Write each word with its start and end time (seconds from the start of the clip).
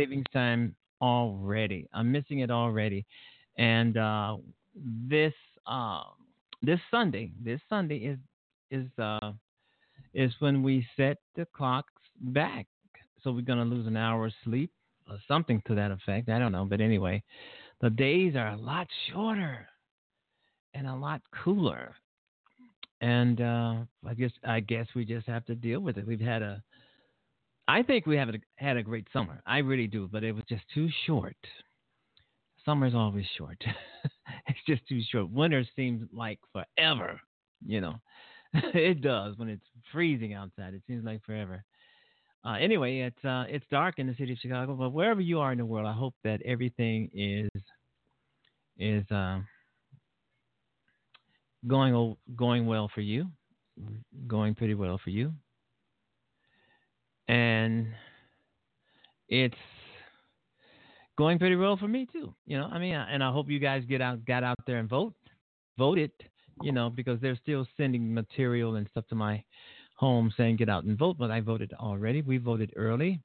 Savings 0.00 0.24
time 0.32 0.74
already. 1.00 1.86
I'm 1.92 2.10
missing 2.10 2.40
it 2.40 2.50
already, 2.50 3.04
and 3.56 3.96
uh, 3.96 4.36
this 4.74 5.34
uh, 5.66 6.02
this 6.62 6.80
Sunday, 6.90 7.32
this 7.42 7.60
Sunday 7.68 7.96
is 7.96 8.18
is 8.70 8.86
uh, 8.98 9.32
is 10.14 10.32
when 10.38 10.62
we 10.62 10.86
set 10.96 11.18
the 11.36 11.46
clocks 11.54 11.92
back. 12.20 12.66
So 13.22 13.32
we're 13.32 13.42
gonna 13.42 13.64
lose 13.64 13.86
an 13.86 13.96
hour 13.96 14.26
of 14.26 14.32
sleep 14.44 14.70
or 15.08 15.18
something 15.28 15.62
to 15.66 15.74
that 15.74 15.90
effect. 15.90 16.28
I 16.28 16.38
don't 16.38 16.52
know, 16.52 16.64
but 16.64 16.80
anyway, 16.80 17.22
the 17.80 17.90
days 17.90 18.34
are 18.36 18.48
a 18.48 18.56
lot 18.56 18.86
shorter 19.12 19.66
and 20.72 20.86
a 20.86 20.94
lot 20.94 21.20
cooler 21.44 21.94
and 23.00 23.40
uh, 23.40 23.74
I 24.06 24.14
guess 24.16 24.30
I 24.44 24.60
guess 24.60 24.86
we 24.94 25.04
just 25.04 25.26
have 25.26 25.44
to 25.46 25.54
deal 25.54 25.80
with 25.80 25.96
it. 25.96 26.06
We've 26.06 26.20
had 26.20 26.42
a, 26.42 26.62
I 27.70 27.84
think 27.84 28.04
we 28.04 28.16
have 28.16 28.28
had 28.56 28.76
a 28.76 28.82
great 28.82 29.06
summer. 29.12 29.40
I 29.46 29.58
really 29.58 29.86
do, 29.86 30.08
but 30.10 30.24
it 30.24 30.32
was 30.32 30.42
just 30.48 30.64
too 30.74 30.88
short. 31.06 31.36
Summer's 32.64 32.94
always 32.96 33.26
short. 33.38 33.62
it's 34.48 34.58
just 34.66 34.86
too 34.88 35.00
short. 35.08 35.30
Winter 35.30 35.64
seems 35.76 36.08
like 36.12 36.40
forever. 36.52 37.20
You 37.64 37.80
know, 37.80 37.94
it 38.54 39.00
does 39.00 39.38
when 39.38 39.48
it's 39.48 39.64
freezing 39.92 40.34
outside. 40.34 40.74
It 40.74 40.82
seems 40.88 41.04
like 41.04 41.24
forever. 41.24 41.62
Uh, 42.44 42.54
anyway, 42.54 43.00
it's 43.00 43.24
uh, 43.24 43.44
it's 43.48 43.64
dark 43.70 43.98
in 43.98 44.08
the 44.08 44.16
city 44.16 44.32
of 44.32 44.38
Chicago, 44.38 44.74
but 44.74 44.90
wherever 44.90 45.20
you 45.20 45.38
are 45.38 45.52
in 45.52 45.58
the 45.58 45.64
world, 45.64 45.86
I 45.86 45.92
hope 45.92 46.14
that 46.24 46.42
everything 46.42 47.08
is 47.14 47.62
is. 48.78 49.08
Uh, 49.12 49.40
going 51.66 52.16
going 52.34 52.66
well 52.66 52.90
for 52.92 53.00
you, 53.00 53.26
going 54.26 54.54
pretty 54.56 54.74
well 54.74 54.98
for 55.02 55.10
you. 55.10 55.32
And 57.30 57.86
it's 59.28 59.54
going 61.16 61.38
pretty 61.38 61.54
well 61.54 61.76
for 61.76 61.86
me 61.86 62.08
too. 62.12 62.34
You 62.44 62.58
know, 62.58 62.64
I 62.64 62.80
mean, 62.80 62.94
and 62.94 63.22
I 63.22 63.30
hope 63.30 63.48
you 63.48 63.60
guys 63.60 63.84
get 63.88 64.00
out, 64.00 64.24
got 64.24 64.42
out 64.42 64.58
there 64.66 64.78
and 64.78 64.88
vote, 64.88 65.14
voted. 65.78 66.10
You 66.62 66.72
know, 66.72 66.90
because 66.90 67.20
they're 67.20 67.38
still 67.40 67.66
sending 67.76 68.12
material 68.12 68.74
and 68.74 68.86
stuff 68.90 69.06
to 69.08 69.14
my 69.14 69.42
home 69.94 70.30
saying 70.36 70.56
get 70.56 70.68
out 70.68 70.84
and 70.84 70.98
vote. 70.98 71.16
But 71.18 71.30
I 71.30 71.40
voted 71.40 71.72
already. 71.78 72.20
We 72.20 72.36
voted 72.36 72.72
early. 72.76 73.20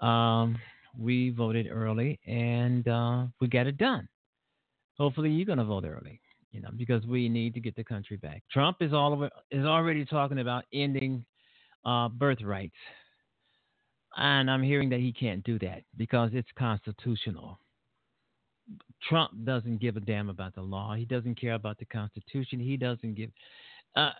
Um, 0.00 0.56
we 0.96 1.30
voted 1.30 1.66
early, 1.70 2.18
and 2.26 2.86
uh, 2.86 3.24
we 3.40 3.48
got 3.48 3.66
it 3.66 3.76
done. 3.76 4.08
Hopefully, 4.96 5.30
you're 5.30 5.46
gonna 5.46 5.64
vote 5.64 5.84
early. 5.84 6.20
You 6.52 6.60
know, 6.62 6.70
because 6.76 7.04
we 7.06 7.28
need 7.28 7.54
to 7.54 7.60
get 7.60 7.74
the 7.74 7.84
country 7.84 8.16
back. 8.18 8.42
Trump 8.52 8.78
is 8.80 8.92
all 8.92 9.12
over, 9.12 9.30
is 9.50 9.66
already 9.66 10.04
talking 10.04 10.38
about 10.38 10.64
ending 10.72 11.24
uh, 11.84 12.08
birth 12.08 12.42
rights. 12.42 12.74
And 14.16 14.50
I'm 14.50 14.62
hearing 14.62 14.88
that 14.90 15.00
he 15.00 15.12
can't 15.12 15.44
do 15.44 15.58
that 15.60 15.82
because 15.96 16.30
it's 16.32 16.48
constitutional. 16.58 17.58
Trump 19.08 19.32
doesn't 19.44 19.80
give 19.80 19.96
a 19.96 20.00
damn 20.00 20.28
about 20.28 20.54
the 20.54 20.62
law. 20.62 20.94
He 20.94 21.04
doesn't 21.04 21.40
care 21.40 21.54
about 21.54 21.78
the 21.78 21.86
Constitution. 21.86 22.60
He 22.60 22.76
doesn't 22.76 23.14
give. 23.14 23.30
Uh, 23.96 24.10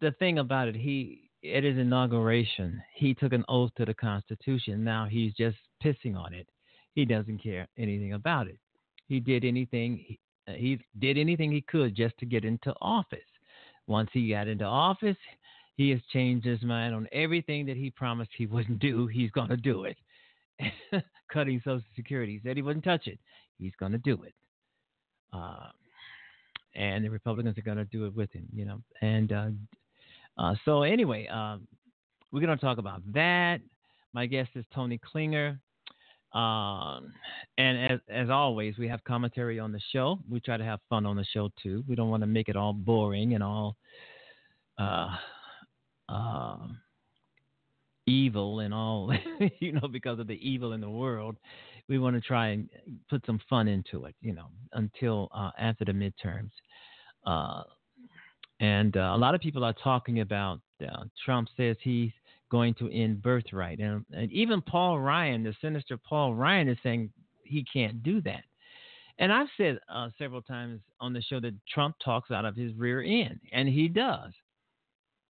the 0.00 0.12
thing 0.12 0.38
about 0.38 0.68
it, 0.68 0.74
he 0.74 1.30
at 1.54 1.64
his 1.64 1.78
inauguration, 1.78 2.82
he 2.94 3.14
took 3.14 3.32
an 3.32 3.44
oath 3.48 3.70
to 3.76 3.84
the 3.84 3.94
Constitution. 3.94 4.84
Now 4.84 5.06
he's 5.10 5.32
just 5.34 5.56
pissing 5.82 6.16
on 6.16 6.34
it. 6.34 6.48
He 6.94 7.04
doesn't 7.04 7.42
care 7.42 7.68
anything 7.78 8.12
about 8.14 8.46
it. 8.48 8.58
He 9.06 9.20
did 9.20 9.44
anything. 9.44 10.04
He, 10.06 10.18
he 10.46 10.78
did 10.98 11.16
anything 11.16 11.50
he 11.50 11.62
could 11.62 11.94
just 11.94 12.16
to 12.18 12.26
get 12.26 12.44
into 12.44 12.74
office. 12.80 13.20
Once 13.86 14.10
he 14.12 14.30
got 14.30 14.48
into 14.48 14.64
office, 14.64 15.16
he 15.76 15.90
has 15.90 16.00
changed 16.12 16.46
his 16.46 16.62
mind 16.62 16.94
on 16.94 17.08
everything 17.12 17.66
that 17.66 17.76
he 17.76 17.90
promised 17.90 18.30
he 18.36 18.46
wouldn't 18.46 18.78
do. 18.80 19.06
He's 19.06 19.30
going 19.30 19.48
to 19.48 19.56
do 19.56 19.84
it. 19.84 19.96
Cutting 21.32 21.60
Social 21.64 21.82
Security. 21.96 22.34
He 22.34 22.48
said 22.48 22.56
he 22.56 22.62
wouldn't 22.62 22.84
touch 22.84 23.06
it. 23.06 23.18
He's 23.58 23.74
going 23.78 23.92
to 23.92 23.98
do 23.98 24.22
it. 24.22 24.34
Uh, 25.32 25.68
and 26.74 27.04
the 27.04 27.10
Republicans 27.10 27.56
are 27.58 27.62
going 27.62 27.78
to 27.78 27.84
do 27.84 28.06
it 28.06 28.14
with 28.14 28.32
him, 28.32 28.46
you 28.52 28.64
know. 28.64 28.80
And 29.00 29.32
uh, 29.32 29.48
uh, 30.38 30.54
so, 30.64 30.82
anyway, 30.82 31.26
um, 31.28 31.66
we're 32.32 32.40
going 32.40 32.56
to 32.56 32.64
talk 32.64 32.78
about 32.78 33.02
that. 33.12 33.60
My 34.12 34.26
guest 34.26 34.50
is 34.54 34.64
Toni 34.74 34.98
Klinger. 34.98 35.60
Um, 36.32 37.12
and 37.58 37.92
as, 37.92 38.00
as 38.08 38.30
always, 38.30 38.78
we 38.78 38.86
have 38.88 39.02
commentary 39.04 39.58
on 39.58 39.72
the 39.72 39.80
show. 39.92 40.18
We 40.28 40.40
try 40.40 40.56
to 40.56 40.64
have 40.64 40.80
fun 40.88 41.06
on 41.06 41.16
the 41.16 41.24
show 41.24 41.50
too. 41.60 41.84
We 41.88 41.96
don't 41.96 42.08
want 42.08 42.22
to 42.22 42.28
make 42.28 42.48
it 42.48 42.56
all 42.56 42.72
boring 42.72 43.34
and 43.34 43.42
all 43.42 43.76
uh, 44.78 45.08
uh, 46.10 46.56
evil 48.06 48.60
and 48.60 48.74
all, 48.74 49.12
you 49.60 49.72
know, 49.72 49.88
because 49.88 50.18
of 50.18 50.26
the 50.26 50.48
evil 50.48 50.72
in 50.72 50.80
the 50.80 50.90
world. 50.90 51.36
We 51.88 51.98
want 51.98 52.14
to 52.14 52.20
try 52.20 52.48
and 52.48 52.68
put 53.08 53.24
some 53.26 53.40
fun 53.48 53.66
into 53.66 54.04
it, 54.04 54.14
you 54.20 54.32
know, 54.32 54.46
until 54.74 55.28
uh, 55.34 55.50
after 55.58 55.84
the 55.84 55.92
midterms. 55.92 56.50
Uh, 57.26 57.62
and 58.60 58.96
uh, 58.96 59.12
a 59.14 59.18
lot 59.18 59.34
of 59.34 59.40
people 59.40 59.64
are 59.64 59.74
talking 59.82 60.20
about 60.20 60.60
uh, 60.82 61.04
Trump 61.24 61.48
says 61.56 61.76
he's 61.80 62.12
going 62.50 62.74
to 62.74 62.90
end 62.92 63.22
birthright. 63.22 63.78
And, 63.78 64.04
and 64.12 64.30
even 64.30 64.60
Paul 64.60 65.00
Ryan, 65.00 65.42
the 65.42 65.54
sinister 65.60 65.96
Paul 65.96 66.34
Ryan, 66.34 66.68
is 66.68 66.78
saying 66.82 67.10
he 67.44 67.64
can't 67.72 68.02
do 68.02 68.20
that. 68.22 68.44
And 69.18 69.32
I've 69.32 69.48
said 69.56 69.78
uh, 69.92 70.08
several 70.18 70.42
times 70.42 70.80
on 71.00 71.12
the 71.12 71.22
show 71.22 71.40
that 71.40 71.54
Trump 71.72 71.96
talks 72.02 72.30
out 72.30 72.44
of 72.44 72.56
his 72.56 72.72
rear 72.74 73.02
end, 73.02 73.38
and 73.52 73.68
he 73.68 73.88
does. 73.88 74.32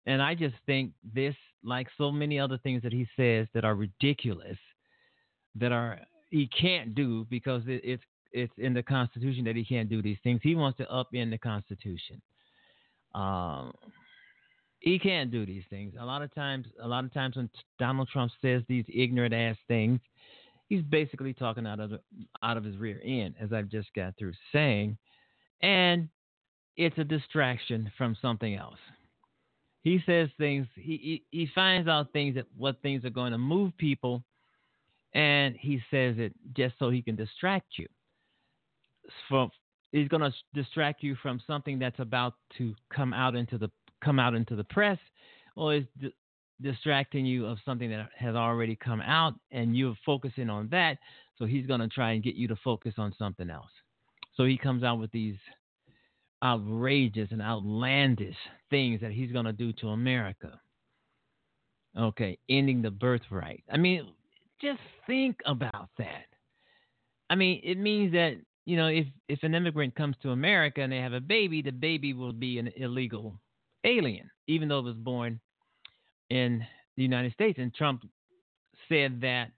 And 0.10 0.24
I 0.24 0.34
just 0.34 0.56
think 0.66 0.92
this, 1.14 1.36
like 1.64 1.88
so 1.96 2.12
many 2.12 2.40
other 2.40 2.58
things 2.58 2.82
that 2.82 2.92
he 2.92 3.08
says 3.16 3.46
that 3.54 3.64
are 3.64 3.76
ridiculous, 3.76 4.58
that 5.54 5.72
are 5.72 6.00
he 6.32 6.48
can't 6.48 6.96
do 6.96 7.28
because 7.30 7.62
it, 7.68 7.82
it's 7.84 8.04
it's 8.32 8.54
in 8.58 8.74
the 8.74 8.82
Constitution 8.82 9.44
that 9.44 9.56
he 9.56 9.64
can't 9.64 9.88
do 9.88 10.02
these 10.02 10.18
things. 10.24 10.40
He 10.42 10.56
wants 10.56 10.80
to 10.80 10.86
upend 10.86 11.30
the 11.30 11.38
Constitution. 11.38 12.20
Um, 13.14 13.72
he 14.80 14.98
can't 14.98 15.30
do 15.30 15.46
these 15.46 15.64
things. 15.70 15.94
A 16.00 16.06
lot 16.06 16.24
of 16.24 16.34
times, 16.34 16.66
a 16.82 16.88
lot 16.88 17.04
of 17.04 17.14
times 17.14 17.36
when 17.36 17.48
Donald 17.78 18.10
Trump 18.12 18.32
says 18.42 18.64
these 18.68 18.86
ignorant 18.92 19.34
ass 19.36 19.58
things, 19.68 20.00
he's 20.70 20.82
basically 20.82 21.36
talking 21.36 21.68
out 21.68 21.80
of 21.80 21.92
the, 21.92 22.00
out 22.42 22.58
of 22.58 22.64
his 22.64 22.78
rear 22.78 23.00
end, 23.06 23.36
as 23.40 23.54
I've 23.54 23.70
just 23.70 23.90
got 23.96 24.18
through 24.18 24.34
saying, 24.52 24.98
and 25.62 26.10
it's 26.78 26.98
a 26.98 27.04
distraction 27.04 27.92
from 27.96 28.18
something 28.20 28.56
else. 28.56 28.80
He 29.90 30.00
says 30.06 30.30
things. 30.38 30.68
He, 30.76 31.24
he 31.32 31.40
he 31.40 31.50
finds 31.56 31.88
out 31.88 32.14
things 32.14 32.36
that 32.36 32.46
what 32.56 32.80
things 32.84 33.04
are 33.06 33.10
going 33.10 33.32
to 33.32 33.40
move 33.40 33.76
people, 33.80 34.24
and 35.16 35.56
he 35.60 35.82
says 35.90 36.14
it 36.20 36.32
just 36.56 36.76
so 36.78 36.92
he 36.92 37.02
can 37.02 37.16
distract 37.16 37.66
you. 37.80 37.88
From 39.28 39.50
he's 39.92 40.08
going 40.08 40.22
to 40.22 40.32
distract 40.54 41.02
you 41.02 41.16
from 41.24 41.42
something 41.48 41.80
that's 41.80 41.98
about 41.98 42.36
to 42.60 42.76
come 42.94 43.16
out 43.16 43.36
into 43.36 43.58
the 43.58 43.72
come 44.04 44.20
out 44.20 44.36
into 44.36 44.56
the 44.56 44.64
press, 44.66 45.00
or 45.56 45.74
is 45.78 45.86
d- 46.00 46.14
distracting 46.62 47.26
you 47.26 47.48
of 47.48 47.58
something 47.66 47.90
that 47.90 48.10
has 48.16 48.36
already 48.36 48.76
come 48.76 49.02
out, 49.02 49.34
and 49.50 49.76
you're 49.76 49.98
focusing 50.06 50.52
on 50.52 50.70
that. 50.70 51.00
So 51.40 51.46
he's 51.46 51.66
going 51.66 51.80
to 51.80 51.88
try 51.88 52.12
and 52.12 52.22
get 52.22 52.36
you 52.36 52.48
to 52.50 52.56
focus 52.64 52.94
on 53.00 53.16
something 53.18 53.50
else. 53.50 53.72
So 54.38 54.46
he 54.46 54.56
comes 54.56 54.84
out 54.84 55.00
with 55.00 55.12
these 55.12 55.38
outrageous 56.44 57.30
and 57.32 57.42
outlandish 57.42 58.36
things 58.70 59.02
that 59.02 59.12
he's 59.12 59.32
going 59.32 59.46
to 59.46 59.54
do 59.54 59.74
to 59.74 59.90
America. 59.90 60.60
Okay, 61.98 62.38
ending 62.50 62.82
the 62.82 62.92
birthright. 62.92 63.64
I 63.72 63.78
mean, 63.78 64.08
just 64.62 64.80
think 65.08 65.38
about 65.46 65.90
that. 65.98 66.26
I 67.30 67.36
mean, 67.36 67.62
it 67.64 67.78
means 67.78 68.12
that 68.14 68.36
you 68.66 68.78
know 68.78 68.88
if 68.88 69.08
if 69.28 69.40
an 69.44 69.56
immigrant 69.56 69.96
comes 69.96 70.16
to 70.22 70.30
America 70.30 70.82
and 70.82 70.92
they 70.92 70.98
have 70.98 71.14
a 71.14 71.20
baby, 71.20 71.62
the 71.62 71.72
baby 71.72 72.14
will 72.14 72.34
be 72.34 72.60
an 72.60 72.70
illegal 72.78 73.40
alien, 73.84 74.30
even 74.48 74.70
though 74.70 74.80
it 74.80 74.86
was 74.86 74.96
born 74.96 75.40
in 76.30 76.66
the 76.96 77.04
United 77.04 77.34
States. 77.34 77.58
And 77.60 77.74
Trump 77.74 78.04
said 78.88 79.20
that 79.22 79.52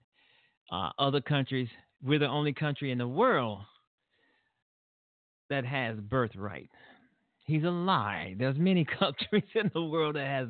uh, 0.70 0.90
other 0.98 1.20
countries, 1.20 1.68
we're 2.02 2.18
the 2.18 2.26
only 2.26 2.52
country 2.52 2.92
in 2.92 2.98
the 2.98 3.08
world 3.08 3.60
that 5.52 5.64
has 5.64 5.96
birthright. 5.96 6.70
He's 7.44 7.64
a 7.64 7.70
lie. 7.70 8.34
There's 8.38 8.56
many 8.56 8.84
countries 8.98 9.48
in 9.54 9.70
the 9.74 9.82
world 9.82 10.16
that 10.16 10.26
has 10.26 10.48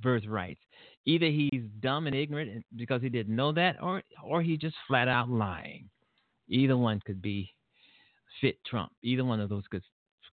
birthrights. 0.00 0.60
Either 1.04 1.26
he's 1.26 1.64
dumb 1.80 2.06
and 2.06 2.14
ignorant 2.14 2.64
because 2.76 3.02
he 3.02 3.08
didn't 3.08 3.34
know 3.34 3.52
that, 3.52 3.76
or 3.82 4.02
or 4.24 4.40
he's 4.40 4.58
just 4.58 4.76
flat 4.86 5.08
out 5.08 5.28
lying. 5.28 5.88
Either 6.48 6.76
one 6.76 7.00
could 7.04 7.20
be 7.20 7.52
fit 8.40 8.56
Trump. 8.64 8.92
Either 9.02 9.24
one 9.24 9.40
of 9.40 9.48
those 9.48 9.64
could 9.70 9.82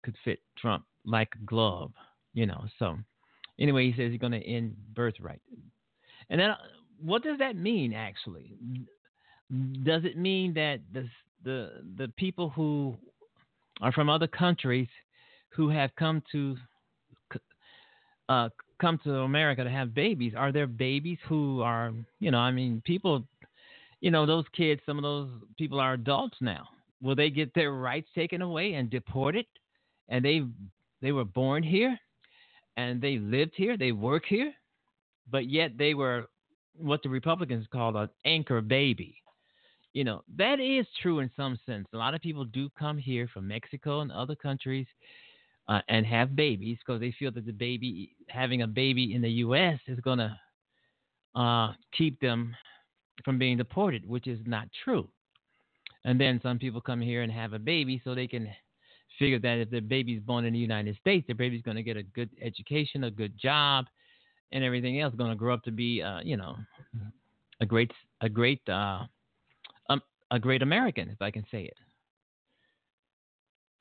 could 0.03 0.15
fit 0.23 0.39
Trump 0.57 0.85
like 1.05 1.29
a 1.41 1.45
glove, 1.45 1.91
you 2.33 2.45
know. 2.45 2.65
So 2.77 2.97
anyway, 3.59 3.89
he 3.89 3.91
says 3.91 4.11
he's 4.11 4.19
going 4.19 4.33
to 4.33 4.47
end 4.47 4.75
birthright. 4.93 5.41
And 6.29 6.39
then, 6.39 6.51
what 7.01 7.23
does 7.23 7.39
that 7.39 7.55
mean 7.55 7.93
actually? 7.93 8.53
Does 9.83 10.05
it 10.05 10.17
mean 10.17 10.53
that 10.53 10.81
the 10.93 11.09
the 11.43 11.71
the 11.97 12.07
people 12.17 12.49
who 12.49 12.95
are 13.79 13.91
from 13.91 14.09
other 14.09 14.27
countries 14.27 14.87
who 15.49 15.69
have 15.69 15.95
come 15.95 16.21
to 16.31 16.55
uh, 18.29 18.49
come 18.79 18.99
to 19.03 19.13
America 19.19 19.63
to 19.63 19.69
have 19.69 19.93
babies, 19.93 20.33
are 20.37 20.51
there 20.51 20.67
babies 20.67 21.17
who 21.27 21.61
are, 21.61 21.91
you 22.19 22.31
know, 22.31 22.37
I 22.37 22.51
mean, 22.51 22.81
people, 22.85 23.25
you 24.01 24.11
know, 24.11 24.25
those 24.25 24.45
kids, 24.55 24.81
some 24.85 24.97
of 24.97 25.03
those 25.03 25.29
people 25.57 25.79
are 25.79 25.93
adults 25.93 26.37
now. 26.39 26.67
Will 27.01 27.15
they 27.15 27.29
get 27.29 27.53
their 27.53 27.71
rights 27.71 28.07
taken 28.13 28.41
away 28.41 28.73
and 28.73 28.89
deported? 28.89 29.45
And 30.09 30.23
they 30.23 30.43
they 31.01 31.11
were 31.11 31.25
born 31.25 31.63
here, 31.63 31.97
and 32.77 33.01
they 33.01 33.17
lived 33.17 33.53
here, 33.55 33.77
they 33.77 33.91
work 33.91 34.23
here, 34.27 34.53
but 35.29 35.49
yet 35.49 35.77
they 35.77 35.93
were 35.93 36.25
what 36.75 37.01
the 37.03 37.09
Republicans 37.09 37.65
call 37.71 37.95
an 37.97 38.09
anchor 38.25 38.61
baby. 38.61 39.15
You 39.93 40.03
know, 40.03 40.23
that 40.37 40.59
is 40.59 40.85
true 41.01 41.19
in 41.19 41.31
some 41.35 41.57
sense. 41.65 41.87
A 41.93 41.97
lot 41.97 42.13
of 42.13 42.21
people 42.21 42.45
do 42.45 42.69
come 42.77 42.97
here 42.97 43.27
from 43.33 43.47
Mexico 43.47 44.01
and 44.01 44.11
other 44.11 44.35
countries 44.35 44.85
uh, 45.67 45.81
and 45.87 46.05
have 46.05 46.35
babies 46.35 46.77
because 46.79 46.99
they 46.99 47.13
feel 47.17 47.31
that 47.31 47.45
the 47.45 47.51
baby, 47.51 48.15
having 48.27 48.61
a 48.61 48.67
baby 48.67 49.13
in 49.13 49.21
the 49.21 49.29
U.S., 49.29 49.79
is 49.87 49.99
going 49.99 50.19
to 50.19 50.39
uh, 51.35 51.73
keep 51.97 52.19
them 52.19 52.55
from 53.23 53.37
being 53.37 53.57
deported, 53.57 54.07
which 54.07 54.27
is 54.27 54.39
not 54.45 54.67
true. 54.83 55.07
And 56.05 56.19
then 56.19 56.39
some 56.41 56.59
people 56.59 56.81
come 56.81 57.01
here 57.01 57.23
and 57.23 57.31
have 57.31 57.53
a 57.53 57.59
baby 57.59 58.01
so 58.03 58.15
they 58.15 58.27
can 58.27 58.49
figure 59.17 59.39
that 59.39 59.57
if 59.57 59.69
their 59.69 59.81
baby's 59.81 60.21
born 60.21 60.45
in 60.45 60.53
the 60.53 60.59
United 60.59 60.95
States, 60.97 61.27
their 61.27 61.35
baby's 61.35 61.61
going 61.61 61.77
to 61.77 61.83
get 61.83 61.97
a 61.97 62.03
good 62.03 62.29
education, 62.41 63.03
a 63.03 63.11
good 63.11 63.37
job, 63.37 63.85
and 64.51 64.63
everything 64.63 65.01
else. 65.01 65.13
Going 65.15 65.31
to 65.31 65.35
grow 65.35 65.53
up 65.53 65.63
to 65.63 65.71
be, 65.71 66.01
uh, 66.01 66.21
you 66.23 66.37
know, 66.37 66.55
a 67.59 67.65
great, 67.65 67.91
a 68.21 68.29
great, 68.29 68.61
uh, 68.69 69.03
a 70.31 70.39
great 70.39 70.61
American, 70.61 71.09
if 71.09 71.21
I 71.21 71.31
can 71.31 71.45
say 71.51 71.63
it. 71.63 71.77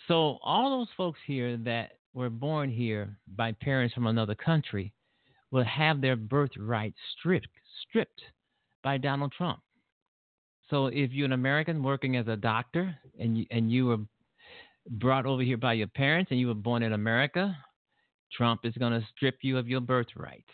So 0.07 0.39
all 0.43 0.71
those 0.71 0.89
folks 0.97 1.19
here 1.27 1.57
that 1.59 1.93
were 2.15 2.31
born 2.31 2.71
here 2.71 3.17
by 3.37 3.53
parents 3.53 3.95
from 3.95 4.07
another 4.07 4.35
country 4.35 4.93
will 5.51 5.65
have 5.65 6.01
their 6.01 6.17
birthright 6.17 6.95
stripped, 7.13 7.49
stripped 7.83 8.23
by 8.83 8.97
Donald 8.99 9.33
Trump. 9.37 9.61
So 10.71 10.87
if 10.87 11.13
you're 11.13 11.27
an 11.27 11.33
American 11.33 11.83
working 11.83 12.17
as 12.17 12.29
a 12.29 12.37
doctor 12.37 12.95
and 13.19 13.39
you, 13.39 13.47
and 13.51 13.71
you 13.71 13.87
were 13.87 13.99
brought 14.91 15.27
over 15.27 15.43
here 15.43 15.57
by 15.57 15.75
your 15.75 15.87
parents 15.89 16.31
and 16.31 16.41
you 16.41 16.49
were 16.49 16.55
born 16.55 16.83
in 16.83 16.93
America, 16.93 17.57
Trump 18.33 18.61
is 18.65 18.75
going 18.75 18.93
to 18.93 19.07
strip 19.15 19.39
you 19.43 19.59
of 19.59 19.69
your 19.69 19.81
birthright 19.81 20.45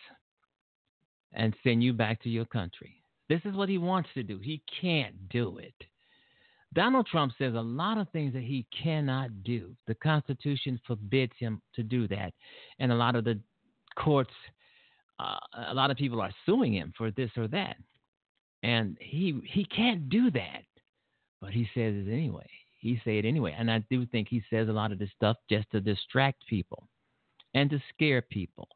and 1.33 1.55
send 1.65 1.83
you 1.83 1.93
back 1.93 2.23
to 2.23 2.29
your 2.29 2.45
country. 2.45 3.04
This 3.29 3.41
is 3.45 3.55
what 3.55 3.69
he 3.69 3.79
wants 3.79 4.11
to 4.15 4.23
do. 4.23 4.39
He 4.39 4.63
can't 4.81 5.29
do 5.29 5.59
it. 5.59 5.75
Donald 6.75 7.07
Trump 7.07 7.33
says 7.39 7.55
a 7.55 7.61
lot 7.61 7.99
of 7.99 8.09
things 8.11 8.33
that 8.33 8.43
he 8.43 8.67
cannot 8.83 9.45
do. 9.45 9.75
The 9.87 9.95
Constitution 9.95 10.81
forbids 10.87 11.33
him 11.39 11.63
to 11.75 11.83
do 11.83 12.09
that. 12.09 12.33
And 12.81 12.91
a 12.91 12.97
lot 12.97 13.15
of 13.15 13.25
the 13.25 13.39
courts, 13.97 14.33
uh, 15.21 15.39
a 15.69 15.75
lot 15.75 15.91
of 15.91 15.97
people 15.97 16.21
are 16.21 16.33
suing 16.45 16.75
him 16.75 16.93
for 16.97 17.13
this 17.13 17.31
or 17.37 17.47
that. 17.49 17.77
And 18.63 18.97
he 19.01 19.41
he 19.45 19.65
can't 19.65 20.09
do 20.09 20.31
that. 20.33 20.65
But 21.41 21.51
he 21.51 21.65
says 21.75 21.95
it 21.95 22.11
anyway. 22.11 22.49
He 22.81 23.01
say 23.05 23.19
it 23.19 23.25
anyway. 23.25 23.55
And 23.57 23.71
I 23.71 23.85
do 23.91 24.05
think 24.07 24.29
he 24.29 24.43
says 24.51 24.69
a 24.69 24.73
lot 24.73 24.91
of 24.91 24.99
this 24.99 25.11
stuff 25.15 25.37
just 25.49 25.71
to 25.71 25.81
distract 25.81 26.47
people 26.49 26.89
and 27.55 27.71
to 27.71 27.81
scare 27.95 28.23
people 28.23 28.69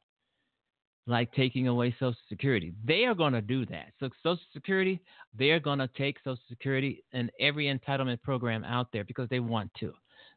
like 1.09 1.33
taking 1.33 1.69
away 1.69 1.95
Social 1.99 2.15
Security. 2.29 2.73
They 2.85 3.05
are 3.05 3.15
going 3.15 3.33
to 3.33 3.41
do 3.41 3.65
that. 3.67 3.93
So, 3.99 4.11
Social 4.23 4.39
Security, 4.53 5.01
they're 5.37 5.59
going 5.59 5.79
to 5.79 5.89
take 5.97 6.19
Social 6.19 6.43
Security 6.49 7.03
and 7.13 7.33
every 7.41 7.67
entitlement 7.67 8.23
program 8.23 8.63
out 8.65 8.89
there 8.93 9.05
because 9.05 9.29
they 9.31 9.41
want 9.41 9.71
to, 9.81 9.93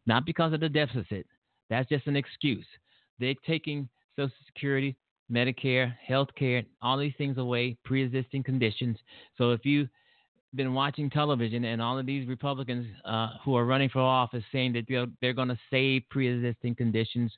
not 0.06 0.26
because 0.26 0.54
of 0.54 0.62
the 0.62 0.70
deficit. 0.70 1.28
That's 1.70 1.90
just 1.90 2.08
an 2.08 2.16
excuse. 2.16 2.66
They're 3.20 3.36
taking 3.46 3.90
Social 4.16 4.34
Security, 4.46 4.96
Medicare, 5.32 5.94
health 6.06 6.30
care, 6.38 6.64
all 6.82 6.98
these 6.98 7.14
things 7.18 7.38
away, 7.38 7.78
pre 7.84 8.04
existing 8.04 8.44
conditions. 8.44 8.98
So, 9.38 9.52
if 9.52 9.66
you've 9.66 9.90
been 10.56 10.74
watching 10.74 11.10
television 11.10 11.66
and 11.66 11.82
all 11.82 12.00
of 12.00 12.06
these 12.06 12.28
Republicans 12.28 12.88
uh, 13.04 13.32
who 13.44 13.56
are 13.56 13.66
running 13.66 13.90
for 13.90 14.00
office 14.00 14.44
saying 14.52 14.74
that 14.74 14.86
they're, 14.88 15.08
they're 15.22 15.34
going 15.34 15.48
to 15.50 15.60
save 15.70 16.04
pre 16.10 16.34
existing 16.34 16.76
conditions, 16.76 17.32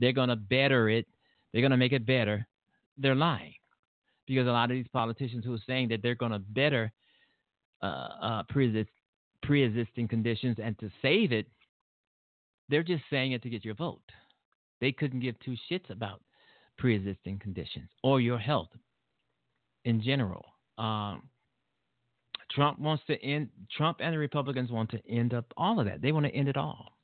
they're 0.00 0.12
going 0.12 0.28
to 0.28 0.36
better 0.36 0.90
it, 0.90 1.06
they're 1.52 1.62
going 1.62 1.70
to 1.70 1.78
make 1.78 1.92
it 1.92 2.04
better 2.04 2.46
they're 2.98 3.14
lying 3.14 3.54
because 4.26 4.46
a 4.46 4.50
lot 4.50 4.70
of 4.70 4.76
these 4.76 4.88
politicians 4.92 5.44
who 5.44 5.54
are 5.54 5.62
saying 5.66 5.88
that 5.88 6.02
they're 6.02 6.14
going 6.14 6.32
to 6.32 6.38
better 6.38 6.92
uh, 7.82 8.08
uh, 8.22 8.42
pre-exist, 8.48 8.90
pre-existing 9.42 10.08
conditions 10.08 10.56
and 10.62 10.78
to 10.78 10.90
save 11.02 11.32
it, 11.32 11.46
they're 12.68 12.82
just 12.82 13.04
saying 13.10 13.32
it 13.32 13.42
to 13.42 13.50
get 13.50 13.64
your 13.64 13.74
vote. 13.74 14.00
They 14.80 14.92
couldn't 14.92 15.20
give 15.20 15.38
two 15.40 15.56
shits 15.70 15.90
about 15.90 16.20
pre-existing 16.78 17.38
conditions 17.38 17.88
or 18.02 18.20
your 18.20 18.38
health 18.38 18.70
in 19.84 20.02
general. 20.02 20.44
Um, 20.78 21.28
Trump 22.50 22.78
wants 22.78 23.02
to 23.06 23.22
end. 23.22 23.48
Trump 23.76 23.98
and 24.00 24.14
the 24.14 24.18
Republicans 24.18 24.70
want 24.70 24.90
to 24.90 25.00
end 25.08 25.34
up 25.34 25.46
all 25.56 25.80
of 25.80 25.86
that. 25.86 26.00
They 26.00 26.12
want 26.12 26.26
to 26.26 26.34
end 26.34 26.48
it 26.48 26.56
all. 26.56 26.96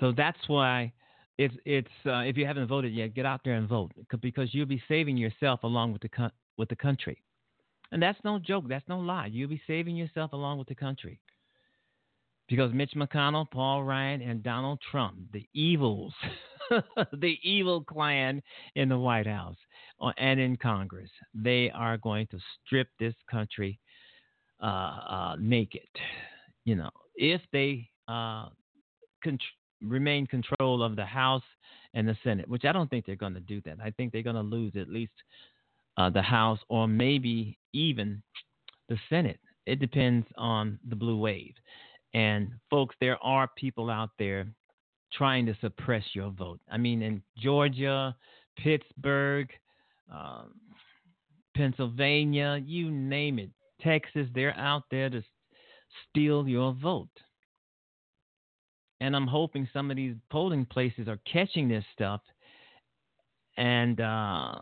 So 0.00 0.12
that's 0.12 0.38
why 0.46 0.92
it's 1.38 1.54
it's 1.64 1.88
uh, 2.06 2.20
if 2.20 2.36
you 2.36 2.46
haven't 2.46 2.66
voted 2.66 2.92
yet, 2.94 3.14
get 3.14 3.26
out 3.26 3.40
there 3.44 3.54
and 3.54 3.68
vote 3.68 3.92
because 4.20 4.54
you'll 4.54 4.66
be 4.66 4.82
saving 4.88 5.16
yourself 5.16 5.62
along 5.64 5.92
with 5.92 6.02
the 6.02 6.32
with 6.56 6.68
the 6.68 6.76
country, 6.76 7.22
and 7.92 8.02
that's 8.02 8.18
no 8.24 8.38
joke. 8.38 8.64
That's 8.68 8.88
no 8.88 8.98
lie. 8.98 9.26
You'll 9.26 9.50
be 9.50 9.62
saving 9.66 9.96
yourself 9.96 10.32
along 10.32 10.58
with 10.58 10.68
the 10.68 10.74
country 10.74 11.20
because 12.48 12.72
Mitch 12.72 12.92
McConnell, 12.96 13.50
Paul 13.50 13.84
Ryan, 13.84 14.22
and 14.22 14.42
Donald 14.42 14.80
Trump, 14.90 15.16
the 15.32 15.46
evils, 15.52 16.14
the 17.12 17.36
evil 17.42 17.82
clan 17.84 18.42
in 18.74 18.88
the 18.88 18.98
White 18.98 19.26
House 19.26 19.56
uh, 20.00 20.12
and 20.18 20.38
in 20.40 20.56
Congress, 20.56 21.10
they 21.34 21.70
are 21.74 21.96
going 21.98 22.26
to 22.28 22.38
strip 22.64 22.88
this 22.98 23.14
country 23.30 23.78
uh, 24.62 24.66
uh, 24.66 25.36
naked. 25.38 25.88
You 26.64 26.76
know, 26.76 26.90
if 27.16 27.40
they 27.52 27.88
uh, 28.08 28.48
remain 29.82 30.26
control 30.26 30.82
of 30.82 30.96
the 30.96 31.04
House 31.04 31.42
and 31.94 32.08
the 32.08 32.16
Senate, 32.22 32.48
which 32.48 32.64
I 32.64 32.72
don't 32.72 32.88
think 32.90 33.06
they're 33.06 33.16
going 33.16 33.34
to 33.34 33.40
do 33.40 33.60
that. 33.64 33.78
I 33.82 33.90
think 33.90 34.12
they're 34.12 34.22
going 34.22 34.36
to 34.36 34.42
lose 34.42 34.72
at 34.76 34.88
least 34.88 35.12
uh, 35.96 36.10
the 36.10 36.22
House 36.22 36.58
or 36.68 36.86
maybe 36.86 37.58
even 37.72 38.22
the 38.88 38.98
Senate. 39.08 39.40
It 39.66 39.80
depends 39.80 40.26
on 40.36 40.78
the 40.88 40.96
blue 40.96 41.18
wave. 41.18 41.54
And 42.14 42.50
folks, 42.70 42.94
there 43.00 43.22
are 43.22 43.48
people 43.56 43.90
out 43.90 44.10
there 44.18 44.46
trying 45.12 45.46
to 45.46 45.56
suppress 45.60 46.04
your 46.12 46.30
vote. 46.30 46.60
I 46.70 46.76
mean, 46.76 47.02
in 47.02 47.22
Georgia, 47.38 48.14
Pittsburgh, 48.58 49.48
um, 50.12 50.52
Pennsylvania, 51.56 52.60
you 52.64 52.90
name 52.90 53.38
it, 53.38 53.50
Texas, 53.80 54.28
they're 54.34 54.56
out 54.56 54.84
there 54.90 55.10
to 55.10 55.22
steal 56.08 56.46
your 56.48 56.74
vote. 56.74 57.08
And 59.00 59.14
I'm 59.14 59.26
hoping 59.26 59.68
some 59.72 59.90
of 59.90 59.96
these 59.96 60.14
polling 60.30 60.64
places 60.64 61.06
are 61.06 61.18
catching 61.30 61.68
this 61.68 61.84
stuff 61.92 62.20
and 63.56 64.00
uh, 64.00 64.54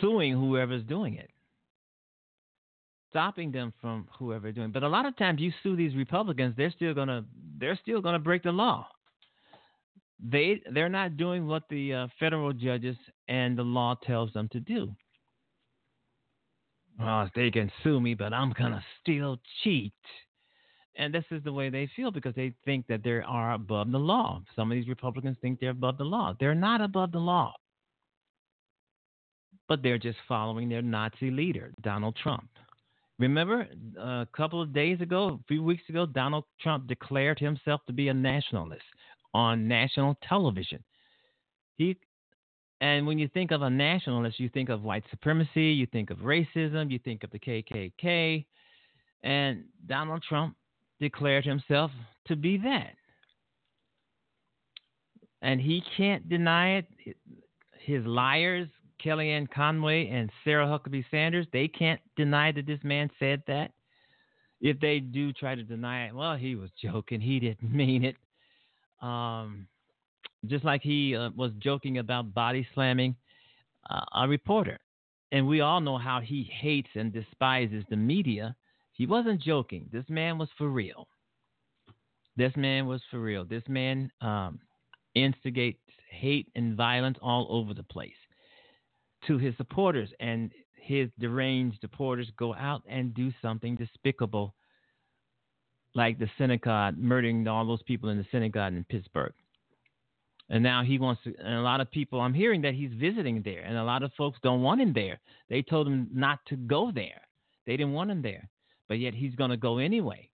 suing 0.00 0.32
whoever's 0.32 0.84
doing 0.84 1.14
it, 1.14 1.30
stopping 3.10 3.52
them 3.52 3.72
from 3.80 4.08
whoever 4.18 4.50
doing. 4.52 4.68
It. 4.68 4.72
But 4.72 4.82
a 4.82 4.88
lot 4.88 5.06
of 5.06 5.16
times 5.16 5.40
you 5.40 5.52
sue 5.62 5.76
these 5.76 5.94
Republicans, 5.94 6.54
they're 6.56 6.72
still 6.72 6.94
gonna 6.94 7.24
they're 7.58 7.78
still 7.82 8.00
gonna 8.00 8.18
break 8.18 8.42
the 8.42 8.52
law. 8.52 8.86
They 10.22 10.60
they're 10.72 10.88
not 10.88 11.16
doing 11.16 11.46
what 11.46 11.64
the 11.68 11.94
uh, 11.94 12.06
federal 12.18 12.52
judges 12.52 12.96
and 13.28 13.58
the 13.58 13.62
law 13.62 13.96
tells 14.04 14.32
them 14.32 14.48
to 14.52 14.60
do. 14.60 14.94
Well, 16.98 17.28
they 17.34 17.50
can 17.50 17.72
sue 17.82 18.00
me, 18.00 18.14
but 18.14 18.32
I'm 18.32 18.52
gonna 18.56 18.84
still 19.02 19.38
cheat. 19.62 19.92
And 20.96 21.12
this 21.12 21.24
is 21.30 21.42
the 21.42 21.52
way 21.52 21.70
they 21.70 21.88
feel 21.96 22.10
because 22.10 22.34
they 22.34 22.54
think 22.64 22.86
that 22.86 23.02
they 23.02 23.10
are 23.10 23.54
above 23.54 23.90
the 23.90 23.98
law. 23.98 24.42
Some 24.54 24.70
of 24.70 24.76
these 24.76 24.88
Republicans 24.88 25.36
think 25.40 25.58
they're 25.58 25.70
above 25.70 25.98
the 25.98 26.04
law. 26.04 26.34
They're 26.38 26.54
not 26.54 26.80
above 26.80 27.12
the 27.12 27.18
law. 27.18 27.54
But 29.68 29.82
they're 29.82 29.98
just 29.98 30.18
following 30.28 30.68
their 30.68 30.82
Nazi 30.82 31.30
leader, 31.30 31.72
Donald 31.82 32.16
Trump. 32.22 32.48
Remember, 33.18 33.66
a 33.98 34.26
couple 34.36 34.60
of 34.60 34.72
days 34.72 35.00
ago, 35.00 35.40
a 35.40 35.44
few 35.48 35.62
weeks 35.62 35.84
ago, 35.88 36.04
Donald 36.06 36.44
Trump 36.60 36.86
declared 36.86 37.38
himself 37.38 37.80
to 37.86 37.92
be 37.92 38.08
a 38.08 38.14
nationalist 38.14 38.82
on 39.32 39.66
national 39.66 40.16
television. 40.28 40.82
He 41.76 41.96
and 42.80 43.06
when 43.06 43.18
you 43.18 43.28
think 43.28 43.50
of 43.50 43.62
a 43.62 43.70
nationalist, 43.70 44.38
you 44.38 44.48
think 44.48 44.68
of 44.68 44.82
white 44.82 45.04
supremacy, 45.10 45.66
you 45.66 45.86
think 45.86 46.10
of 46.10 46.18
racism, 46.18 46.90
you 46.90 46.98
think 46.98 47.24
of 47.24 47.30
the 47.30 47.38
KKK. 47.38 48.44
And 49.22 49.64
Donald 49.86 50.22
Trump 50.28 50.54
declared 51.00 51.44
himself 51.44 51.90
to 52.26 52.36
be 52.36 52.56
that. 52.58 52.94
And 55.42 55.60
he 55.60 55.82
can't 55.96 56.28
deny 56.28 56.78
it. 56.78 56.86
His 57.78 58.04
liars, 58.06 58.68
Kellyanne 59.04 59.50
Conway 59.50 60.08
and 60.08 60.30
Sarah 60.42 60.66
Huckabee 60.66 61.04
Sanders, 61.10 61.46
they 61.52 61.68
can't 61.68 62.00
deny 62.16 62.50
that 62.52 62.66
this 62.66 62.80
man 62.82 63.10
said 63.18 63.42
that. 63.46 63.72
If 64.60 64.80
they 64.80 65.00
do 65.00 65.32
try 65.34 65.54
to 65.54 65.62
deny 65.62 66.06
it, 66.06 66.14
well, 66.14 66.36
he 66.36 66.54
was 66.54 66.70
joking. 66.82 67.20
He 67.20 67.38
didn't 67.38 67.62
mean 67.74 68.04
it. 68.04 68.16
Um, 69.02 69.66
just 70.46 70.64
like 70.64 70.82
he 70.82 71.14
uh, 71.14 71.30
was 71.36 71.52
joking 71.58 71.98
about 71.98 72.32
body 72.32 72.66
slamming 72.74 73.14
uh, 73.90 74.04
a 74.14 74.28
reporter. 74.28 74.78
And 75.32 75.46
we 75.46 75.60
all 75.60 75.80
know 75.80 75.98
how 75.98 76.20
he 76.20 76.50
hates 76.60 76.88
and 76.94 77.12
despises 77.12 77.84
the 77.90 77.96
media 77.96 78.54
he 78.94 79.06
wasn't 79.06 79.42
joking. 79.42 79.88
This 79.92 80.04
man 80.08 80.38
was 80.38 80.48
for 80.56 80.68
real. 80.68 81.08
This 82.36 82.52
man 82.56 82.86
was 82.86 83.02
for 83.10 83.20
real. 83.20 83.44
This 83.44 83.62
man 83.68 84.10
um, 84.20 84.60
instigates 85.14 85.78
hate 86.10 86.48
and 86.54 86.76
violence 86.76 87.18
all 87.20 87.46
over 87.50 87.74
the 87.74 87.82
place 87.82 88.12
to 89.26 89.36
his 89.36 89.56
supporters, 89.56 90.10
and 90.20 90.52
his 90.76 91.08
deranged 91.18 91.78
supporters 91.80 92.30
go 92.38 92.54
out 92.54 92.82
and 92.88 93.14
do 93.14 93.32
something 93.42 93.74
despicable, 93.74 94.54
like 95.94 96.18
the 96.18 96.30
synagogue, 96.38 96.96
murdering 96.96 97.46
all 97.48 97.66
those 97.66 97.82
people 97.82 98.10
in 98.10 98.18
the 98.18 98.26
synagogue 98.30 98.74
in 98.74 98.84
Pittsburgh. 98.84 99.32
And 100.50 100.62
now 100.62 100.84
he 100.84 100.98
wants 100.98 101.22
to, 101.24 101.34
and 101.38 101.54
a 101.54 101.62
lot 101.62 101.80
of 101.80 101.90
people, 101.90 102.20
I'm 102.20 102.34
hearing 102.34 102.62
that 102.62 102.74
he's 102.74 102.92
visiting 102.92 103.42
there, 103.42 103.62
and 103.62 103.76
a 103.76 103.84
lot 103.84 104.02
of 104.02 104.12
folks 104.12 104.38
don't 104.42 104.62
want 104.62 104.80
him 104.80 104.92
there. 104.92 105.18
They 105.48 105.62
told 105.62 105.88
him 105.88 106.08
not 106.12 106.40
to 106.46 106.56
go 106.56 106.92
there. 106.94 107.22
They 107.66 107.76
didn't 107.76 107.94
want 107.94 108.10
him 108.10 108.22
there 108.22 108.50
but 108.88 108.98
yet 108.98 109.14
he's 109.14 109.34
going 109.34 109.50
to 109.50 109.56
go 109.56 109.78
anyway. 109.78 110.28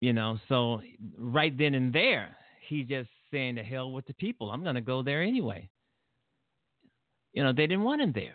You 0.00 0.12
know, 0.12 0.38
so 0.48 0.80
right 1.16 1.56
then 1.56 1.74
and 1.74 1.92
there, 1.92 2.36
he's 2.68 2.86
just 2.86 3.08
saying 3.32 3.56
to 3.56 3.62
hell 3.62 3.92
with 3.92 4.06
the 4.06 4.14
people. 4.14 4.50
I'm 4.50 4.62
going 4.62 4.76
to 4.76 4.80
go 4.80 5.02
there 5.02 5.22
anyway. 5.22 5.68
You 7.32 7.42
know, 7.42 7.52
they 7.52 7.66
didn't 7.66 7.84
want 7.84 8.00
him 8.00 8.12
there, 8.14 8.34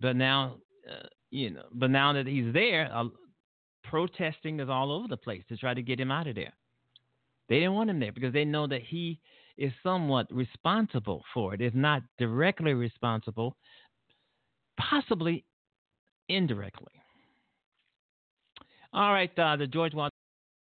but 0.00 0.16
now, 0.16 0.56
uh, 0.90 1.06
you 1.30 1.50
know, 1.50 1.64
but 1.72 1.90
now 1.90 2.12
that 2.12 2.26
he's 2.26 2.52
there, 2.52 2.90
uh, 2.92 3.04
protesting 3.84 4.60
is 4.60 4.68
all 4.68 4.92
over 4.92 5.08
the 5.08 5.16
place 5.16 5.42
to 5.48 5.56
try 5.56 5.74
to 5.74 5.82
get 5.82 6.00
him 6.00 6.10
out 6.10 6.26
of 6.26 6.34
there. 6.34 6.52
They 7.48 7.56
didn't 7.56 7.74
want 7.74 7.90
him 7.90 8.00
there 8.00 8.12
because 8.12 8.32
they 8.32 8.44
know 8.44 8.66
that 8.68 8.82
he 8.82 9.20
is 9.58 9.72
somewhat 9.82 10.26
responsible 10.30 11.22
for 11.34 11.52
it, 11.52 11.60
if 11.60 11.74
not 11.74 12.02
directly 12.18 12.72
responsible, 12.74 13.56
possibly 14.78 15.44
indirectly. 16.28 16.99
All 18.92 19.12
right, 19.12 19.30
uh, 19.38 19.56
the 19.56 19.66
George 19.66 19.94
Wilder 19.94 20.10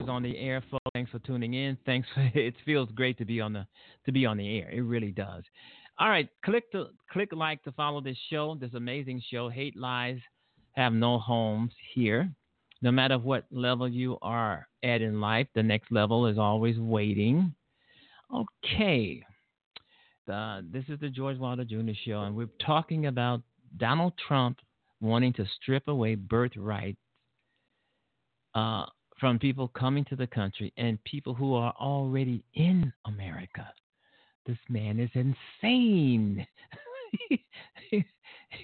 is 0.00 0.08
on 0.08 0.22
the 0.22 0.38
air, 0.38 0.62
folks. 0.70 0.84
Thanks 0.92 1.10
for 1.10 1.18
tuning 1.20 1.54
in. 1.54 1.76
Thanks. 1.84 2.06
It 2.34 2.54
feels 2.64 2.88
great 2.92 3.18
to 3.18 3.24
be 3.24 3.40
on 3.40 3.52
the 3.52 3.66
to 4.06 4.12
be 4.12 4.24
on 4.26 4.36
the 4.36 4.58
air. 4.58 4.70
It 4.70 4.82
really 4.82 5.10
does. 5.10 5.42
All 5.98 6.08
right, 6.08 6.28
click 6.44 6.70
to 6.72 6.86
click 7.10 7.30
like 7.32 7.62
to 7.64 7.72
follow 7.72 8.00
this 8.00 8.18
show, 8.30 8.56
this 8.60 8.74
amazing 8.74 9.22
show. 9.30 9.48
Hate 9.48 9.76
lies 9.76 10.18
have 10.72 10.92
no 10.92 11.18
homes 11.18 11.72
here. 11.94 12.30
No 12.82 12.90
matter 12.90 13.18
what 13.18 13.46
level 13.50 13.88
you 13.88 14.18
are 14.20 14.68
at 14.82 15.00
in 15.00 15.20
life, 15.20 15.46
the 15.54 15.62
next 15.62 15.90
level 15.90 16.26
is 16.26 16.38
always 16.38 16.78
waiting. 16.78 17.54
Okay. 18.34 19.22
This 20.26 20.84
is 20.88 21.00
the 21.00 21.08
George 21.08 21.38
Wilder 21.38 21.64
Jr. 21.64 21.92
Show, 22.04 22.22
and 22.22 22.34
we're 22.34 22.48
talking 22.64 23.06
about 23.06 23.42
Donald 23.76 24.14
Trump 24.28 24.58
wanting 25.00 25.32
to 25.34 25.46
strip 25.60 25.88
away 25.88 26.14
birthright 26.14 26.96
uh, 28.54 28.86
from 29.18 29.38
people 29.38 29.68
coming 29.68 30.04
to 30.06 30.16
the 30.16 30.26
country 30.26 30.72
and 30.76 31.02
people 31.04 31.34
who 31.34 31.54
are 31.54 31.74
already 31.80 32.42
in 32.54 32.92
America. 33.06 33.66
This 34.46 34.58
man 34.68 34.98
is 35.00 35.10
insane. 35.14 36.46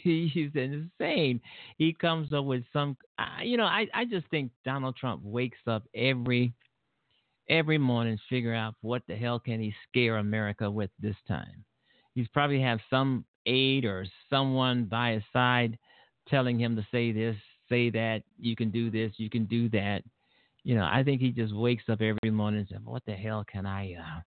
He's 0.02 0.50
insane. 0.54 1.40
He 1.78 1.92
comes 1.92 2.32
up 2.32 2.44
with 2.44 2.62
some, 2.73 2.97
you 3.42 3.56
know, 3.56 3.64
I, 3.64 3.87
I 3.94 4.04
just 4.04 4.26
think 4.28 4.52
Donald 4.64 4.97
Trump 4.97 5.23
wakes 5.25 5.59
up 5.66 5.85
every 5.94 6.52
every 7.49 7.78
morning 7.78 8.16
figure 8.28 8.54
out 8.54 8.76
what 8.80 9.02
the 9.09 9.16
hell 9.16 9.40
can 9.40 9.61
he 9.61 9.75
scare 9.88 10.18
America 10.18 10.70
with 10.70 10.90
this 11.00 11.16
time. 11.26 11.64
He's 12.14 12.28
probably 12.28 12.61
have 12.61 12.78
some 12.88 13.25
aide 13.47 13.85
or 13.85 14.06
someone 14.28 14.85
by 14.85 15.12
his 15.14 15.23
side 15.32 15.76
telling 16.28 16.61
him 16.61 16.76
to 16.76 16.87
say 16.92 17.11
this, 17.11 17.37
say 17.70 17.88
that, 17.90 18.22
you 18.38 18.54
can 18.54 18.70
do 18.70 18.90
this, 18.90 19.12
you 19.16 19.30
can 19.30 19.46
do 19.46 19.70
that. 19.70 20.02
You 20.62 20.74
know, 20.74 20.84
I 20.84 21.02
think 21.02 21.22
he 21.22 21.30
just 21.30 21.54
wakes 21.54 21.84
up 21.88 22.02
every 22.02 22.30
morning 22.30 22.60
and 22.60 22.68
says, 22.68 22.84
"What 22.84 23.04
the 23.06 23.14
hell 23.14 23.44
can 23.50 23.64
I 23.64 23.94
uh, 23.94 24.20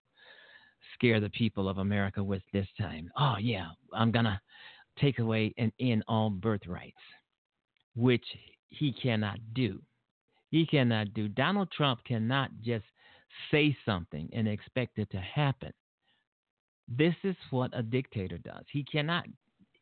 scare 0.96 1.20
the 1.20 1.30
people 1.30 1.70
of 1.70 1.78
America 1.78 2.24
with 2.24 2.42
this 2.52 2.68
time?" 2.80 3.12
Oh 3.18 3.36
yeah, 3.40 3.68
I'm 3.94 4.12
gonna 4.12 4.42
take 5.00 5.20
away 5.20 5.54
and 5.58 5.72
end 5.80 6.04
all 6.08 6.32
birthrights, 6.32 6.98
which 7.96 8.26
he 8.70 8.92
cannot 8.94 9.38
do. 9.54 9.80
He 10.50 10.66
cannot 10.66 11.14
do. 11.14 11.28
Donald 11.28 11.70
Trump 11.72 12.04
cannot 12.04 12.50
just 12.64 12.86
say 13.52 13.76
something 13.86 14.30
and 14.34 14.48
expect 14.48 14.98
it 14.98 15.10
to 15.12 15.18
happen. 15.18 15.72
This 16.88 17.16
is 17.24 17.36
what 17.50 17.72
a 17.74 17.82
dictator 17.82 18.38
does. 18.38 18.64
He 18.72 18.84
cannot. 18.84 19.26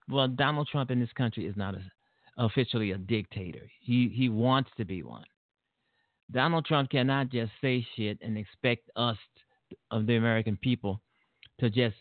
Well, 0.10 0.28
Donald 0.28 0.68
Trump 0.72 0.92
in 0.92 1.00
this 1.00 1.12
country 1.14 1.46
is 1.46 1.56
not 1.56 1.76
a, 1.76 1.82
officially 2.38 2.92
a 2.92 2.98
dictator. 2.98 3.70
He 3.82 4.10
he 4.14 4.30
wants 4.30 4.70
to 4.78 4.86
be 4.86 5.04
one. 5.04 5.26
Donald 6.32 6.66
Trump 6.66 6.90
cannot 6.90 7.30
just 7.30 7.52
say 7.62 7.86
shit 7.96 8.18
and 8.22 8.38
expect 8.38 8.90
us 8.96 9.18
of 9.90 10.06
the 10.06 10.16
American 10.16 10.58
people 10.58 11.02
to 11.60 11.70
just 11.70 11.96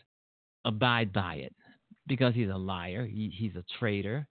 abide 0.65 1.11
by 1.11 1.35
it 1.35 1.53
because 2.07 2.33
he's 2.33 2.49
a 2.49 2.57
liar. 2.57 3.05
He, 3.05 3.33
he's 3.37 3.55
a 3.55 3.63
traitor. 3.79 4.27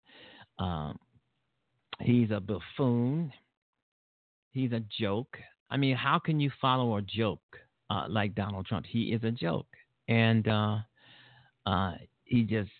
Um, 0.59 0.99
he's 2.01 2.31
a 2.31 2.41
buffoon. 2.41 3.33
He's 4.53 4.73
a 4.73 4.83
joke. 4.99 5.37
I 5.71 5.77
mean, 5.77 5.97
how 5.97 6.19
can 6.19 6.41
you 6.41 6.51
follow 6.61 6.97
a 6.97 7.03
joke 7.03 7.41
uh, 7.91 8.07
like 8.09 8.35
Donald 8.35 8.67
Trump? 8.67 8.87
He 8.87 9.13
is 9.13 9.23
a 9.23 9.31
joke, 9.31 9.69
and 10.09 10.47
uh, 10.49 10.79
uh, 11.67 11.93
he 12.25 12.43
just 12.43 12.71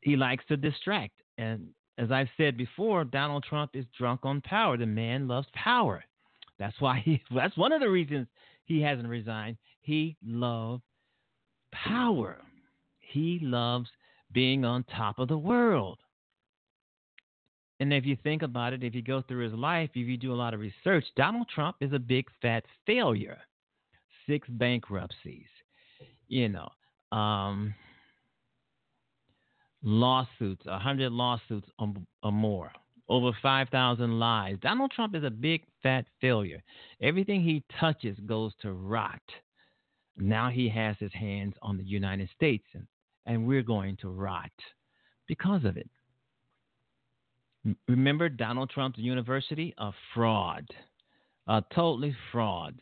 he 0.00 0.16
likes 0.16 0.44
to 0.46 0.56
distract. 0.56 1.14
And 1.36 1.68
as 1.98 2.12
I've 2.12 2.28
said 2.36 2.56
before, 2.56 3.04
Donald 3.04 3.44
Trump 3.48 3.72
is 3.74 3.84
drunk 3.98 4.20
on 4.22 4.40
power. 4.40 4.76
The 4.76 4.86
man 4.86 5.26
loves 5.26 5.48
power. 5.52 6.04
That's 6.58 6.80
why 6.80 7.02
he. 7.04 7.20
That's 7.34 7.56
one 7.56 7.72
of 7.72 7.80
the 7.80 7.90
reasons 7.90 8.28
he 8.64 8.80
hasn't 8.80 9.08
resigned. 9.08 9.56
He 9.80 10.16
loves 10.24 10.82
power. 11.72 12.38
He 13.00 13.40
loves 13.42 13.88
being 14.32 14.64
on 14.64 14.84
top 14.84 15.18
of 15.18 15.28
the 15.28 15.38
world. 15.38 15.98
And 17.80 17.92
if 17.92 18.04
you 18.04 18.16
think 18.22 18.42
about 18.42 18.72
it, 18.72 18.82
if 18.82 18.94
you 18.94 19.02
go 19.02 19.22
through 19.22 19.44
his 19.44 19.58
life, 19.58 19.90
if 19.94 20.08
you 20.08 20.16
do 20.16 20.32
a 20.32 20.34
lot 20.34 20.54
of 20.54 20.60
research, 20.60 21.04
Donald 21.16 21.48
Trump 21.52 21.76
is 21.80 21.92
a 21.92 21.98
big 21.98 22.26
fat 22.42 22.64
failure. 22.86 23.38
Six 24.26 24.46
bankruptcies, 24.48 25.46
you 26.26 26.48
know, 26.48 26.68
um, 27.16 27.74
lawsuits, 29.82 30.64
a 30.66 30.78
hundred 30.78 31.12
lawsuits 31.12 31.68
or, 31.78 31.92
or 32.22 32.32
more, 32.32 32.72
over 33.08 33.30
five 33.42 33.68
thousand 33.70 34.18
lies. 34.18 34.56
Donald 34.60 34.90
Trump 34.90 35.14
is 35.14 35.24
a 35.24 35.30
big 35.30 35.62
fat 35.82 36.04
failure. 36.20 36.62
Everything 37.00 37.42
he 37.42 37.62
touches 37.80 38.18
goes 38.26 38.52
to 38.62 38.72
rot. 38.72 39.20
Now 40.16 40.50
he 40.50 40.68
has 40.68 40.96
his 40.98 41.12
hands 41.12 41.54
on 41.62 41.76
the 41.76 41.84
United 41.84 42.28
States, 42.34 42.66
and, 42.74 42.86
and 43.26 43.46
we're 43.46 43.62
going 43.62 43.96
to 43.98 44.08
rot 44.08 44.50
because 45.26 45.64
of 45.64 45.76
it. 45.76 45.88
Remember 47.86 48.28
Donald 48.28 48.70
Trump's 48.70 48.98
university? 48.98 49.74
A 49.78 49.92
fraud. 50.14 50.66
A 51.46 51.62
totally 51.74 52.16
fraud. 52.32 52.80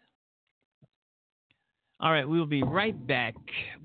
All 1.99 2.13
right, 2.13 2.29
we 2.29 2.39
will 2.39 2.47
be 2.47 2.63
right 2.63 3.07
back. 3.07 3.35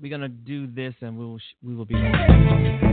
We're 0.00 0.10
going 0.10 0.20
to 0.20 0.28
do 0.28 0.66
this 0.66 0.94
and 1.00 1.18
we 1.18 1.24
will, 1.24 1.40
we 1.62 1.74
will 1.74 1.86
be 1.86 1.94
right 1.94 2.28
back. 2.28 2.91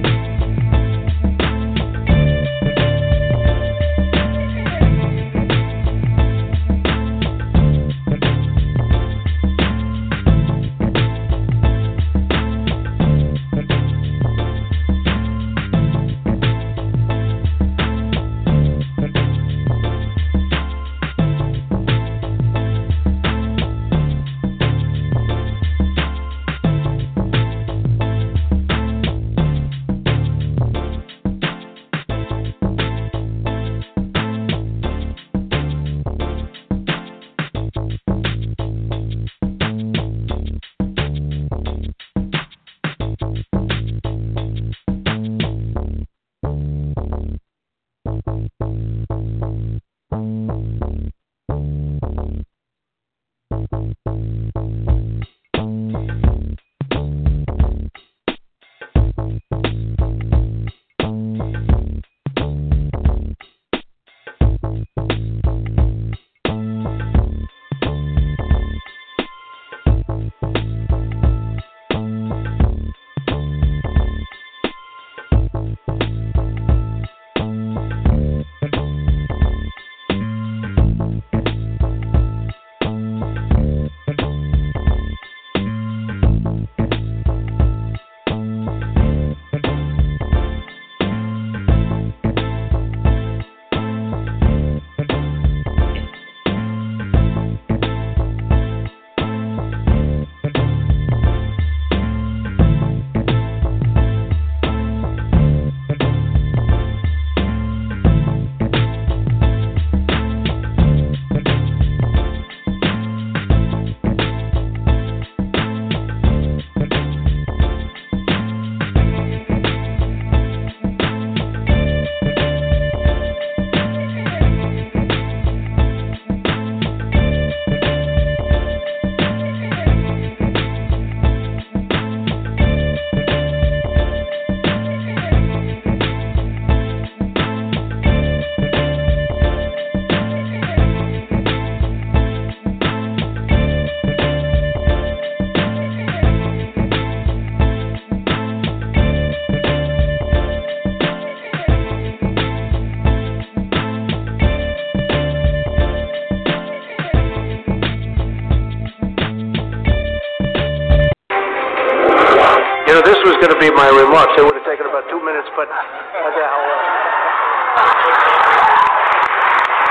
My 163.79 163.87
remarks. 163.95 164.35
It 164.35 164.43
would 164.43 164.59
have 164.59 164.67
taken 164.67 164.83
about 164.91 165.07
two 165.07 165.23
minutes, 165.23 165.47
but? 165.55 165.71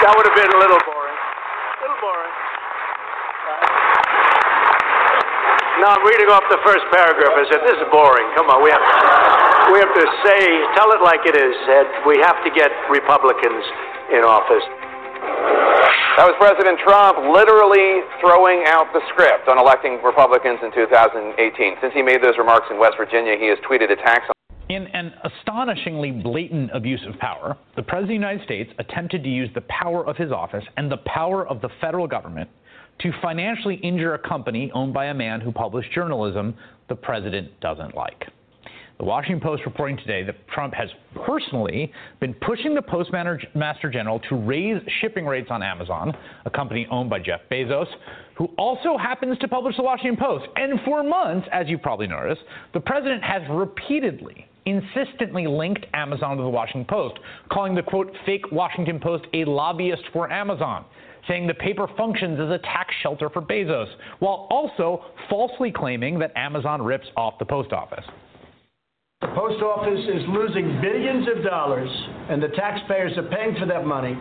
That 0.05 0.13
would 0.13 0.29
have 0.29 0.37
been 0.37 0.53
a 0.53 0.61
little 0.61 0.77
boring. 0.85 1.17
A 1.17 1.81
little 1.89 1.97
boring. 1.97 2.33
No, 5.81 5.89
I'm 5.89 6.05
reading 6.05 6.29
off 6.29 6.45
the 6.53 6.61
first 6.69 6.85
paragraph. 6.93 7.33
I 7.33 7.49
said, 7.49 7.65
this 7.65 7.81
is 7.81 7.89
boring. 7.89 8.29
Come 8.37 8.53
on, 8.53 8.61
we 8.61 8.69
have, 8.69 8.85
we 9.73 9.81
have 9.81 9.95
to 9.97 10.05
say, 10.21 10.41
tell 10.77 10.93
it 10.93 11.01
like 11.01 11.25
it 11.25 11.39
is. 11.39 11.57
Ed. 11.73 12.05
We 12.05 12.21
have 12.21 12.45
to 12.45 12.51
get 12.53 12.69
Republicans 12.93 13.65
in 14.13 14.21
office. 14.21 14.69
That 16.19 16.27
was 16.27 16.35
President 16.43 16.81
Trump 16.83 17.31
literally 17.31 18.03
throwing 18.19 18.67
out 18.67 18.91
the 18.93 18.99
script 19.15 19.47
on 19.47 19.57
electing 19.57 20.03
Republicans 20.03 20.59
in 20.65 20.75
2018. 20.75 21.39
Since 21.81 21.95
he 21.95 22.03
made 22.03 22.19
those 22.21 22.35
remarks 22.37 22.67
in 22.73 22.77
West 22.77 22.97
Virginia, 22.99 23.39
he 23.39 23.47
has 23.47 23.59
tweeted 23.63 23.93
attacks 23.93 24.27
on. 24.27 24.35
In 24.69 24.89
an 24.89 25.15
astonishingly 25.23 26.11
blatant 26.11 26.73
abuse 26.75 27.07
of 27.07 27.17
power, 27.21 27.57
the 27.77 27.85
President 27.85 28.03
of 28.03 28.09
the 28.09 28.15
United 28.15 28.45
States 28.45 28.71
attempted 28.81 29.23
to 29.23 29.29
use 29.29 29.49
the 29.55 29.61
power 29.71 30.05
of 30.05 30.17
his 30.17 30.33
office 30.33 30.65
and 30.77 30.91
the 30.91 30.97
power 31.07 31.47
of 31.47 31.61
the 31.61 31.69
federal 31.81 32.09
government 32.09 32.51
to 32.99 33.13
financially 33.23 33.77
injure 33.77 34.15
a 34.15 34.19
company 34.19 34.73
owned 34.75 34.93
by 34.93 35.05
a 35.05 35.15
man 35.15 35.41
who 35.41 35.53
published 35.53 35.93
journalism 35.93 36.53
the 36.89 36.97
president 36.97 37.49
doesn't 37.61 37.95
like. 37.95 38.27
The 38.99 39.05
Washington 39.05 39.41
Post 39.41 39.63
reporting 39.65 39.97
today 39.97 40.25
that 40.25 40.49
Trump 40.49 40.75
has 40.75 40.89
personally 41.25 41.93
been 42.19 42.35
pushing 42.35 42.75
the 42.75 42.83
Postmaster 42.83 43.91
General 43.93 44.19
to 44.29 44.35
raise 44.35 44.83
shipping 45.01 45.25
rates 45.25 45.47
on 45.53 45.63
Amazon, 45.63 46.13
a 46.45 46.51
company 46.51 46.85
owned 46.91 47.09
by 47.09 47.21
Jeff 47.21 47.43
Bezos, 47.49 47.87
who 48.37 48.47
also 48.59 48.99
happens 48.99 49.39
to 49.39 49.47
publish 49.47 49.77
the 49.77 49.85
Washington 49.85 50.17
Post. 50.17 50.47
And 50.57 50.81
for 50.85 51.05
months, 51.05 51.47
as 51.53 51.69
you 51.69 51.79
probably 51.79 52.09
noticed, 52.09 52.41
the 52.75 52.81
president 52.81 53.23
has 53.23 53.41
repeatedly, 53.49 54.49
insistently 54.67 55.47
linked 55.47 55.87
Amazon 55.95 56.37
to 56.37 56.43
the 56.43 56.49
Washington 56.49 56.85
Post, 56.85 57.21
calling 57.53 57.77
the 57.77 57.83
quote 57.83 58.13
fake 58.27 58.51
Washington 58.51 58.99
Post 58.99 59.27
a 59.33 59.45
lobbyist 59.45 60.03
for 60.13 60.31
Amazon 60.33 60.85
saying 61.29 61.47
the 61.47 61.55
paper 61.55 61.87
functions 61.95 62.41
as 62.41 62.49
a 62.49 62.59
tax 62.59 62.95
shelter 63.03 63.29
for 63.29 63.43
Bezos, 63.43 63.89
while 64.19 64.47
also 64.51 65.05
falsely 65.29 65.71
claiming 65.71 66.19
that 66.19 66.33
Amazon 66.37 66.81
rips 66.81 67.07
off 67.19 67.39
the 67.39 67.45
post 67.45 67.71
office. 67.71 68.05
The 69.21 69.27
post 69.35 69.61
office 69.65 69.99
is 69.99 70.23
losing 70.29 70.81
billions 70.81 71.27
of 71.27 71.43
dollars, 71.43 71.91
and 72.31 72.41
the 72.41 72.55
taxpayers 72.55 73.19
are 73.19 73.25
paying 73.25 73.57
for 73.59 73.67
that 73.67 73.85
money 73.85 74.17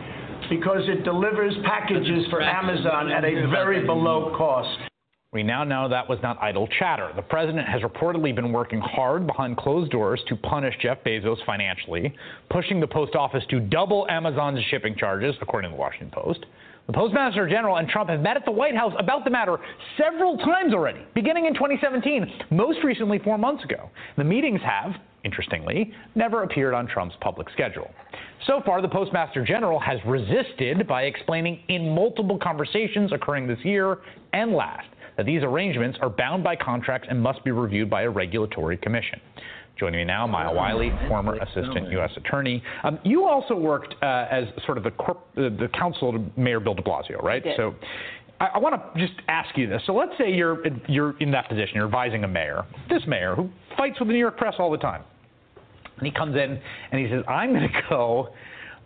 because 0.50 0.82
it 0.88 1.04
delivers 1.04 1.54
packages 1.66 2.26
for 2.32 2.42
Amazon 2.42 3.12
at 3.12 3.24
a 3.24 3.48
very 3.52 3.86
below 3.86 4.34
cost. 4.36 4.90
We 5.32 5.44
now 5.44 5.64
know 5.64 5.88
that 5.88 6.10
was 6.10 6.18
not 6.24 6.42
idle 6.42 6.68
chatter. 6.80 7.12
The 7.16 7.22
president 7.22 7.68
has 7.68 7.84
reportedly 7.84 8.34
been 8.34 8.52
working 8.52 8.80
hard 8.80 9.28
behind 9.28 9.58
closed 9.58 9.92
doors 9.92 10.20
to 10.30 10.36
punish 10.36 10.74
Jeff 10.82 11.04
Bezos 11.04 11.46
financially, 11.46 12.16
pushing 12.50 12.80
the 12.80 12.88
post 12.88 13.14
office 13.14 13.44
to 13.52 13.60
double 13.60 14.08
Amazon's 14.10 14.64
shipping 14.72 14.96
charges, 14.96 15.36
according 15.42 15.70
to 15.70 15.76
the 15.76 15.80
Washington 15.80 16.10
Post. 16.10 16.44
The 16.88 16.94
Postmaster 16.94 17.50
General 17.50 17.76
and 17.76 17.90
Trump 17.90 18.10
have 18.10 18.22
met 18.22 18.38
at 18.38 18.46
the 18.46 18.52
White 18.52 18.74
House 18.74 18.94
about 18.98 19.26
the 19.26 19.30
matter 19.30 19.58
several 19.98 20.38
times 20.38 20.74
already, 20.74 21.02
beginning 21.14 21.46
in 21.46 21.54
2017, 21.54 22.46
most 22.50 22.80
recently 22.82 23.20
four 23.20 23.38
months 23.38 23.62
ago. 23.66 23.90
The 24.16 24.24
meetings 24.24 24.62
have, 24.62 24.94
interestingly, 25.26 25.94
never 26.16 26.44
appeared 26.44 26.74
on 26.74 26.88
Trump's 26.88 27.18
public 27.20 27.50
schedule. 27.50 27.92
So 28.46 28.62
far, 28.66 28.82
the 28.82 28.88
Postmaster 28.88 29.44
General 29.44 29.82
has 29.82 30.00
resisted 30.06 30.88
by 30.88 31.04
explaining 31.04 31.60
in 31.68 31.94
multiple 31.94 32.38
conversations 32.38 33.12
occurring 33.12 33.48
this 33.48 33.60
year 33.64 33.98
and 34.32 34.54
last 34.54 34.88
that 35.18 35.26
these 35.26 35.44
arrangements 35.44 35.98
are 36.02 36.10
bound 36.10 36.42
by 36.42 36.56
contracts 36.56 37.08
and 37.10 37.22
must 37.22 37.44
be 37.44 37.52
reviewed 37.52 37.90
by 37.90 38.04
a 38.04 38.10
regulatory 38.10 38.78
commission. 38.78 39.20
Joining 39.80 40.00
me 40.00 40.06
now, 40.06 40.26
Maya 40.26 40.52
Wiley, 40.52 40.92
former 41.08 41.36
assistant 41.36 41.92
U.S. 41.92 42.10
attorney. 42.18 42.64
Um, 42.84 43.00
you 43.04 43.26
also 43.26 43.56
worked 43.56 43.94
uh, 44.02 44.26
as 44.32 44.46
sort 44.66 44.78
of 44.78 44.84
the, 44.84 44.92
corp- 44.92 45.28
uh, 45.38 45.44
the 45.44 45.70
counsel 45.78 46.12
to 46.14 46.26
Mayor 46.36 46.60
Bill 46.60 46.74
de 46.74 46.82
Blasio, 46.82 47.22
right? 47.22 47.44
So 47.58 47.76
I, 48.40 48.48
I 48.56 48.58
want 48.58 48.76
to 48.76 49.00
just 49.00 49.20
ask 49.28 49.56
you 49.58 49.68
this. 49.68 49.82
So 49.86 49.94
let's 49.94 50.14
say 50.18 50.32
you're, 50.32 50.64
you're 50.88 51.18
in 51.20 51.30
that 51.32 51.48
position, 51.48 51.76
you're 51.76 51.86
advising 51.86 52.24
a 52.24 52.28
mayor, 52.28 52.66
this 52.90 53.04
mayor 53.08 53.36
who 53.36 53.50
fights 53.78 54.00
with 54.00 54.08
the 54.08 54.14
New 54.14 54.20
York 54.20 54.38
press 54.38 54.56
all 54.58 54.72
the 54.72 54.78
time. 54.78 55.04
And 55.98 56.06
he 56.06 56.12
comes 56.12 56.36
in 56.36 56.60
and 56.92 57.00
he 57.00 57.12
says, 57.12 57.24
I'm 57.28 57.54
going 57.54 57.70
to 57.70 57.82
go. 57.90 58.30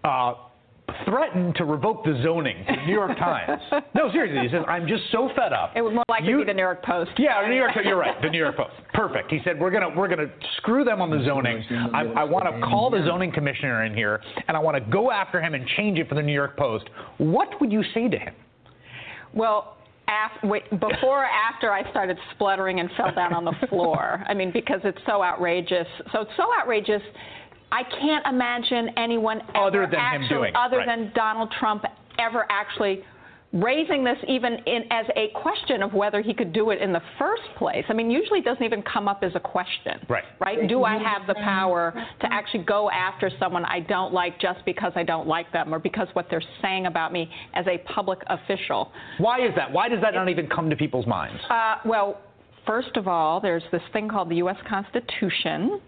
Uh, 0.03 0.33
threatened 1.05 1.55
to 1.55 1.65
revoke 1.65 2.03
the 2.03 2.19
zoning 2.23 2.57
to 2.67 2.75
the 2.75 2.85
New 2.85 2.93
York 2.93 3.17
Times. 3.17 3.61
No, 3.93 4.11
seriously, 4.11 4.47
he 4.47 4.53
says, 4.55 4.63
I'm 4.67 4.87
just 4.87 5.03
so 5.11 5.29
fed 5.35 5.53
up. 5.53 5.73
It 5.75 5.81
would 5.81 5.93
more 5.93 6.03
likely 6.09 6.29
You- 6.29 6.39
be 6.39 6.45
the 6.45 6.53
New 6.53 6.61
York 6.61 6.81
Post. 6.83 7.11
Yeah, 7.17 7.41
the 7.41 7.47
New 7.49 7.55
York. 7.55 7.71
You're 7.83 7.97
right. 7.97 8.19
The 8.21 8.29
New 8.29 8.37
York 8.39 8.55
Post. 8.55 8.73
Perfect. 8.93 9.29
He 9.31 9.39
said 9.43 9.59
we're 9.59 9.69
gonna 9.71 9.89
we're 9.95 10.07
gonna 10.07 10.29
screw 10.57 10.83
them 10.83 11.01
on 11.01 11.09
the 11.09 11.23
zoning. 11.25 11.63
I, 11.93 12.01
I 12.17 12.23
want 12.23 12.45
to 12.45 12.61
call 12.65 12.89
the 12.89 13.03
zoning 13.05 13.31
commissioner 13.31 13.83
in 13.85 13.93
here, 13.93 14.21
and 14.47 14.55
I 14.55 14.59
want 14.59 14.75
to 14.83 14.91
go 14.91 15.11
after 15.11 15.41
him 15.41 15.53
and 15.53 15.67
change 15.77 15.99
it 15.99 16.07
for 16.07 16.15
the 16.15 16.21
New 16.21 16.33
York 16.33 16.55
Post. 16.57 16.85
What 17.17 17.59
would 17.59 17.71
you 17.71 17.83
say 17.93 18.07
to 18.07 18.17
him? 18.17 18.33
Well, 19.33 19.77
af- 20.07 20.43
wait, 20.43 20.69
before 20.69 21.23
or 21.23 21.25
after 21.25 21.71
I 21.71 21.89
started 21.91 22.17
spluttering 22.35 22.79
and 22.79 22.89
fell 22.97 23.13
down 23.13 23.33
on 23.33 23.45
the 23.45 23.55
floor. 23.69 24.23
I 24.27 24.33
mean, 24.33 24.51
because 24.51 24.79
it's 24.83 24.99
so 25.05 25.23
outrageous. 25.23 25.87
So 26.11 26.21
it's 26.21 26.31
so 26.37 26.45
outrageous. 26.59 27.01
I 27.71 27.83
can't 27.83 28.25
imagine 28.25 28.89
anyone 28.97 29.41
Other 29.55 29.87
than 29.89 30.21
him 30.21 30.29
doing 30.29 30.49
it, 30.49 30.55
other 30.55 30.77
right. 30.77 30.87
than 30.87 31.11
Donald 31.15 31.51
Trump 31.59 31.85
ever 32.19 32.45
actually 32.49 33.03
raising 33.53 34.03
this 34.03 34.17
even 34.27 34.53
in, 34.65 34.83
as 34.91 35.05
a 35.15 35.29
question 35.35 35.83
of 35.83 35.93
whether 35.93 36.21
he 36.21 36.33
could 36.33 36.53
do 36.53 36.69
it 36.69 36.81
in 36.81 36.93
the 36.93 37.01
first 37.19 37.43
place. 37.57 37.83
I 37.89 37.93
mean, 37.93 38.09
usually 38.09 38.39
it 38.39 38.45
doesn't 38.45 38.63
even 38.63 38.81
come 38.81 39.07
up 39.07 39.23
as 39.23 39.33
a 39.35 39.39
question. 39.39 39.99
Right. 40.07 40.23
Right? 40.39 40.67
Do 40.69 40.83
I 40.83 40.97
have 40.97 41.27
the 41.27 41.33
power 41.35 41.93
to 42.21 42.33
actually 42.33 42.63
go 42.63 42.89
after 42.89 43.29
someone 43.39 43.65
I 43.65 43.81
don't 43.81 44.13
like 44.13 44.39
just 44.39 44.63
because 44.65 44.93
I 44.95 45.03
don't 45.03 45.27
like 45.27 45.51
them 45.51 45.73
or 45.73 45.79
because 45.79 46.07
what 46.13 46.27
they're 46.29 46.43
saying 46.61 46.85
about 46.85 47.11
me 47.11 47.29
as 47.53 47.65
a 47.67 47.77
public 47.93 48.19
official? 48.27 48.91
Why 49.17 49.45
is 49.45 49.53
that? 49.55 49.71
Why 49.71 49.89
does 49.89 50.01
that 50.01 50.13
not 50.13 50.29
even 50.29 50.47
come 50.47 50.69
to 50.69 50.75
people's 50.75 51.07
minds? 51.07 51.41
Uh, 51.49 51.75
well, 51.83 52.21
first 52.65 52.95
of 52.95 53.07
all, 53.07 53.41
there's 53.41 53.63
this 53.71 53.83
thing 53.91 54.07
called 54.07 54.29
the 54.29 54.37
U.S. 54.37 54.57
Constitution. 54.67 55.81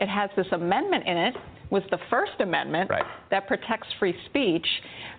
It 0.00 0.08
has 0.08 0.30
this 0.36 0.46
amendment 0.52 1.06
in 1.06 1.16
it, 1.16 1.34
was 1.70 1.82
the 1.90 1.98
First 2.10 2.32
Amendment 2.40 2.90
that 3.30 3.46
protects 3.46 3.86
free 3.98 4.14
speech. 4.26 4.66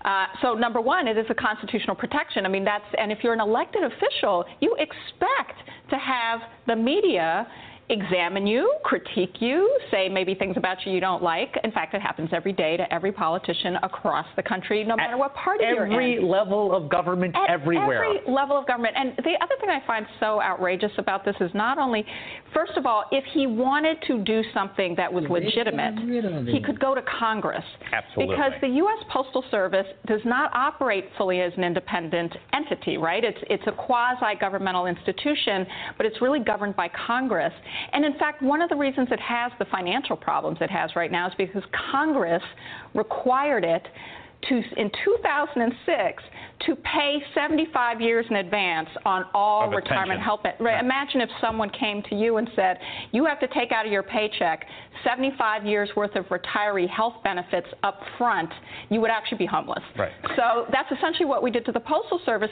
Uh, 0.03 0.25
so 0.41 0.53
number 0.53 0.81
one, 0.81 1.07
it 1.07 1.17
is 1.17 1.25
a 1.29 1.33
constitutional 1.33 1.95
protection. 1.95 2.45
I 2.45 2.49
mean, 2.49 2.65
that's 2.65 2.83
and 2.97 3.11
if 3.11 3.19
you're 3.23 3.33
an 3.33 3.39
elected 3.39 3.83
official, 3.83 4.45
you 4.59 4.75
expect 4.79 5.59
to 5.89 5.97
have 5.97 6.41
the 6.67 6.75
media 6.75 7.47
examine 7.89 8.47
you, 8.47 8.73
critique 8.83 9.35
you, 9.39 9.77
say 9.91 10.07
maybe 10.07 10.33
things 10.33 10.55
about 10.57 10.77
you 10.85 10.91
you 10.91 10.99
don't 10.99 11.21
like. 11.21 11.57
In 11.63 11.71
fact, 11.71 11.93
it 11.93 12.01
happens 12.01 12.29
every 12.31 12.53
day 12.53 12.77
to 12.77 12.93
every 12.93 13.11
politician 13.11 13.77
across 13.83 14.25
the 14.35 14.43
country, 14.43 14.83
no 14.83 14.95
matter 14.95 15.17
what 15.17 15.33
party 15.35 15.65
you're 15.65 15.85
in. 15.85 15.91
Every 15.91 16.19
level 16.21 16.73
of 16.75 16.89
government, 16.89 17.35
At 17.35 17.49
everywhere. 17.49 18.03
Every 18.03 18.33
level 18.33 18.57
of 18.57 18.65
government. 18.65 18.95
And 18.97 19.13
the 19.17 19.35
other 19.41 19.55
thing 19.59 19.69
I 19.69 19.85
find 19.85 20.05
so 20.19 20.41
outrageous 20.41 20.91
about 20.97 21.25
this 21.25 21.35
is 21.41 21.51
not 21.53 21.77
only, 21.77 22.05
first 22.53 22.73
of 22.77 22.85
all, 22.85 23.05
if 23.11 23.23
he 23.33 23.47
wanted 23.47 23.97
to 24.07 24.19
do 24.23 24.41
something 24.53 24.95
that 24.95 25.11
was 25.11 25.25
legitimate, 25.29 26.47
he 26.47 26.61
could 26.61 26.79
go 26.79 26.95
to 26.95 27.01
Congress. 27.19 27.63
Absolutely. 27.91 28.35
Because 28.35 28.51
the 28.61 28.67
U.S. 28.67 29.03
Postal 29.11 29.43
Service 29.51 29.87
does 30.07 30.21
not 30.25 30.51
operate 30.53 31.05
fully 31.17 31.41
as 31.41 31.51
an 31.57 31.63
independent 31.63 32.33
entity, 32.53 32.97
right? 32.97 33.23
It's, 33.23 33.37
it's 33.49 33.63
a 33.67 33.71
quasi 33.71 34.35
governmental 34.39 34.85
institution, 34.85 35.65
but 35.97 36.05
it's 36.05 36.21
really 36.21 36.39
governed 36.39 36.75
by 36.75 36.89
Congress. 37.07 37.53
And 37.93 38.05
in 38.05 38.17
fact, 38.17 38.41
one 38.41 38.61
of 38.61 38.69
the 38.69 38.75
reasons 38.75 39.07
it 39.11 39.19
has 39.19 39.51
the 39.59 39.65
financial 39.65 40.15
problems 40.15 40.57
it 40.61 40.69
has 40.69 40.95
right 40.95 41.11
now 41.11 41.27
is 41.27 41.33
because 41.37 41.63
Congress 41.91 42.43
required 42.93 43.63
it 43.63 43.87
to, 44.49 44.55
in 44.77 44.89
2006 45.03 46.23
to 46.67 46.75
pay 46.75 47.17
75 47.33 47.99
years 48.01 48.25
in 48.29 48.35
advance 48.37 48.87
on 49.05 49.25
all 49.33 49.67
Of 49.67 49.73
retirement 49.73 50.09
pension. 50.09 50.23
health. 50.23 50.43
ben- 50.43 50.53
Right. 50.59 50.79
Imagine 50.83 51.21
if 51.21 51.29
someone 51.39 51.69
came 51.71 52.03
to 52.03 52.15
you 52.15 52.37
and 52.37 52.47
said, 52.55 52.77
"You 53.11 53.25
have 53.25 53.39
to 53.39 53.47
take 53.47 53.71
out 53.71 53.85
of 53.85 53.91
your 53.91 54.03
paycheck 54.03 54.67
75 55.03 55.65
years 55.65 55.89
worth 55.95 56.15
of 56.15 56.25
retiree 56.29 56.87
health 56.87 57.15
benefits 57.23 57.67
up 57.83 58.03
front." 58.17 58.51
You 58.89 59.01
would 59.01 59.09
actually 59.11 59.39
be 59.39 59.45
homeless. 59.47 59.83
Right. 59.97 60.11
So 60.35 60.67
that's 60.71 60.91
essentially 60.91 61.25
what 61.25 61.41
we 61.41 61.49
did 61.49 61.65
to 61.65 61.71
the 61.71 61.79
Postal 61.79 62.19
Service. 62.25 62.51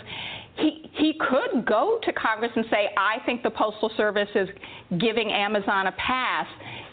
He, 0.56 0.90
he 0.94 1.14
could 1.14 1.66
go 1.66 2.00
to 2.04 2.12
Congress 2.14 2.52
and 2.56 2.66
say, 2.70 2.90
I 2.98 3.20
think 3.26 3.44
the 3.44 3.52
Postal 3.52 3.90
Service 3.96 4.30
is 4.36 4.50
giving 4.98 5.32
Amazon 5.32 5.88
a 5.88 5.92
pass. 5.94 6.48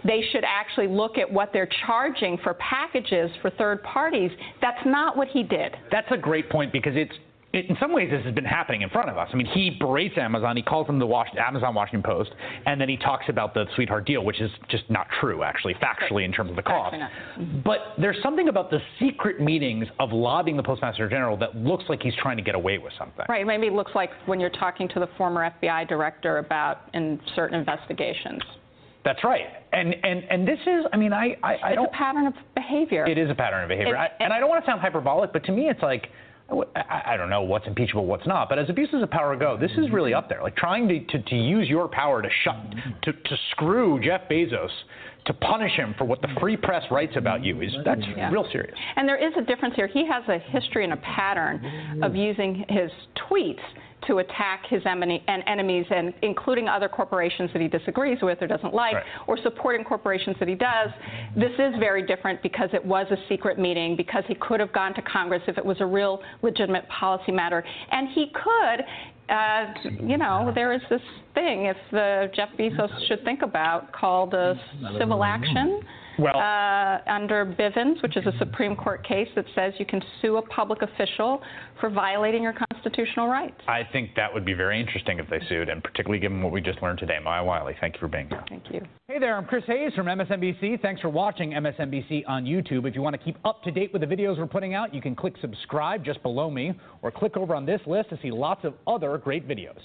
They 0.05 0.23
should 0.33 0.45
actually 0.45 0.89
look 0.89 1.19
at 1.19 1.31
what 1.31 1.53
they're 1.53 1.69
charging 1.87 2.39
for 2.39 2.55
packages 2.55 3.31
for 3.43 3.51
third 3.51 3.83
parties. 3.83 4.31
That's 4.61 4.85
not 4.87 5.17
what 5.17 5.29
he 5.29 5.43
did. 5.43 5.77
That's 5.91 6.11
a 6.11 6.17
great 6.17 6.51
point 6.51 6.73
because 6.73 6.95
it's 6.97 7.15
it, 7.57 7.71
in 7.71 7.77
some 7.81 7.93
ways 7.93 8.11
this 8.11 8.25
has 8.25 8.35
been 8.35 8.45
happening 8.45 8.83
in 8.83 8.91
front 8.91 9.09
of 9.09 9.17
us. 9.17 9.29
I 9.33 9.37
mean, 9.37 9.47
he 9.47 9.71
berates 9.71 10.19
Amazon. 10.19 10.57
He 10.57 10.63
calls 10.63 10.87
them 10.87 10.99
the 10.99 11.07
Wash, 11.07 11.29
Amazon 11.39 11.75
Washington 11.75 12.03
Post, 12.03 12.31
and 12.67 12.81
then 12.81 12.89
he 12.89 12.97
talks 12.97 13.25
about 13.29 13.55
the 13.55 13.65
sweetheart 13.75 14.05
deal, 14.05 14.25
which 14.25 14.41
is 14.41 14.51
just 14.69 14.85
not 14.91 15.07
true, 15.21 15.43
actually, 15.43 15.75
factually 15.75 16.25
in 16.25 16.33
terms 16.33 16.51
of 16.51 16.57
the 16.57 16.63
cost. 16.63 16.95
Mm-hmm. 16.95 17.61
But 17.65 17.79
there's 17.99 18.23
something 18.23 18.49
about 18.49 18.71
the 18.71 18.81
secret 19.01 19.41
meetings 19.41 19.87
of 19.99 20.13
lobbying 20.13 20.57
the 20.57 20.63
Postmaster 20.63 21.09
General 21.09 21.37
that 21.39 21.57
looks 21.57 21.85
like 21.89 22.03
he's 22.03 22.15
trying 22.21 22.37
to 22.37 22.43
get 22.43 22.55
away 22.55 22.79
with 22.79 22.93
something. 22.99 23.25
Right. 23.29 23.47
Maybe 23.47 23.69
it 23.69 23.73
looks 23.73 23.93
like 23.95 24.11
when 24.27 24.39
you're 24.39 24.51
talking 24.51 24.89
to 24.89 25.01
the 25.01 25.09
former 25.17 25.51
FBI 25.63 25.89
director 25.89 26.39
about 26.39 26.91
in 26.95 27.21
certain 27.35 27.59
investigations. 27.59 28.43
That's 29.07 29.23
right. 29.25 29.47
And 29.73 29.95
and 30.03 30.25
and 30.29 30.47
this 30.47 30.59
is, 30.67 30.85
I 30.93 30.97
mean, 30.99 31.13
I 31.15 31.37
I, 31.43 31.55
I 31.55 31.69
it's 31.71 31.77
don't. 31.77 31.87
a 31.87 31.91
pattern 31.91 32.27
of 32.27 32.35
behavior. 32.55 33.07
It 33.07 33.17
is 33.19 33.31
a 33.31 33.35
pattern 33.35 33.63
of 33.63 33.69
behavior, 33.69 33.95
It- 33.95 33.99
I, 33.99 34.09
and 34.21 34.33
I 34.33 34.41
don't 34.41 34.51
want 34.51 34.63
to 34.65 34.71
sound 34.71 34.81
hyperbolic, 34.83 35.33
but 35.33 35.45
to 35.45 35.53
me, 35.53 35.71
it's 35.71 35.81
like. 35.83 36.09
I, 36.77 37.03
I 37.15 37.17
don't 37.17 37.29
know 37.29 37.43
what's 37.43 37.67
impeachable, 37.67 38.07
what's 38.07 38.25
not, 38.25 38.49
but 38.49 38.57
as 38.57 38.71
abuses 38.71 39.03
of 39.03 39.11
power 39.11 39.35
go, 39.35 39.57
this 39.57 39.73
is 39.73 39.91
really 39.91 40.15
up 40.15 40.29
there. 40.29 40.41
Like 40.45 40.55
trying 40.55 40.87
to, 40.87 41.01
to, 41.05 41.19
to 41.21 41.35
use 41.35 41.69
your 41.69 41.89
power 41.89 42.23
to 42.23 42.29
shut, 42.45 42.55
to, 43.03 43.13
to 43.13 43.37
screw 43.51 43.99
Jeff 44.01 44.29
Bezos, 44.31 44.69
to 45.25 45.33
punish 45.35 45.73
him 45.73 45.93
for 45.99 46.05
what 46.05 46.23
the 46.23 46.29
free 46.39 46.57
press 46.57 46.85
writes 46.93 47.15
about 47.17 47.43
you 47.43 47.63
is 47.63 47.73
that's 47.85 48.01
Yeah. 48.17 48.31
real 48.31 48.47
serious. 48.53 48.77
And 48.95 49.09
there 49.09 49.17
is 49.17 49.33
a 49.37 49.43
difference 49.43 49.75
here. 49.75 49.89
He 49.89 50.07
has 50.07 50.23
a 50.29 50.39
history 50.39 50.85
and 50.85 50.93
a 50.93 50.99
pattern 50.99 52.01
of 52.05 52.15
using 52.15 52.65
his 52.69 52.93
tweets 53.29 53.59
to 54.07 54.19
attack 54.19 54.65
his 54.67 54.83
emini- 54.85 55.23
and 55.27 55.43
enemies, 55.47 55.87
and 55.91 56.13
including 56.23 56.69
other 56.69 56.89
corporations 56.89 57.51
that 57.53 57.63
he 57.63 57.69
disagrees 57.69 58.19
with 58.23 58.41
or 58.43 58.47
doesn't 58.47 58.75
like, 58.75 58.95
Right. 58.95 59.05
or 59.27 59.37
supporting 59.39 59.85
corporations 59.85 60.37
that 60.39 60.49
he 60.49 60.55
does. 60.55 60.91
This 61.35 61.53
is 61.59 61.75
very 61.79 62.03
different 62.03 62.41
because 62.43 62.71
it 62.73 62.85
was 62.85 63.07
a 63.11 63.17
secret 63.29 63.59
meeting, 63.59 63.97
because 63.97 64.25
he 64.29 64.35
could 64.37 64.61
have 64.61 64.73
gone 64.73 64.95
to 64.95 65.03
Congress 65.03 65.43
if 65.49 65.59
it 65.59 65.65
was 65.65 65.81
a 65.81 65.87
real 65.87 66.23
legitimate 66.43 66.87
policy 66.89 67.33
matter, 67.33 67.65
and 67.91 68.09
he 68.09 68.27
could. 68.29 68.85
Uh, 69.29 69.75
you 70.07 70.17
know, 70.19 70.53
there 70.55 70.73
is 70.73 70.81
this 70.89 71.03
thing 71.35 71.65
if 71.65 71.77
the 71.91 72.31
Jeff 72.33 72.49
Bezos 72.57 73.09
should 73.09 73.25
think 73.25 73.43
about 73.43 73.91
called 73.93 74.35
a 74.35 74.55
civil 74.99 75.25
action 75.25 75.81
Well- 76.19 76.39
uh, 76.39 77.01
under 77.07 77.45
Bivens, 77.45 78.03
which 78.03 78.17
is 78.17 78.27
a 78.27 78.33
Supreme 78.39 78.77
Court 78.77 79.07
case 79.07 79.29
that 79.35 79.45
says 79.55 79.75
you 79.79 79.87
can 79.87 80.03
sue 80.23 80.37
a 80.37 80.43
public 80.43 80.83
official 80.83 81.43
for 81.81 81.91
violating 81.91 82.43
your 82.43 82.55
constitutional 82.71 83.29
rights. 83.29 83.61
I 83.69 83.83
think 83.93 84.15
that 84.17 84.33
would 84.33 84.45
be 84.45 84.55
very 84.55 84.81
interesting 84.81 85.19
if 85.19 85.29
they 85.29 85.41
sued, 85.49 85.69
and 85.69 85.83
particularly 85.83 86.21
given 86.21 86.43
what 86.43 86.53
we 86.53 86.61
just 86.61 86.83
learned 86.83 86.99
today. 86.99 87.19
Maya 87.23 87.45
Wiley, 87.45 87.75
thank 87.81 87.95
you 87.95 88.01
for 88.01 88.09
being 88.09 88.29
here. 88.29 88.43
Thank 88.49 88.65
you. 88.73 88.81
Hey 89.09 89.19
there, 89.19 89.37
I'm 89.37 89.45
Chris 89.45 89.65
Hayes 89.67 89.93
from 89.95 90.07
MSNBC. 90.07 90.81
Thanks 90.81 91.01
for 91.01 91.09
watching 91.09 91.51
MSNBC 91.53 92.25
on 92.27 92.45
YouTube. 92.45 92.87
If 92.87 92.95
you 92.95 93.03
want 93.03 93.15
to 93.15 93.23
keep 93.23 93.37
up 93.45 93.63
to 93.65 93.71
date 93.71 93.93
with 93.93 94.03
the 94.03 94.07
videos 94.07 94.39
we're 94.39 94.47
putting 94.47 94.75
out, 94.75 94.95
you 94.95 95.01
can 95.01 95.15
click 95.15 95.35
subscribe 95.41 96.05
just 96.05 96.23
below 96.23 96.51
me 96.51 96.73
or 97.03 97.11
click 97.11 97.37
over 97.37 97.55
on 97.55 97.67
this 97.67 97.81
list 97.87 98.11
to 98.11 98.19
see 98.23 98.31
lots 98.31 98.65
of 98.65 98.75
other 98.87 99.19
great 99.19 99.47
videos. 99.47 99.79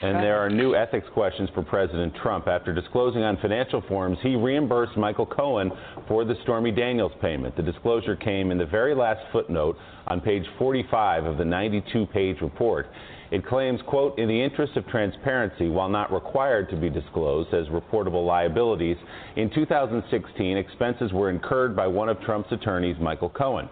And 0.00 0.16
there 0.16 0.38
are 0.38 0.50
new 0.50 0.74
ethics 0.74 1.06
questions 1.14 1.48
for 1.54 1.62
President 1.62 2.12
Trump. 2.20 2.48
After 2.48 2.74
disclosing 2.74 3.22
on 3.22 3.36
financial 3.36 3.80
forums, 3.82 4.18
he 4.22 4.34
reimbursed 4.34 4.96
Michael 4.96 5.24
Cohen 5.24 5.70
for 6.08 6.24
the 6.24 6.34
Stormy 6.42 6.72
Daniels 6.72 7.12
payment. 7.22 7.56
The 7.56 7.62
disclosure 7.62 8.16
came 8.16 8.50
in 8.50 8.58
the 8.58 8.66
very 8.66 8.92
last 8.92 9.20
footnote 9.30 9.78
on 10.08 10.20
page 10.20 10.44
45 10.58 11.26
of 11.26 11.38
the 11.38 11.44
92 11.44 12.06
page 12.06 12.40
report. 12.40 12.88
It 13.30 13.46
claims, 13.46 13.80
quote, 13.86 14.18
in 14.18 14.26
the 14.26 14.42
interest 14.42 14.76
of 14.76 14.84
transparency, 14.88 15.68
while 15.68 15.88
not 15.88 16.12
required 16.12 16.70
to 16.70 16.76
be 16.76 16.90
disclosed 16.90 17.54
as 17.54 17.68
reportable 17.68 18.26
liabilities, 18.26 18.96
in 19.36 19.48
2016, 19.54 20.56
expenses 20.56 21.12
were 21.12 21.30
incurred 21.30 21.76
by 21.76 21.86
one 21.86 22.08
of 22.08 22.20
Trump's 22.20 22.50
attorneys, 22.50 22.96
Michael 22.98 23.30
Cohen. 23.30 23.68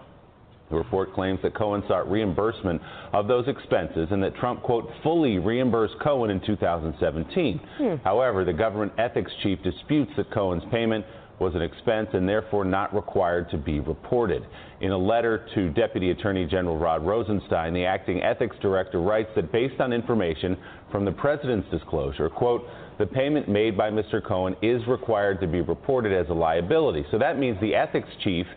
The 0.73 0.79
report 0.79 1.13
claims 1.13 1.39
that 1.43 1.53
Cohen 1.53 1.83
sought 1.87 2.09
reimbursement 2.09 2.81
of 3.13 3.27
those 3.27 3.47
expenses 3.47 4.07
and 4.09 4.23
that 4.23 4.35
Trump, 4.37 4.63
quote, 4.63 4.89
fully 5.03 5.37
reimbursed 5.37 5.93
Cohen 6.03 6.31
in 6.31 6.39
2017. 6.39 7.61
Hmm. 7.77 7.95
However, 8.03 8.43
the 8.43 8.53
government 8.53 8.91
ethics 8.97 9.31
chief 9.43 9.61
disputes 9.61 10.09
that 10.17 10.31
Cohen's 10.31 10.63
payment 10.71 11.05
was 11.37 11.53
an 11.53 11.61
expense 11.61 12.09
and 12.13 12.27
therefore 12.27 12.65
not 12.65 12.91
required 12.95 13.51
to 13.51 13.57
be 13.57 13.81
reported. 13.81 14.47
In 14.81 14.89
a 14.89 14.97
letter 14.97 15.45
to 15.53 15.69
Deputy 15.69 16.09
Attorney 16.09 16.47
General 16.47 16.79
Rod 16.79 17.05
Rosenstein, 17.05 17.75
the 17.75 17.85
acting 17.85 18.23
ethics 18.23 18.55
director 18.59 18.99
writes 18.99 19.29
that 19.35 19.51
based 19.51 19.79
on 19.79 19.93
information 19.93 20.57
from 20.91 21.05
the 21.05 21.11
president's 21.11 21.69
disclosure, 21.69 22.29
quote, 22.29 22.65
the 22.97 23.05
payment 23.05 23.47
made 23.47 23.77
by 23.77 23.91
Mr. 23.91 24.23
Cohen 24.23 24.55
is 24.63 24.81
required 24.87 25.39
to 25.41 25.47
be 25.47 25.61
reported 25.61 26.13
as 26.13 26.29
a 26.29 26.33
liability. 26.33 27.05
So 27.11 27.19
that 27.19 27.37
means 27.37 27.59
the 27.61 27.75
ethics 27.75 28.09
chief 28.23 28.47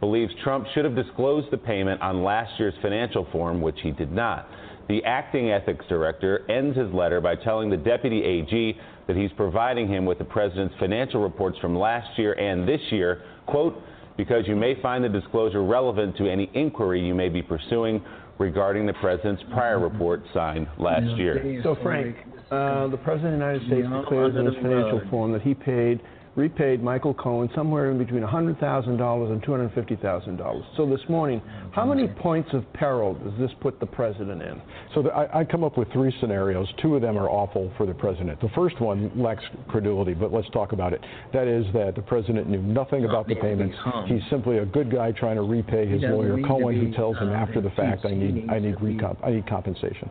believes 0.00 0.32
Trump 0.42 0.66
should 0.74 0.84
have 0.84 0.94
disclosed 0.94 1.50
the 1.50 1.58
payment 1.58 2.00
on 2.02 2.22
last 2.22 2.52
year's 2.58 2.74
financial 2.82 3.26
form, 3.32 3.60
which 3.60 3.78
he 3.82 3.90
did 3.92 4.12
not. 4.12 4.48
The 4.88 5.02
acting 5.04 5.50
ethics 5.50 5.84
director 5.88 6.48
ends 6.50 6.76
his 6.76 6.92
letter 6.92 7.20
by 7.20 7.34
telling 7.34 7.70
the 7.70 7.76
deputy 7.76 8.22
AG 8.22 8.78
that 9.08 9.16
he's 9.16 9.30
providing 9.36 9.88
him 9.88 10.04
with 10.04 10.18
the 10.18 10.24
president's 10.24 10.74
financial 10.78 11.22
reports 11.22 11.58
from 11.58 11.76
last 11.76 12.18
year 12.18 12.34
and 12.34 12.68
this 12.68 12.80
year, 12.90 13.22
quote, 13.46 13.82
because 14.16 14.46
you 14.46 14.56
may 14.56 14.80
find 14.80 15.04
the 15.04 15.08
disclosure 15.08 15.62
relevant 15.62 16.16
to 16.16 16.30
any 16.30 16.50
inquiry 16.54 17.04
you 17.04 17.14
may 17.14 17.28
be 17.28 17.42
pursuing 17.42 18.02
regarding 18.38 18.86
the 18.86 18.92
president's 18.94 19.42
prior 19.52 19.78
report 19.78 20.22
signed 20.32 20.66
last 20.78 21.06
year. 21.16 21.60
So, 21.62 21.76
Frank, 21.82 22.16
uh, 22.50 22.88
the 22.88 22.96
President 22.98 23.34
of 23.34 23.40
the 23.40 23.46
United 23.46 23.66
States 23.66 23.88
declares 24.02 24.36
in 24.36 24.46
his 24.46 24.54
financial 24.56 25.02
form 25.10 25.32
that 25.32 25.42
he 25.42 25.54
paid, 25.54 26.00
repaid 26.36 26.82
Michael 26.82 27.14
Cohen 27.14 27.48
somewhere 27.54 27.90
in 27.90 27.98
between 27.98 28.22
$100,000 28.22 29.32
and 29.32 29.42
$250,000. 29.42 30.76
So 30.76 30.86
this 30.86 31.00
morning, 31.08 31.40
how 31.72 31.84
many 31.86 32.06
mm-hmm. 32.06 32.20
points 32.20 32.50
of 32.52 32.70
peril 32.74 33.14
does 33.14 33.32
this 33.38 33.50
put 33.60 33.80
the 33.80 33.86
President 33.86 34.42
in? 34.42 34.60
So 34.94 35.02
the, 35.02 35.10
I, 35.10 35.40
I 35.40 35.44
come 35.44 35.64
up 35.64 35.78
with 35.78 35.90
three 35.92 36.14
scenarios. 36.20 36.68
Two 36.80 36.94
of 36.94 37.02
them 37.02 37.18
are 37.18 37.28
awful 37.28 37.72
for 37.76 37.86
the 37.86 37.94
president. 37.94 38.40
The 38.40 38.50
first 38.54 38.80
one 38.80 39.10
lacks 39.16 39.42
credulity, 39.68 40.14
but 40.14 40.32
let's 40.32 40.48
talk 40.50 40.72
about 40.72 40.92
it. 40.92 41.00
That 41.32 41.48
is 41.48 41.64
that 41.72 41.94
the 41.96 42.02
president 42.02 42.48
knew 42.48 42.62
nothing 42.62 43.04
about 43.04 43.26
the 43.26 43.36
payments. 43.36 43.76
He's 44.06 44.22
simply 44.30 44.58
a 44.58 44.66
good 44.66 44.90
guy 44.90 45.12
trying 45.12 45.36
to 45.36 45.42
repay 45.42 45.86
his 45.86 46.02
lawyer 46.02 46.36
need 46.36 46.42
to 46.42 46.48
Cohen, 46.48 46.76
who 46.76 46.88
be, 46.90 46.96
tells 46.96 47.16
him 47.16 47.30
after 47.30 47.60
the 47.60 47.70
fact, 47.70 48.04
"I 48.04 48.10
need. 48.14 48.48
I 48.50 48.58
need 48.58 48.76
recomp, 48.76 49.16
I 49.24 49.30
need 49.30 49.46
compensation." 49.46 50.10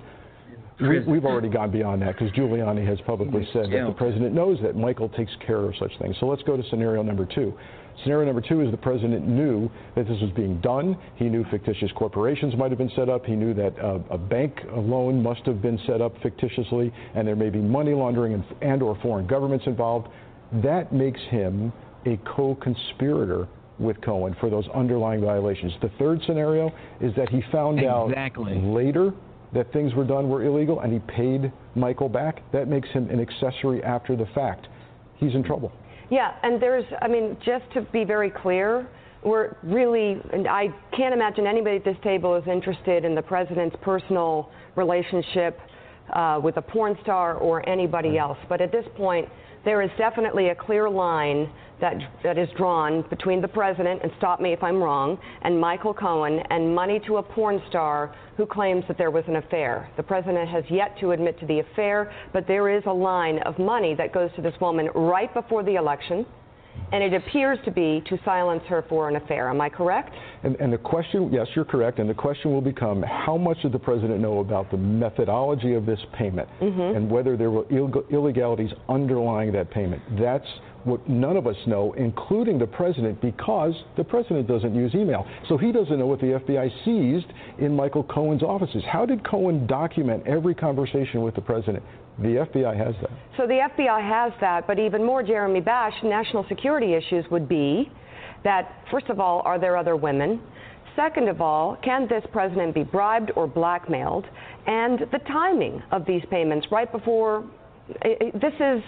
We, 0.80 1.00
we've 1.00 1.26
already 1.26 1.48
gone 1.50 1.72
beyond 1.72 2.02
that 2.02 2.18
because 2.18 2.32
Giuliani 2.34 2.86
has 2.86 3.00
publicly 3.06 3.48
said 3.54 3.72
that 3.72 3.86
the 3.88 3.94
president 3.96 4.34
knows 4.34 4.60
that 4.62 4.76
Michael 4.76 5.10
takes 5.10 5.32
care 5.46 5.60
of 5.60 5.74
such 5.80 5.92
things. 6.00 6.16
So 6.20 6.26
let's 6.26 6.44
go 6.44 6.58
to 6.58 6.64
scenario 6.70 7.02
number 7.02 7.26
two. 7.26 7.54
Scenario 8.04 8.26
number 8.26 8.42
two 8.42 8.60
is 8.60 8.72
the 8.72 8.78
president 8.78 9.26
knew 9.26 9.72
that 9.96 10.06
this 10.06 10.20
was 10.20 10.32
being 10.32 10.60
done. 10.60 10.98
He 11.16 11.26
knew 11.26 11.46
fictitious 11.50 11.90
corporations 11.96 12.56
might 12.58 12.72
have 12.72 12.78
been 12.78 12.92
set 12.94 13.08
up. 13.08 13.26
He 13.26 13.36
knew 13.36 13.54
that 13.54 13.80
uh, 13.80 14.00
a 14.10 14.18
bank 14.18 14.60
loan 14.76 15.24
must 15.24 15.46
have 15.46 15.62
been 15.62 15.80
set 15.88 16.02
up 16.02 16.14
fictitiously, 16.22 16.92
and 17.16 17.26
there 17.26 17.38
may 17.38 17.50
be 17.50 17.60
money 17.60 17.94
laundering 17.94 18.34
and, 18.34 18.44
and 18.62 18.84
or 18.84 18.98
foreign 19.02 19.28
governments 19.28 19.66
involved. 19.68 20.10
That 20.62 20.92
makes 20.92 21.22
him 21.30 21.72
a 22.06 22.20
co-conspirator 22.36 23.48
with 23.80 24.00
Cohen 24.02 24.36
for 24.40 24.50
those 24.50 24.68
underlying 24.74 25.22
violations. 25.22 25.74
The 25.82 25.90
third 26.00 26.22
scenario 26.26 26.72
is 27.02 27.14
that 27.16 27.30
he 27.30 27.42
found 27.52 27.80
Exactly. 27.80 28.58
out 28.58 28.64
later 28.64 29.14
that 29.56 29.72
things 29.74 29.96
were 29.96 30.04
done 30.04 30.30
were 30.30 30.44
illegal 30.44 30.82
and 30.82 30.94
he 30.94 31.00
paid 31.00 31.52
Michael 31.74 32.10
back. 32.10 32.42
That 32.52 32.68
makes 32.68 32.90
him 32.90 33.10
an 33.10 33.20
accessory 33.20 33.84
after 33.84 34.16
the 34.16 34.28
fact. 34.36 34.68
He's 35.16 35.34
in 35.34 35.44
trouble. 35.44 35.72
Yeah, 36.12 36.36
and 36.44 36.62
there's, 36.62 36.86
I 37.02 37.08
mean, 37.08 37.36
just 37.44 37.66
to 37.74 37.82
be 37.82 38.04
very 38.04 38.30
clear, 38.30 38.88
we're 39.24 39.56
really, 39.64 40.22
and 40.32 40.48
I 40.48 40.68
can't 40.96 41.14
imagine 41.14 41.48
anybody 41.48 41.78
at 41.78 41.84
this 41.84 41.98
table 42.04 42.36
is 42.36 42.44
interested 42.48 43.06
in 43.06 43.16
the 43.16 43.24
president's 43.24 43.76
personal 43.82 44.52
relationship 44.76 45.60
uh, 46.14 46.40
with 46.44 46.58
a 46.58 46.62
porn 46.62 46.96
star 47.02 47.36
or 47.36 47.68
anybody 47.68 48.20
else. 48.20 48.38
But 48.48 48.62
at 48.62 48.72
this 48.72 48.86
point, 48.96 49.28
there 49.64 49.82
is 49.82 49.90
definitely 49.98 50.50
a 50.50 50.56
clear 50.56 50.88
line 50.88 51.50
that 51.82 51.96
that 52.24 52.38
is 52.38 52.48
drawn 52.58 53.04
between 53.10 53.42
the 53.42 53.48
president, 53.48 54.02
and 54.04 54.12
stop 54.18 54.40
me 54.40 54.54
if 54.54 54.64
I'm 54.64 54.82
wrong, 54.82 55.18
and 55.44 55.60
Michael 55.60 55.94
Cohen, 55.94 56.40
and 56.50 56.74
money 56.74 57.00
to 57.08 57.18
a 57.18 57.24
porn 57.24 57.62
star 57.70 58.14
who 58.38 58.46
claims 58.46 58.84
that 58.88 58.98
there 58.98 59.12
was 59.12 59.24
an 59.28 59.38
affair. 59.38 59.90
The 59.98 60.04
president 60.04 60.50
has 60.50 60.64
yet 60.70 60.98
to 61.00 61.12
admit 61.12 61.40
to 61.40 61.46
the 61.46 61.60
affair, 61.60 62.12
but 62.34 62.48
there 62.48 62.70
is 62.70 62.84
a 62.86 62.94
line 62.94 63.40
of 63.40 63.58
money 63.60 63.94
that 63.96 64.14
goes 64.14 64.30
to 64.36 64.42
this 64.42 64.54
woman 64.60 64.90
right 64.96 65.34
before 65.34 65.64
the 65.64 65.76
election, 65.76 66.26
and 66.92 67.02
it 67.02 67.14
appears 67.14 67.58
to 67.64 67.72
be 67.72 68.04
to 68.10 68.18
silence 68.26 68.62
her 68.68 68.84
for 68.90 69.08
an 69.08 69.16
affair. 69.16 69.50
Am 69.50 69.62
I 69.62 69.70
correct? 69.70 70.14
And, 70.44 70.56
and 70.58 70.74
the 70.74 70.78
question, 70.78 71.32
yes, 71.32 71.48
you're 71.56 71.64
correct, 71.66 72.00
and 72.00 72.10
the 72.10 72.14
question 72.14 72.52
will 72.52 72.62
become 72.62 73.02
how 73.04 73.38
much 73.38 73.62
did 73.62 73.72
the 73.72 73.80
president 73.80 74.20
know 74.20 74.40
about 74.40 74.70
the 74.72 74.78
methodology 74.78 75.74
of 75.74 75.86
this 75.86 76.00
payment 76.14 76.50
Mhm. 76.62 76.98
and 76.98 77.10
whether 77.10 77.38
there 77.38 77.50
were 77.52 77.66
Ill- 77.70 78.04
illegalities 78.10 78.72
underlying 78.90 79.52
that 79.54 79.70
payment? 79.72 80.02
That's 80.20 80.48
what 80.86 81.08
none 81.10 81.36
of 81.36 81.48
us 81.48 81.56
know, 81.68 81.94
including 81.94 82.58
the 82.60 82.68
president, 82.68 83.20
because 83.22 83.74
the 83.98 84.04
president 84.04 84.48
doesn't 84.48 84.74
use 84.74 84.94
email. 84.96 85.28
So 85.50 85.58
he 85.58 85.72
doesn't 85.72 85.98
know 85.98 86.06
what 86.06 86.20
the 86.20 86.40
FBI 86.40 86.72
seized 86.86 87.32
in 87.60 87.76
Michael 87.76 88.04
Cohen's 88.04 88.44
offices. 88.44 88.84
How 88.90 89.06
did 89.06 89.28
Cohen 89.28 89.68
document 89.68 90.24
every 90.28 90.56
conversation 90.56 91.22
with 91.22 91.36
the 91.36 91.42
president? 91.42 91.84
The 92.20 92.48
FBI 92.54 92.78
has 92.78 92.96
that. 93.02 93.10
So 93.36 93.46
the 93.46 93.68
FBI 93.76 94.02
has 94.02 94.32
that, 94.40 94.68
but 94.68 94.80
even 94.80 95.04
more, 95.04 95.22
Jeremy 95.22 95.60
Bash, 95.60 95.94
national 96.04 96.46
security 96.48 96.94
issues 96.94 97.26
would 97.30 97.50
be 97.50 97.92
that, 98.44 98.72
first 98.92 99.08
of 99.10 99.20
all, 99.20 99.42
are 99.44 99.60
there 99.60 99.76
other 99.76 99.96
women? 99.96 100.40
Second 100.96 101.28
of 101.28 101.42
all, 101.42 101.76
can 101.84 102.08
this 102.08 102.24
president 102.32 102.74
be 102.74 102.84
bribed 102.84 103.32
or 103.36 103.48
blackmailed? 103.48 104.26
And 104.66 105.00
the 105.12 105.20
timing 105.28 105.84
of 105.92 106.06
these 106.06 106.22
payments 106.30 106.68
right 106.72 106.90
before 106.90 107.44
this 108.02 108.54
is 108.60 108.82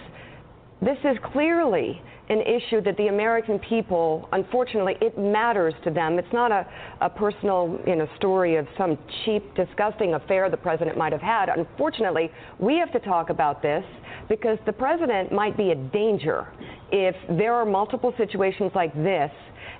this 0.80 0.98
is 1.04 1.16
clearly 1.32 2.00
an 2.28 2.42
issue 2.42 2.80
that 2.82 2.96
the 2.98 3.06
American 3.06 3.58
people, 3.58 4.28
unfortunately, 4.32 4.96
it 5.00 5.18
matters 5.18 5.74
to 5.82 5.90
them. 5.90 6.18
It's 6.18 6.32
not 6.32 6.52
a, 6.52 6.66
a 7.00 7.08
personal 7.08 7.80
you 7.86 7.96
know, 7.96 8.06
story 8.16 8.56
of 8.56 8.66
some 8.76 8.98
cheap, 9.24 9.54
disgusting 9.54 10.14
affair 10.14 10.50
the 10.50 10.56
president 10.56 10.98
might 10.98 11.12
have 11.12 11.22
had. 11.22 11.48
Unfortunately, 11.48 12.30
we 12.58 12.76
have 12.76 12.92
to 12.92 13.00
talk 13.00 13.30
about 13.30 13.62
this 13.62 13.82
because 14.28 14.58
the 14.66 14.72
president 14.72 15.32
might 15.32 15.56
be 15.56 15.70
a 15.70 15.74
danger 15.74 16.52
if 16.92 17.16
there 17.38 17.54
are 17.54 17.64
multiple 17.64 18.12
situations 18.18 18.72
like 18.74 18.94
this 18.94 19.30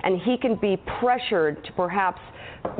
and 0.04 0.20
he 0.22 0.36
can 0.38 0.54
be 0.56 0.80
pressured 1.00 1.62
to 1.64 1.72
perhaps 1.72 2.20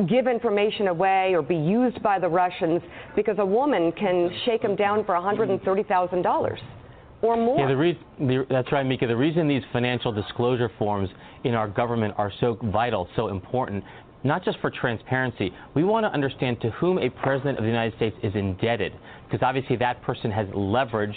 give 0.09 0.26
information 0.26 0.88
away 0.88 1.35
or 1.35 1.42
be 1.42 1.57
used 1.57 2.02
by 2.02 2.18
the 2.18 2.28
Russians 2.28 2.81
because 3.14 3.37
a 3.38 3.46
woman 3.46 3.92
can 3.92 4.31
shake 4.44 4.62
him 4.62 4.76
down 4.76 5.04
for 5.04 5.14
$130,000 5.14 6.59
or 7.22 7.37
more. 7.37 7.59
Yeah, 7.59 7.68
the 7.68 7.76
re- 7.76 8.00
the, 8.18 8.46
that's 8.48 8.70
right, 8.72 8.85
Mika. 8.85 9.07
The 9.07 9.16
reason 9.16 9.48
these 9.48 9.62
financial 9.72 10.12
disclosure 10.12 10.70
forms 10.78 11.09
in 11.44 11.54
our 11.54 11.68
government 11.68 12.14
are 12.16 12.33
so 12.40 12.59
vital, 12.64 13.09
so 13.16 13.28
important, 13.28 13.85
not 14.24 14.44
just 14.44 14.59
for 14.61 14.70
transparency, 14.70 15.52
we 15.74 15.85
want 15.85 16.04
to 16.04 16.11
understand 16.11 16.61
to 16.61 16.70
whom 16.70 16.98
a 16.98 17.09
president 17.09 17.57
of 17.59 17.62
the 17.62 17.70
United 17.70 17.94
States 17.96 18.16
is 18.22 18.35
indebted, 18.35 18.92
because 19.24 19.44
obviously 19.46 19.76
that 19.76 20.02
person 20.02 20.31
has 20.31 20.46
leverage, 20.54 21.14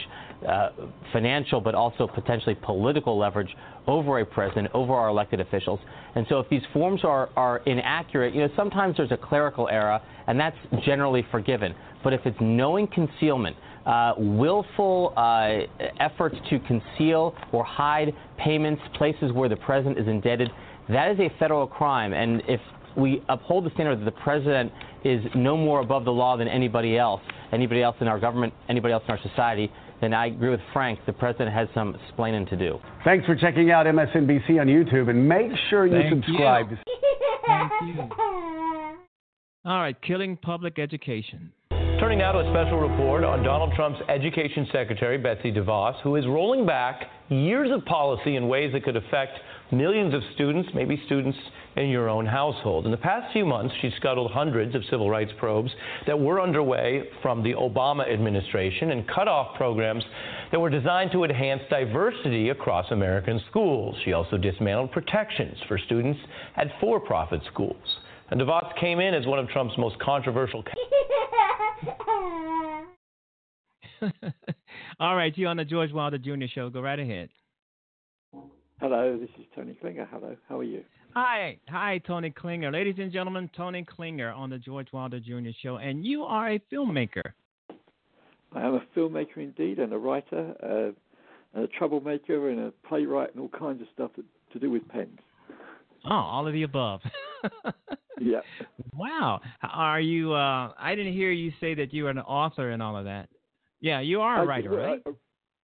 uh, 0.48 0.70
financial, 1.12 1.60
but 1.60 1.74
also 1.74 2.08
potentially 2.08 2.56
political 2.62 3.18
leverage 3.18 3.50
over 3.88 4.20
a 4.20 4.26
president, 4.26 4.70
over 4.76 4.94
our 4.94 5.10
elected 5.10 5.40
officials. 5.40 5.80
And 6.14 6.28
so 6.30 6.40
if 6.40 6.48
these 6.50 6.62
forms 6.74 7.04
are, 7.04 7.30
are 7.36 7.58
inaccurate, 7.66 8.36
you 8.36 8.42
know, 8.42 8.50
sometimes 8.56 8.98
there's 8.98 9.12
a 9.12 9.18
clerical 9.18 9.68
error, 9.68 10.00
and 10.28 10.40
that's 10.40 10.58
generally 10.86 11.26
forgiven. 11.32 11.74
But 12.04 12.14
if 12.14 12.22
it's 12.26 12.38
knowing 12.40 12.88
concealment, 12.88 13.56
uh, 13.86 14.14
willful 14.18 15.14
uh, 15.18 15.62
efforts 16.00 16.36
to 16.50 16.60
conceal 16.60 17.36
or 17.52 17.64
hide 17.64 18.14
payments, 18.38 18.82
places 18.98 19.32
where 19.32 19.50
the 19.50 19.56
president 19.58 19.98
is 19.98 20.08
indebted, 20.08 20.50
that 20.90 21.12
is 21.12 21.20
a 21.20 21.30
federal 21.40 21.68
crime. 21.68 22.14
And 22.14 22.42
if 22.48 22.60
we 22.98 23.24
uphold 23.30 23.66
the 23.66 23.70
standard 23.72 24.00
that 24.00 24.06
the 24.06 24.12
president 24.12 24.72
is 25.04 25.24
no 25.36 25.58
more 25.58 25.82
above 25.82 26.06
the 26.06 26.12
law 26.12 26.38
than 26.38 26.48
anybody 26.48 26.98
else, 26.98 27.22
anybody 27.52 27.82
else 27.82 27.96
in 28.02 28.08
our 28.08 28.20
government, 28.20 28.54
anybody 28.70 28.94
else 28.94 29.04
in 29.08 29.12
our 29.12 29.22
society, 29.22 29.72
then 30.02 30.14
I 30.14 30.28
agree 30.28 30.50
with 30.50 30.60
Frank. 30.74 31.00
The 31.06 31.14
president 31.14 31.54
has 31.54 31.68
some 31.74 31.96
explaining 31.96 32.48
to 32.48 32.58
do. 32.58 32.80
Thanks 33.04 33.26
for 33.26 33.36
checking 33.36 33.72
out 33.72 33.86
MSNBC 33.86 34.60
on 34.60 34.68
YouTube, 34.68 35.10
and 35.10 35.28
make 35.28 35.52
sure 35.70 35.86
you 35.86 35.94
Thank 35.94 36.26
subscribe. 36.26 36.72
you. 36.72 36.78
Thank 37.46 37.72
you. 37.86 38.02
All 39.64 39.80
right, 39.80 39.96
killing 40.02 40.38
public 40.38 40.80
education. 40.80 41.54
Turning 42.02 42.18
now 42.18 42.32
to 42.32 42.40
a 42.40 42.52
special 42.52 42.80
report 42.80 43.24
on 43.24 43.44
Donald 43.44 43.74
Trump's 43.76 44.00
Education 44.10 44.68
Secretary, 44.72 45.20
Betsy 45.20 45.52
DeVos, 45.52 46.02
who 46.02 46.16
is 46.16 46.26
rolling 46.26 46.66
back 46.66 47.04
years 47.30 47.70
of 47.72 47.86
policy 47.86 48.38
in 48.38 48.48
ways 48.48 48.74
that 48.74 48.84
could 48.84 48.96
affect 48.96 49.38
millions 49.72 50.12
of 50.16 50.24
students, 50.34 50.68
maybe 50.74 51.00
students 51.06 51.38
in 51.76 51.90
your 51.90 52.10
own 52.10 52.26
household. 52.26 52.86
In 52.86 52.92
the 52.92 52.98
past 52.98 53.32
few 53.32 53.46
months, 53.46 53.76
she 53.84 53.92
scuttled 53.98 54.32
hundreds 54.32 54.74
of 54.74 54.82
civil 54.90 55.12
rights 55.12 55.32
probes 55.38 55.70
that 56.08 56.20
were 56.20 56.42
underway 56.42 57.04
from 57.22 57.44
the 57.44 57.54
Obama 57.54 58.12
administration 58.12 58.90
and 58.90 59.08
cut 59.08 59.28
off 59.28 59.56
programs 59.56 60.04
that 60.52 60.60
were 60.60 60.72
designed 60.72 61.12
to 61.12 61.24
enhance 61.24 61.62
diversity 61.70 62.50
across 62.50 62.90
American 62.90 63.40
schools. 63.48 63.96
She 64.04 64.14
also 64.14 64.38
dismantled 64.38 64.92
protections 64.92 65.56
for 65.68 65.78
students 65.78 66.20
at 66.56 66.66
for 66.80 67.00
profit 67.00 67.42
schools. 67.54 67.78
And 68.32 68.40
DeVos 68.40 68.76
came 68.80 69.02
in 69.02 69.14
as 69.14 69.26
one 69.26 69.40
of 69.40 69.50
Trump's 69.50 69.78
most 69.78 70.00
controversial. 70.00 70.64
All 75.00 75.18
right, 75.18 75.38
you 75.38 75.48
on 75.48 75.58
the 75.58 75.66
George 75.66 75.92
Wilder 75.92 76.18
Jr. 76.18 76.46
show. 76.54 76.70
Go 76.70 76.80
right 76.80 77.00
ahead. 77.00 77.28
Hello, 78.80 79.18
this 79.20 79.30
is 79.38 79.46
Tony 79.54 79.74
Klinger. 79.74 80.08
Hello, 80.10 80.38
how 80.48 80.60
are 80.60 80.64
you? 80.64 80.82
Hi, 81.14 81.60
hi, 81.68 81.98
Tony 82.08 82.30
Klinger. 82.32 82.72
Ladies 82.72 82.96
and 83.00 83.12
gentlemen, 83.12 83.50
Tony 83.56 83.84
Klinger 83.84 84.32
on 84.32 84.50
the 84.50 84.58
George 84.58 84.88
Wilder 84.94 85.20
Jr. 85.20 85.50
show, 85.62 85.76
and 85.76 86.06
you 86.06 86.24
are 86.24 86.52
a 86.54 86.60
filmmaker. 86.72 87.34
I 88.54 88.62
am 88.62 88.76
a 88.76 88.84
filmmaker 88.98 89.38
indeed, 89.38 89.78
and 89.78 89.92
a 89.92 89.98
writer, 89.98 90.56
uh, 90.64 90.94
and 91.54 91.66
a 91.66 91.68
troublemaker, 91.68 92.50
and 92.50 92.62
a 92.62 92.72
playwright, 92.88 93.34
and 93.34 93.42
all 93.42 93.50
kinds 93.50 93.82
of 93.82 93.88
stuff 93.94 94.12
that, 94.16 94.24
to 94.54 94.60
do 94.60 94.72
with 94.72 94.88
pens. 94.88 95.20
Oh, 96.06 96.16
all 96.16 96.48
of 96.48 96.54
the 96.54 96.64
above. 96.64 97.02
Yeah. 98.22 98.42
Wow. 98.96 99.42
Are 99.64 100.00
you? 100.00 100.34
Uh, 100.34 100.74
I 100.78 100.96
didn't 100.96 101.14
hear 101.14 101.32
you 101.32 101.52
say 101.60 101.74
that 101.76 101.94
you 101.94 102.08
are 102.08 102.10
an 102.10 102.20
author 102.20 102.70
and 102.70 102.82
all 102.82 102.96
of 102.96 103.06
that. 103.06 103.30
Yeah, 103.80 104.00
you 104.00 104.22
are 104.22 104.38
a 104.38 104.42
I- 104.42 104.46
writer, 104.46 104.70
well, 104.70 104.80
right? 104.80 105.02
I- 105.06 105.12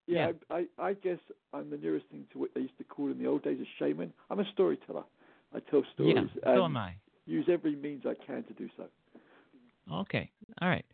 yeah, 0.07 0.31
I, 0.49 0.55
I, 0.79 0.87
I 0.89 0.93
guess 0.93 1.19
I'm 1.53 1.69
the 1.69 1.75
nearest 1.77 2.05
thing 2.09 2.23
to 2.31 2.39
what 2.39 2.51
they 2.55 2.61
used 2.61 2.77
to 2.77 2.85
call 2.85 3.11
in 3.11 3.17
the 3.19 3.27
old 3.27 3.43
days 3.43 3.59
a 3.61 3.67
shaman. 3.77 4.13
I'm 4.29 4.39
a 4.39 4.49
storyteller. 4.53 5.03
I 5.53 5.59
tell 5.69 5.83
stories. 5.93 6.15
Yeah, 6.15 6.55
so 6.55 6.63
am 6.63 6.77
I. 6.77 6.93
Use 7.25 7.45
every 7.51 7.75
means 7.75 8.03
I 8.05 8.13
can 8.25 8.43
to 8.45 8.53
do 8.53 8.69
so. 8.77 8.85
Okay. 9.91 10.31
All 10.61 10.69
right. 10.69 10.85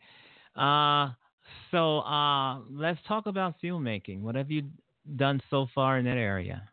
Uh, 0.55 1.13
so 1.69 1.99
uh, 1.99 2.59
let's 2.71 2.99
talk 3.07 3.27
about 3.27 3.55
filmmaking. 3.63 4.21
What 4.21 4.33
have 4.33 4.49
you 4.49 4.63
done 5.15 5.41
so 5.51 5.67
far 5.75 5.99
in 5.99 6.05
that 6.05 6.17
area? 6.17 6.67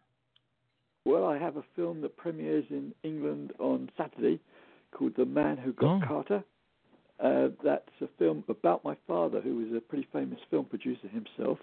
Well, 1.05 1.27
I 1.27 1.37
have 1.39 1.57
a 1.57 1.65
film 1.77 2.01
that 2.03 2.17
premieres 2.17 2.65
in 2.71 2.95
England 3.03 3.53
on 3.59 3.91
Saturday 3.97 4.41
called 4.93 5.15
The 5.17 5.25
Man 5.25 5.57
Who 5.57 5.73
Got 5.73 6.03
Oh. 6.03 6.07
Carter. 6.07 6.45
Uh, 7.19 7.49
that's 7.63 8.01
a 8.01 8.07
film 8.19 8.45
about 8.49 8.83
my 8.83 8.97
father, 9.07 9.41
who 9.41 9.57
was 9.57 9.73
a 9.77 9.81
pretty 9.81 10.07
famous 10.13 10.39
film 10.51 10.65
producer 10.65 11.09
himself. 11.09 11.59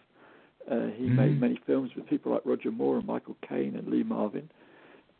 Uh, 0.69 0.87
he 0.87 1.07
made 1.07 1.37
Mhm. 1.37 1.39
many 1.39 1.55
films 1.65 1.95
with 1.95 2.05
people 2.07 2.31
like 2.31 2.45
Roger 2.45 2.71
Moore 2.71 2.97
and 2.97 3.07
Michael 3.07 3.35
Caine 3.41 3.75
and 3.75 3.87
Lee 3.87 4.03
Marvin 4.03 4.49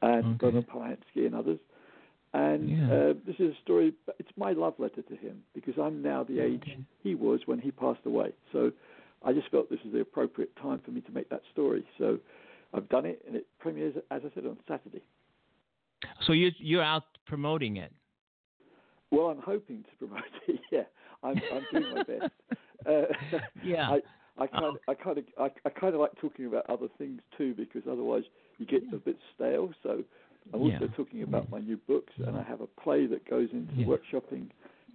and 0.01 0.41
Roman 0.41 0.63
Polanski 0.63 1.25
and 1.25 1.33
others. 1.33 1.59
And 2.33 2.69
Yeah. 2.69 2.93
uh, 2.93 3.13
this 3.25 3.39
is 3.39 3.55
a 3.55 3.61
story, 3.61 3.93
it's 4.19 4.37
my 4.37 4.51
love 4.51 4.77
letter 4.79 5.01
to 5.01 5.15
him 5.15 5.43
because 5.53 5.77
I'm 5.79 6.01
now 6.01 6.23
the 6.23 6.39
age 6.39 6.77
he 7.01 7.15
was 7.15 7.47
when 7.47 7.59
he 7.59 7.71
passed 7.71 8.05
away. 8.05 8.33
So 8.51 8.71
I 9.23 9.33
just 9.33 9.47
felt 9.49 9.69
this 9.69 9.83
was 9.83 9.93
the 9.93 10.01
appropriate 10.01 10.55
time 10.57 10.79
for 10.79 10.91
me 10.91 11.01
to 11.01 11.11
make 11.11 11.29
that 11.29 11.41
story. 11.51 11.83
So 11.97 12.19
I've 12.73 12.89
done 12.89 13.05
it, 13.05 13.23
and 13.25 13.35
it 13.35 13.47
premieres, 13.59 13.95
as 14.11 14.21
I 14.25 14.29
said, 14.35 14.45
on 14.45 14.57
Saturday. 14.67 15.01
So 16.21 16.33
you 16.33 16.51
you're 16.57 16.83
out 16.83 17.16
promoting 17.27 17.77
it. 17.77 17.91
Well, 19.11 19.27
I'm 19.27 19.41
hoping 19.41 19.83
to 19.83 20.05
promote 20.07 20.23
it. 20.47 20.59
Yeah, 20.71 20.83
I'm, 21.23 21.41
I'm 21.51 21.65
doing 21.71 21.89
my 21.89 21.99
best. 21.99 22.31
Uh, 22.85 23.37
Yeah. 23.63 23.89
I, 23.89 24.01
I 24.39 24.47
kind 24.47 24.65
of, 24.65 24.75
I 24.87 24.93
kind 24.93 25.17
of, 25.17 25.23
I, 25.39 25.49
I 25.65 25.69
kind 25.69 25.93
of 25.95 25.99
like 26.01 26.11
talking 26.21 26.45
about 26.45 26.69
other 26.69 26.87
things 26.97 27.21
too, 27.37 27.53
because 27.55 27.81
otherwise 27.89 28.23
you 28.59 28.65
get 28.65 28.83
a 28.93 28.97
bit 28.97 29.17
stale. 29.35 29.71
So 29.83 30.03
I'm 30.53 30.61
also 30.61 30.77
Yeah. 30.81 30.87
talking 30.95 31.23
about 31.23 31.49
my 31.49 31.59
new 31.59 31.77
books, 31.87 32.13
and 32.25 32.37
I 32.37 32.43
have 32.43 32.61
a 32.61 32.67
play 32.67 33.07
that 33.07 33.27
goes 33.29 33.49
into 33.51 33.73
Yeah. 33.75 33.87
workshopping 33.87 34.49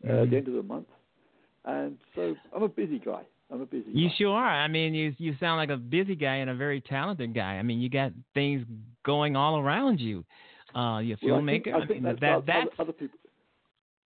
uh, 0.05 0.09
Mhm. 0.09 0.23
at 0.23 0.31
the 0.31 0.37
end 0.37 0.49
of 0.49 0.55
the 0.55 0.63
month. 0.63 0.89
And 1.65 1.99
so 2.15 2.37
I'm 2.55 2.63
a 2.63 2.69
busy 2.69 2.99
guy. 2.99 3.25
I'm 3.51 3.61
a 3.61 3.67
busy. 3.67 3.91
You 3.93 4.09
guy. 4.09 4.15
sure 4.17 4.37
are. 4.37 4.47
I 4.65 4.69
mean, 4.69 4.95
you 4.95 5.15
you 5.19 5.35
sound 5.39 5.59
like 5.59 5.71
a 5.71 5.77
busy 5.77 6.15
guy 6.17 6.37
and 6.37 6.51
a 6.51 6.55
very 6.55 6.81
talented 6.81 7.35
guy. 7.35 7.59
I 7.59 7.63
mean, 7.63 7.81
you 7.81 7.89
got 7.91 8.13
things 8.35 8.65
going 9.05 9.37
all 9.37 9.59
around 9.59 10.01
you. 10.01 10.25
Uh, 10.75 10.99
you're 10.99 11.17
a 11.23 11.27
Well, 11.27 11.43
I 11.43 11.47
think- 11.47 11.69
I 11.69 11.85
mean, 11.87 12.03
that's 12.03 12.21
that 12.21 12.47
that's 12.47 12.71
other 12.79 12.93
people. 12.93 13.19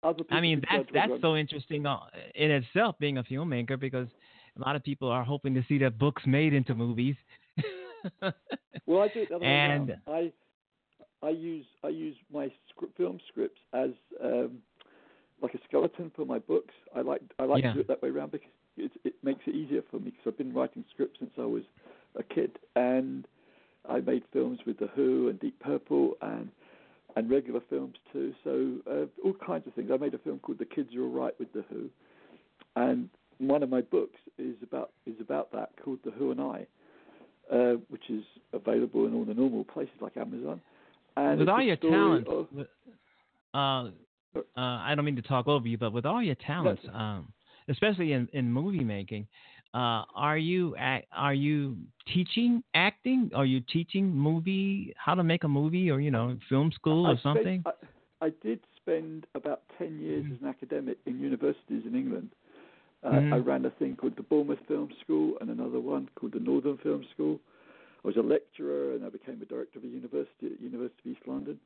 Other 0.03 0.19
people 0.25 0.37
I 0.37 0.41
mean, 0.41 0.63
that's 0.71 0.89
that's 0.93 1.21
so 1.21 1.37
interesting 1.37 1.87
uh, 1.87 1.99
in 2.35 2.51
itself, 2.51 2.97
being 2.99 3.19
a 3.19 3.25
filmmaker, 3.25 3.79
because 3.79 4.09
a 4.57 4.61
lot 4.61 4.77
of 4.77 4.83
people 4.83 5.09
are 5.11 5.25
hoping 5.25 5.55
to 5.55 5.63
see 5.69 5.79
their 5.79 5.91
books 5.91 6.23
made 6.27 6.53
into 6.55 6.75
movies. 6.75 7.17
Well, 8.87 9.03
I 9.03 9.09
do 9.09 9.23
it 9.23 9.29
the 9.31 9.37
other 9.37 9.45
way 9.45 9.51
And- 9.51 9.91
around. 9.91 10.01
I 10.07 10.33
I 11.27 11.31
use 11.31 11.67
I 11.83 11.89
use 11.89 12.17
my 12.33 12.53
script, 12.71 12.97
film 12.97 13.19
scripts 13.29 13.61
as 13.73 13.91
um, 14.23 14.59
like 15.43 15.55
a 15.55 15.59
skeleton 15.69 16.13
for 16.15 16.25
my 16.25 16.39
books. 16.39 16.75
I 16.95 17.01
like 17.01 17.23
I 17.41 17.45
like 17.45 17.65
Yeah. 17.65 17.71
to 17.71 17.75
do 17.75 17.81
it 17.81 17.89
that 17.89 18.03
way 18.03 18.11
around 18.11 18.31
because 18.33 18.49
it, 18.77 18.93
it 19.05 19.15
makes 19.25 19.41
it 19.47 19.55
easier 19.57 19.83
for 19.91 19.99
me 19.99 20.11
because 20.11 20.25
I've 20.27 20.39
been 20.39 20.55
writing 20.55 20.85
scripts 20.93 21.19
since 21.19 21.33
I 21.39 21.47
was 21.47 21.63
a 22.17 22.23
kid, 22.23 22.59
and 22.77 23.27
I 23.89 24.01
made 24.01 24.23
films 24.33 24.59
with 24.67 24.79
the 24.79 24.89
Who 24.89 25.29
and 25.29 25.39
Deep 25.41 25.59
Purple 25.61 26.15
and 26.23 26.49
and 27.17 27.31
regular 27.31 27.61
films 27.71 27.95
too. 28.13 28.35
So 28.45 28.75
uh, 28.91 29.07
all 29.25 29.35
kinds 29.47 29.67
of 29.67 29.73
things. 29.75 29.91
I 29.93 29.97
made 29.97 30.13
a 30.15 30.19
film 30.19 30.39
called 30.41 30.59
The 30.59 30.67
Kids 30.67 30.95
Are 30.95 31.03
All 31.03 31.09
Right 31.11 31.35
with 31.39 31.53
the 31.53 31.65
Who, 31.71 31.89
and 32.77 33.09
one 33.39 33.63
of 33.63 33.71
my 33.71 33.81
books 33.83 34.19
is 34.39 34.55
about 34.63 34.91
is 35.07 35.15
about 35.21 35.51
that 35.53 35.71
called 35.83 35.99
The 36.05 36.11
Who 36.11 36.31
and 36.31 36.41
I, 36.41 36.67
uh, 37.53 37.75
which 37.89 38.09
is 38.11 38.25
available 38.53 39.07
in 39.07 39.15
all 39.15 39.25
the 39.25 39.35
normal 39.35 39.65
places 39.65 39.95
like 40.01 40.17
Amazon. 40.17 40.61
And 41.17 41.39
with 41.39 41.49
all 41.49 41.63
your 41.63 41.77
story 41.77 41.93
talents, 41.93 42.29
of- 42.31 42.49
with- 42.53 42.67
uh, 43.55 43.91
uh, 44.37 44.41
I 44.57 44.93
don't 44.95 45.07
mean 45.07 45.17
to 45.17 45.23
talk 45.23 45.49
over 45.49 45.67
you, 45.67 45.79
but 45.79 45.93
with 45.95 46.05
all 46.05 46.23
your 46.23 46.35
talents, 46.35 46.83
um, 46.93 47.33
especially 47.69 48.13
in, 48.13 48.29
in 48.35 48.53
movie 48.53 48.85
making, 48.85 49.27
uh, 49.75 50.05
are 50.15 50.39
you 50.39 50.75
act, 50.77 51.07
are 51.13 51.35
you 51.35 51.77
teaching 52.13 52.63
acting? 52.75 53.31
Are 53.35 53.45
you 53.45 53.61
teaching 53.61 54.09
movie 54.15 54.95
how 54.97 55.15
to 55.15 55.23
make 55.23 55.45
a 55.45 55.49
movie, 55.49 55.91
or 55.91 56.01
you 56.01 56.11
know, 56.11 56.37
film 56.49 56.73
school 56.73 57.07
I 57.07 57.13
or 57.13 57.19
spent- 57.19 57.23
something? 57.23 57.65
I, 57.67 58.27
I 58.27 58.31
did 58.43 58.61
spend 58.77 59.27
about 59.35 59.63
10 59.79 59.99
years 59.99 60.25
as 60.33 60.41
an 60.41 60.49
academic 60.49 60.99
in 61.07 61.21
universities 61.21 61.83
in 61.87 61.95
England. 61.95 62.31
Uh, 63.03 63.11
Mhm. 63.11 63.33
I 63.35 63.37
ran 63.39 63.65
a 63.67 63.71
thing 63.71 63.95
called 63.97 64.17
the 64.17 64.23
Bournemouth 64.23 64.59
Film 64.67 64.89
School 65.03 65.37
and 65.41 65.51
another 65.51 65.81
one 65.81 66.09
called 66.15 66.33
the 66.33 66.41
Northern 66.41 66.79
Film 66.79 67.05
School. 67.13 67.39
I 68.03 68.09
was 68.09 68.17
a 68.17 68.23
lecturer, 68.23 68.95
and 68.95 69.05
I 69.05 69.11
became 69.11 69.41
a 69.43 69.45
director 69.45 69.79
of 69.79 69.85
a 69.85 69.89
university 69.89 70.47
at 70.47 70.61
University 70.61 71.11
of 71.11 71.17
East 71.17 71.27
London. 71.29 71.61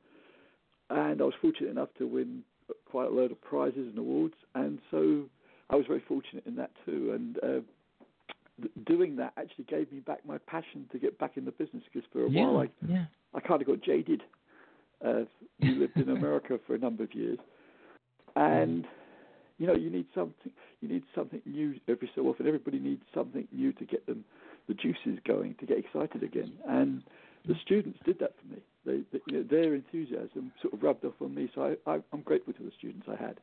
And 0.89 1.21
I 1.21 1.23
was 1.23 1.33
fortunate 1.41 1.69
enough 1.69 1.93
to 1.99 2.05
win 2.07 2.43
quite 2.85 3.07
a 3.07 3.11
load 3.11 3.31
of 3.31 3.39
prizes 3.41 3.87
and 3.87 3.97
awards, 3.97 4.35
and 4.55 4.79
so 4.91 5.29
I 5.69 5.75
was 5.77 5.85
very 5.87 6.01
fortunate 6.07 6.45
in 6.45 6.55
that 6.57 6.71
too. 6.85 7.13
And 7.13 7.37
uh, 7.43 7.61
doing 8.85 9.15
that 9.17 9.33
actually 9.37 9.65
gave 9.65 9.91
me 9.91 9.99
back 9.99 10.25
my 10.25 10.37
passion 10.39 10.87
to 10.91 10.99
get 10.99 11.17
back 11.19 11.37
in 11.37 11.45
the 11.45 11.51
business 11.51 11.83
because 11.91 12.07
for 12.11 12.25
a 12.25 12.29
Yeah, 12.29 12.45
while 12.45 12.57
I 12.61 12.69
yeah. 12.87 13.05
I 13.33 13.39
kind 13.39 13.61
of 13.61 13.67
got 13.67 13.81
jaded. 13.81 14.23
Uh, 15.03 15.23
we 15.59 15.75
lived 15.75 15.97
in 15.97 16.09
America 16.09 16.59
for 16.67 16.75
a 16.75 16.77
number 16.77 17.03
of 17.03 17.13
years, 17.13 17.39
and 18.35 18.85
you 19.57 19.67
know 19.67 19.75
you 19.75 19.89
need 19.89 20.07
something 20.13 20.51
you 20.81 20.89
need 20.89 21.03
something 21.15 21.41
new 21.45 21.75
every 21.87 22.09
so 22.15 22.27
often. 22.27 22.47
Everybody 22.47 22.79
needs 22.79 23.03
something 23.13 23.47
new 23.51 23.73
to 23.73 23.85
get 23.85 24.05
them 24.05 24.23
the 24.67 24.73
juices 24.73 25.19
going 25.27 25.55
to 25.59 25.65
get 25.65 25.77
excited 25.77 26.23
again, 26.23 26.53
and 26.67 27.03
the 27.47 27.55
students 27.65 27.99
did 28.05 28.19
that 28.19 28.33
for 28.39 28.53
me. 28.53 28.61
They, 28.85 29.01
they 29.11 29.21
you 29.27 29.37
know, 29.37 29.43
their 29.49 29.73
enthusiasm 29.73 30.51
sort 30.61 30.73
of 30.73 30.83
rubbed 30.83 31.05
off 31.05 31.13
on 31.21 31.33
me, 31.33 31.49
so 31.53 31.75
I, 31.85 31.91
I, 31.91 31.99
I'm 32.13 32.21
grateful 32.21 32.53
to 32.53 32.63
the 32.63 32.71
students 32.77 33.07
I 33.07 33.21
had. 33.21 33.39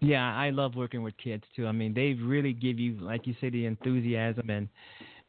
Yeah, 0.00 0.36
I 0.36 0.50
love 0.50 0.74
working 0.76 1.02
with 1.02 1.16
kids 1.16 1.44
too. 1.54 1.66
I 1.66 1.72
mean, 1.72 1.94
they 1.94 2.14
really 2.14 2.52
give 2.52 2.78
you, 2.78 2.98
like 3.00 3.26
you 3.26 3.34
say, 3.40 3.50
the 3.50 3.66
enthusiasm 3.66 4.50
and 4.50 4.68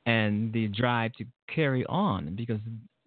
and 0.05 0.53
the 0.53 0.68
drive 0.70 1.13
to 1.13 1.26
carry 1.53 1.86
on 1.88 2.36
because 2.36 2.59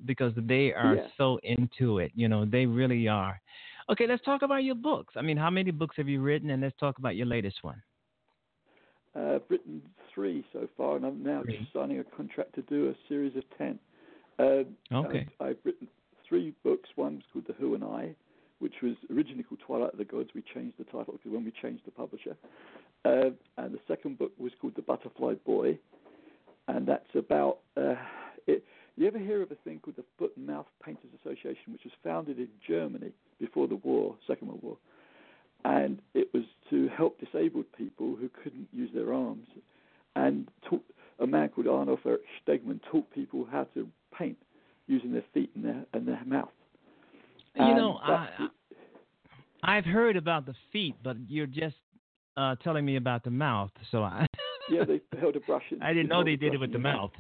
because 0.07 0.33
they 0.37 0.73
are 0.73 0.97
Yeah. 0.97 1.07
so 1.17 1.39
into 1.43 1.99
it. 1.99 2.13
You 2.15 2.29
know, 2.29 2.45
they 2.45 2.67
really 2.67 3.09
are. 3.09 3.41
Okay, 3.91 4.07
let's 4.07 4.23
talk 4.25 4.43
about 4.43 4.65
your 4.65 4.77
books. 4.77 5.15
I 5.17 5.23
mean, 5.23 5.37
how 5.37 5.51
many 5.51 5.71
books 5.71 5.97
have 5.97 6.09
you 6.09 6.21
written? 6.23 6.51
And 6.51 6.63
let's 6.63 6.77
talk 6.79 6.99
about 6.99 7.17
your 7.17 7.27
latest 7.27 7.63
one. 7.63 7.83
Uh, 9.17 9.35
I've 9.35 9.43
written 9.49 9.83
three 10.15 10.45
so 10.53 10.69
far, 10.77 10.97
and 10.97 11.05
I'm 11.05 11.23
now 11.23 11.43
just 11.45 11.73
signing 11.73 11.99
a 11.99 12.05
contract 12.05 12.55
to 12.55 12.63
do 12.63 12.89
a 12.91 12.95
series 13.09 13.37
of 13.37 13.43
ten. 13.59 13.79
Um, 14.39 14.67
Okay. 14.93 15.27
I've, 15.41 15.49
I've 15.49 15.57
written 15.65 15.89
three 16.29 16.55
books. 16.63 16.89
One 16.97 17.17
was 17.17 17.25
called 17.33 17.47
The 17.49 17.55
Who 17.55 17.75
and 17.75 17.83
I, 17.85 18.15
which 18.61 18.75
was 18.83 18.95
originally 19.13 19.43
called 19.43 19.61
Twilight 19.67 19.93
of 19.93 19.99
the 19.99 20.05
Gods. 20.05 20.31
We 20.35 20.43
changed 20.55 20.79
the 20.79 20.85
title 20.85 21.15
because 21.15 21.33
when 21.33 21.45
we 21.45 21.53
changed 21.61 21.83
the 21.85 21.91
publisher. 21.91 22.37
Uh, 23.05 23.31
and 23.57 23.75
the 23.75 23.81
second 23.89 24.19
book 24.19 24.33
was 24.39 24.53
called 24.61 24.75
The 24.77 24.83
Butterfly 24.83 25.35
Boy, 25.45 25.79
and 26.69 26.87
that's 26.87 27.09
about. 27.15 27.59
Uh, 27.77 27.95
it, 28.47 28.63
you 28.97 29.07
ever 29.07 29.19
hear 29.19 29.43
of 29.43 29.51
a 29.51 29.55
thing 29.65 29.81
called 29.83 29.97
the 29.97 30.05
Foot 30.19 30.33
and 30.37 30.47
Mouth 30.47 30.67
Painters 30.85 31.11
Association, 31.25 31.73
which 31.73 31.85
was 31.85 31.93
founded 32.05 32.39
in 32.39 32.49
Germany 32.67 33.13
before 33.39 33.67
the 33.67 33.77
war, 33.77 34.15
Second 34.27 34.49
World 34.49 34.63
War, 34.63 34.77
and 35.65 36.01
it 36.13 36.29
was 36.35 36.43
to 36.69 36.89
help 36.89 37.19
disabled 37.19 37.65
people 37.77 38.15
who 38.21 38.29
couldn't 38.43 38.69
use 38.73 38.91
their 38.95 39.15
arms. 39.15 39.47
And 40.17 40.49
taught, 40.69 40.85
a 41.21 41.27
man 41.27 41.49
called 41.49 41.69
Arnulf 41.69 42.05
Erich 42.05 42.21
Stegmann 42.47 42.81
taught 42.91 43.11
people 43.15 43.47
how 43.51 43.65
to 43.75 43.89
paint 44.17 44.37
using 44.87 45.13
their 45.13 45.25
feet 45.33 45.51
and 45.55 45.65
their 45.65 45.87
and 45.95 46.07
their 46.07 46.23
mouth. 46.27 46.51
you 47.55 47.65
And 47.65 47.77
know, 47.77 48.01
that's 48.07 48.33
I, 48.39 48.45
I 48.45 48.49
I've 49.63 49.80
heard 49.91 50.17
about 50.17 50.47
the 50.47 50.55
feet, 50.73 50.95
but 51.03 51.17
you're 51.29 51.47
just 51.47 51.77
uh 52.37 52.57
telling 52.63 52.85
me 52.85 52.97
about 52.97 53.25
the 53.25 53.31
mouth. 53.31 53.71
So 53.91 54.03
I 54.03 54.27
yeah, 54.71 54.85
they 54.85 55.01
held 55.19 55.37
a 55.37 55.41
brush. 55.41 55.65
In, 55.71 55.83
I 55.83 55.93
didn't 55.93 56.09
know 56.09 56.25
they 56.25 56.37
did 56.37 56.55
it 56.55 56.61
with 56.61 56.73
the 56.73 56.79
mouth. 56.79 57.13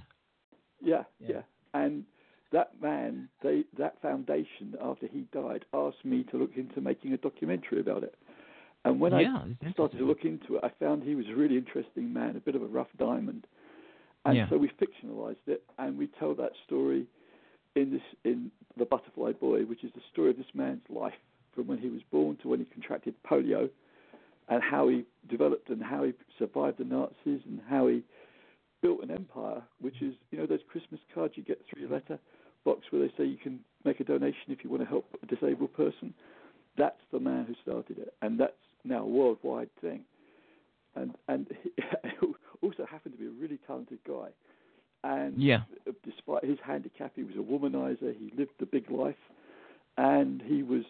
Yeah, 0.82 1.04
yeah, 1.20 1.42
And 1.74 2.04
that 2.52 2.72
man, 2.80 3.28
they 3.42 3.64
that 3.78 4.00
foundation, 4.00 4.74
after 4.82 5.06
he 5.06 5.26
died, 5.32 5.64
asked 5.74 6.04
me 6.04 6.24
to 6.30 6.36
look 6.36 6.52
into 6.56 6.80
making 6.80 7.12
a 7.12 7.16
documentary 7.16 7.80
about 7.80 8.02
it. 8.02 8.14
And 8.84 8.98
when 8.98 9.12
Yeah, 9.12 9.36
I 9.64 9.72
started 9.72 9.98
to 9.98 10.04
look 10.04 10.24
into 10.24 10.56
it, 10.56 10.64
I 10.64 10.70
found 10.80 11.02
he 11.02 11.14
was 11.14 11.26
a 11.28 11.34
really 11.34 11.58
interesting 11.58 12.12
man, 12.12 12.36
a 12.36 12.40
bit 12.40 12.54
of 12.54 12.62
a 12.62 12.66
rough 12.66 12.88
diamond. 12.98 13.46
And 14.24 14.36
Yeah. 14.36 14.48
so 14.48 14.56
we 14.56 14.68
fictionalized 14.68 15.46
it, 15.46 15.62
and 15.78 15.98
we 15.98 16.06
tell 16.18 16.34
that 16.34 16.52
story 16.66 17.06
in 17.76 17.90
this 17.90 18.02
in 18.24 18.50
the 18.78 18.84
Butterfly 18.84 19.32
Boy, 19.32 19.64
which 19.64 19.84
is 19.84 19.92
the 19.94 20.00
story 20.12 20.30
of 20.30 20.36
this 20.36 20.46
man's 20.54 20.82
life 20.88 21.12
from 21.54 21.66
when 21.66 21.78
he 21.78 21.88
was 21.88 22.00
born 22.10 22.36
to 22.42 22.48
when 22.48 22.60
he 22.60 22.64
contracted 22.66 23.14
polio, 23.28 23.68
and 24.48 24.62
how 24.62 24.88
he 24.88 25.04
developed 25.28 25.68
and 25.68 25.82
how 25.82 26.04
he 26.04 26.12
survived 26.38 26.78
the 26.78 26.84
Nazis 26.84 27.40
and 27.46 27.60
how 27.68 27.86
he 27.86 28.02
built 28.82 29.02
an 29.02 29.10
empire, 29.10 29.62
which 29.80 30.00
is 30.02 30.14
you 30.30 30.38
know 30.38 30.46
those 30.46 30.60
Christmas 30.70 31.00
cards 31.14 31.34
you 31.36 31.42
get 31.42 31.60
through 31.68 31.82
your 31.82 31.90
letter 31.90 32.18
box 32.64 32.82
where 32.90 33.00
they 33.00 33.12
say 33.16 33.24
you 33.24 33.38
can 33.38 33.58
make 33.84 34.00
a 34.00 34.04
donation 34.04 34.48
if 34.48 34.62
you 34.62 34.70
want 34.70 34.82
to 34.82 34.88
help 34.88 35.06
a 35.22 35.26
disabled 35.26 35.72
person. 35.74 36.12
That's 36.76 37.00
the 37.12 37.20
man 37.20 37.46
who 37.46 37.54
started 37.62 37.98
it, 37.98 38.14
and 38.22 38.38
that's 38.38 38.52
now 38.84 39.02
a 39.02 39.06
worldwide 39.06 39.70
thing. 39.80 40.00
And 40.94 41.14
and 41.28 41.46
he 41.62 41.70
also 42.62 42.86
happened 42.90 43.14
to 43.14 43.18
be 43.18 43.26
a 43.26 43.40
really 43.40 43.58
talented 43.66 43.98
guy. 44.06 44.28
And 45.02 45.40
Yeah. 45.40 45.62
despite 46.04 46.44
his 46.44 46.58
handicap, 46.64 47.12
he 47.16 47.22
was 47.22 47.34
a 47.36 47.38
womanizer. 47.38 48.14
He 48.16 48.32
lived 48.36 48.52
the 48.58 48.66
big 48.66 48.90
life, 48.90 49.16
and 49.96 50.42
he 50.42 50.62
was 50.62 50.84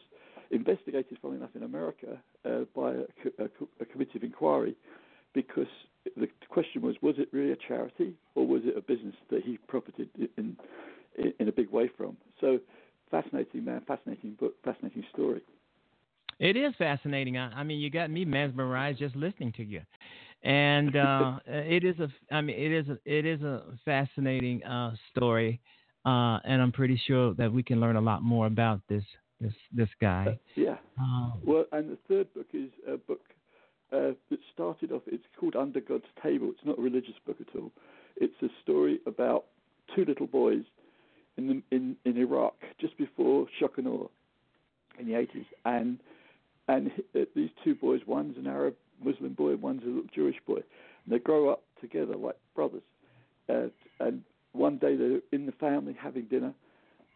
investigated, 0.51 1.19
funnily 1.21 1.39
enough, 1.39 1.55
in 1.55 1.63
America 1.63 2.19
uh, 2.45 2.61
by 2.75 2.93
a, 2.93 3.45
a, 3.45 3.49
a 3.81 3.85
committee 3.85 4.17
of 4.17 4.23
inquiry 4.23 4.75
because 5.35 5.67
the 6.17 6.29
question 6.49 6.83
was: 6.83 6.97
was 7.03 7.15
it 7.19 7.29
really 7.33 7.53
a 7.53 7.57
charity 7.57 8.15
or 8.35 8.47
was 8.47 8.63
it 8.65 8.77
a 8.77 8.81
business 8.81 9.15
that 9.31 9.43
he 9.43 9.59
profited 9.69 10.09
in 10.37 10.57
in, 11.17 11.33
in 11.39 11.49
a 11.49 11.53
big 11.53 11.71
way 11.71 11.91
from? 11.97 12.17
So, 12.41 12.59
fascinating 13.11 13.65
man, 13.65 13.83
fascinating 13.87 14.33
book, 14.33 14.55
fascinating 14.65 15.05
story. 15.13 15.43
It 16.39 16.57
is 16.57 16.73
fascinating. 16.79 17.37
I, 17.37 17.51
I 17.53 17.63
mean, 17.65 17.81
you 17.81 17.91
got 17.91 18.11
me 18.11 18.25
mesmerized 18.25 18.99
just 18.99 19.15
listening 19.15 19.53
to 19.53 19.65
you, 19.65 19.83
and 20.43 20.97
uh, 20.97 21.39
it 21.47 21.85
is 21.85 21.99
a. 22.01 22.09
I 22.35 22.41
mean, 22.41 22.57
it 22.59 22.73
is 22.73 22.89
a. 22.89 22.99
It 23.05 23.27
is 23.27 23.43
a 23.43 23.65
fascinating 23.85 24.65
uh, 24.65 24.95
story, 25.11 25.61
uh, 26.05 26.39
and 26.45 26.63
I'm 26.63 26.73
pretty 26.73 27.01
sure 27.07 27.35
that 27.35 27.53
we 27.53 27.63
can 27.63 27.79
learn 27.79 27.97
a 27.97 28.01
lot 28.01 28.23
more 28.23 28.47
about 28.47 28.81
this 28.89 29.05
this 29.41 29.55
this 29.73 29.89
guy. 30.01 30.39
Yeah. 30.55 30.77
Um, 30.99 31.41
Well, 31.45 31.65
and 31.73 31.91
the 31.91 31.99
third 32.09 32.33
book 32.35 32.47
is 32.53 32.71
a 32.87 32.97
book 32.97 33.21
uh, 33.93 34.13
that 34.31 34.39
started 34.53 34.93
off. 34.93 35.03
It's 35.07 35.25
called 35.39 35.57
Under 35.57 35.81
God's 35.81 36.05
Table. 36.23 36.51
It's 36.51 36.65
not 36.65 36.79
a 36.79 36.83
religious 36.83 37.15
book 37.27 37.37
at 37.41 37.59
all. 37.59 37.73
It's 38.17 38.41
a 38.43 38.49
story 38.63 39.01
about 39.07 39.45
two 39.95 40.05
little 40.05 40.27
boys 40.27 40.65
in 41.37 41.47
the, 41.49 41.77
in 41.77 41.97
in 42.05 42.17
Iraq 42.17 42.55
just 42.81 42.97
before 42.99 43.47
shock 43.59 43.79
and 43.79 43.89
awe 43.89 44.09
in 44.99 45.07
the 45.07 45.15
80s, 45.15 45.47
and 45.65 45.99
and 46.69 46.91
uh, 47.17 47.21
these 47.35 47.51
two 47.65 47.75
boys, 47.75 48.01
one's 48.07 48.37
an 48.37 48.47
Arab 48.47 48.75
Muslim 49.03 49.33
boy, 49.33 49.51
and 49.51 49.63
one's 49.63 49.83
a 49.83 49.87
little 49.87 50.03
Jewish 50.15 50.37
boy. 50.47 50.61
And 51.05 51.15
they 51.15 51.19
grow 51.19 51.49
up 51.49 51.63
together 51.81 52.17
like 52.17 52.37
brothers. 52.55 52.83
Uh, 53.49 53.69
and 53.99 54.23
one 54.53 54.79
day 54.79 54.95
they're 54.95 55.21
in 55.33 55.47
the 55.47 55.53
family 55.53 55.97
having 56.01 56.25
dinner, 56.25 56.55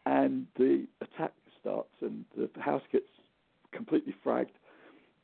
and 0.07 0.47
the 0.57 0.87
attack 1.01 1.33
starts, 1.65 1.89
and 2.03 2.25
the 2.37 2.49
house 2.61 2.83
gets 2.93 3.07
completely 3.73 4.15
fragged 4.25 4.57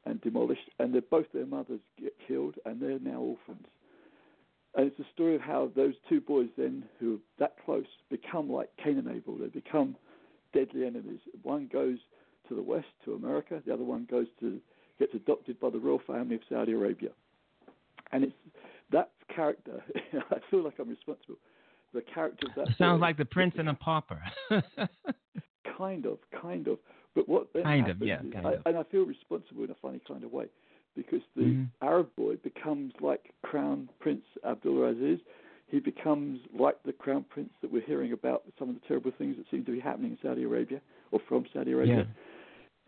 and 0.07 0.21
demolished, 0.23 0.71
and 0.79 1.01
both 1.11 1.27
their 1.33 1.47
mothers 1.47 1.81
get 2.01 2.15
killed, 2.27 2.55
and 2.65 2.81
they're 2.81 2.99
now 2.99 3.21
orphans. 3.21 3.67
And 4.75 4.87
it's 4.87 4.99
a 4.99 5.13
story 5.13 5.35
of 5.35 5.43
how 5.43 5.71
those 5.77 5.95
two 6.09 6.21
boys 6.21 6.49
then, 6.57 6.85
who 6.99 7.15
are 7.15 7.19
that 7.39 7.57
close, 7.65 7.87
become 8.09 8.51
like 8.51 8.71
Cain 8.83 8.99
and 8.99 9.09
Abel. 9.09 9.37
They 9.37 9.49
become 9.49 9.97
deadly 10.55 10.87
enemies. 10.87 11.21
One 11.43 11.69
goes 11.71 11.99
to 12.49 12.55
the 12.55 12.63
west, 12.63 12.87
to 13.05 13.15
America. 13.15 13.61
The 13.67 13.75
other 13.75 13.85
one 13.85 14.07
goes 14.11 14.27
to 14.41 14.61
gets 14.99 15.15
adopted 15.15 15.59
by 15.59 15.71
the 15.71 15.79
royal 15.79 16.01
family 16.07 16.37
of 16.37 16.43
Saudi 16.49 16.73
Arabia. 16.73 17.11
And 18.13 18.25
it's 18.25 18.35
that 18.93 19.11
character. 19.35 19.83
I 20.31 20.37
feel 20.51 20.63
like 20.63 20.75
I'm 20.79 20.91
responsible. 20.91 21.37
The 21.93 22.03
character 22.03 22.47
of 22.49 22.55
that 22.67 22.79
sounds 22.79 23.01
like 23.01 23.17
the 23.17 23.25
Prince 23.25 23.55
and 23.59 23.67
the 23.67 23.75
Pauper. 23.75 24.21
kind 25.77 26.07
of, 26.07 26.19
kind 26.41 26.69
of. 26.69 26.79
But 27.15 27.29
what 27.29 27.49
then 27.53 27.65
Kind 27.65 27.89
of, 27.89 27.97
happens 28.01 28.09
yeah, 28.09 28.19
kind 28.33 28.47
I, 28.47 28.53
of. 28.55 28.63
and 28.67 28.77
I 28.79 28.83
feel 28.85 29.05
responsible 29.05 29.65
in 29.65 29.71
a 29.71 29.75
funny 29.83 30.01
kind 30.07 30.23
of 30.25 30.33
way, 30.33 30.47
because 30.95 31.23
the 31.37 31.43
Mhm. 31.43 31.69
Arab 31.83 32.15
boy 32.17 32.37
becomes 32.37 32.93
like 33.01 33.33
Crown 33.43 33.89
Prince 33.99 34.25
Abdulaziz. 34.45 35.21
He 35.69 35.81
becomes 35.81 36.41
like 36.53 36.81
the 36.85 36.93
Crown 36.93 37.25
Prince 37.29 37.51
that 37.63 37.71
we're 37.71 37.83
hearing 37.83 38.13
about 38.13 38.45
some 38.59 38.69
of 38.69 38.75
the 38.75 38.81
terrible 38.89 39.11
things 39.13 39.37
that 39.37 39.47
seem 39.51 39.65
to 39.65 39.73
be 39.73 39.81
happening 39.81 40.13
in 40.13 40.19
Saudi 40.23 40.43
Arabia 40.45 40.81
or 41.13 41.21
from 41.29 41.47
Saudi 41.53 41.73
Arabia. 41.73 42.07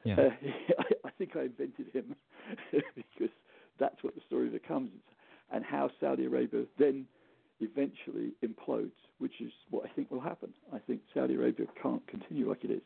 Yeah. 0.05 0.14
Uh, 0.20 0.30
I, 0.78 0.85
I 1.09 1.11
think 1.18 1.37
I 1.37 1.43
invented 1.43 1.87
him 1.93 2.14
because 2.97 3.30
that's 3.78 4.03
what 4.03 4.14
the 4.14 4.20
story 4.26 4.49
becomes, 4.49 4.91
and 5.53 5.64
how 5.64 5.91
Saudi 6.01 6.24
Arabia 6.26 6.64
then 6.78 7.07
eventually 7.61 8.33
implodes, 8.45 8.93
which 9.18 9.41
is 9.41 9.53
what 9.70 9.85
I 9.85 9.89
think 9.95 10.11
will 10.11 10.20
happen. 10.20 10.53
I 10.72 10.78
think 10.78 11.01
Saudi 11.14 11.35
Arabia 11.35 11.66
can't 11.80 12.05
continue 12.09 12.49
like 12.49 12.64
it 12.64 12.70
is. 12.72 12.83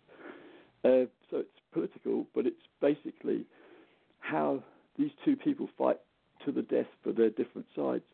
Uh, 0.85 1.07
so 1.31 1.39
it's 1.39 1.59
political, 1.73 2.27
but 2.35 2.47
it's 2.47 2.63
basically 2.81 3.47
how 4.21 4.63
these 4.99 5.11
two 5.25 5.37
people 5.37 5.69
fight 5.79 5.99
to 6.45 6.53
the 6.53 6.63
death 6.63 6.87
for 7.03 7.13
their 7.13 7.31
different 7.31 7.67
sides, 7.75 8.05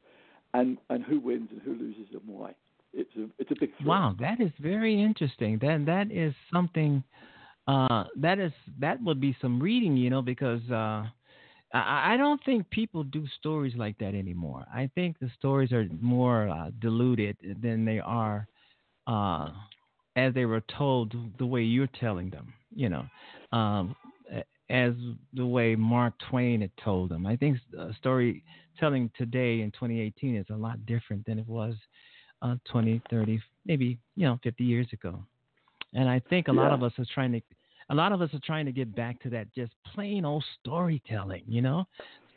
and 0.54 0.78
and 0.90 1.02
who 1.02 1.18
wins 1.18 1.48
and 1.50 1.60
who 1.62 1.72
loses 1.74 2.06
and 2.12 2.22
why. 2.26 2.54
It's 2.94 3.10
a 3.16 3.26
it's 3.38 3.50
a 3.50 3.56
big 3.58 3.70
thrill. 3.78 3.88
Wow, 3.88 4.16
that 4.20 4.40
is 4.40 4.50
very 4.60 5.01
interesting. 5.12 5.58
That 5.60 5.84
that 5.86 6.10
is 6.10 6.34
something. 6.52 7.02
Uh, 7.68 8.04
that 8.16 8.38
is 8.40 8.52
that 8.80 9.00
would 9.02 9.20
be 9.20 9.36
some 9.40 9.60
reading, 9.62 9.96
you 9.96 10.10
know, 10.10 10.22
because 10.22 10.62
uh, 10.70 11.04
I, 11.72 12.14
I 12.14 12.16
don't 12.16 12.42
think 12.44 12.68
people 12.70 13.04
do 13.04 13.24
stories 13.38 13.74
like 13.76 13.96
that 13.98 14.14
anymore. 14.14 14.64
I 14.74 14.90
think 14.94 15.18
the 15.20 15.30
stories 15.38 15.70
are 15.72 15.86
more 16.00 16.48
uh, 16.48 16.70
diluted 16.80 17.36
than 17.62 17.84
they 17.84 18.00
are 18.00 18.48
uh, 19.06 19.50
as 20.16 20.34
they 20.34 20.44
were 20.44 20.62
told 20.76 21.14
the 21.38 21.46
way 21.46 21.62
you're 21.62 21.88
telling 22.00 22.30
them, 22.30 22.52
you 22.74 22.88
know, 22.88 23.04
um, 23.52 23.94
as 24.70 24.92
the 25.34 25.46
way 25.46 25.76
Mark 25.76 26.14
Twain 26.30 26.62
had 26.62 26.76
told 26.82 27.10
them. 27.10 27.26
I 27.26 27.36
think 27.36 27.58
uh, 27.78 27.90
storytelling 27.98 29.10
today 29.16 29.60
in 29.60 29.70
2018 29.70 30.36
is 30.36 30.46
a 30.50 30.56
lot 30.56 30.84
different 30.86 31.24
than 31.26 31.38
it 31.38 31.46
was 31.46 31.74
uh, 32.42 32.56
20, 32.70 33.00
30, 33.10 33.40
maybe 33.66 33.98
you 34.16 34.26
know 34.26 34.38
50 34.42 34.64
years 34.64 34.86
ago. 34.92 35.22
And 35.94 36.08
I 36.08 36.20
think 36.30 36.48
a 36.48 36.52
lot 36.52 36.72
of 36.72 36.82
us 36.82 36.92
are 36.98 37.04
trying 37.14 37.32
to, 37.32 37.40
a 37.90 37.94
lot 37.94 38.12
of 38.12 38.22
us 38.22 38.30
are 38.32 38.40
trying 38.44 38.64
to 38.64 38.72
get 38.72 38.94
back 38.96 39.20
to 39.22 39.30
that 39.30 39.52
just 39.54 39.72
plain 39.94 40.24
old 40.24 40.42
storytelling, 40.60 41.42
you 41.46 41.60
know, 41.60 41.84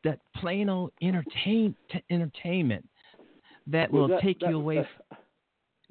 that 0.04 0.20
plain 0.36 0.68
old 0.70 0.92
entertain 1.02 1.74
t- 1.90 2.04
entertainment 2.10 2.86
that 3.68 3.90
Well, 3.92 4.02
will 4.04 4.08
that- 4.10 4.22
take 4.22 4.40
that- 4.42 4.50
you 4.50 4.58
away. 4.58 4.76
that- 4.76 4.90
f- 5.12 5.18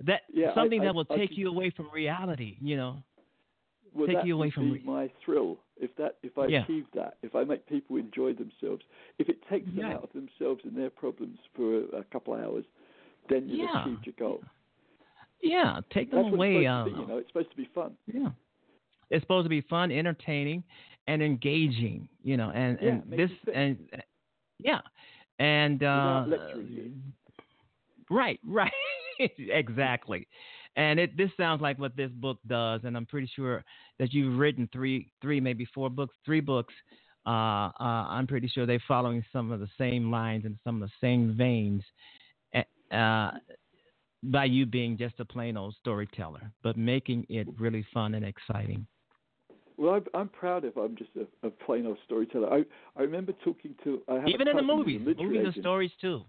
that 0.01 0.23
Yeah, 0.33 0.53
something 0.55 0.81
I- 0.83 0.85
that 0.85 0.95
will 0.95 1.07
I 1.09 1.17
take 1.17 1.39
you 1.39 1.49
away 1.49 1.71
from 1.71 1.89
reality, 1.91 2.59
you 2.61 2.77
know. 2.77 3.03
well, 3.95 4.09
take 4.09 4.25
you 4.27 4.35
away 4.35 4.51
from 4.51 4.73
be 4.75 4.81
my 4.81 5.09
thrill. 5.25 5.59
If 5.77 5.95
that, 5.97 6.19
if 6.23 6.37
I 6.37 6.47
Yeah. 6.49 6.65
achieve 6.65 6.87
that, 6.93 7.17
if 7.23 7.35
I 7.35 7.45
make 7.45 7.65
people 7.67 7.97
enjoy 7.97 8.35
themselves, 8.35 8.85
if 9.19 9.29
it 9.31 9.41
takes 9.49 9.67
them 9.67 9.79
Yeah. 9.79 9.95
out 9.95 10.05
of 10.05 10.13
themselves 10.13 10.65
and 10.65 10.77
their 10.77 10.91
problems 10.91 11.39
for 11.55 11.79
a, 11.79 11.85
a 12.01 12.05
couple 12.05 12.35
of 12.35 12.41
hours, 12.41 12.65
then 13.29 13.49
you've 13.49 13.71
Yeah. 13.71 13.83
achieved 13.85 14.07
your 14.07 14.13
goal. 14.19 14.45
Yeah, 15.43 15.81
take 15.93 16.11
them 16.11 16.23
That's 16.25 16.35
away. 16.35 16.55
be, 16.55 16.61
you 16.63 17.07
know, 17.07 17.19
it's 17.19 17.29
supposed 17.29 17.51
to 17.51 17.57
be 17.57 17.69
fun. 17.75 17.93
Yeah. 18.07 18.29
It's 19.11 19.23
supposed 19.23 19.45
to 19.45 19.51
be 19.51 19.61
fun, 19.63 19.93
entertaining, 19.93 20.65
and 21.07 21.23
engaging. 21.23 22.09
You 22.23 22.37
know, 22.37 22.51
and 22.51 22.79
Yeah, 22.81 22.89
and 22.89 23.03
this 23.13 23.31
and 23.55 23.79
yeah, 24.59 24.81
and 25.39 25.83
uh, 25.83 26.27
right, 28.11 28.41
right, 28.45 28.73
exactly. 29.39 30.27
And 30.77 30.99
it 30.99 31.17
this 31.17 31.31
sounds 31.37 31.61
like 31.63 31.79
what 31.79 31.97
this 31.97 32.11
book 32.13 32.39
does, 32.47 32.81
and 32.85 32.97
I'm 32.97 33.07
pretty 33.07 33.31
sure 33.37 33.65
that 33.99 34.13
you've 34.13 34.39
written 34.39 34.69
three, 34.73 35.13
three 35.23 35.41
maybe 35.41 35.67
four 35.75 35.91
books, 35.91 36.17
three 36.25 36.41
books. 36.41 36.75
Uh, 37.27 37.71
uh, 37.81 38.07
I'm 38.09 38.27
pretty 38.27 38.49
sure 38.49 38.67
they're 38.67 38.83
following 38.89 39.25
some 39.33 39.51
of 39.53 39.61
the 39.61 39.69
same 39.79 40.11
lines 40.11 40.45
and 40.45 40.59
some 40.65 40.83
of 40.83 40.89
the 40.89 40.95
same 41.01 41.35
veins. 41.37 41.83
eh, 42.53 42.63
Uh, 42.91 43.33
by 44.31 44.45
you 44.45 44.67
being 44.67 44.97
just 44.97 45.21
a 45.21 45.25
plain 45.25 45.57
old 45.57 45.75
storyteller, 45.81 46.51
but 46.63 46.77
making 46.77 47.27
it 47.29 47.47
really 47.59 47.87
fun 47.93 48.15
and 48.15 48.25
exciting. 48.25 48.87
Well, 49.77 49.95
I'm, 49.95 50.05
I'm 50.15 50.29
proud 50.29 50.65
if 50.65 50.77
I'm 50.77 50.97
just 50.97 51.11
a, 51.17 51.47
a 51.47 51.51
plain 51.51 51.87
old 51.87 51.99
storyteller. 52.05 52.53
I 52.53 52.65
I 52.97 53.03
remember 53.03 53.33
talking 53.45 53.75
to 53.85 54.03
I 54.09 54.15
have 54.15 54.27
a 54.27 54.31
Even 54.31 54.49
in 54.49 54.57
the 54.57 54.63
cousin 54.63 54.85
who's 54.85 54.97
a 54.97 54.99
movies, 54.99 55.17
movies 55.19 55.41
and 55.45 55.55
stories 55.61 55.91
too. 56.01 56.23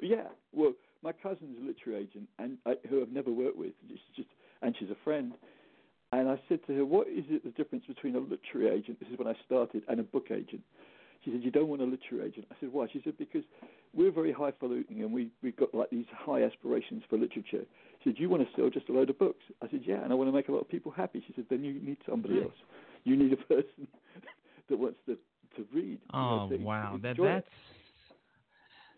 Yeah, 0.00 0.28
well, 0.52 0.72
my 1.02 1.12
cousin's 1.12 1.58
a 1.60 1.66
literary 1.66 2.02
agent, 2.02 2.28
and 2.38 2.58
I, 2.64 2.74
who 2.88 3.02
I've 3.02 3.12
never 3.12 3.32
worked 3.32 3.56
with. 3.56 3.72
She's 3.88 3.98
just, 4.14 4.28
and 4.62 4.74
she's 4.78 4.90
a 4.90 4.96
friend. 5.04 5.32
And 6.12 6.28
I 6.28 6.40
said 6.48 6.60
to 6.66 6.74
her, 6.76 6.84
"What 6.84 7.08
is 7.08 7.24
it 7.28 7.44
the 7.44 7.50
difference 7.50 7.84
between 7.86 8.14
a 8.16 8.20
literary 8.20 8.78
agent? 8.78 8.98
This 9.00 9.08
is 9.10 9.18
when 9.18 9.28
I 9.28 9.34
started, 9.44 9.82
and 9.88 10.00
a 10.00 10.04
book 10.04 10.28
agent." 10.30 10.62
She 11.28 11.34
said, 11.34 11.44
"You 11.44 11.50
don't 11.50 11.68
want 11.68 11.82
a 11.82 11.84
literary 11.84 12.28
agent." 12.28 12.46
I 12.50 12.54
said, 12.58 12.72
"Why?" 12.72 12.86
She 12.90 13.02
said, 13.04 13.18
"Because 13.18 13.44
we're 13.92 14.10
very 14.10 14.32
highfalutin, 14.32 15.02
and 15.02 15.12
we 15.12 15.30
we've 15.42 15.56
got 15.56 15.74
like 15.74 15.90
these 15.90 16.06
high 16.10 16.42
aspirations 16.42 17.02
for 17.10 17.18
literature." 17.18 17.66
She 18.02 18.10
said, 18.10 18.18
"You 18.18 18.30
want 18.30 18.48
to 18.48 18.56
sell 18.56 18.70
just 18.70 18.88
a 18.88 18.92
load 18.92 19.10
of 19.10 19.18
books?" 19.18 19.44
I 19.62 19.68
said, 19.70 19.82
"Yeah, 19.84 20.02
and 20.02 20.10
I 20.10 20.14
want 20.14 20.28
to 20.28 20.32
make 20.32 20.48
a 20.48 20.52
lot 20.52 20.60
of 20.60 20.68
people 20.70 20.90
happy." 20.90 21.22
She 21.26 21.34
said, 21.34 21.44
"Then 21.50 21.64
you 21.64 21.74
need 21.74 21.98
somebody 22.08 22.38
hmm. 22.38 22.44
else. 22.44 22.54
You 23.04 23.16
need 23.16 23.34
a 23.34 23.36
person 23.54 23.86
that 24.70 24.78
wants 24.78 24.98
to 25.06 25.18
to 25.56 25.66
read." 25.74 26.00
you 26.00 26.18
know, 26.18 26.48
Oh 26.50 26.56
wow, 26.60 26.98
that 27.02 27.10
enjoy 27.10 27.26
it." 27.26 27.34
that's. 27.34 27.46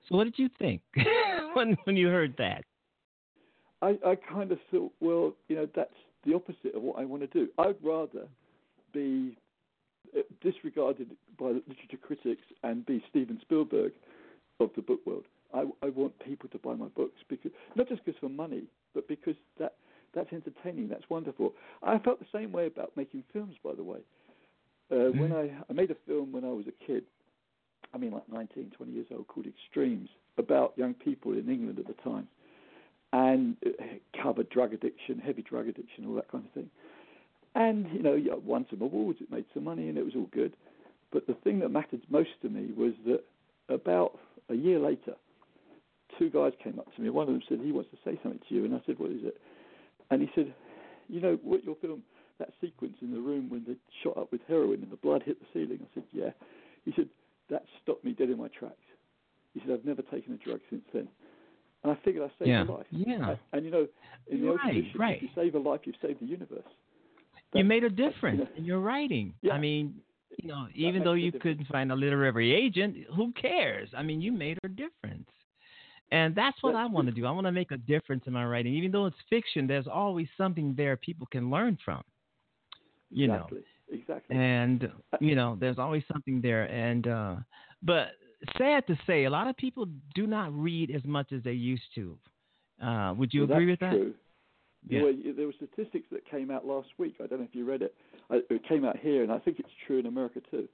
So 0.09 0.17
what 0.17 0.25
did 0.25 0.39
you 0.39 0.49
think 0.59 0.83
when 1.55 1.77
when 1.83 1.97
you 1.97 2.09
heard 2.09 2.37
that? 2.39 2.65
I, 3.83 3.99
I 4.07 4.15
kind 4.15 4.53
of 4.53 4.59
thought, 4.71 4.93
well, 5.01 5.33
you 5.49 5.57
know, 5.57 5.67
that's 5.75 5.95
the 6.27 6.35
opposite 6.35 6.75
of 6.75 6.83
what 6.83 6.99
I 6.99 7.05
want 7.07 7.23
to 7.23 7.29
do. 7.29 7.49
I'd 7.59 7.77
rather 7.83 8.29
be 8.93 9.39
disregarded 10.43 11.11
by 11.39 11.47
literature 11.47 11.99
critics 12.01 12.43
and 12.63 12.85
be 12.87 13.03
Steven 13.11 13.39
Spielberg 13.43 13.93
of 14.59 14.71
the 14.77 14.83
book 14.83 15.01
world. 15.07 15.25
I, 15.55 15.65
I 15.83 15.89
want 15.91 16.13
people 16.25 16.49
to 16.51 16.59
buy 16.59 16.75
my 16.75 16.89
books 16.89 17.21
because 17.29 17.51
not 17.75 17.89
just 17.89 18.05
because 18.05 18.19
for 18.21 18.29
money, 18.29 18.65
but 18.95 19.09
because 19.09 19.35
that 19.59 19.75
that's 20.15 20.33
entertaining. 20.33 20.89
That's 20.89 21.09
wonderful. 21.09 21.53
I 21.83 21.99
felt 21.99 22.19
the 22.19 22.27
same 22.33 22.51
way 22.51 22.67
about 22.67 22.93
making 22.97 23.23
films, 23.33 23.55
by 23.63 23.75
the 23.75 23.83
way. 23.83 23.99
Uh, 24.91 25.11
When 25.13 25.33
I, 25.33 25.53
I 25.69 25.73
made 25.73 25.91
a 25.93 25.97
film 26.07 26.33
when 26.33 26.45
I 26.45 26.49
was 26.49 26.67
a 26.67 26.85
kid, 26.85 27.05
I 27.95 27.99
mean 27.99 28.11
like 28.13 28.29
19, 28.29 28.73
20 28.77 28.93
years 28.93 29.07
old, 29.13 29.29
called 29.29 29.47
Extremes, 29.47 30.09
about 30.37 30.73
young 30.77 30.95
people 30.95 31.33
in 31.33 31.49
England 31.49 31.79
at 31.79 31.87
the 31.87 31.95
time 32.03 32.27
and 33.13 33.57
uh, 33.67 33.71
covered 34.23 34.49
drug 34.51 34.73
addiction, 34.73 35.19
heavy 35.19 35.43
drug 35.43 35.69
addiction, 35.69 36.07
all 36.07 36.15
that 36.15 36.31
kind 36.31 36.45
of 36.45 36.51
thing. 36.53 36.71
And 37.55 37.87
you 37.93 38.03
know, 38.03 38.15
yeah, 38.15 38.35
won 38.35 38.67
some 38.71 38.81
awards, 38.83 39.19
it 39.21 39.31
made 39.31 39.45
some 39.53 39.65
money, 39.65 39.89
and 39.89 39.99
it 39.99 40.05
was 40.05 40.15
all 40.15 40.29
good. 40.33 40.55
But 41.13 41.27
the 41.27 41.35
thing 41.35 41.59
that 41.61 41.71
mattered 41.71 42.03
most 42.09 42.31
to 42.43 42.49
me 42.49 42.73
was 42.77 42.93
that 43.07 43.25
about 43.69 44.19
a 44.49 44.55
year 44.55 44.79
later, 44.79 45.15
two 46.19 46.31
guys 46.31 46.53
came 46.63 46.79
up 46.79 46.95
to 46.95 47.03
me. 47.03 47.11
One 47.11 47.27
of 47.27 47.35
them 47.35 47.43
said 47.49 47.61
he 47.61 47.73
wants 47.73 47.91
to 47.91 47.99
say 48.05 48.19
something 48.23 48.41
to 48.49 48.55
you, 48.55 48.65
and 48.65 48.75
I 48.75 48.81
said, 48.87 48.99
"What 48.99 49.11
is 49.11 49.25
it?" 49.25 49.41
And 50.11 50.23
he 50.23 50.31
said, 50.35 50.55
"You 51.09 51.21
know 51.21 51.39
what 51.43 51.65
your 51.65 51.75
film, 51.77 52.03
that 52.39 52.53
sequence 52.61 52.97
in 53.03 53.13
the 53.13 53.21
room 53.21 53.51
when 53.51 53.65
they 53.67 53.77
shot 54.03 54.17
up 54.17 54.31
with 54.31 54.41
heroin 54.47 54.83
and 54.83 54.91
the 54.91 54.97
blood 54.97 55.23
hit 55.25 55.39
the 55.41 55.47
ceiling." 55.53 55.81
I 55.83 55.95
said, 55.95 56.05
"Yeah." 56.13 56.31
He 56.85 56.93
said, 56.93 57.09
"That 57.49 57.65
stopped 57.83 58.05
me 58.05 58.13
dead 58.13 58.31
in 58.31 58.39
my 58.39 58.49
tracks." 58.49 58.77
He 59.55 59.61
said, 59.61 59.73
"I've 59.73 59.85
never 59.85 60.03
taken 60.03 60.35
a 60.35 60.37
drug 60.37 60.61
since 60.71 60.85
then." 60.93 61.09
And 61.83 61.93
I 61.93 61.97
figured 62.05 62.23
I 62.23 62.29
saved 62.39 62.49
Yeah, 62.49 62.63
a 62.65 62.71
life. 62.71 62.87
yeah. 62.91 63.31
And, 63.31 63.39
and 63.53 63.65
you 63.65 63.71
know, 63.71 63.89
in 64.29 64.43
the 64.43 64.51
old 64.51 64.61
tradition, 64.61 65.01
right. 65.01 65.17
if 65.17 65.23
you 65.23 65.29
save 65.35 65.55
a 65.55 65.59
life, 65.59 65.81
you 65.85 65.95
save 66.01 66.21
the 66.21 66.27
universe. 66.27 66.69
You 67.55 67.65
made 67.65 67.85
a 67.85 67.91
difference 67.91 68.43
in 68.57 68.65
your 68.65 68.81
writing. 68.81 69.35
I 69.51 69.59
mean, 69.59 69.95
you 70.39 70.49
know, 70.49 70.67
even 70.75 71.03
though 71.03 71.15
you 71.15 71.33
couldn't 71.33 71.67
find 71.67 71.93
a 71.93 71.95
literary 71.95 72.55
agent, 72.55 72.97
who 73.15 73.33
cares? 73.33 73.91
I 73.97 74.03
mean, 74.03 74.21
you 74.21 74.33
made 74.33 74.59
a 74.65 74.69
difference. 74.69 75.29
And 76.13 76.35
that's 76.35 76.61
what 76.63 76.75
I 76.75 76.87
want 76.87 77.07
to 77.09 77.13
do. 77.15 77.25
I 77.27 77.31
want 77.31 77.47
to 77.47 77.53
make 77.53 77.71
a 77.71 77.77
difference 77.77 78.25
in 78.27 78.33
my 78.33 78.45
writing. 78.45 78.75
Even 78.75 78.91
though 78.91 79.07
it's 79.07 79.17
fiction, 79.29 79.67
there's 79.67 79.87
always 79.87 80.27
something 80.37 80.75
there 80.77 80.97
people 80.97 81.27
can 81.31 81.51
learn 81.51 81.79
from. 81.85 82.03
You 83.11 83.29
know. 83.29 83.35
exactly, 83.35 83.63
exactly. 83.93 84.37
and 84.37 84.89
you 85.21 85.35
know 85.35 85.57
there's 85.59 85.79
always 85.79 86.03
something 86.13 86.41
there 86.41 86.65
and 86.71 87.09
uh 87.09 87.37
but 87.83 88.13
sad 88.57 88.87
to 88.87 88.97
say 89.07 89.25
a 89.25 89.31
lot 89.31 89.49
of 89.49 89.57
people 89.57 89.87
do 90.15 90.27
not 90.27 90.53
read 90.57 90.91
as 90.91 91.05
much 91.05 91.33
as 91.33 91.43
they 91.43 91.53
used 91.53 91.83
to 91.95 92.17
uh 92.83 93.13
would 93.17 93.35
you 93.35 93.45
Well, 93.45 93.51
agree 93.57 93.67
with 93.71 93.81
that 93.81 93.95
True. 93.95 94.15
Yeah. 94.89 95.03
Well, 95.03 95.15
there 95.37 95.47
were 95.47 95.53
statistics 95.53 96.07
that 96.11 96.29
came 96.31 96.51
out 96.51 96.67
last 96.67 96.89
week. 96.99 97.17
I 97.23 97.27
don't 97.27 97.41
know 97.41 97.45
if 97.49 97.55
you 97.55 97.65
read 97.65 97.83
it. 97.83 97.95
It 98.31 98.63
came 98.67 98.85
out 98.85 98.99
here, 98.99 99.23
and 99.23 99.31
I 99.31 99.39
think 99.39 99.59
it's 99.61 99.69
true 99.87 99.99
in 99.99 100.07
America 100.07 100.41
too. 100.51 100.69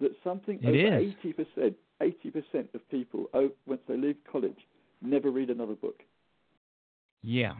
That 0.00 0.12
something 0.24 0.58
It 0.62 0.68
over 0.68 0.96
eighty 0.98 1.32
percent, 1.32 1.74
eighty 2.00 2.30
percent 2.30 2.68
of 2.74 2.88
people, 2.90 3.26
once 3.66 3.80
they 3.88 3.96
leave 3.96 4.16
college, 4.30 4.58
never 5.02 5.30
read 5.30 5.50
another 5.50 5.74
book. 5.74 6.00
yeah 7.22 7.52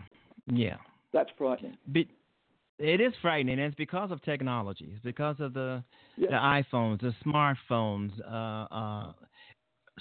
yeah 0.46 0.76
That's 1.12 1.30
frightening. 1.36 1.76
but 1.86 2.06
it 2.78 3.00
is 3.00 3.12
frightening 3.20 3.58
and 3.58 3.66
it's 3.66 3.74
because 3.76 4.10
of 4.10 4.22
technology 4.22 4.88
it's 4.94 5.02
because 5.04 5.36
of 5.38 5.52
the 5.52 5.82
the 6.16 6.28
iphones 6.28 6.98
the 7.00 7.14
smartphones 7.26 8.10
uh 8.26 8.74
uh 8.74 9.12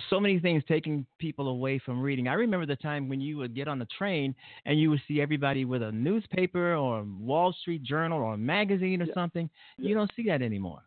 so 0.10 0.20
many 0.20 0.40
things 0.40 0.64
taking 0.68 1.06
people 1.20 1.48
away 1.50 1.80
from 1.80 2.02
reading. 2.02 2.28
I 2.28 2.34
remember 2.34 2.66
the 2.66 2.76
time 2.76 3.10
when 3.10 3.20
you 3.22 3.38
would 3.38 3.54
get 3.56 3.68
on 3.68 3.80
the 3.80 3.88
train 3.98 4.34
and 4.66 4.80
you 4.80 4.90
would 4.90 5.02
see 5.08 5.22
everybody 5.22 5.66
with 5.66 5.82
a 5.84 5.92
newspaper 5.92 6.76
or 6.76 7.00
a 7.00 7.04
Wall 7.20 7.54
Street 7.62 7.84
Journal 7.84 8.20
or 8.22 8.34
a 8.34 8.38
magazine 8.38 9.02
or 9.02 9.06
Yeah. 9.06 9.14
something. 9.14 9.50
You 9.78 9.96
don't 9.96 10.12
see 10.16 10.24
that 10.24 10.42
anymore. 10.42 10.82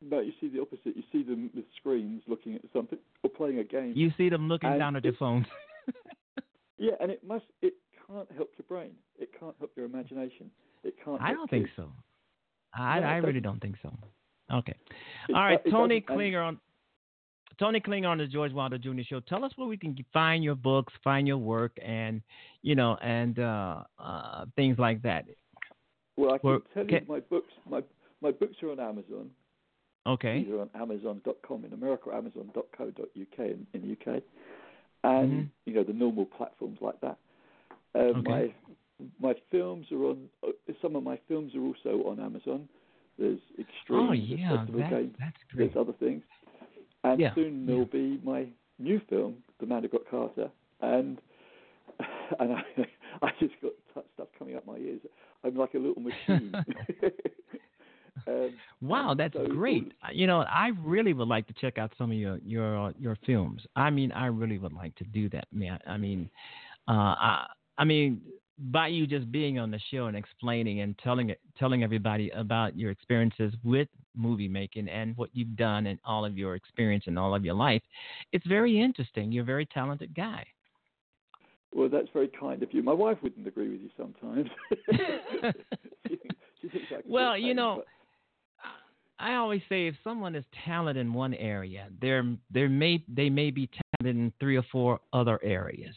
No, 0.00 0.20
you 0.20 0.32
see 0.40 0.48
the 0.48 0.60
opposite. 0.60 0.96
You 0.96 1.02
see 1.10 1.22
them 1.24 1.50
with 1.54 1.64
screens 1.76 2.22
looking 2.28 2.54
at 2.54 2.62
something 2.72 2.98
or 3.24 3.30
playing 3.30 3.58
a 3.58 3.64
game. 3.64 3.92
You 3.96 4.10
see 4.16 4.28
them 4.28 4.48
looking 4.48 4.70
And 4.70 4.78
down 4.78 4.94
at 4.96 5.02
their 5.02 5.12
phones. 5.14 5.46
Yeah, 6.80 6.92
and 7.00 7.10
it 7.10 7.24
must. 7.26 7.44
It 7.60 7.74
can't 8.06 8.30
help 8.36 8.50
your 8.56 8.64
brain. 8.68 8.92
It 9.18 9.30
can't 9.38 9.54
help 9.58 9.72
your 9.76 9.84
imagination. 9.84 10.48
It 10.84 10.94
can't. 11.04 11.20
I 11.20 11.32
don't 11.32 11.50
think 11.50 11.66
so. 11.74 11.90
I, 12.72 13.00
No, 13.00 13.06
I 13.06 13.16
really 13.16 13.40
doesn't. 13.40 13.42
don't 13.42 13.60
think 13.60 13.76
so. 13.82 13.92
Okay. 14.54 14.74
All 15.30 15.42
right, 15.42 15.60
it 15.64 15.70
Tony 15.70 16.00
Klinger 16.00 16.40
on 16.40 16.60
Tony 17.58 17.80
Klinger 17.80 18.08
on 18.08 18.18
the 18.18 18.26
George 18.26 18.52
Wilder 18.52 18.78
Jr. 18.78 19.00
Show. 19.08 19.20
Tell 19.20 19.44
us 19.44 19.52
where 19.56 19.66
we 19.68 19.76
can 19.76 19.96
find 20.12 20.44
your 20.44 20.54
books, 20.54 20.92
find 21.02 21.26
your 21.26 21.38
work, 21.38 21.72
and 21.84 22.22
you 22.62 22.74
know, 22.74 22.96
and 23.02 23.38
uh, 23.38 23.82
uh, 23.98 24.44
things 24.56 24.78
like 24.78 25.02
that. 25.02 25.24
Well, 26.16 26.34
I 26.34 26.38
can 26.38 26.50
Well, 26.50 26.60
tell 26.74 26.84
you 26.84 26.88
can- 26.98 27.06
my 27.08 27.20
books. 27.20 27.52
My 27.68 27.82
my 28.20 28.30
books 28.32 28.56
are 28.62 28.70
on 28.70 28.80
Amazon. 28.80 29.30
Okay. 30.06 30.38
Either 30.38 30.60
on 30.60 30.70
Amazon.com 30.74 31.64
in 31.64 31.72
America 31.72 32.08
or 32.10 32.14
Amazon.co.uk 32.14 33.38
in, 33.38 33.66
in 33.74 33.80
the 33.82 33.92
UK, 33.92 34.22
and 35.04 35.32
Mhm. 35.32 35.48
you 35.66 35.74
know 35.74 35.84
the 35.84 35.92
normal 35.92 36.26
platforms 36.26 36.78
like 36.80 37.00
that. 37.00 37.18
Um, 37.94 38.16
Okay. 38.26 38.30
My 38.30 38.54
my 39.20 39.34
films 39.50 39.86
are 39.92 40.04
on. 40.06 40.28
Uh, 40.46 40.50
some 40.82 40.96
of 40.96 41.02
my 41.04 41.16
films 41.28 41.54
are 41.54 41.60
also 41.60 42.02
on 42.08 42.18
Amazon. 42.20 42.68
There's 43.18 43.38
Extreme. 43.58 44.08
Oh, 44.08 44.12
yeah, 44.12 44.64
that- 44.66 45.12
that's 45.18 45.42
great. 45.52 45.72
There's 45.72 45.76
other 45.76 45.92
things, 45.94 46.22
and 47.04 47.20
Yeah, 47.20 47.34
soon 47.34 47.66
there'll 47.66 47.84
be 47.86 48.20
my 48.24 48.46
new 48.78 49.00
film, 49.08 49.36
The 49.60 49.66
Man 49.66 49.82
Who 49.82 49.88
Got 49.88 50.08
Carter, 50.10 50.50
and 50.80 51.18
and 52.40 52.52
I, 52.52 52.62
I 53.22 53.30
just 53.40 53.54
got 53.62 53.72
stuff 54.14 54.28
coming 54.38 54.56
up 54.56 54.66
my 54.66 54.76
ears. 54.76 55.00
I'm 55.44 55.56
like 55.56 55.74
a 55.74 55.78
little 55.78 56.02
machine. 56.02 56.52
um, 58.26 58.52
Wow, 58.80 59.14
that's 59.16 59.36
great. 59.50 59.92
Uh, 60.02 60.08
You 60.12 60.26
know, 60.26 60.40
I 60.40 60.70
really 60.84 61.12
would 61.12 61.28
like 61.28 61.46
to 61.48 61.54
check 61.54 61.78
out 61.78 61.92
some 61.98 62.10
of 62.10 62.16
your 62.16 62.38
your 62.44 62.92
your 62.98 63.16
films. 63.26 63.62
I 63.76 63.90
mean, 63.90 64.12
I 64.12 64.26
really 64.26 64.58
would 64.58 64.72
like 64.72 64.94
to 64.96 65.04
do 65.04 65.28
that, 65.30 65.46
man. 65.52 65.78
I 65.86 65.96
mean, 65.96 66.28
uh, 66.88 67.14
I 67.18 67.46
I 67.78 67.84
mean, 67.84 68.20
by 68.58 68.88
you 68.88 69.06
just 69.06 69.30
being 69.30 69.58
on 69.58 69.70
the 69.70 69.80
show 69.90 70.06
and 70.06 70.16
explaining 70.16 70.80
and 70.80 70.98
telling 70.98 71.30
it 71.30 71.40
telling 71.58 71.82
everybody 71.82 72.30
about 72.30 72.76
your 72.76 72.90
experiences 72.90 73.54
with 73.62 73.88
movie 74.16 74.48
making 74.48 74.88
and 74.88 75.16
what 75.16 75.30
you've 75.32 75.56
done 75.56 75.86
and 75.86 75.98
all 76.04 76.24
of 76.24 76.36
your 76.36 76.54
experience 76.54 77.04
and 77.06 77.18
all 77.18 77.34
of 77.34 77.44
your 77.44 77.54
life, 77.54 77.82
it's 78.32 78.46
very 78.46 78.80
interesting. 78.80 79.30
You're 79.30 79.44
a 79.44 79.46
very 79.46 79.66
talented 79.66 80.14
guy. 80.14 80.44
Well, 81.72 81.88
that's 81.88 82.08
very 82.12 82.28
kind 82.28 82.62
of 82.62 82.72
you. 82.72 82.82
My 82.82 82.92
wife 82.92 83.18
wouldn't 83.22 83.46
agree 83.46 83.70
with 83.70 83.80
you 83.80 83.90
sometimes. 83.96 84.48
she, 86.08 86.18
she 86.62 86.68
thinks 86.68 86.86
I 86.90 87.02
can 87.02 87.10
Well, 87.10 87.36
you 87.36 87.54
know, 87.54 87.82
I 89.18 89.34
always 89.34 89.62
say 89.68 89.86
if 89.86 89.94
someone 90.02 90.34
is 90.34 90.44
talented 90.64 91.00
in 91.04 91.12
one 91.12 91.34
area, 91.34 91.88
there 92.00 92.24
there 92.50 92.68
may 92.68 93.04
they 93.08 93.28
may 93.28 93.50
be 93.50 93.68
talented 94.00 94.20
in 94.20 94.32
three 94.40 94.56
or 94.56 94.64
four 94.70 95.00
other 95.12 95.38
areas. 95.42 95.94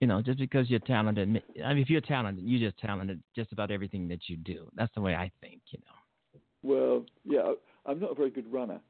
You 0.00 0.06
know, 0.06 0.20
just 0.20 0.38
because 0.38 0.68
you're 0.68 0.78
talented, 0.80 1.42
I 1.64 1.72
mean, 1.72 1.82
if 1.82 1.88
you're 1.88 2.02
talented, 2.02 2.44
you're 2.46 2.68
just 2.70 2.78
talented 2.80 3.22
just 3.34 3.52
about 3.52 3.70
everything 3.70 4.08
that 4.08 4.28
you 4.28 4.36
do. 4.36 4.68
That's 4.76 4.92
the 4.94 5.00
way 5.00 5.14
I 5.14 5.30
think. 5.40 5.62
You 5.70 5.78
know, 5.86 6.40
Well, 6.62 7.04
yeah, 7.24 7.52
I'm 7.86 7.98
not 7.98 8.10
a 8.12 8.14
very 8.14 8.28
good 8.30 8.50
runner. 8.52 8.80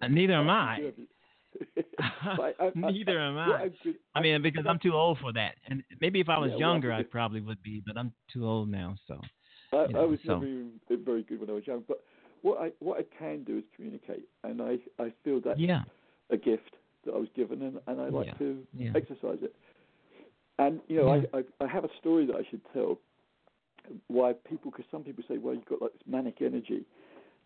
and 0.00 0.14
neither 0.14 0.32
am 0.42 0.48
I. 0.50 0.92
I, 2.22 2.52
I, 2.60 2.70
Neither 2.74 3.18
am 3.20 3.36
I. 3.36 3.70
Good- 3.82 3.96
I 4.14 4.20
mean, 4.22 4.40
because 4.40 4.64
I'm 4.68 4.78
too 4.78 4.94
old 4.94 5.18
for 5.18 5.32
that. 5.34 5.56
And 5.68 5.82
maybe 6.00 6.20
if 6.20 6.28
I 6.28 6.38
was 6.38 6.48
Yeah, 6.50 6.54
well, 6.54 6.60
younger, 6.60 6.92
I 6.92 7.02
probably 7.02 7.40
would 7.40 7.62
be, 7.62 7.82
but 7.86 7.98
I'm 7.98 8.12
too 8.32 8.46
old 8.46 8.70
now. 8.70 8.96
So, 9.06 9.20
I, 9.72 9.86
you 9.86 9.92
know, 9.92 10.06
was 10.06 10.18
so- 10.24 10.38
never 10.38 11.02
very 11.04 11.22
good 11.24 11.40
when 11.40 11.50
I 11.50 11.54
was 11.54 11.66
young, 11.66 11.82
but 11.86 12.02
what 12.42 12.58
I 12.62 12.70
what 12.78 12.98
I 12.98 13.04
can 13.18 13.44
do 13.44 13.58
is 13.58 13.64
communicate, 13.76 14.24
and 14.44 14.62
I 14.62 14.78
I 14.98 15.12
feel 15.24 15.40
that's 15.44 15.60
Yeah. 15.60 15.82
a 16.30 16.36
gift 16.38 16.76
that 17.04 17.14
I 17.14 17.18
was 17.18 17.28
given, 17.34 17.62
and, 17.62 17.80
and 17.86 18.00
I 18.00 18.08
like 18.08 18.26
Yeah. 18.26 18.34
to 18.38 18.66
Yeah. 18.78 18.90
exercise 18.94 19.38
it. 19.42 19.54
And 20.58 20.80
you 20.88 20.96
know, 20.96 21.14
Yeah. 21.14 21.22
I, 21.34 21.38
I 21.38 21.64
I 21.64 21.66
have 21.66 21.84
a 21.84 21.90
story 21.98 22.26
that 22.26 22.36
I 22.36 22.44
should 22.50 22.60
tell. 22.72 22.98
Why 24.08 24.34
people? 24.48 24.70
Because 24.70 24.86
some 24.90 25.02
people 25.02 25.24
say, 25.26 25.38
well, 25.38 25.54
you've 25.54 25.64
got 25.64 25.80
like 25.82 25.92
this 25.92 26.02
manic 26.06 26.42
energy, 26.42 26.84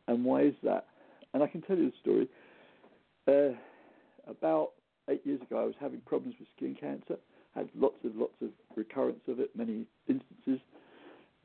and 0.09 0.25
why 0.25 0.43
is 0.43 0.55
that? 0.63 0.87
And 1.33 1.43
I 1.43 1.47
can 1.47 1.63
tell 1.63 1.77
you 1.77 1.91
the 1.91 1.97
story. 2.01 2.29
Uh, 3.27 3.57
about 4.29 4.73
eight 5.09 5.25
years 5.25 5.41
ago, 5.43 5.59
I 5.61 5.65
was 5.65 5.75
having 5.81 6.01
problems 6.01 6.37
with 6.39 6.49
skin 6.57 6.75
cancer. 6.79 7.17
Had 7.55 7.69
lots 7.77 8.05
of 8.05 8.17
lots 8.17 8.35
of 8.43 8.49
recurrence 8.77 9.21
of 9.29 9.39
it, 9.39 9.55
many 9.57 9.87
instances, 10.09 10.61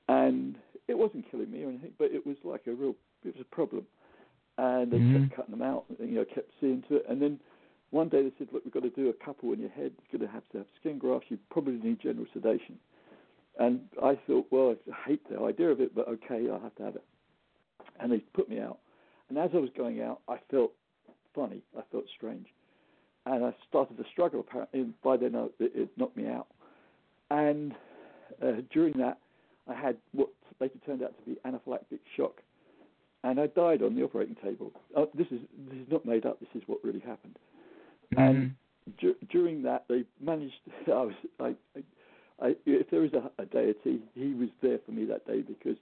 and 0.07 0.57
it 0.87 0.97
wasn't 0.97 1.29
killing 1.29 1.51
me 1.51 1.63
or 1.63 1.69
anything, 1.69 1.91
but 1.99 2.11
it 2.11 2.25
was 2.25 2.35
like 2.43 2.65
a 2.67 2.71
real, 2.71 2.95
it 3.23 3.35
was 3.35 3.41
a 3.41 3.55
problem. 3.55 3.85
And 4.57 4.91
they 4.91 4.97
Mhm. 4.97 5.13
kept 5.13 5.35
cutting 5.35 5.51
them 5.51 5.61
out, 5.61 5.85
and 5.99 6.09
you 6.09 6.15
know, 6.15 6.25
kept 6.25 6.51
seeing 6.59 6.81
to 6.89 6.95
it. 6.97 7.05
And 7.07 7.21
then 7.21 7.39
one 7.91 8.09
day 8.09 8.21
they 8.23 8.31
said, 8.37 8.47
look, 8.51 8.63
we've 8.63 8.73
got 8.73 8.83
to 8.83 8.89
do 8.89 9.09
a 9.09 9.25
couple 9.25 9.51
in 9.53 9.59
your 9.59 9.69
head. 9.69 9.91
You're 10.11 10.19
going 10.19 10.29
to 10.29 10.33
have 10.33 10.47
to 10.51 10.59
have 10.59 10.67
skin 10.79 10.97
grafts. 10.97 11.27
You 11.29 11.37
probably 11.49 11.73
need 11.73 11.99
general 12.01 12.25
sedation. 12.33 12.77
And 13.57 13.81
I 14.01 14.17
thought, 14.27 14.47
well, 14.51 14.75
I 14.87 15.09
hate 15.09 15.29
the 15.29 15.39
idea 15.39 15.69
of 15.69 15.81
it, 15.81 15.93
but 15.93 16.07
okay, 16.07 16.47
I'll 16.49 16.61
have 16.61 16.75
to 16.75 16.83
have 16.83 16.95
it. 16.95 17.03
And 17.99 18.11
they 18.11 18.19
put 18.33 18.49
me 18.49 18.59
out. 18.59 18.79
And 19.27 19.37
as 19.37 19.49
I 19.53 19.57
was 19.57 19.69
going 19.75 20.01
out, 20.01 20.21
I 20.27 20.37
felt 20.49 20.71
funny. 21.35 21.61
I 21.77 21.81
felt 21.91 22.05
strange. 22.15 22.47
And 23.25 23.43
I 23.43 23.53
started 23.67 23.97
to 23.97 24.05
struggle. 24.11 24.39
Apparently, 24.39 24.79
and 24.81 25.01
by 25.01 25.17
then 25.17 25.35
it, 25.35 25.51
it 25.59 25.89
knocked 25.97 26.15
me 26.15 26.27
out. 26.27 26.47
And 27.29 27.73
uh, 28.41 28.61
during 28.71 28.97
that, 28.97 29.19
I 29.67 29.73
had 29.73 29.97
what 30.13 30.29
later 30.59 30.79
turned 30.85 31.03
out 31.03 31.13
to 31.17 31.29
be 31.29 31.37
anaphylactic 31.45 31.99
shock, 32.17 32.41
and 33.23 33.39
I 33.39 33.47
died 33.47 33.81
on 33.83 33.95
the 33.95 34.03
operating 34.03 34.35
table. 34.35 34.71
Uh, 34.95 35.05
this 35.13 35.27
is 35.27 35.39
this 35.69 35.79
is 35.79 35.91
not 35.91 36.05
made 36.05 36.25
up. 36.25 36.39
This 36.39 36.49
is 36.55 36.63
what 36.67 36.79
really 36.83 36.99
happened. 36.99 37.37
And 38.17 38.37
mm-hmm. 38.37 39.07
dur- 39.07 39.25
during 39.29 39.61
that, 39.63 39.85
they 39.87 40.03
managed. 40.21 40.53
I 40.87 40.91
was 40.91 41.13
I, 41.39 41.55
I, 41.75 42.47
I 42.47 42.55
if 42.65 42.89
there 42.89 43.03
is 43.05 43.11
a, 43.13 43.29
a 43.41 43.45
deity, 43.45 44.01
he 44.13 44.33
was 44.33 44.49
there 44.61 44.79
for 44.85 44.91
me 44.91 45.05
that 45.05 45.27
day 45.27 45.41
because 45.41 45.77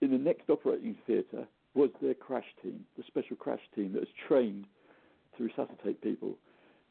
in 0.00 0.10
the 0.10 0.18
next 0.18 0.48
operating 0.48 0.96
theatre 1.06 1.46
was 1.74 1.90
their 2.02 2.14
crash 2.14 2.46
team, 2.62 2.84
the 2.96 3.04
special 3.06 3.36
crash 3.36 3.60
team 3.74 3.92
that 3.92 4.00
was 4.00 4.08
trained 4.26 4.66
to 5.36 5.44
resuscitate 5.44 6.02
people. 6.02 6.34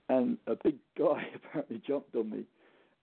And 0.09 0.37
a 0.47 0.55
big 0.55 0.75
guy 0.97 1.27
apparently 1.35 1.81
jumped 1.85 2.15
on 2.15 2.29
me 2.29 2.43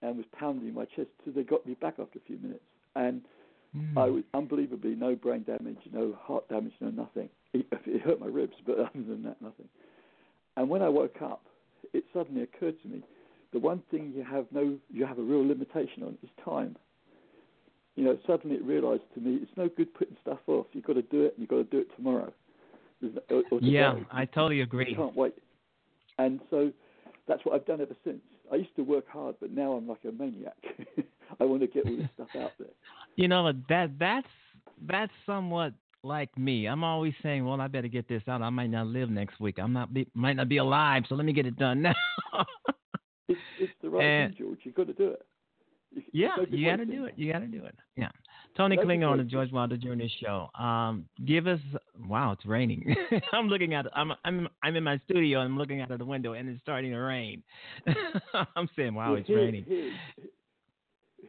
and 0.03 0.17
was 0.17 0.27
pounding 0.39 0.75
my 0.75 0.85
chest, 0.85 1.09
so 1.25 1.31
they 1.31 1.43
got 1.43 1.67
me 1.67 1.75
back 1.75 1.95
after 1.99 2.19
a 2.19 2.23
few 2.27 2.39
minutes. 2.39 2.65
And 2.95 3.23
mm. 3.77 3.97
I 3.97 4.09
was 4.11 4.23
unbelievably 4.35 4.97
no 4.97 5.15
brain 5.15 5.45
damage, 5.45 5.79
no 5.93 6.17
heart 6.21 6.49
damage, 6.49 6.75
no 6.81 6.91
nothing. 6.91 7.29
It, 7.53 7.67
it 7.87 8.03
hurt 8.03 8.21
my 8.21 8.27
ribs, 8.27 8.55
but 8.67 8.79
other 8.79 8.91
than 8.95 9.23
that, 9.25 9.41
nothing. 9.41 9.69
And 10.57 10.69
when 10.69 10.83
I 10.83 10.89
woke 10.89 11.23
up, 11.23 11.43
it 11.95 12.05
suddenly 12.13 12.43
occurred 12.43 12.81
to 12.83 12.89
me 12.89 13.03
the 13.55 13.59
one 13.61 13.83
thing 13.91 14.13
you 14.15 14.25
have 14.25 14.47
no, 14.51 14.77
you 14.91 15.07
have 15.07 15.19
a 15.19 15.23
real 15.23 15.47
limitation 15.47 16.03
on 16.03 16.19
is 16.23 16.29
time. 16.45 16.77
You 17.95 18.05
know, 18.05 18.19
suddenly 18.27 18.57
it 18.57 18.65
realised 18.65 19.03
to 19.15 19.21
me 19.21 19.39
it's 19.41 19.53
no 19.57 19.69
good 19.69 19.95
putting 19.95 20.17
stuff 20.21 20.41
off. 20.49 20.67
You've 20.73 20.85
got 20.85 20.95
to 20.95 21.03
do 21.03 21.23
it, 21.23 21.35
and 21.35 21.39
you've 21.39 21.49
got 21.49 21.57
to 21.59 21.65
do 21.65 21.79
it 21.79 21.87
tomorrow. 21.97 22.33
Or- 23.31 23.45
or 23.51 23.61
yeah. 23.61 23.95
I 24.11 24.25
totally 24.25 24.63
agree. 24.63 24.91
You 24.91 24.97
can't 24.97 25.17
wait. 25.17 25.35
And 26.19 26.41
so 26.51 26.73
that's 27.29 27.45
what 27.45 27.55
I've 27.55 27.67
done 27.67 27.81
ever 27.81 27.95
since. 28.05 28.21
I 28.53 28.57
used 28.57 28.75
to 28.77 28.83
work 28.83 29.09
hard, 29.09 29.37
but 29.41 29.53
now 29.53 29.73
I'm 29.73 29.87
like 29.87 30.01
a 30.07 30.13
maniac. 30.13 30.57
I 31.41 31.45
want 31.45 31.63
to 31.63 31.69
get 31.69 31.87
all 31.87 31.97
this 31.97 32.09
stuff 32.15 32.29
out 32.37 32.53
there. 32.59 32.69
You 33.17 33.29
know 33.29 33.53
that 33.69 33.91
that's 33.97 34.27
that's 34.89 35.13
somewhat 35.25 35.73
like 36.05 36.37
me. 36.39 36.67
I'm 36.67 36.85
always 36.85 37.15
saying, 37.23 37.45
"Well, 37.45 37.61
I 37.61 37.67
better 37.69 37.89
get 37.89 38.07
this 38.09 38.23
out. 38.29 38.43
I 38.43 38.51
might 38.51 38.71
not 38.71 38.87
live 38.87 39.11
next 39.11 39.41
week. 39.41 39.59
I'm 39.59 39.73
not 39.73 39.93
be, 39.95 40.07
might 40.15 40.35
not 40.37 40.49
be 40.49 40.59
alive, 40.59 41.05
so 41.09 41.15
let 41.15 41.25
me 41.25 41.33
get 41.33 41.47
it 41.47 41.57
done 41.59 41.83
now." 41.83 41.95
It's, 43.27 43.41
it's 43.59 43.73
the 43.83 43.89
right 43.89 44.05
And- 44.05 44.37
thing, 44.37 44.45
George. 44.47 44.59
You've 44.65 44.75
got 44.75 44.87
to 44.89 44.93
do 44.93 45.09
it. 45.09 45.23
You- 45.93 46.03
yeah, 46.13 46.37
you 46.51 46.67
got 46.67 46.77
to 46.77 46.85
do 46.85 47.07
it. 47.07 47.15
You 47.17 47.33
got 47.33 47.39
to 47.39 47.47
do 47.47 47.65
it. 47.65 47.75
Yeah. 47.97 48.11
Tony 48.55 48.77
That's 48.77 48.85
Klinger 48.85 49.09
on 49.09 49.17
the. 49.17 49.25
George 49.25 49.51
Wilder 49.51 49.79
Jr. 49.79 50.05
Show. 50.23 50.51
Um, 50.63 51.07
give 51.25 51.47
us. 51.47 51.59
Wow, 52.07 52.33
it's 52.33 52.45
raining. 52.45 52.95
I'm 53.33 53.49
looking 53.49 53.73
at. 53.73 53.87
I'm 53.97 54.13
I'm 54.27 54.47
I'm 54.63 54.77
in 54.77 54.85
my 54.85 55.01
studio. 55.09 55.41
and 55.41 55.53
I'm 55.53 55.59
looking 55.59 55.81
out 55.81 55.91
of 55.91 55.99
the 56.01 56.05
window, 56.05 56.35
and 56.35 56.49
it's 56.51 56.61
starting 56.61 56.91
to 56.93 56.99
rain. 56.99 57.43
I'm 58.57 58.69
saying, 58.77 58.93
wow, 58.95 59.13
Well, 59.13 59.21
it's 59.21 59.27
here, 59.29 59.39
raining. 59.39 59.65
Here, 59.65 59.93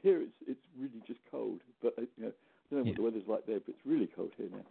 here 0.04 0.22
it's 0.22 0.34
it's 0.48 0.62
really 0.78 1.02
just 1.08 1.20
cold, 1.32 1.62
but 1.82 1.94
uh, 1.98 2.02
you 2.18 2.26
know, 2.26 2.32
Don't 2.72 2.86
what 2.86 2.96
the 2.96 3.02
weather's 3.02 3.28
like 3.28 3.46
there, 3.46 3.60
but 3.60 3.70
it's 3.70 3.86
really 3.86 4.08
cold 4.16 4.32
here 4.38 4.48
now. 4.52 4.64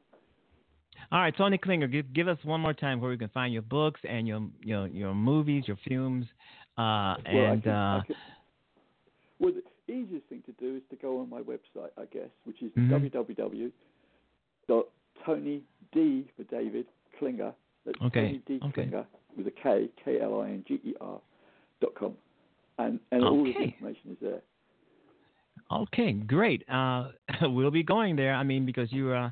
All 1.13 1.21
right, 1.21 1.37
Tony 1.37 1.59
Klinger, 1.59 1.87
give 1.89 2.13
give 2.13 2.29
us 2.29 2.39
one 2.45 2.61
more 2.61 2.73
time 2.73 3.01
where 3.01 3.11
we 3.11 3.19
can 3.19 3.29
find 3.31 3.53
your 3.53 3.63
books 3.63 4.01
and 4.09 4.27
your 4.29 4.43
your 4.63 4.87
your 4.89 5.15
movies, 5.15 5.65
your 5.67 5.77
films, 5.89 6.27
uh, 6.79 7.15
Well, 7.33 7.47
I 7.47 7.53
and 7.53 7.63
can- 7.63 7.73
I 7.73 7.99
uh, 7.99 8.03
can- 8.03 8.17
well, 9.41 9.53
the 9.53 9.63
easiest 9.93 10.27
thing 10.27 10.43
to 10.47 10.53
do 10.53 10.77
is 10.77 10.83
to 10.91 10.97
go 10.97 11.21
on 11.21 11.29
my 11.29 11.41
website, 11.41 11.91
I 11.99 12.05
guess, 12.13 12.31
which 12.45 12.63
is 12.63 12.71
Mhm. 12.73 12.89
www.tony 14.69 15.63
D 15.93 16.25
for 16.37 16.45
David 16.45 16.87
Klinger. 17.19 17.55
That's 17.85 18.01
Okay, 18.03 18.27
Tony 18.27 18.39
D 18.47 18.59
okay. 18.63 18.73
Klinger 18.73 19.07
with 19.37 19.47
a 19.49 19.51
K, 19.51 19.89
K 20.03 20.21
L 20.21 20.41
I 20.41 20.51
N 20.51 20.65
G 20.67 20.81
E 20.85 20.95
R 21.01 21.21
dot 21.81 21.95
com, 21.95 22.17
and 22.79 22.99
and 23.11 23.25
all 23.25 23.41
of 23.41 23.55
the 23.55 23.61
information 23.61 24.13
is 24.13 24.19
there. 24.21 24.43
Okay, 25.73 26.13
great. 26.13 26.65
Uh, 26.69 27.09
we'll 27.43 27.71
be 27.71 27.83
going 27.83 28.17
there. 28.17 28.35
I 28.35 28.43
mean, 28.43 28.67
because 28.67 28.93
you're 28.93 29.17
uh, 29.17 29.31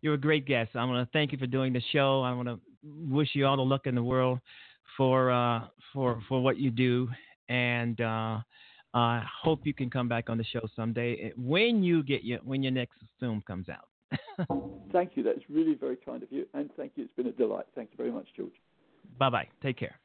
you're 0.00 0.14
a 0.14 0.18
great 0.18 0.46
guest. 0.46 0.70
I 0.74 0.84
want 0.84 1.06
to 1.06 1.12
thank 1.12 1.32
you 1.32 1.38
for 1.38 1.46
doing 1.46 1.72
the 1.72 1.82
show. 1.92 2.22
I 2.22 2.32
want 2.32 2.48
to 2.48 2.58
wish 3.08 3.30
you 3.34 3.46
all 3.46 3.56
the 3.56 3.62
luck 3.62 3.86
in 3.86 3.94
the 3.94 4.02
world 4.02 4.40
for 4.96 5.30
uh, 5.30 5.66
for 5.92 6.20
for 6.28 6.42
what 6.42 6.58
you 6.58 6.70
do, 6.70 7.08
and 7.48 8.00
uh, 8.00 8.38
I 8.94 9.22
hope 9.42 9.60
you 9.64 9.74
can 9.74 9.90
come 9.90 10.08
back 10.08 10.28
on 10.28 10.38
the 10.38 10.44
show 10.44 10.60
someday 10.76 11.16
eh, 11.22 11.30
when 11.36 11.82
you 11.82 12.02
get 12.02 12.24
your 12.24 12.38
when 12.40 12.62
your 12.62 12.72
next 12.72 12.98
film 13.18 13.42
comes 13.46 13.66
out. 13.68 13.88
Thank 14.92 15.12
you. 15.14 15.22
That's 15.22 15.40
really 15.48 15.74
very 15.74 15.96
kind 15.96 16.22
of 16.22 16.30
you, 16.30 16.46
and 16.52 16.70
thank 16.76 16.92
you. 16.96 17.04
It's 17.04 17.14
been 17.14 17.28
a 17.28 17.32
delight. 17.32 17.64
Thank 17.74 17.90
you 17.92 17.96
very 17.96 18.10
much, 18.10 18.26
George. 18.36 18.52
Bye 19.18 19.30
bye. 19.30 19.48
Take 19.62 19.78
care. 19.78 19.98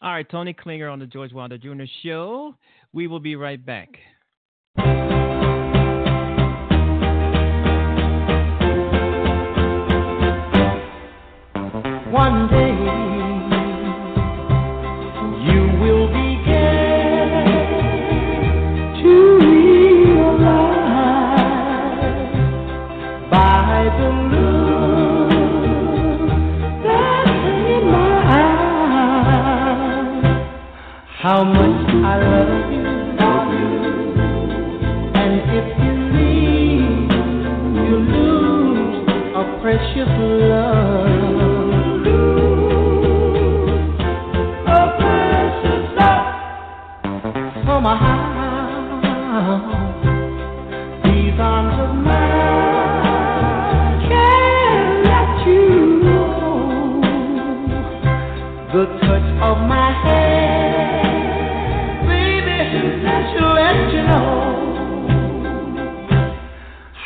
All 0.00 0.12
right, 0.12 0.28
Tony 0.30 0.52
Klinger 0.52 0.88
on 0.88 1.00
the 1.00 1.06
George 1.06 1.32
Wilder 1.32 1.58
Jr. 1.58 1.84
Show. 2.04 2.54
We 2.92 3.08
will 3.08 3.18
be 3.18 3.34
right 3.34 3.64
back. 3.64 3.88
One 12.10 12.48
day 12.48 12.67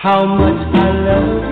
how 0.03 0.27
much 0.27 0.75
I 0.75 0.91
love 1.07 1.45
you, 1.45 1.52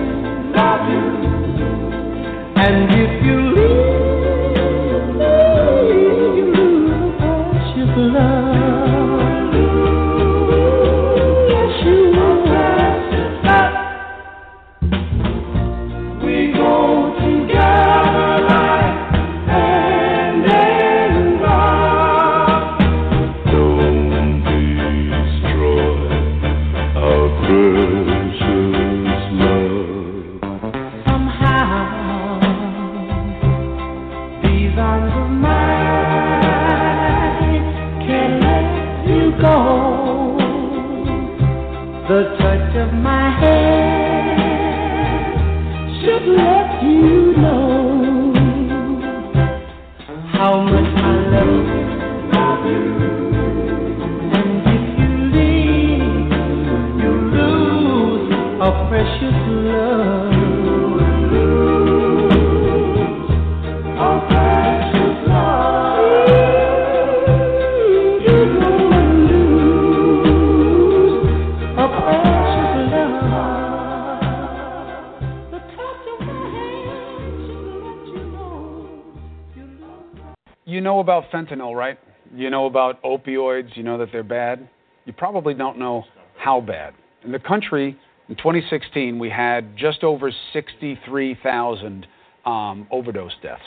fentanyl, 81.31 81.75
right? 81.75 81.97
You 82.33 82.49
know 82.49 82.65
about 82.65 83.01
opioids. 83.03 83.75
You 83.75 83.83
know 83.83 83.97
that 83.97 84.09
they're 84.11 84.23
bad. 84.23 84.67
You 85.05 85.13
probably 85.13 85.53
don't 85.53 85.77
know 85.77 86.03
how 86.37 86.61
bad. 86.61 86.93
In 87.23 87.31
the 87.31 87.39
country, 87.39 87.97
in 88.29 88.35
2016, 88.35 89.19
we 89.19 89.29
had 89.29 89.75
just 89.75 90.03
over 90.03 90.31
63,000 90.53 92.07
um, 92.45 92.87
overdose 92.91 93.33
deaths. 93.41 93.61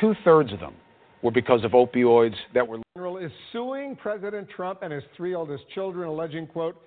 Two 0.00 0.14
thirds 0.24 0.52
of 0.52 0.60
them 0.60 0.74
were 1.22 1.30
because 1.30 1.64
of 1.64 1.72
opioids 1.72 2.34
that 2.54 2.66
were. 2.66 2.78
General 2.96 3.18
is 3.18 3.30
suing 3.52 3.96
President 3.96 4.48
Trump 4.48 4.80
and 4.82 4.92
his 4.92 5.04
three 5.16 5.34
oldest 5.34 5.64
children, 5.74 6.08
alleging, 6.08 6.46
quote, 6.46 6.80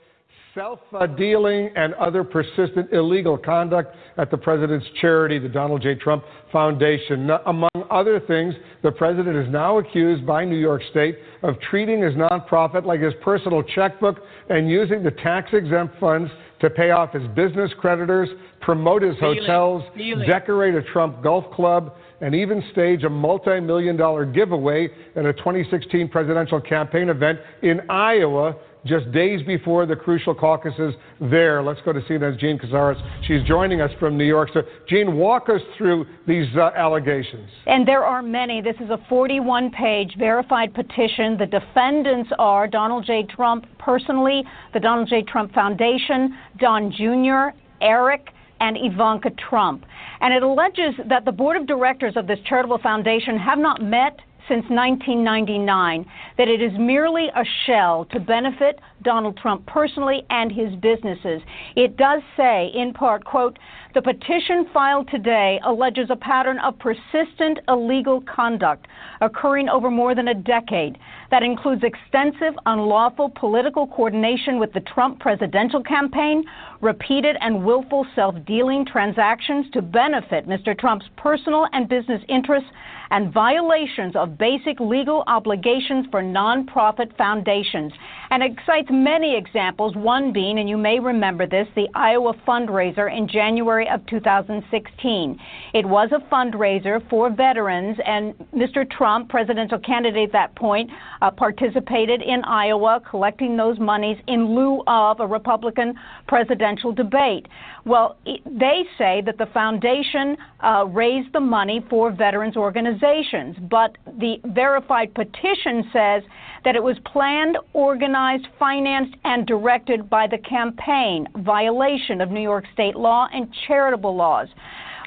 self 0.55 0.79
dealing 1.17 1.69
and 1.75 1.93
other 1.95 2.23
persistent 2.23 2.91
illegal 2.91 3.37
conduct 3.37 3.95
at 4.17 4.29
the 4.29 4.37
president's 4.37 4.85
charity, 5.01 5.39
the 5.39 5.49
Donald 5.49 5.81
J. 5.81 5.95
Trump 5.95 6.23
Foundation. 6.51 7.29
Among 7.47 7.71
other 7.89 8.19
things, 8.19 8.53
the 8.83 8.91
president 8.91 9.35
is 9.35 9.51
now 9.51 9.79
accused 9.79 10.25
by 10.25 10.45
New 10.45 10.57
York 10.57 10.81
State 10.91 11.17
of 11.41 11.55
treating 11.69 12.01
his 12.01 12.13
nonprofit 12.13 12.85
like 12.85 13.01
his 13.01 13.13
personal 13.23 13.63
checkbook 13.63 14.19
and 14.49 14.69
using 14.69 15.03
the 15.03 15.11
tax 15.11 15.49
exempt 15.53 15.99
funds 15.99 16.29
to 16.61 16.69
pay 16.69 16.91
off 16.91 17.13
his 17.13 17.27
business 17.35 17.71
creditors, 17.79 18.29
promote 18.61 19.01
his 19.01 19.15
hotels, 19.19 19.83
decorate 20.25 20.75
a 20.75 20.83
Trump 20.93 21.21
golf 21.23 21.51
club, 21.53 21.95
and 22.21 22.33
even 22.33 22.63
stage 22.71 23.03
a 23.03 23.09
multi 23.09 23.59
million 23.59 23.97
dollar 23.97 24.25
giveaway 24.25 24.87
at 25.15 25.25
a 25.25 25.33
2016 25.33 26.07
presidential 26.07 26.61
campaign 26.61 27.09
event 27.09 27.39
in 27.63 27.81
Iowa 27.89 28.55
just 28.85 29.11
days 29.11 29.41
before 29.45 29.85
the 29.85 29.95
crucial 29.95 30.35
caucuses 30.35 30.93
there. 31.19 31.63
Let's 31.63 31.79
go 31.85 31.93
to 31.93 32.01
CNN's 32.01 32.39
Jean 32.39 32.59
Casarez. 32.59 33.01
She's 33.27 33.43
joining 33.43 33.81
us 33.81 33.91
from 33.99 34.17
New 34.17 34.25
York. 34.25 34.49
So, 34.53 34.61
Jean, 34.87 35.15
walk 35.15 35.49
us 35.49 35.61
through 35.77 36.05
these 36.27 36.47
uh, 36.55 36.71
allegations. 36.75 37.49
And 37.65 37.87
there 37.87 38.03
are 38.03 38.21
many. 38.21 38.61
This 38.61 38.75
is 38.79 38.89
a 38.89 38.99
41 39.07 39.71
page 39.71 40.15
verified 40.17 40.73
petition. 40.73 41.37
The 41.37 41.45
defendants 41.45 42.29
are 42.39 42.67
Donald 42.67 43.05
J. 43.05 43.25
Trump 43.33 43.65
personally, 43.79 44.43
the 44.73 44.79
Donald 44.79 45.07
J. 45.07 45.23
Trump 45.23 45.53
Foundation, 45.53 46.37
Don 46.59 46.91
Jr., 46.91 47.57
Eric, 47.81 48.29
and 48.59 48.77
Ivanka 48.77 49.29
Trump. 49.49 49.85
And 50.21 50.33
it 50.33 50.41
alleges 50.41 50.95
that 51.09 51.25
the 51.25 51.31
board 51.31 51.57
of 51.57 51.67
directors 51.67 52.13
of 52.15 52.27
this 52.27 52.39
charitable 52.47 52.79
foundation 52.79 53.37
have 53.37 53.59
not 53.59 53.81
met 53.81 54.19
since 54.47 54.65
1999, 54.69 56.05
that 56.37 56.47
it 56.47 56.61
is 56.61 56.71
merely 56.77 57.27
a 57.35 57.43
shell 57.65 58.05
to 58.11 58.19
benefit 58.19 58.79
Donald 59.03 59.37
Trump 59.37 59.65
personally 59.65 60.23
and 60.29 60.51
his 60.51 60.73
businesses. 60.75 61.41
It 61.75 61.97
does 61.97 62.21
say, 62.37 62.71
in 62.73 62.93
part, 62.93 63.23
quote, 63.23 63.57
the 63.93 64.01
petition 64.01 64.65
filed 64.73 65.07
today 65.09 65.59
alleges 65.63 66.07
a 66.09 66.15
pattern 66.15 66.57
of 66.59 66.79
persistent 66.79 67.59
illegal 67.67 68.21
conduct 68.21 68.87
occurring 69.21 69.69
over 69.69 69.91
more 69.91 70.15
than 70.15 70.29
a 70.29 70.33
decade 70.33 70.97
that 71.29 71.43
includes 71.43 71.83
extensive 71.83 72.57
unlawful 72.65 73.31
political 73.39 73.85
coordination 73.85 74.59
with 74.59 74.73
the 74.73 74.79
Trump 74.79 75.19
presidential 75.19 75.83
campaign, 75.83 76.43
repeated 76.81 77.35
and 77.39 77.63
willful 77.63 78.05
self 78.15 78.35
dealing 78.45 78.83
transactions 78.83 79.67
to 79.73 79.81
benefit 79.81 80.47
Mr. 80.47 80.77
Trump's 80.77 81.05
personal 81.15 81.67
and 81.71 81.87
business 81.87 82.21
interests, 82.27 82.69
and 83.13 83.31
violations 83.31 84.15
of 84.15 84.39
basic 84.39 84.79
legal 84.79 85.23
obligations 85.27 86.07
for 86.09 86.23
nonprofit 86.23 87.15
foundations. 87.15 87.93
And 88.33 88.41
it 88.41 88.53
cites 88.65 88.87
many 88.89 89.37
examples, 89.37 89.95
one 89.95 90.33
being, 90.33 90.57
and 90.57 90.67
you 90.67 90.75
may 90.75 90.99
remember 90.99 91.45
this, 91.45 91.67
the 91.75 91.87
Iowa 91.93 92.33
fundraiser 92.47 93.15
in 93.15 93.27
January 93.27 93.87
of 93.87 94.03
2016. 94.07 95.39
It 95.75 95.85
was 95.85 96.09
a 96.11 96.33
fundraiser 96.33 97.07
for 97.11 97.29
veterans, 97.29 97.95
and 98.03 98.33
Mr. 98.51 98.89
Trump, 98.89 99.29
presidential 99.29 99.77
candidate 99.77 100.29
at 100.29 100.31
that 100.31 100.55
point, 100.55 100.89
uh, 101.21 101.29
participated 101.29 102.23
in 102.23 102.43
Iowa 102.43 103.03
collecting 103.07 103.55
those 103.55 103.77
monies 103.77 104.17
in 104.27 104.55
lieu 104.55 104.81
of 104.87 105.19
a 105.19 105.27
Republican 105.27 105.93
presidential 106.27 106.91
debate. 106.91 107.45
Well, 107.85 108.17
they 108.25 108.81
say 108.97 109.21
that 109.27 109.37
the 109.37 109.45
foundation 109.53 110.37
uh, 110.61 110.85
raised 110.87 111.33
the 111.33 111.39
money 111.39 111.85
for 111.87 112.11
veterans 112.11 112.57
organizations, 112.57 113.57
but 113.69 113.95
the 114.07 114.37
verified 114.43 115.13
petition 115.13 115.87
says 115.93 116.23
that 116.65 116.75
it 116.75 116.83
was 116.83 116.97
planned, 117.05 117.57
organized, 117.73 118.47
financed, 118.57 119.15
and 119.23 119.45
directed 119.45 120.09
by 120.09 120.27
the 120.27 120.37
campaign, 120.37 121.27
violation 121.37 122.21
of 122.21 122.31
New 122.31 122.41
York 122.41 122.65
state 122.73 122.95
law 122.95 123.27
and 123.33 123.53
charitable 123.67 124.15
laws. 124.15 124.47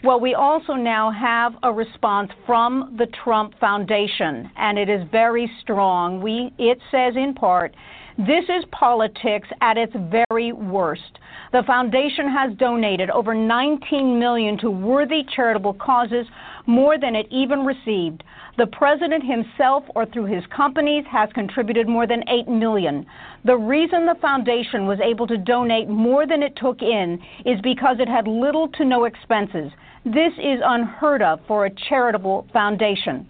Well, 0.04 0.20
we 0.20 0.34
also 0.34 0.74
now 0.74 1.10
have 1.10 1.54
a 1.62 1.72
response 1.72 2.30
from 2.44 2.96
the 2.98 3.06
Trump 3.24 3.58
Foundation, 3.58 4.50
and 4.56 4.78
it 4.78 4.88
is 4.88 5.02
very 5.10 5.50
strong. 5.62 6.20
We, 6.20 6.52
it 6.58 6.78
says 6.90 7.14
in 7.16 7.34
part, 7.34 7.74
this 8.18 8.44
is 8.48 8.64
politics 8.72 9.46
at 9.60 9.76
its 9.76 9.92
very 10.10 10.50
worst. 10.50 11.18
The 11.52 11.62
foundation 11.66 12.30
has 12.30 12.56
donated 12.56 13.10
over 13.10 13.34
19 13.34 14.18
million 14.18 14.56
to 14.58 14.70
worthy 14.70 15.22
charitable 15.34 15.74
causes, 15.74 16.26
more 16.66 16.98
than 16.98 17.14
it 17.14 17.26
even 17.30 17.66
received. 17.66 18.24
The 18.56 18.68
president 18.68 19.22
himself 19.22 19.84
or 19.94 20.06
through 20.06 20.26
his 20.26 20.42
companies 20.46 21.04
has 21.10 21.28
contributed 21.34 21.88
more 21.88 22.06
than 22.06 22.26
8 22.26 22.48
million. 22.48 23.04
The 23.44 23.56
reason 23.56 24.06
the 24.06 24.16
foundation 24.20 24.86
was 24.86 24.98
able 25.00 25.26
to 25.26 25.36
donate 25.36 25.88
more 25.88 26.26
than 26.26 26.42
it 26.42 26.56
took 26.56 26.80
in 26.80 27.22
is 27.44 27.60
because 27.60 27.98
it 28.00 28.08
had 28.08 28.26
little 28.26 28.68
to 28.68 28.84
no 28.86 29.04
expenses. 29.04 29.70
This 30.06 30.32
is 30.38 30.60
unheard 30.64 31.20
of 31.20 31.40
for 31.46 31.66
a 31.66 31.70
charitable 31.70 32.46
foundation. 32.52 33.28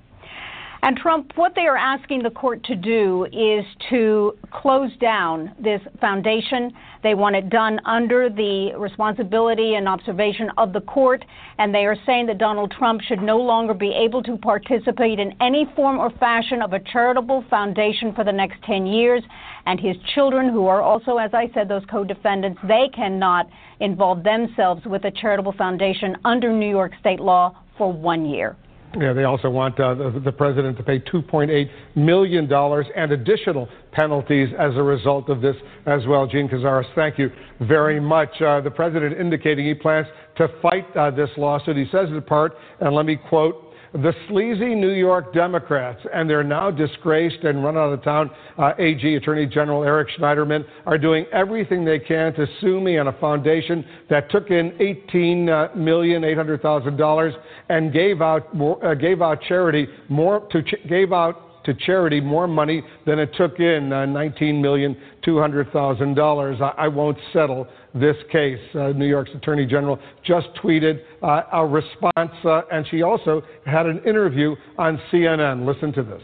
And 0.86 0.96
Trump, 0.96 1.32
what 1.34 1.56
they 1.56 1.66
are 1.66 1.76
asking 1.76 2.22
the 2.22 2.30
court 2.30 2.62
to 2.62 2.76
do 2.76 3.24
is 3.32 3.64
to 3.90 4.38
close 4.52 4.96
down 4.98 5.50
this 5.58 5.80
foundation. 6.00 6.70
They 7.02 7.14
want 7.14 7.34
it 7.34 7.50
done 7.50 7.80
under 7.84 8.30
the 8.30 8.72
responsibility 8.78 9.74
and 9.74 9.88
observation 9.88 10.48
of 10.56 10.72
the 10.72 10.82
court. 10.82 11.24
And 11.58 11.74
they 11.74 11.86
are 11.86 11.96
saying 12.06 12.26
that 12.26 12.38
Donald 12.38 12.70
Trump 12.70 13.00
should 13.00 13.20
no 13.20 13.36
longer 13.36 13.74
be 13.74 13.90
able 13.90 14.22
to 14.22 14.36
participate 14.36 15.18
in 15.18 15.34
any 15.40 15.66
form 15.74 15.98
or 15.98 16.08
fashion 16.20 16.62
of 16.62 16.72
a 16.72 16.78
charitable 16.78 17.44
foundation 17.50 18.14
for 18.14 18.22
the 18.22 18.30
next 18.30 18.62
10 18.62 18.86
years. 18.86 19.24
And 19.66 19.80
his 19.80 19.96
children, 20.14 20.50
who 20.50 20.68
are 20.68 20.82
also, 20.82 21.16
as 21.16 21.34
I 21.34 21.50
said, 21.52 21.68
those 21.68 21.82
co 21.90 22.04
defendants, 22.04 22.60
they 22.62 22.88
cannot 22.94 23.48
involve 23.80 24.22
themselves 24.22 24.82
with 24.86 25.04
a 25.04 25.10
charitable 25.10 25.54
foundation 25.58 26.16
under 26.24 26.52
New 26.52 26.70
York 26.70 26.92
state 27.00 27.18
law 27.18 27.56
for 27.76 27.92
one 27.92 28.24
year. 28.24 28.56
Yeah, 28.98 29.12
they 29.12 29.24
also 29.24 29.50
want 29.50 29.78
uh, 29.78 29.94
the, 29.94 30.20
the 30.24 30.32
president 30.32 30.78
to 30.78 30.82
pay 30.82 31.00
$2.8 31.00 31.68
million 31.96 32.50
and 32.50 33.12
additional 33.12 33.68
penalties 33.92 34.48
as 34.58 34.74
a 34.74 34.82
result 34.82 35.28
of 35.28 35.42
this 35.42 35.56
as 35.84 36.06
well. 36.06 36.26
Jean 36.26 36.48
Casarez, 36.48 36.86
thank 36.94 37.18
you 37.18 37.30
very 37.60 38.00
much. 38.00 38.30
Uh, 38.40 38.60
the 38.62 38.70
president 38.70 39.18
indicating 39.18 39.66
he 39.66 39.74
plans 39.74 40.06
to 40.38 40.48
fight 40.62 40.86
uh, 40.96 41.10
this 41.10 41.28
lawsuit. 41.36 41.76
He 41.76 41.86
says 41.92 42.08
in 42.08 42.22
part, 42.22 42.54
and 42.80 42.94
let 42.94 43.04
me 43.04 43.16
quote, 43.28 43.65
the 43.96 44.12
sleazy 44.28 44.74
New 44.74 44.92
York 44.92 45.32
Democrats 45.32 46.00
and 46.12 46.28
they're 46.28 46.44
now 46.44 46.70
disgraced 46.70 47.44
and 47.44 47.64
run 47.64 47.76
out 47.76 47.92
of 47.92 48.02
town 48.02 48.28
uh, 48.58 48.72
AG, 48.78 49.14
Attorney 49.14 49.46
General 49.46 49.84
Eric 49.84 50.08
Schneiderman, 50.18 50.64
are 50.86 50.98
doing 50.98 51.26
everything 51.32 51.84
they 51.84 51.98
can 51.98 52.32
to 52.34 52.46
sue 52.60 52.80
me 52.80 52.96
on 52.98 53.08
a 53.08 53.12
foundation 53.14 53.84
that 54.10 54.30
took 54.30 54.50
in 54.50 54.70
$18,800,000 55.12 57.32
and 57.68 57.92
gave 57.92 58.22
out 58.22 58.54
more, 58.54 58.84
uh, 58.84 58.94
gave 58.94 59.20
out 59.22 59.40
charity 59.48 59.88
more 60.08 60.46
to 60.50 60.62
ch- 60.62 60.76
gave 60.88 61.12
out 61.12 61.64
to 61.64 61.74
charity 61.74 62.20
more 62.20 62.46
money 62.46 62.80
than 63.04 63.18
it 63.18 63.34
took 63.36 63.58
in 63.58 63.92
uh, 63.92 64.06
$19,200,000. 64.06 66.60
I, 66.60 66.68
I 66.78 66.86
won't 66.88 67.18
settle 67.32 67.66
this 68.00 68.16
case. 68.30 68.60
Uh, 68.74 68.88
New 68.88 69.06
York's 69.06 69.30
Attorney 69.34 69.66
General 69.66 69.98
just 70.24 70.48
tweeted 70.62 71.00
uh, 71.22 71.42
a 71.52 71.66
response, 71.66 72.32
uh, 72.44 72.62
and 72.72 72.86
she 72.90 73.02
also 73.02 73.42
had 73.64 73.86
an 73.86 74.00
interview 74.06 74.54
on 74.78 75.00
CNN. 75.10 75.66
Listen 75.66 75.92
to 75.92 76.02
this. 76.02 76.22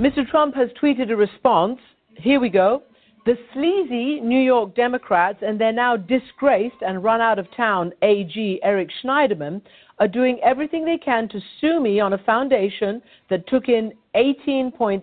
Mr. 0.00 0.28
Trump 0.30 0.54
has 0.54 0.70
tweeted 0.82 1.10
a 1.10 1.16
response. 1.16 1.78
Here 2.14 2.40
we 2.40 2.48
go. 2.48 2.82
The 3.26 3.36
sleazy 3.52 4.18
New 4.20 4.40
York 4.40 4.74
Democrats 4.74 5.40
and 5.42 5.60
their 5.60 5.72
now 5.72 5.94
disgraced 5.94 6.76
and 6.80 7.04
run 7.04 7.20
out 7.20 7.38
of 7.38 7.46
town 7.54 7.92
AG 8.00 8.60
Eric 8.62 8.88
Schneiderman 9.04 9.60
are 9.98 10.08
doing 10.08 10.40
everything 10.42 10.86
they 10.86 10.96
can 10.96 11.28
to 11.28 11.40
sue 11.60 11.80
me 11.80 12.00
on 12.00 12.14
a 12.14 12.18
foundation 12.24 13.02
that 13.28 13.46
took 13.46 13.68
in 13.68 13.92
$18.8 14.14 15.02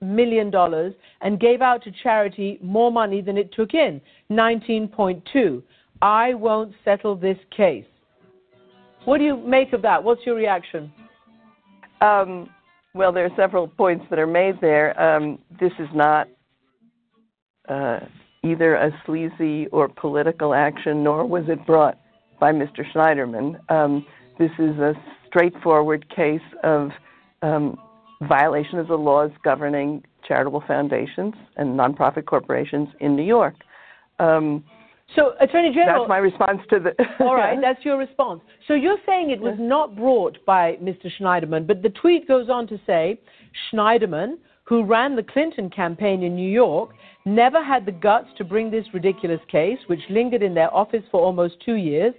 million 0.00 0.52
and 1.20 1.40
gave 1.40 1.62
out 1.62 1.82
to 1.84 1.92
charity 2.02 2.58
more 2.62 2.90
money 2.90 3.20
than 3.20 3.36
it 3.36 3.52
took 3.52 3.74
in, 3.74 4.00
19.2. 4.30 5.62
I 6.02 6.34
won't 6.34 6.72
settle 6.84 7.16
this 7.16 7.38
case. 7.56 7.86
What 9.04 9.18
do 9.18 9.24
you 9.24 9.36
make 9.36 9.72
of 9.72 9.82
that? 9.82 10.02
What's 10.02 10.24
your 10.24 10.34
reaction? 10.34 10.92
Um, 12.00 12.50
well, 12.94 13.12
there 13.12 13.24
are 13.24 13.36
several 13.36 13.68
points 13.68 14.04
that 14.10 14.18
are 14.18 14.26
made 14.26 14.60
there. 14.60 14.98
Um, 15.00 15.38
this 15.60 15.72
is 15.78 15.88
not 15.94 16.28
uh, 17.68 18.00
either 18.42 18.76
a 18.76 18.90
sleazy 19.04 19.66
or 19.68 19.88
political 19.88 20.54
action, 20.54 21.02
nor 21.02 21.26
was 21.26 21.44
it 21.48 21.64
brought 21.66 21.98
by 22.40 22.52
Mr. 22.52 22.80
Schneiderman. 22.94 23.58
Um, 23.70 24.06
this 24.38 24.50
is 24.58 24.78
a 24.78 24.94
straightforward 25.26 26.08
case 26.14 26.40
of 26.62 26.90
um, 27.42 27.78
violation 28.22 28.78
of 28.78 28.88
the 28.88 28.96
laws 28.96 29.30
governing 29.42 30.04
charitable 30.26 30.62
foundations 30.66 31.34
and 31.56 31.78
nonprofit 31.78 32.24
corporations 32.26 32.88
in 33.00 33.16
New 33.16 33.24
York. 33.24 33.54
Um, 34.18 34.64
so, 35.14 35.34
Attorney 35.40 35.72
General. 35.72 36.02
That's 36.02 36.08
my 36.08 36.18
response 36.18 36.60
to 36.70 36.80
the. 36.80 36.94
all 37.24 37.36
right, 37.36 37.58
that's 37.60 37.84
your 37.84 37.98
response. 37.98 38.40
So 38.66 38.74
you're 38.74 38.98
saying 39.06 39.30
it 39.30 39.40
was 39.40 39.56
not 39.58 39.94
brought 39.94 40.38
by 40.46 40.78
Mr. 40.82 41.08
Schneiderman, 41.20 41.66
but 41.66 41.82
the 41.82 41.90
tweet 41.90 42.26
goes 42.26 42.48
on 42.48 42.66
to 42.68 42.80
say 42.86 43.20
Schneiderman, 43.70 44.38
who 44.64 44.84
ran 44.84 45.14
the 45.14 45.22
Clinton 45.22 45.68
campaign 45.70 46.22
in 46.22 46.34
New 46.34 46.50
York, 46.50 46.90
never 47.26 47.62
had 47.62 47.86
the 47.86 47.92
guts 47.92 48.28
to 48.38 48.44
bring 48.44 48.70
this 48.70 48.86
ridiculous 48.94 49.40
case, 49.50 49.78
which 49.86 50.00
lingered 50.08 50.42
in 50.42 50.54
their 50.54 50.72
office 50.74 51.04
for 51.10 51.20
almost 51.20 51.56
two 51.64 51.74
years. 51.74 52.14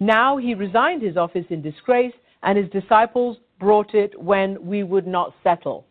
Now 0.00 0.36
he 0.36 0.54
resigned 0.54 1.02
his 1.02 1.16
office 1.16 1.46
in 1.50 1.60
disgrace, 1.60 2.14
and 2.44 2.56
his 2.56 2.70
disciples 2.70 3.36
brought 3.58 3.94
it 3.94 4.20
when 4.20 4.64
we 4.64 4.82
would 4.82 5.06
not 5.06 5.34
settle. 5.42 5.86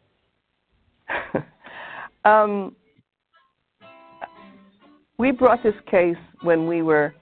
um, 2.26 2.76
we 5.18 5.32
brought 5.32 5.64
this 5.64 5.76
case 5.90 6.18
when 6.42 6.68
we 6.68 6.82
were 6.82 7.14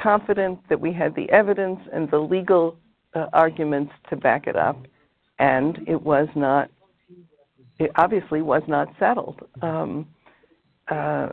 confident 0.00 0.58
that 0.68 0.80
we 0.80 0.92
had 0.92 1.14
the 1.14 1.28
evidence 1.30 1.80
and 1.92 2.10
the 2.10 2.18
legal 2.18 2.76
uh, 3.14 3.26
arguments 3.32 3.92
to 4.08 4.16
back 4.16 4.46
it 4.46 4.56
up, 4.56 4.86
and 5.38 5.78
it 5.86 6.00
was 6.00 6.28
not. 6.34 6.70
It 7.78 7.90
obviously 7.96 8.42
was 8.42 8.62
not 8.68 8.88
settled. 8.98 9.40
Um, 9.62 10.06
uh, 10.88 11.30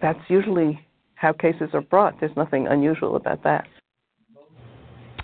that's 0.00 0.18
usually 0.28 0.80
how 1.14 1.32
cases 1.32 1.70
are 1.72 1.80
brought. 1.80 2.18
There's 2.18 2.36
nothing 2.36 2.66
unusual 2.66 3.14
about 3.16 3.44
that. 3.44 3.66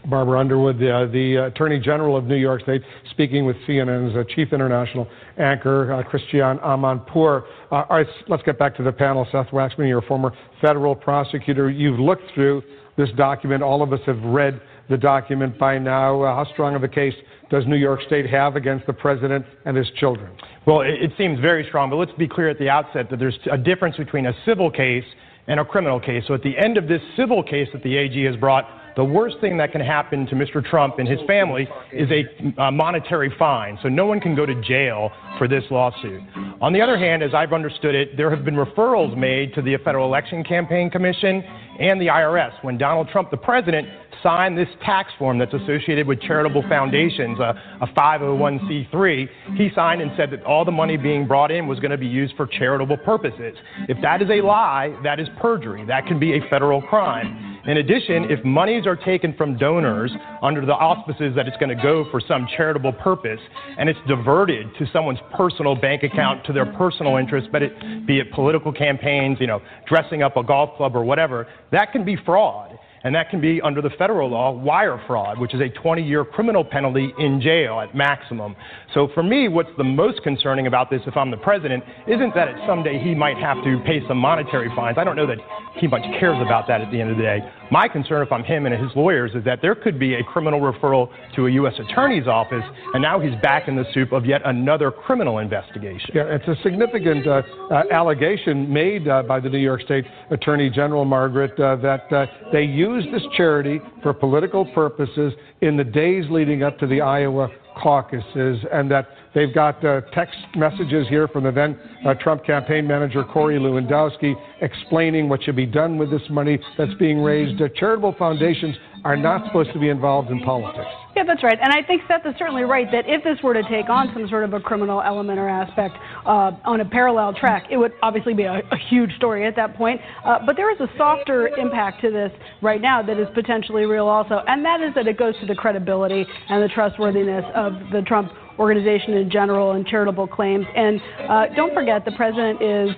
Barbara 0.08 0.40
Underwood, 0.40 0.76
uh, 0.76 1.06
the 1.06 1.36
Attorney 1.46 1.78
General 1.78 2.16
of 2.16 2.24
New 2.24 2.36
York 2.36 2.62
State, 2.62 2.82
speaking 3.10 3.44
with 3.44 3.56
CNN's 3.68 4.16
uh, 4.16 4.24
chief 4.34 4.52
international 4.52 5.06
anchor, 5.38 5.92
uh, 5.92 6.02
Christiane 6.02 6.58
Amanpour. 6.58 7.42
Uh, 7.70 7.74
all 7.74 7.86
right, 7.90 8.06
let's 8.28 8.42
get 8.42 8.58
back 8.58 8.76
to 8.76 8.82
the 8.82 8.92
panel. 8.92 9.26
Seth 9.30 9.48
Waxman, 9.48 9.86
you're 9.88 9.98
a 9.98 10.06
former 10.06 10.32
federal 10.60 10.94
prosecutor. 10.94 11.70
You've 11.70 12.00
looked 12.00 12.30
through 12.34 12.62
this 12.96 13.10
document. 13.16 13.62
All 13.62 13.82
of 13.82 13.92
us 13.92 14.00
have 14.06 14.20
read 14.22 14.60
the 14.88 14.96
document 14.96 15.58
by 15.58 15.78
now. 15.78 16.22
Uh, 16.22 16.34
how 16.34 16.50
strong 16.52 16.74
of 16.74 16.82
a 16.82 16.88
case 16.88 17.14
does 17.50 17.64
New 17.66 17.76
York 17.76 18.00
State 18.06 18.28
have 18.28 18.56
against 18.56 18.86
the 18.86 18.92
president 18.92 19.44
and 19.66 19.76
his 19.76 19.88
children? 19.98 20.30
Well, 20.66 20.80
it, 20.80 21.02
it 21.02 21.12
seems 21.18 21.38
very 21.40 21.66
strong, 21.68 21.90
but 21.90 21.96
let's 21.96 22.12
be 22.12 22.28
clear 22.28 22.48
at 22.48 22.58
the 22.58 22.70
outset 22.70 23.10
that 23.10 23.18
there's 23.18 23.38
a 23.52 23.58
difference 23.58 23.96
between 23.96 24.26
a 24.26 24.32
civil 24.46 24.70
case 24.70 25.04
and 25.46 25.60
a 25.60 25.64
criminal 25.64 26.00
case. 26.00 26.24
So 26.26 26.34
at 26.34 26.42
the 26.42 26.56
end 26.56 26.76
of 26.76 26.88
this 26.88 27.00
civil 27.16 27.42
case 27.42 27.68
that 27.72 27.82
the 27.82 27.96
AG 27.96 28.22
has 28.24 28.36
brought, 28.36 28.64
the 28.98 29.04
worst 29.04 29.36
thing 29.40 29.56
that 29.58 29.70
can 29.70 29.80
happen 29.80 30.26
to 30.26 30.34
Mr. 30.34 30.60
Trump 30.62 30.98
and 30.98 31.06
his 31.08 31.20
family 31.24 31.68
is 31.92 32.10
a 32.10 32.60
uh, 32.60 32.72
monetary 32.72 33.32
fine. 33.38 33.78
So 33.80 33.88
no 33.88 34.06
one 34.06 34.18
can 34.18 34.34
go 34.34 34.44
to 34.44 34.60
jail 34.60 35.12
for 35.38 35.46
this 35.46 35.62
lawsuit. 35.70 36.20
On 36.60 36.72
the 36.72 36.80
other 36.80 36.98
hand, 36.98 37.22
as 37.22 37.32
I've 37.32 37.52
understood 37.52 37.94
it, 37.94 38.16
there 38.16 38.28
have 38.28 38.44
been 38.44 38.56
referrals 38.56 39.16
made 39.16 39.54
to 39.54 39.62
the 39.62 39.76
Federal 39.84 40.04
Election 40.04 40.42
Campaign 40.42 40.90
Commission 40.90 41.44
and 41.78 42.00
the 42.00 42.08
IRS 42.08 42.52
when 42.62 42.76
Donald 42.76 43.08
Trump, 43.10 43.30
the 43.30 43.36
president, 43.36 43.86
signed 44.22 44.56
this 44.56 44.68
tax 44.84 45.10
form 45.18 45.38
that's 45.38 45.54
associated 45.54 46.06
with 46.06 46.20
charitable 46.20 46.62
foundations, 46.68 47.38
a, 47.38 47.54
a 47.80 47.86
501c3. 47.88 49.28
He 49.56 49.70
signed 49.74 50.00
and 50.00 50.10
said 50.16 50.30
that 50.30 50.42
all 50.44 50.64
the 50.64 50.72
money 50.72 50.96
being 50.96 51.26
brought 51.26 51.50
in 51.50 51.66
was 51.66 51.78
going 51.80 51.90
to 51.90 51.98
be 51.98 52.06
used 52.06 52.34
for 52.36 52.46
charitable 52.46 52.96
purposes. 52.98 53.56
If 53.88 54.00
that 54.02 54.22
is 54.22 54.28
a 54.30 54.40
lie, 54.42 54.96
that 55.02 55.20
is 55.20 55.28
perjury. 55.40 55.84
That 55.86 56.06
can 56.06 56.18
be 56.18 56.34
a 56.34 56.40
federal 56.50 56.82
crime. 56.82 57.58
In 57.66 57.76
addition, 57.76 58.30
if 58.30 58.42
monies 58.44 58.86
are 58.86 58.96
taken 58.96 59.34
from 59.34 59.58
donors 59.58 60.10
under 60.42 60.64
the 60.64 60.72
auspices 60.72 61.34
that 61.36 61.46
it's 61.46 61.56
going 61.58 61.76
to 61.76 61.82
go 61.82 62.06
for 62.10 62.20
some 62.20 62.46
charitable 62.56 62.94
purpose 62.94 63.40
and 63.78 63.88
it's 63.88 63.98
diverted 64.08 64.68
to 64.78 64.86
someone's 64.92 65.18
personal 65.36 65.74
bank 65.74 66.02
account 66.02 66.44
to 66.46 66.52
their 66.52 66.64
personal 66.64 67.16
interest, 67.16 67.48
but 67.52 67.62
it, 67.62 68.06
be 68.06 68.20
it 68.20 68.32
political 68.32 68.72
campaigns, 68.72 69.36
you 69.40 69.46
know, 69.46 69.60
dressing 69.86 70.22
up 70.22 70.36
a 70.36 70.42
golf 70.42 70.76
club 70.76 70.96
or 70.96 71.04
whatever, 71.04 71.46
that 71.70 71.92
can 71.92 72.04
be 72.04 72.16
fraud. 72.24 72.78
And 73.04 73.14
that 73.14 73.30
can 73.30 73.40
be, 73.40 73.60
under 73.62 73.80
the 73.80 73.90
federal 73.90 74.30
law, 74.30 74.52
wire 74.52 75.00
fraud, 75.06 75.38
which 75.38 75.54
is 75.54 75.60
a 75.60 75.68
20 75.68 76.02
year 76.02 76.24
criminal 76.24 76.64
penalty 76.64 77.12
in 77.18 77.40
jail 77.40 77.80
at 77.80 77.94
maximum. 77.94 78.56
So 78.94 79.08
for 79.14 79.22
me, 79.22 79.48
what's 79.48 79.70
the 79.76 79.84
most 79.84 80.22
concerning 80.22 80.66
about 80.66 80.90
this, 80.90 81.00
if 81.06 81.16
I'm 81.16 81.30
the 81.30 81.36
president, 81.36 81.84
isn't 82.06 82.34
that 82.34 82.48
someday 82.66 82.98
he 82.98 83.14
might 83.14 83.36
have 83.38 83.62
to 83.64 83.80
pay 83.86 84.00
some 84.08 84.18
monetary 84.18 84.70
fines. 84.74 84.98
I 84.98 85.04
don't 85.04 85.16
know 85.16 85.26
that 85.26 85.38
he 85.78 85.86
much 85.86 86.02
cares 86.18 86.38
about 86.44 86.66
that 86.68 86.80
at 86.80 86.90
the 86.90 87.00
end 87.00 87.10
of 87.10 87.16
the 87.16 87.22
day. 87.22 87.40
My 87.70 87.86
concern, 87.86 88.22
if 88.22 88.32
I'm 88.32 88.42
him 88.42 88.66
and 88.66 88.74
his 88.74 88.90
lawyers, 88.96 89.32
is 89.34 89.44
that 89.44 89.60
there 89.60 89.74
could 89.74 89.98
be 89.98 90.14
a 90.14 90.24
criminal 90.24 90.60
referral 90.60 91.10
to 91.36 91.46
a 91.46 91.50
U.S. 91.52 91.74
attorney's 91.78 92.26
office, 92.26 92.64
and 92.94 93.02
now 93.02 93.20
he's 93.20 93.38
back 93.42 93.68
in 93.68 93.76
the 93.76 93.84
soup 93.92 94.12
of 94.12 94.24
yet 94.24 94.40
another 94.44 94.90
criminal 94.90 95.38
investigation. 95.38 96.10
Yeah, 96.14 96.24
it's 96.24 96.48
a 96.48 96.56
significant 96.62 97.26
uh, 97.26 97.42
uh, 97.70 97.82
allegation 97.90 98.72
made 98.72 99.06
uh, 99.06 99.22
by 99.22 99.38
the 99.40 99.48
New 99.48 99.58
York 99.58 99.82
State 99.82 100.06
Attorney 100.30 100.70
General, 100.70 101.04
Margaret, 101.04 101.58
uh, 101.60 101.76
that 101.76 102.10
uh, 102.12 102.26
they 102.52 102.62
used 102.62 102.87
this 103.12 103.22
charity 103.36 103.80
for 104.02 104.12
political 104.12 104.64
purposes 104.66 105.32
in 105.60 105.76
the 105.76 105.84
days 105.84 106.24
leading 106.30 106.62
up 106.62 106.78
to 106.78 106.86
the 106.86 107.00
Iowa 107.00 107.48
caucuses, 107.76 108.58
and 108.72 108.90
that 108.90 109.08
they've 109.34 109.54
got 109.54 109.84
uh, 109.84 110.00
text 110.12 110.36
messages 110.56 111.06
here 111.08 111.28
from 111.28 111.44
the 111.44 111.52
then 111.52 111.78
uh, 112.04 112.14
Trump 112.14 112.44
campaign 112.44 112.86
manager 112.86 113.24
Corey 113.24 113.58
Lewandowski 113.58 114.34
explaining 114.60 115.28
what 115.28 115.42
should 115.42 115.56
be 115.56 115.66
done 115.66 115.96
with 115.96 116.10
this 116.10 116.22
money 116.30 116.58
that's 116.76 116.94
being 116.94 117.20
raised. 117.20 117.60
Uh, 117.60 117.68
charitable 117.76 118.14
foundations 118.18 118.74
are 119.04 119.16
not 119.16 119.46
supposed 119.46 119.72
to 119.72 119.78
be 119.78 119.88
involved 119.88 120.30
in 120.30 120.40
politics. 120.40 120.90
Yeah, 121.18 121.24
that's 121.24 121.42
right. 121.42 121.58
And 121.60 121.72
I 121.72 121.82
think 121.82 122.02
Seth 122.06 122.24
is 122.26 122.34
certainly 122.38 122.62
right 122.62 122.86
that 122.92 123.02
if 123.08 123.24
this 123.24 123.42
were 123.42 123.52
to 123.52 123.64
take 123.68 123.88
on 123.88 124.08
some 124.14 124.28
sort 124.28 124.44
of 124.44 124.52
a 124.52 124.60
criminal 124.60 125.02
element 125.02 125.40
or 125.40 125.48
aspect 125.48 125.96
uh, 126.24 126.52
on 126.64 126.80
a 126.80 126.84
parallel 126.84 127.34
track, 127.34 127.64
it 127.72 127.76
would 127.76 127.90
obviously 128.04 128.34
be 128.34 128.44
a, 128.44 128.58
a 128.70 128.76
huge 128.88 129.10
story 129.16 129.44
at 129.44 129.56
that 129.56 129.74
point. 129.74 130.00
Uh, 130.24 130.38
but 130.46 130.54
there 130.54 130.72
is 130.72 130.78
a 130.78 130.86
softer 130.96 131.48
impact 131.58 132.02
to 132.02 132.12
this 132.12 132.30
right 132.62 132.80
now 132.80 133.02
that 133.02 133.18
is 133.18 133.26
potentially 133.34 133.84
real 133.84 134.06
also, 134.06 134.42
and 134.46 134.64
that 134.64 134.80
is 134.80 134.94
that 134.94 135.08
it 135.08 135.18
goes 135.18 135.34
to 135.40 135.46
the 135.46 135.56
credibility 135.56 136.24
and 136.50 136.62
the 136.62 136.68
trustworthiness 136.68 137.44
of 137.52 137.72
the 137.90 138.00
Trump 138.06 138.30
organization 138.60 139.14
in 139.14 139.28
general 139.28 139.72
and 139.72 139.88
charitable 139.88 140.28
claims. 140.28 140.66
And 140.76 141.00
uh, 141.28 141.46
don't 141.56 141.74
forget, 141.74 142.04
the 142.04 142.12
president 142.12 142.62
is 142.62 142.90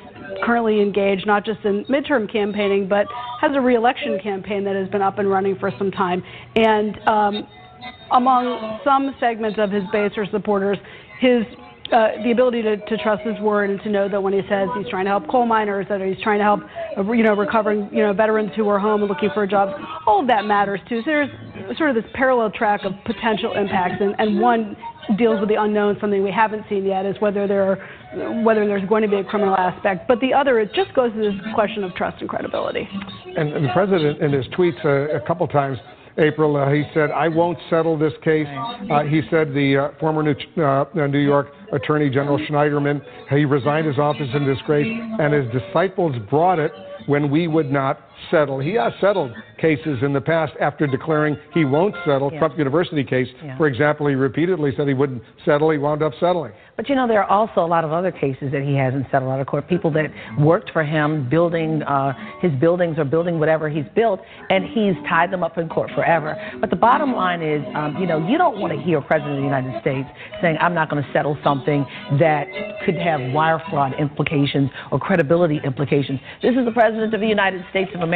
currently 0.44 0.82
engaged 0.82 1.26
not 1.26 1.46
just 1.46 1.64
in 1.64 1.86
midterm 1.86 2.30
campaigning, 2.30 2.86
but 2.86 3.06
has 3.40 3.52
a 3.54 3.60
reelection 3.62 4.20
campaign 4.22 4.62
that 4.64 4.76
has 4.76 4.90
been 4.90 5.00
up 5.00 5.18
and 5.18 5.30
running 5.30 5.56
for 5.58 5.72
some 5.78 5.90
time. 5.90 6.22
And 6.54 6.98
um, 7.08 7.48
among 8.12 8.80
some 8.84 9.14
segments 9.20 9.58
of 9.58 9.70
his 9.70 9.84
base 9.92 10.12
or 10.16 10.26
supporters, 10.26 10.78
his 11.20 11.44
uh, 11.92 12.22
the 12.22 12.30
ability 12.30 12.62
to, 12.62 12.76
to 12.76 12.96
trust 12.98 13.22
his 13.22 13.38
word 13.40 13.68
and 13.68 13.80
to 13.82 13.88
know 13.88 14.08
that 14.08 14.22
when 14.22 14.32
he 14.32 14.42
says 14.48 14.68
he's 14.76 14.88
trying 14.88 15.04
to 15.04 15.11
help 15.11 15.26
coal 15.28 15.44
miners, 15.44 15.86
that 15.88 16.00
he's 16.00 16.22
trying 16.22 16.38
to 16.38 16.44
help, 16.44 16.61
uh, 16.96 17.12
you 17.12 17.24
know, 17.24 17.34
recovering, 17.34 17.88
you 17.90 18.02
know, 18.02 18.12
veterans 18.12 18.52
who 18.54 18.68
are 18.68 18.78
home 18.78 19.00
and 19.02 19.08
looking 19.08 19.28
for 19.34 19.42
a 19.42 19.48
job, 19.48 19.70
all 20.06 20.20
of 20.20 20.28
that 20.28 20.44
matters 20.44 20.80
too. 20.88 21.00
So 21.00 21.11
there's 21.11 21.30
sort 21.76 21.90
of 21.90 21.96
this 21.96 22.11
parallel 22.14 22.50
track 22.52 22.84
of 22.84 22.92
potential 23.04 23.56
impacts, 23.56 24.00
and, 24.00 24.14
and 24.18 24.40
one 24.40 24.76
deals 25.18 25.40
with 25.40 25.48
the 25.48 25.61
unknown, 25.61 25.96
something 26.00 26.22
we 26.22 26.30
haven't 26.30 26.64
seen 26.68 26.84
yet, 26.84 27.06
is 27.06 27.16
whether 27.18 27.48
there 27.48 27.72
are, 27.72 28.42
whether 28.44 28.66
there's 28.66 28.88
going 28.88 29.02
to 29.02 29.08
be 29.08 29.16
a 29.16 29.24
criminal 29.24 29.56
aspect. 29.56 30.06
But 30.06 30.20
the 30.20 30.32
other, 30.32 30.61
it 30.61 30.72
just 30.72 30.94
goes 30.94 31.12
to 31.12 31.18
this 31.18 31.34
question 31.56 31.82
of 31.82 31.92
trust 31.96 32.20
and 32.20 32.28
credibility. 32.28 32.88
And, 33.36 33.52
and 33.52 33.64
the 33.64 33.72
president, 33.72 34.20
in 34.22 34.32
his 34.32 34.46
tweets 34.56 34.84
uh, 34.84 35.16
a 35.16 35.20
couple 35.26 35.48
times, 35.48 35.78
April, 36.18 36.56
uh, 36.56 36.70
he 36.70 36.84
said, 36.92 37.11
"I 37.11 37.28
won't 37.28 37.58
settle 37.68 37.96
this 37.98 38.12
case." 38.22 38.46
Uh, 38.90 39.02
he 39.04 39.22
said 39.30 39.54
the 39.54 39.76
uh, 39.76 39.98
former 39.98 40.22
New, 40.22 40.34
uh, 40.62 40.84
New 40.94 41.18
York 41.18 41.48
Attorney 41.72 42.11
General 42.11 42.38
Schneiderman 42.38 43.00
he 43.30 43.44
resigned 43.44 43.86
his 43.86 43.98
office 43.98 44.28
in 44.34 44.44
disgrace, 44.44 44.88
and 45.18 45.32
his 45.32 45.46
disciples 45.52 46.16
brought 46.28 46.58
it 46.58 46.72
when 47.06 47.30
we 47.30 47.46
would 47.46 47.70
not 47.70 48.09
settle. 48.30 48.58
He 48.58 48.74
has 48.74 48.92
settled 49.00 49.32
cases 49.58 49.98
in 50.02 50.12
the 50.12 50.20
past 50.20 50.52
after 50.60 50.86
declaring 50.86 51.36
he 51.52 51.64
won't 51.64 51.94
settle. 52.04 52.32
Yeah. 52.32 52.38
Trump 52.38 52.58
University 52.58 53.04
case, 53.04 53.28
Yeah. 53.44 53.56
for 53.56 53.66
example, 53.66 54.06
he 54.06 54.14
repeatedly 54.14 54.74
said 54.76 54.88
he 54.88 54.94
wouldn't 54.94 55.22
settle. 55.44 55.70
He 55.70 55.78
wound 55.78 56.02
up 56.02 56.12
settling. 56.20 56.52
But 56.76 56.88
you 56.88 56.94
know, 56.94 57.06
there 57.06 57.22
are 57.22 57.30
also 57.30 57.60
a 57.60 57.66
lot 57.66 57.84
of 57.84 57.92
other 57.92 58.10
cases 58.10 58.50
that 58.52 58.62
he 58.62 58.74
hasn't 58.74 59.06
settled 59.10 59.30
out 59.30 59.40
of 59.40 59.46
court. 59.46 59.68
People 59.68 59.90
that 59.92 60.10
worked 60.38 60.70
for 60.70 60.82
him, 60.82 61.28
building 61.28 61.82
uh, 61.82 62.14
his 62.40 62.52
buildings 62.52 62.98
or 62.98 63.04
building 63.04 63.38
whatever 63.38 63.68
he's 63.68 63.84
built, 63.94 64.20
and 64.48 64.64
he's 64.64 64.94
tied 65.06 65.30
them 65.30 65.42
up 65.42 65.58
in 65.58 65.68
court 65.68 65.90
forever. 65.94 66.36
But 66.58 66.70
the 66.70 66.76
bottom 66.76 67.14
line 67.14 67.42
is, 67.42 67.62
um, 67.74 67.96
you 68.00 68.06
know, 68.06 68.26
you 68.26 68.38
don't 68.38 68.58
want 68.60 68.72
to 68.72 68.80
hear 68.80 68.98
a 68.98 69.02
president 69.02 69.34
of 69.34 69.40
the 69.40 69.44
United 69.44 69.78
States 69.82 70.08
saying, 70.40 70.56
"I'm 70.58 70.72
not 70.72 70.88
going 70.88 71.02
to 71.04 71.12
settle 71.12 71.36
something 71.44 71.84
that 72.18 72.46
could 72.86 72.96
have 72.96 73.20
wire 73.34 73.62
fraud 73.68 73.92
implications 73.98 74.70
or 74.90 74.98
credibility 74.98 75.60
implications." 75.62 76.18
This 76.40 76.56
is 76.56 76.64
the 76.64 76.72
president 76.72 77.12
of 77.12 77.20
the 77.20 77.28
United 77.28 77.62
States 77.68 77.90
of 77.94 78.00
America. 78.00 78.09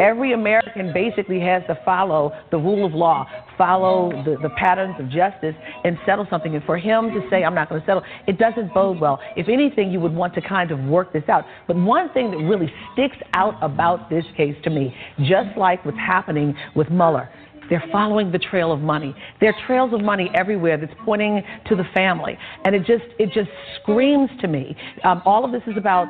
Every 0.00 0.32
American 0.32 0.92
basically 0.92 1.40
has 1.40 1.62
to 1.66 1.78
follow 1.84 2.32
the 2.50 2.56
rule 2.56 2.86
of 2.86 2.94
law, 2.94 3.26
follow 3.56 4.10
the, 4.24 4.36
the 4.42 4.50
patterns 4.56 4.96
of 4.98 5.08
justice, 5.08 5.54
and 5.84 5.98
settle 6.06 6.26
something. 6.30 6.54
And 6.54 6.64
for 6.64 6.78
him 6.78 7.10
to 7.10 7.20
say, 7.30 7.44
I'm 7.44 7.54
not 7.54 7.68
going 7.68 7.80
to 7.80 7.86
settle, 7.86 8.02
it 8.26 8.38
doesn't 8.38 8.72
bode 8.72 9.00
well. 9.00 9.20
If 9.36 9.48
anything, 9.48 9.90
you 9.90 10.00
would 10.00 10.14
want 10.14 10.34
to 10.34 10.40
kind 10.40 10.70
of 10.70 10.80
work 10.80 11.12
this 11.12 11.28
out. 11.28 11.44
But 11.66 11.76
one 11.76 12.12
thing 12.12 12.30
that 12.30 12.38
really 12.38 12.72
sticks 12.92 13.16
out 13.34 13.54
about 13.62 14.10
this 14.10 14.24
case 14.36 14.56
to 14.64 14.70
me, 14.70 14.94
just 15.20 15.56
like 15.56 15.84
what's 15.84 15.98
happening 15.98 16.54
with 16.74 16.90
Mueller, 16.90 17.28
they're 17.70 17.84
following 17.92 18.32
the 18.32 18.38
trail 18.38 18.72
of 18.72 18.80
money. 18.80 19.14
There 19.40 19.50
are 19.50 19.66
trails 19.66 19.94
of 19.94 20.02
money 20.02 20.28
everywhere 20.34 20.76
that's 20.76 20.92
pointing 21.04 21.42
to 21.66 21.76
the 21.76 21.84
family, 21.94 22.36
and 22.64 22.74
it 22.74 22.80
just 22.80 23.04
it 23.18 23.30
just 23.32 23.48
screams 23.80 24.28
to 24.40 24.48
me. 24.48 24.76
Um, 25.04 25.22
all 25.24 25.44
of 25.44 25.52
this 25.52 25.62
is 25.68 25.76
about 25.76 26.08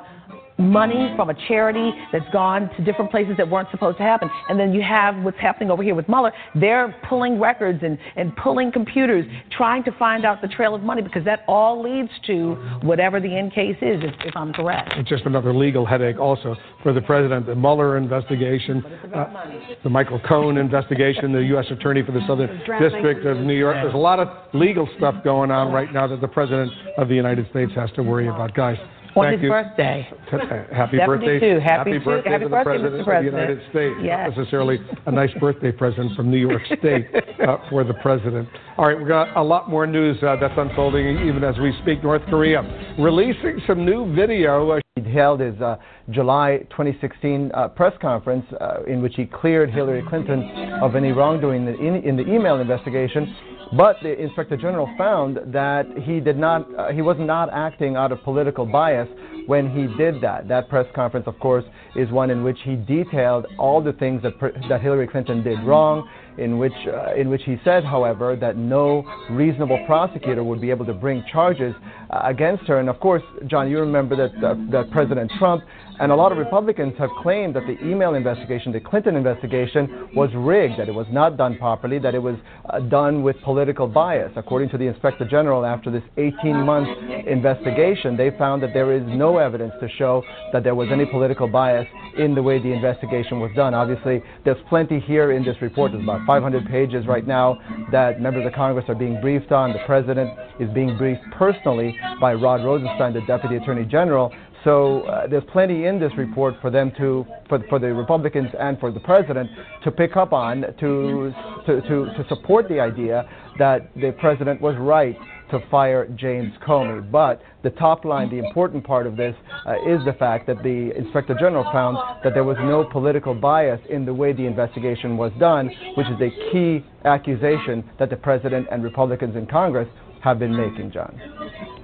money 0.61 1.13
from 1.17 1.31
a 1.31 1.35
charity 1.49 1.91
that's 2.13 2.29
gone 2.33 2.71
to 2.77 2.85
different 2.85 3.11
places 3.11 3.37
that 3.37 3.49
weren't 3.49 3.71
supposed 3.71 3.99
to 3.99 4.03
happen. 4.03 4.31
And 4.49 4.59
then 4.59 4.73
you 4.73 4.83
have 4.83 5.17
what's 5.23 5.39
happening 5.39 5.71
over 5.71 5.83
here 5.83 5.95
with 5.95 6.09
Mueller. 6.09 6.33
They're 6.55 6.95
pulling 7.09 7.41
records 7.41 7.81
and, 7.83 7.99
and 8.17 8.35
pulling 8.37 8.73
computers, 8.73 9.25
trying 9.57 9.85
to 9.85 9.93
find 9.93 10.25
out 10.25 10.43
the 10.43 10.49
trail 10.49 10.75
of 10.75 10.83
money 10.83 11.03
because 11.03 11.25
that 11.25 11.41
all 11.49 11.83
leads 11.83 12.11
to 12.27 12.55
whatever 12.83 13.21
the 13.21 13.37
end 13.37 13.53
case 13.53 13.77
is, 13.81 14.03
if, 14.03 14.15
if 14.25 14.37
I'm 14.37 14.53
correct. 14.53 14.93
It's 14.97 15.09
just 15.09 15.25
another 15.25 15.55
legal 15.55 15.87
headache 15.87 16.19
also 16.19 16.57
for 16.83 16.93
the 16.93 17.01
president. 17.01 17.47
The 17.47 17.55
Mueller 17.55 17.97
investigation, 17.97 18.85
uh, 19.15 19.51
the 19.83 19.91
Michael 19.91 20.21
Cohen 20.21 20.57
investigation, 20.57 21.33
the 21.33 21.45
U.S. 21.45 21.67
Attorney 21.71 22.03
for 22.03 22.13
the 22.13 22.21
Southern 22.27 22.59
District 22.81 23.25
of 23.27 23.39
New 23.39 23.55
York. 23.55 23.77
There's 23.83 23.95
a 23.95 23.99
lot 23.99 24.19
of 24.19 24.29
legal 24.55 24.89
stuff 24.97 25.15
going 25.25 25.51
on 25.51 25.73
right 25.73 25.93
now 25.93 26.07
that 26.07 26.21
the 26.21 26.29
president 26.29 26.73
of 26.99 27.09
the 27.09 27.15
United 27.15 27.49
States 27.51 27.73
has 27.75 27.91
to 27.93 28.03
worry 28.03 28.29
about. 28.29 28.55
Guys, 28.55 28.79
On 29.17 29.25
thank 29.25 29.41
his 29.41 29.43
you. 29.45 29.49
birthday. 29.51 30.09
T- 30.31 30.37
uh, 30.37 30.75
Happy 30.75 30.97
72. 31.05 31.07
birthday. 31.07 31.61
Happy 31.61 31.93
to- 31.93 32.01
birthday 32.01 32.31
happy 32.31 32.45
to 32.45 32.49
the 32.49 32.51
birthday, 32.51 32.63
President 32.65 32.93
Mr. 32.93 32.93
of 32.93 32.99
the 32.99 33.05
President. 33.05 33.35
United 33.35 33.71
States. 33.71 33.97
Yes. 34.03 34.29
Not 34.31 34.39
necessarily 34.39 34.79
a 35.07 35.11
nice 35.13 35.33
birthday 35.41 35.73
present 35.73 36.15
from 36.17 36.31
New 36.31 36.39
York 36.39 36.63
State 36.79 37.07
uh, 37.47 37.57
for 37.69 37.83
the 37.85 37.95
President. 37.95 38.49
All 38.79 38.87
right, 38.87 38.97
we've 38.97 39.09
got 39.09 39.37
a 39.37 39.43
lot 39.43 39.69
more 39.69 39.87
news 39.87 40.17
uh, 40.23 40.37
that's 40.41 40.55
unfolding 40.57 41.27
even 41.27 41.43
as 41.45 41.59
we 41.59 41.77
speak. 41.83 42.03
North 42.03 42.23
Korea 42.31 42.63
releasing 42.99 43.61
some 43.67 43.85
new 43.85 44.15
video. 44.15 44.71
Uh, 44.71 44.81
He 44.97 45.11
held 45.13 45.41
his 45.41 45.59
uh, 45.61 45.77
July 46.11 46.59
2016 46.71 47.51
uh, 47.55 47.69
press 47.69 47.93
conference 48.01 48.45
uh, 48.61 48.83
in 48.87 49.01
which 49.03 49.15
he 49.17 49.25
cleared 49.27 49.71
Hillary 49.71 50.03
Clinton 50.09 50.43
of 50.83 50.95
any 50.95 51.13
wrongdoing 51.13 51.67
in, 51.67 51.75
in, 51.77 51.95
in 52.05 52.17
the 52.17 52.23
email 52.33 52.61
investigation. 52.61 53.35
But 53.73 53.97
the 54.03 54.21
Inspector 54.21 54.57
General 54.57 54.93
found 54.99 55.39
that 55.53 55.87
he 56.03 56.19
did 56.19 56.37
not, 56.37 56.67
uh, 56.77 56.89
he 56.91 57.03
was 57.03 57.17
not 57.21 57.51
acting 57.53 57.95
out 57.95 58.11
of 58.11 58.23
political 58.25 58.67
bias 58.67 59.09
when 59.47 59.71
he 59.71 59.87
did 59.97 60.21
that. 60.23 60.49
That 60.49 60.69
press 60.69 60.87
conference, 60.95 61.27
of 61.29 61.39
course, 61.39 61.65
is 61.95 62.11
one 62.11 62.31
in 62.31 62.43
which 62.43 62.59
he 62.65 62.75
detailed 62.75 63.47
all 63.59 63.81
the 63.81 63.93
things 63.93 64.23
that, 64.23 64.33
that 64.69 64.81
Hillary 64.81 65.07
Clinton 65.07 65.45
did 65.45 65.63
wrong, 65.65 66.09
in 66.39 66.59
which, 66.59 66.73
uh, 66.87 67.15
in 67.15 67.29
which 67.29 67.43
he 67.45 67.57
said, 67.65 67.85
however, 67.85 68.35
that 68.37 68.57
no 68.57 69.05
reasonable 69.31 69.83
prosecutor 69.87 70.43
would 70.43 70.61
be 70.61 70.71
able 70.71 70.87
to 70.87 70.95
bring 70.95 71.25
charges 71.33 71.75
uh, 72.11 72.23
against 72.25 72.65
her. 72.65 72.81
And 72.81 72.89
of 72.89 72.99
course, 72.99 73.23
John, 73.47 73.71
you 73.71 73.79
remember 73.79 74.17
that, 74.17 74.45
uh, 74.45 74.55
that 74.71 74.91
President 74.91 75.31
Trump 75.39 75.63
and 76.01 76.11
a 76.11 76.15
lot 76.15 76.33
of 76.33 76.39
Republicans 76.39 76.95
have 76.99 77.11
claimed 77.23 77.55
that 77.55 77.67
the 77.67 77.79
email 77.87 78.15
investigation, 78.15 78.73
the 78.73 78.81
Clinton 78.81 79.17
investigation, 79.17 80.09
was 80.15 80.31
rigged, 80.35 80.79
that 80.79 80.89
it 80.89 80.95
was 80.95 81.07
not 81.11 81.37
done 81.37 81.59
properly, 81.59 81.99
that 81.99 82.15
it 82.15 82.23
was 82.23 82.37
uh, 82.71 82.81
done 82.81 83.23
with 83.23 83.37
political 83.43 83.87
bias. 83.87 84.33
According 84.35 84.71
to 84.71 84.79
the 84.79 84.87
Inspector 84.87 85.23
General, 85.29 85.67
after 85.67 85.91
this 85.91 86.03
18 86.17 86.57
month 86.57 86.89
investigation, 87.27 88.17
they 88.17 88.31
found 88.39 88.63
that 88.63 88.73
there 88.73 88.93
is 88.93 89.03
no 89.07 89.37
evidence 89.37 89.75
to 89.81 89.89
show 89.99 90.23
that 90.55 90.65
there 90.65 90.75
was 90.75 90.89
any 90.91 91.05
political 91.05 91.47
bias 91.47 91.87
in 92.19 92.35
the 92.35 92.43
way 92.43 92.59
the 92.59 92.73
investigation 92.73 93.39
was 93.39 93.51
done. 93.55 93.75
Obviously, 93.75 94.23
there's 94.45 94.63
plenty 94.71 95.01
here 95.01 95.33
in 95.33 95.45
this 95.45 95.57
report. 95.61 95.93
There's 95.93 96.03
about 96.03 96.27
500 96.27 96.67
pages 96.67 97.07
right 97.07 97.27
now 97.27 97.59
that 97.93 98.21
members 98.21 98.47
of 98.47 98.55
Congress 98.55 98.87
are 98.89 98.95
being 98.95 99.21
briefed 99.21 99.53
on. 99.53 99.73
The 99.73 99.81
President 99.85 100.31
is 100.59 100.71
being 100.71 100.97
briefed 100.97 101.23
personally 101.37 101.95
by 102.21 102.33
Rod 102.35 102.65
Rosenstein, 102.65 103.13
the 103.13 103.21
Deputy 103.27 103.57
Attorney 103.57 103.85
General. 103.85 104.33
So 104.65 105.03
uh, 105.03 105.27
there's 105.27 105.45
plenty 105.53 105.87
in 105.87 105.99
this 105.99 106.13
report 106.19 106.55
for 106.61 106.71
them 106.71 106.93
to, 106.99 107.25
for, 107.49 107.61
for 107.69 107.79
the 107.79 107.93
Republicans 107.95 108.51
and 108.59 108.79
for 108.79 108.93
the 108.93 109.01
president 109.01 109.49
to 109.85 109.91
pick 109.91 110.17
up 110.17 110.33
on 110.33 110.63
to, 110.81 111.33
to, 111.67 111.81
to, 111.81 112.07
to 112.17 112.25
support 112.29 112.69
the 112.69 112.79
idea 112.81 113.29
that 113.59 113.91
the 113.95 114.15
president 114.21 114.61
was 114.61 114.77
right 114.79 115.17
to 115.51 115.61
fire 115.71 116.07
James 116.17 116.53
Comey. 116.67 117.11
But 117.11 117.43
the 117.63 117.71
top 117.71 118.05
line, 118.05 118.31
the 118.31 118.39
important 118.39 118.85
part 118.85 119.07
of 119.07 119.17
this, 119.17 119.35
uh, 119.67 119.73
is 119.89 120.05
the 120.05 120.15
fact 120.19 120.47
that 120.47 120.63
the 120.63 120.93
Inspector 120.97 121.35
General 121.41 121.65
found 121.73 121.97
that 122.23 122.35
there 122.35 122.45
was 122.45 122.57
no 122.61 122.85
political 122.85 123.35
bias 123.35 123.81
in 123.89 124.05
the 124.05 124.15
way 124.15 124.33
the 124.33 124.47
investigation 124.47 125.17
was 125.17 125.33
done, 125.41 125.71
which 125.97 126.07
is 126.07 126.21
a 126.21 126.53
key 126.53 126.85
accusation 127.05 127.83
that 127.99 128.11
the 128.11 128.17
president 128.17 128.69
and 128.71 128.85
Republicans 128.85 129.37
in 129.37 129.47
Congress 129.47 129.89
have 130.23 130.39
been 130.39 130.55
making, 130.55 130.93
John. 130.93 131.21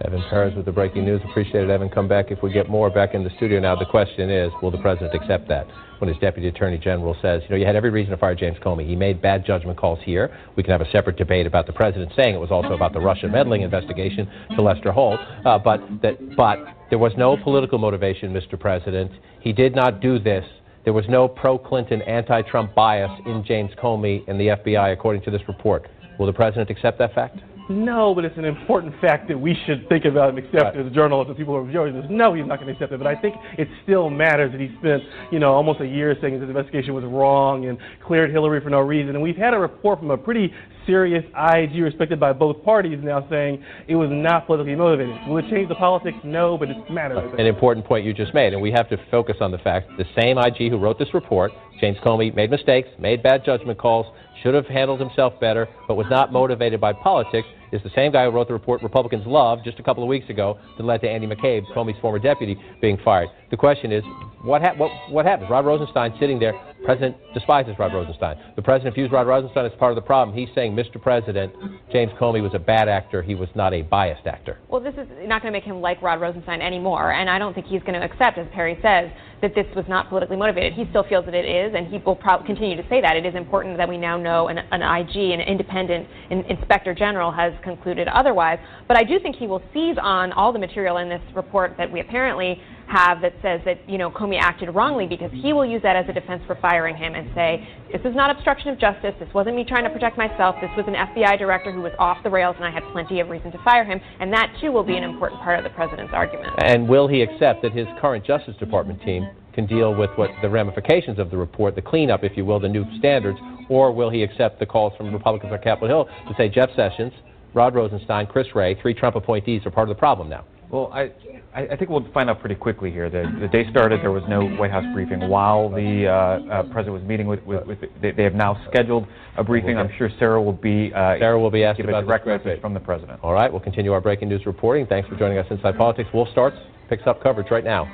Evan 0.05 0.23
Perez 0.29 0.55
with 0.55 0.67
the 0.67 0.73
breaking 0.73 1.05
news. 1.05 1.21
Appreciate 1.31 1.65
it, 1.65 1.71
Evan. 1.71 1.89
Come 1.89 2.07
back 2.07 2.31
if 2.31 2.43
we 2.43 2.53
get 2.53 2.69
more 2.69 2.91
back 2.91 3.15
in 3.15 3.25
the 3.25 3.31
studio. 3.37 3.59
Now, 3.61 3.75
the 3.75 3.87
question 3.87 4.31
is, 4.31 4.53
will 4.63 4.71
the 4.71 4.79
president 4.79 5.15
accept 5.15 5.49
that? 5.49 5.67
When 5.99 6.09
his 6.09 6.19
deputy 6.19 6.49
attorney 6.49 6.77
general 6.77 7.17
says, 7.23 7.41
you 7.45 7.49
know, 7.49 7.57
you 7.57 7.65
had 7.65 7.75
every 7.75 7.89
reason 7.89 8.11
to 8.11 8.19
fire 8.19 8.35
James 8.35 8.59
Comey. 8.59 8.87
He 8.87 8.95
made 8.95 9.23
bad 9.23 9.47
judgment 9.47 9.79
calls 9.79 9.99
here. 10.05 10.37
We 10.55 10.63
can 10.63 10.73
have 10.73 10.83
a 10.83 10.91
separate 10.91 11.17
debate 11.17 11.47
about 11.47 11.67
the 11.67 11.73
president 11.73 12.13
saying 12.15 12.35
it 12.35 12.39
was 12.39 12.51
also 12.51 12.75
about 12.75 12.93
the 12.93 13.01
Russian 13.01 13.33
meddling 13.33 13.63
investigation 13.63 14.29
to 14.55 14.61
Lester 14.61 14.93
Holt. 14.93 15.19
Uh, 15.47 15.59
but 15.59 15.81
that, 16.03 16.37
but 16.37 16.59
there 16.91 16.99
was 16.99 17.13
no 17.17 17.39
political 17.43 17.79
motivation, 17.79 18.35
Mr. 18.35 18.61
President. 18.61 19.11
He 19.41 19.55
did 19.55 19.75
not 19.75 20.01
do 20.01 20.19
this. 20.19 20.45
There 20.85 20.93
was 20.93 21.07
no 21.09 21.27
pro-Clinton, 21.27 22.03
anti-Trump 22.03 22.75
bias 22.75 23.11
in 23.25 23.43
James 23.45 23.71
Comey 23.83 24.23
and 24.29 24.39
the 24.39 24.49
FBI, 24.49 24.93
according 24.93 25.23
to 25.23 25.31
this 25.31 25.41
report. 25.49 25.89
Will 26.19 26.27
the 26.27 26.33
president 26.33 26.69
accept 26.69 26.99
that 26.99 27.15
fact? 27.15 27.39
No, 27.69 28.15
but 28.15 28.25
it's 28.25 28.39
an 28.39 28.45
important 28.45 28.95
fact 29.01 29.27
that 29.29 29.39
we 29.39 29.57
should 29.67 29.89
think 29.89 30.05
about 30.05 30.31
and 30.31 30.39
accept 30.39 30.77
as 30.77 30.93
journalists 30.93 31.29
and 31.29 31.37
people 31.37 31.55
who 31.55 31.67
are 31.67 31.71
viewing 31.71 32.01
this. 32.01 32.07
No, 32.09 32.33
he's 32.33 32.47
not 32.47 32.61
going 32.61 32.69
to 32.69 32.73
accept 32.73 32.93
it. 32.93 32.99
But 32.99 33.09
I 33.09 33.17
think 33.17 33.35
it 33.59 33.69
still 33.83 34.09
matters 34.09 34.53
that 34.53 34.61
he 34.61 34.71
spent, 34.79 35.03
you 35.33 35.39
know, 35.41 35.53
almost 35.53 35.81
a 35.81 35.87
year 35.87 36.15
saying 36.21 36.39
this 36.39 36.49
investigation 36.49 36.95
was 36.95 37.05
wrong 37.05 37.67
and 37.67 37.77
cleared 38.05 38.31
Hillary 38.31 38.61
for 38.61 38.71
no 38.71 38.81
reason. 38.81 39.17
And 39.17 39.23
we've 39.23 39.37
had 39.37 39.53
a 39.53 39.59
report 39.59 39.99
from 39.99 40.11
a 40.11 40.17
pretty 40.17 40.53
serious 40.87 41.25
IG 41.37 41.83
respected 41.83 42.21
by 42.21 42.33
both 42.33 42.63
parties 42.63 42.99
now 43.03 43.27
saying 43.29 43.63
it 43.89 43.97
was 43.97 44.09
not 44.13 44.47
politically 44.47 44.77
motivated. 44.77 45.17
Will 45.27 45.39
it 45.39 45.51
change 45.51 45.69
the 45.69 45.75
politics? 45.75 46.17
No, 46.23 46.57
but 46.57 46.69
it 46.71 46.77
matters. 46.89 47.19
An 47.39 47.47
important 47.47 47.85
point 47.85 48.05
you 48.05 48.15
just 48.15 48.33
made, 48.33 48.53
and 48.53 48.63
we 48.63 48.71
have 48.71 48.89
to 48.91 48.97
focus 49.11 49.37
on 49.41 49.51
the 49.51 49.59
fact 49.59 49.89
the 49.99 50.05
same 50.17 50.39
IG 50.39 50.71
who 50.71 50.79
wrote 50.79 50.99
this 50.99 51.13
report, 51.13 51.51
James 51.81 51.99
Comey, 52.05 52.35
made 52.35 52.51
mistakes, 52.51 52.89
made 52.99 53.23
bad 53.23 53.45
judgment 53.45 53.79
calls, 53.79 54.07
should 54.43 54.55
have 54.55 54.67
handled 54.67 55.01
himself 55.01 55.39
better, 55.41 55.67
but 55.89 55.97
was 55.97 56.07
not 56.09 56.33
motivated 56.33 56.81
by 56.81 56.93
politics, 56.93 57.49
is 57.73 57.83
the 57.83 57.91
same 57.95 58.13
guy 58.13 58.25
who 58.25 58.31
wrote 58.31 58.49
the 58.49 58.53
report 58.53 58.83
Republicans 58.83 59.27
love 59.27 59.59
just 59.65 59.79
a 59.79 59.83
couple 59.83 60.03
of 60.03 60.09
weeks 60.09 60.29
ago 60.31 60.59
that 60.77 60.85
led 60.85 61.01
to 61.01 61.09
Andy 61.09 61.27
McCabe, 61.27 61.63
Comey's 61.75 62.01
former 62.01 62.19
deputy, 62.19 62.57
being 62.81 62.99
fired. 63.05 63.29
The 63.51 63.57
question 63.57 63.93
is, 63.93 64.03
what, 64.43 64.63
ha- 64.63 64.75
what, 64.77 64.91
what 65.11 65.27
happens? 65.27 65.51
Rod 65.51 65.67
Rosenstein 65.67 66.15
sitting 66.21 66.39
there, 66.39 66.53
President 66.85 67.17
despises 67.35 67.75
Rod 67.79 67.93
Rosenstein. 67.93 68.37
The 68.55 68.63
President 68.63 68.95
views 68.95 69.11
Rod 69.11 69.27
Rosenstein 69.27 69.67
as 69.67 69.73
part 69.79 69.93
of 69.93 69.97
the 69.97 70.03
problem. 70.03 70.37
He's 70.37 70.49
saying, 70.55 70.75
Mr. 70.75 71.01
President, 71.01 71.53
James 71.93 72.13
Comey 72.21 72.43
was 72.43 72.53
a 72.55 72.59
bad 72.59 72.89
actor. 72.89 73.23
He 73.23 73.35
was 73.35 73.49
not 73.55 73.75
a 73.75 73.83
biased 73.83 74.27
actor. 74.27 74.59
Well, 74.69 74.81
this 74.81 74.95
is 74.95 75.07
not 75.25 75.43
going 75.43 75.53
to 75.53 75.59
make 75.59 75.65
him 75.65 75.81
like 75.81 76.01
Rod 76.03 76.21
Rosenstein 76.21 76.61
anymore, 76.61 77.13
and 77.13 77.29
I 77.29 77.39
don't 77.39 77.55
think 77.55 77.67
he's 77.67 77.83
going 77.83 77.95
to 77.95 78.05
accept, 78.05 78.39
as 78.39 78.47
Perry 78.53 78.79
says, 78.83 79.11
that 79.43 79.55
this 79.55 79.67
was 79.75 79.85
not 79.89 80.09
politically 80.09 80.37
motivated. 80.37 80.73
He 80.73 80.87
still 80.91 81.05
feels 81.05 81.25
that 81.27 81.35
it 81.35 81.45
is, 81.45 81.75
and 81.77 81.87
he 81.87 81.99
will 81.99 82.17
probably 82.17 82.47
continue 82.47 82.77
to 82.77 82.89
say 82.89 83.01
that. 83.01 83.17
It 83.17 83.27
is 83.27 83.35
important 83.35 83.77
that 83.77 83.89
we 83.89 83.99
now 83.99 84.17
know 84.17 84.49
an, 84.49 84.59
an 84.59 84.83
IG, 84.83 85.17
an 85.17 85.41
independent 85.41 86.09
in, 86.31 86.41
inspector 86.45 86.95
general, 86.95 87.31
has 87.31 87.53
concluded 87.63 88.09
otherwise. 88.09 88.59
But 88.89 88.97
I 88.97 89.05
do 89.05 89.19
think 89.19 89.37
he 89.37 89.47
will 89.47 89.63
seize 89.75 89.97
on 90.01 90.33
all 90.33 90.53
the 90.53 90.59
material 90.59 90.99
in 90.99 91.09
this 91.09 91.21
report 91.35 91.75
that 91.77 91.91
we 91.91 92.01
apparently 92.01 92.61
have 92.87 93.21
that 93.21 93.35
says 93.43 93.61
that 93.65 93.79
you 93.89 93.99
know 93.99 94.11
Comey 94.11 94.39
acted 94.41 94.75
wrongly 94.75 95.07
because 95.07 95.31
he 95.33 95.53
will 95.53 95.67
use 95.67 95.83
that 95.83 95.97
as 95.97 96.09
a 96.09 96.13
defense 96.13 96.43
for 96.47 96.57
firing 96.57 96.97
him 96.97 97.15
and 97.15 97.29
say 97.35 97.69
this 97.93 98.01
is 98.05 98.15
not 98.15 98.31
obstruction 98.31 98.69
of 98.69 98.79
justice. 98.79 99.15
This 99.19 99.33
wasn't 99.35 99.57
me 99.57 99.65
trying 99.65 99.85
to 99.85 99.91
protect 99.91 100.17
myself. 100.17 100.57
This 100.61 100.71
was 100.77 100.87
an 100.87 100.95
FBI 100.95 101.39
director 101.39 101.73
who 101.73 101.81
was 101.81 101.93
off 101.99 102.19
the 102.23 102.31
rails, 102.31 102.57
and 102.57 102.65
I 102.65 102.71
had 102.71 102.83
plenty 102.93 103.21
of 103.21 103.29
reason 103.29 103.51
to 103.53 103.59
fire 103.65 103.85
him. 103.85 104.01
And 104.21 104.33
that 104.33 104.55
too 104.61 104.73
will 104.73 104.85
be 104.85 104.97
an 104.97 105.05
important 105.05 105.41
part 105.41 105.59
of 105.59 105.65
the 105.65 105.71
president's 105.71 106.13
argument. 106.15 106.55
And 106.59 106.89
will 106.89 107.09
he 107.09 107.23
accept 107.23 107.63
that 107.63 107.73
his 107.73 107.87
current 108.01 108.25
Justice 108.25 108.57
Department 108.57 109.03
team 109.03 109.29
can 109.53 109.67
deal 109.67 109.95
with 109.95 110.11
what 110.17 110.31
the 110.43 110.49
ramifications 110.49 111.19
of 111.19 111.31
the 111.31 111.37
report, 111.37 111.75
the 111.75 111.83
cleanup, 111.83 112.23
if 112.23 112.37
you 112.37 112.45
will, 112.45 112.61
the 112.61 112.69
new 112.69 112.85
standards, 112.99 113.39
or 113.69 113.91
will 113.91 114.11
he 114.11 114.23
accept 114.23 114.61
the 114.61 114.67
calls 114.67 114.93
from 114.97 115.13
Republicans 115.13 115.53
on 115.53 115.59
Capitol 115.61 115.89
Hill 115.89 116.05
to 116.29 116.35
say 116.37 116.49
Jeff 116.49 116.69
Sessions, 116.77 117.13
Rod 117.55 117.75
Rosenstein, 117.75 118.27
Chris 118.27 118.49
Wray, 118.55 118.79
three 118.81 118.95
Trump 118.95 119.17
appointees 119.17 119.65
are 119.65 119.71
part 119.71 119.89
of 119.89 119.97
the 119.97 119.99
problem 119.99 120.29
now? 120.29 120.45
Well, 120.71 120.91
I, 120.93 121.13
I 121.55 121.69
I 121.73 121.77
think 121.77 121.91
we'll 121.91 122.07
find 122.13 122.29
out 122.29 122.41
pretty 122.41 122.57
quickly 122.57 122.91
here. 122.91 123.09
The, 123.09 123.25
the 123.41 123.49
day 123.49 123.71
started, 123.71 124.01
there 124.01 124.11
was 124.11 124.25
no 124.29 124.47
White 124.47 124.73
House 124.73 124.85
briefing 124.93 125.29
while 125.29 125.69
the 125.69 126.07
uh, 126.07 126.11
uh, 126.11 126.63
president 126.73 127.01
was 127.01 127.03
meeting 127.05 127.27
with. 127.29 127.43
with, 127.45 127.65
with 127.67 127.79
they, 128.03 128.11
they 128.11 128.25
have 128.25 128.35
now 128.35 128.61
scheduled 128.69 129.07
a 129.37 129.45
briefing. 129.45 129.79
I'm 129.79 129.91
sure 129.97 130.11
Sarah 130.19 130.43
will 130.43 130.53
be. 130.53 130.93
Uh, 130.93 131.19
Sarah 131.19 131.39
will 131.39 131.53
be 131.53 131.63
asked 131.63 131.77
give 131.77 131.89
about 131.89 132.03
a 132.03 132.07
direct 132.07 132.27
this 132.27 132.45
message 132.45 132.61
from 132.61 132.75
the 132.75 132.81
president. 132.81 133.21
All 133.23 133.33
right, 133.33 133.51
we'll 133.51 133.61
continue 133.61 133.93
our 133.93 134.01
breaking 134.01 134.29
news 134.29 134.45
reporting. 134.45 134.87
Thanks 134.87 135.09
for 135.09 135.17
joining 135.17 135.39
us 135.39 135.47
inside 135.51 135.77
politics. 135.79 136.09
Wolf 136.13 136.29
starts, 136.33 136.57
picks 136.89 137.07
up 137.07 137.23
coverage 137.23 137.51
right 137.51 137.65
now. 137.65 137.85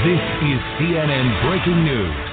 This 0.00 0.16
is 0.16 0.60
CNN 0.78 1.42
Breaking 1.44 1.84
News. 1.84 2.29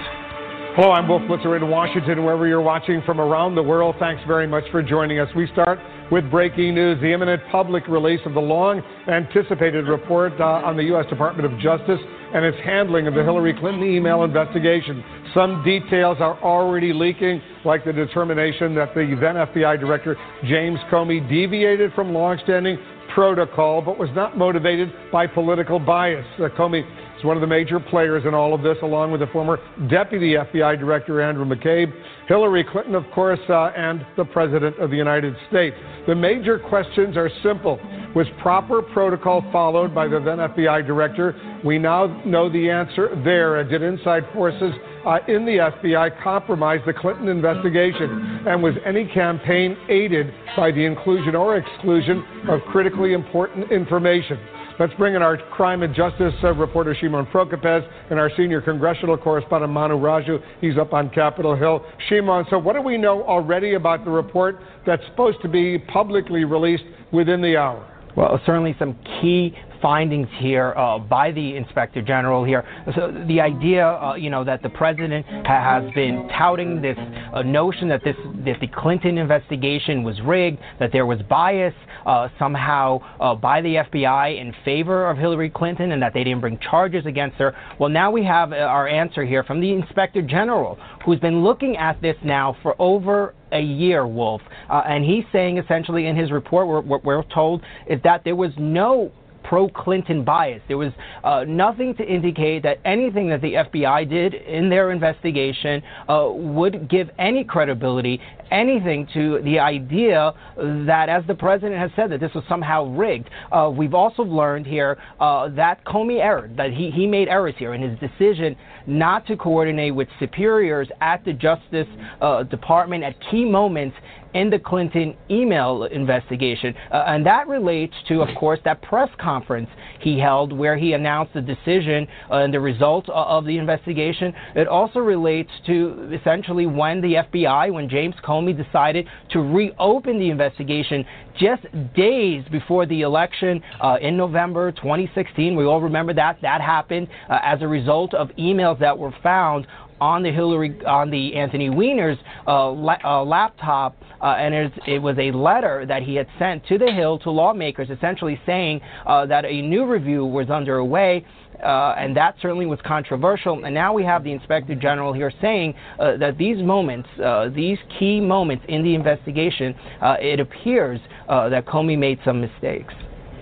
Hello, 0.78 0.92
I'm 0.92 1.08
Wolf 1.08 1.24
Blitzer 1.24 1.58
in 1.58 1.68
Washington, 1.72 2.24
wherever 2.24 2.48
you're 2.48 2.62
watching 2.62 3.02
from 3.04 3.20
around 3.20 3.56
the 3.56 3.64
world. 3.64 3.96
Thanks 3.98 4.22
very 4.28 4.46
much 4.46 4.64
for 4.70 4.84
joining 4.84 5.18
us. 5.18 5.28
We 5.36 5.48
start 5.48 5.80
with 6.12 6.30
breaking 6.30 6.76
news 6.76 7.02
the 7.02 7.12
imminent 7.12 7.42
public 7.52 7.88
release 7.88 8.20
of 8.28 8.36
the 8.36 8.40
long 8.40 8.84
anticipated 9.08 9.88
report 9.88 10.34
uh, 10.40 10.44
on 10.44 10.78
the 10.78 10.84
U.S. 10.84 11.08
Department 11.10 11.52
of 11.52 11.60
Justice 11.60 11.98
and 12.32 12.46
its 12.46 12.60
handling 12.64 13.08
of 13.08 13.16
the 13.16 13.24
Hillary 13.24 13.56
Clinton 13.60 13.86
email 13.86 14.24
investigation. 14.24 15.04
Some 15.34 15.64
details 15.64 16.18
are 16.20 16.40
already 16.44 16.94
leaking, 16.94 17.42
like 17.66 17.84
the 17.84 17.92
determination 17.92 18.76
that 18.76 18.94
the 18.94 19.18
then 19.20 19.34
FBI 19.34 19.80
Director 19.80 20.16
James 20.46 20.78
Comey 20.92 21.28
deviated 21.28 21.92
from 21.94 22.14
longstanding 22.14 22.78
protocol 23.16 23.82
but 23.82 23.98
was 23.98 24.10
not 24.14 24.38
motivated 24.38 24.94
by 25.12 25.26
political 25.26 25.80
bias. 25.80 26.24
Uh, 26.38 26.50
Comey 26.50 26.84
is 27.18 27.24
one 27.24 27.36
of 27.38 27.41
the 27.41 27.47
major 27.47 27.80
players 27.80 28.24
in 28.26 28.34
all 28.34 28.53
of 28.53 28.61
this, 28.61 28.78
along 28.84 29.11
with 29.11 29.22
the 29.22 29.28
former 29.28 29.59
Deputy 29.89 30.34
FBI 30.34 30.80
Director 30.80 31.22
Andrew 31.22 31.45
McCabe, 31.45 31.91
Hillary 32.28 32.63
Clinton, 32.63 32.95
of 32.95 33.03
course, 33.13 33.39
uh, 33.49 33.72
and 33.76 34.05
the 34.15 34.26
President 34.26 34.78
of 34.80 34.89
the 34.89 34.97
United 34.97 35.36
States. 35.49 35.76
The 36.07 36.15
major 36.15 36.59
questions 36.59 37.18
are 37.18 37.30
simple. 37.41 37.80
Was 38.15 38.28
proper 38.41 38.82
protocol 38.82 39.43
followed 39.51 39.93
by 39.93 40.07
the 40.07 40.20
then 40.20 40.38
FBI 40.38 40.86
Director? 40.86 41.36
We 41.63 41.78
now 41.78 42.22
know 42.26 42.49
the 42.49 42.70
answer 42.70 43.09
there. 43.24 43.63
Did 43.63 43.82
inside 43.82 44.24
forces 44.34 44.74
uh, 45.05 45.20
in 45.28 45.45
the 45.45 45.57
FBI 45.57 46.22
compromise 46.24 46.80
the 46.86 46.93
Clinton 46.93 47.28
investigation? 47.28 48.45
And 48.47 48.61
was 48.61 48.76
any 48.86 49.07
campaign 49.07 49.78
aided 49.89 50.34
by 50.55 50.72
the 50.72 50.86
inclusion 50.86 51.36
or 51.36 51.57
exclusion 51.57 52.24
of 52.49 52.61
critically 52.72 53.13
important 53.13 53.72
information? 53.72 54.38
Let's 54.80 54.94
bring 54.94 55.16
in 55.16 55.24
our 55.24 55.38
crime 55.38 55.82
and 55.82 55.96
justice 55.96 56.36
uh, 56.44 56.54
reporter 56.54 56.96
Shimon 57.00 57.26
Prokupecz 57.28 57.90
and 58.12 58.20
our 58.20 58.30
senior 58.38 58.62
congressional 58.62 59.18
correspondent 59.18 59.74
Manu 59.74 59.96
Raju. 59.96 60.40
He's 60.62 60.78
up 60.78 60.94
on 60.94 61.10
Capitol 61.10 61.56
Hill. 61.56 61.84
Shimon, 62.08 62.46
so 62.52 62.60
what 62.60 62.74
do 62.74 62.84
we 62.84 62.96
know 62.96 63.24
already 63.24 63.74
about 63.74 64.06
the 64.06 64.12
report 64.12 64.60
that's 64.86 65.04
supposed 65.08 65.42
to 65.42 65.48
be 65.48 65.80
publicly 65.80 66.44
released 66.44 66.84
within 67.12 67.42
the 67.42 67.58
hour? 67.58 67.92
Well, 68.16 68.40
certainly 68.46 68.76
some 68.78 68.96
key 69.20 69.56
findings 69.82 70.28
here 70.40 70.74
uh, 70.78 71.00
by 71.00 71.32
the 71.32 71.56
inspector 71.56 72.02
general 72.02 72.44
here. 72.44 72.64
So 72.96 73.12
the 73.28 73.42
idea, 73.42 73.88
uh, 73.88 74.16
you 74.16 74.30
know, 74.30 74.44
that 74.44 74.62
the 74.62 74.70
president 74.70 75.26
ha- 75.45 75.82
has 75.82 75.94
been 75.94 76.28
touting 76.38 76.82
this 76.82 76.98
uh, 77.34 77.41
notion 77.44 77.88
that 77.90 78.04
this 78.04 78.16
that 78.45 78.60
the 78.60 78.68
Clinton 78.68 79.18
investigation 79.18 80.04
was 80.04 80.20
rigged, 80.22 80.60
that 80.80 80.91
there 80.91 81.06
was 81.06 81.20
bias 81.30 81.74
uh, 82.06 82.30
somehow 82.40 82.99
uh, 83.20 83.36
by 83.36 83.62
the 83.62 83.76
FBI 83.76 84.40
in 84.40 84.54
favor 84.64 85.10
of 85.10 85.18
Hillary 85.18 85.49
Clinton, 85.49 85.91
and 85.91 86.02
that 86.02 86.14
they 86.14 86.24
didn't 86.24 86.41
bring 86.41 86.58
charges 86.60 87.06
against 87.06 87.38
her. 87.38 87.56
Well, 87.80 87.90
now 87.90 88.12
we 88.12 88.24
have 88.24 88.54
uh, 88.54 88.58
our 88.58 88.88
answer 88.88 89.26
here 89.26 89.44
from 89.44 89.60
the 89.60 89.72
inspector 89.72 90.22
general, 90.22 90.78
who's 91.06 91.20
been 91.20 91.44
looking 91.44 91.78
at 91.78 92.02
this 92.02 92.16
now 92.24 92.56
for 92.62 92.76
over 92.80 93.34
a 93.52 93.62
year, 93.62 94.06
Wolf, 94.08 94.41
uh, 94.70 94.84
and 94.88 95.04
he's 95.04 95.24
saying 95.32 95.58
essentially 95.58 96.08
in 96.08 96.16
his 96.16 96.32
report, 96.32 96.68
we're, 96.68 96.82
we're, 96.82 96.99
we're 96.99 97.24
told, 97.24 97.62
is 97.88 98.02
that 98.04 98.24
there 98.24 98.36
was 98.36 98.52
no 98.58 99.12
pro 99.48 99.69
Clinton 99.69 100.24
bias. 100.24 100.61
There 100.68 100.78
was 100.78 100.91
uh, 101.24 101.45
nothing 101.48 101.95
to 101.95 102.03
indicate 102.03 102.64
that 102.64 102.80
anything 102.86 103.30
that 103.30 103.41
the 103.41 103.53
FBI 103.53 104.10
did 104.10 104.34
in 104.34 104.69
their 104.69 104.91
investigation 104.91 105.82
uh, 106.10 106.28
would 106.32 106.90
give 106.90 107.10
any 107.18 107.44
credibility, 107.44 108.22
anything 108.52 109.07
to 109.14 109.41
the 109.44 109.60
idea 109.60 110.34
that, 110.57 111.07
as 111.10 111.24
the 111.28 111.36
president 111.36 111.80
has 111.80 111.91
said, 111.95 112.11
that 112.11 112.19
this 112.19 112.34
was 112.34 112.44
somehow 112.49 112.86
rigged. 112.86 113.30
Uh, 113.52 113.72
we've 113.74 113.94
also 113.94 114.24
learned 114.24 114.68
here 114.68 114.98
uh, 115.19 115.48
that 115.49 115.84
Comey 115.86 116.19
erred, 116.19 116.57
that 116.57 116.72
he, 116.72 116.91
he 116.91 117.07
made 117.07 117.28
errors 117.30 117.56
here 117.57 117.74
in 117.74 117.82
his 117.82 117.98
decision 117.99 118.56
not 118.86 119.26
to 119.28 119.36
coordinate 119.36 119.94
with 119.94 120.07
superiors 120.19 120.88
at 121.02 121.24
the 121.26 121.34
Justice 121.34 121.88
uh, 122.22 122.44
Department 122.44 123.03
at 123.03 123.15
key 123.30 123.45
moments 123.45 123.95
in 124.38 124.51
the 124.51 124.59
Clinton 124.59 125.15
email 125.31 125.85
investigation. 125.85 126.76
Uh, 126.91 127.05
and 127.07 127.26
that 127.26 127.47
relates 127.47 127.95
to, 128.07 128.22
of 128.22 128.30
course, 128.38 128.59
that 128.65 128.80
press 128.84 129.09
conference 129.19 129.68
he 129.99 130.19
held 130.19 130.53
where 130.53 130.77
he 130.77 130.93
announced 130.93 131.34
the 131.34 131.41
decision 131.41 132.07
uh, 132.30 132.35
and 132.35 132.53
the 132.53 132.59
results 132.59 133.09
of 133.11 133.45
the 133.45 133.57
investigation. 133.57 134.31
It 134.55 134.68
also 134.68 134.99
relates 134.99 135.49
to 135.65 136.11
essentially 136.14 136.68
when 136.68 137.01
the 137.01 137.15
FBI, 137.15 137.73
when 137.73 137.89
James 137.89 138.14
Comey 138.23 138.55
decided 138.55 139.07
to 139.31 139.39
reopen 139.39 140.19
the 140.19 140.30
investigation 140.30 141.03
just 141.39 141.64
days 141.95 142.43
before 142.51 142.85
the 142.85 143.01
election 143.01 143.61
uh, 143.81 143.97
in 144.01 144.15
November 144.18 144.72
2016. 144.72 145.55
We 145.55 145.65
all 145.65 145.81
remember 145.81 146.14
that. 146.14 146.38
That 146.43 146.61
happened 146.61 147.07
uh, 147.30 147.39
as 147.43 147.61
a 147.64 147.68
result 147.68 148.14
of 148.14 148.30
emails 148.38 148.80
that 148.80 148.97
were 148.97 149.14
found 149.23 149.65
on 149.99 150.24
the 150.24 150.32
Hillary 150.32 150.84
on 150.86 151.10
the 151.10 151.36
Anthony 151.36 151.69
Weiner's 151.69 152.18
uh, 152.48 152.72
la- 152.72 152.98
uh, 153.03 153.24
laptop, 153.24 153.95
uh, 154.22 154.36
and 154.38 154.72
it, 154.86 154.99
was 154.99 155.18
a 155.19 155.32
letter 155.32 155.86
that 155.86 156.03
he 156.03 156.15
had 156.15 156.28
sent 156.40 156.65
to 156.68 156.78
the 156.78 156.91
Hill 156.91 157.19
to 157.19 157.32
lawmakers, 157.32 157.90
essentially 157.90 158.40
saying 158.45 158.82
uh, 159.06 159.26
that 159.26 159.45
a 159.45 159.61
new 159.61 159.86
review 159.86 160.26
was 160.26 160.49
underway. 160.49 161.26
Uh, 161.64 161.95
and 161.98 162.15
that 162.15 162.36
certainly 162.40 162.68
was 162.68 162.78
controversial. 162.86 163.65
And 163.65 163.74
now 163.74 163.91
we 163.91 164.03
have 164.03 164.24
the 164.24 164.32
Inspector 164.32 164.76
General 164.76 165.11
here 165.11 165.32
saying 165.41 165.74
uh, 165.98 166.15
that 166.18 166.38
these 166.38 166.57
moments, 166.57 167.10
these 167.56 167.80
key 167.98 168.19
moments 168.19 168.64
in 168.69 168.84
the 168.84 168.94
investigation, 168.94 169.74
it 170.22 170.40
appears 170.40 170.99
that 171.28 171.65
Comey 171.65 171.98
made 171.98 172.19
some 172.24 172.40
mistakes. 172.40 172.94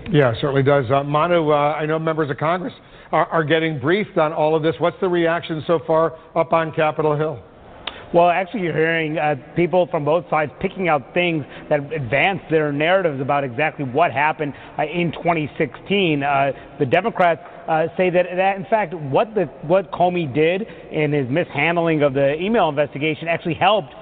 Yeah, 0.10 0.34
certainly 0.40 0.64
does. 0.64 0.86
Manu, 1.06 1.52
I 1.52 1.86
know 1.86 2.00
members 2.00 2.30
of 2.30 2.38
Congress 2.38 2.74
are, 3.24 3.44
getting 3.44 3.80
briefed 3.80 4.18
on 4.18 4.34
all 4.34 4.56
of 4.56 4.64
this. 4.64 4.76
What's 4.80 5.00
the 5.00 5.08
reaction 5.08 5.64
so 5.66 5.80
far 5.88 6.18
up 6.36 6.54
on 6.54 6.72
Capitol 6.74 7.16
Hill? 7.16 7.42
Well, 8.14 8.30
actually, 8.30 8.62
you're 8.62 8.74
hearing 8.74 9.18
uh, 9.18 9.36
people 9.56 9.88
from 9.88 10.06
both 10.06 10.30
sides 10.30 10.52
picking 10.62 10.88
out 10.88 11.14
things 11.14 11.44
that 11.70 11.92
advance 11.92 12.40
their 12.50 12.72
narratives 12.72 13.20
about 13.20 13.44
exactly 13.44 13.84
what 13.84 14.12
happened 14.12 14.54
uh, 14.78 14.84
in 14.84 15.12
2016. 15.12 16.24
Uh, 16.24 16.52
the 16.80 16.86
Democrats 16.86 17.42
uh, 17.68 17.88
say 17.98 18.10
that, 18.12 18.26
that, 18.36 18.58
in 18.58 18.66
fact, 18.66 18.94
what, 18.94 19.34
the, 19.36 19.46
what 19.64 19.92
Comey 19.92 20.34
did 20.34 20.62
in 20.92 21.12
his 21.12 21.28
mishandling 21.30 22.04
of 22.04 22.14
the 22.14 22.36
email 22.42 22.70
investigation 22.70 23.28
actually 23.28 23.56
helped 23.56 23.94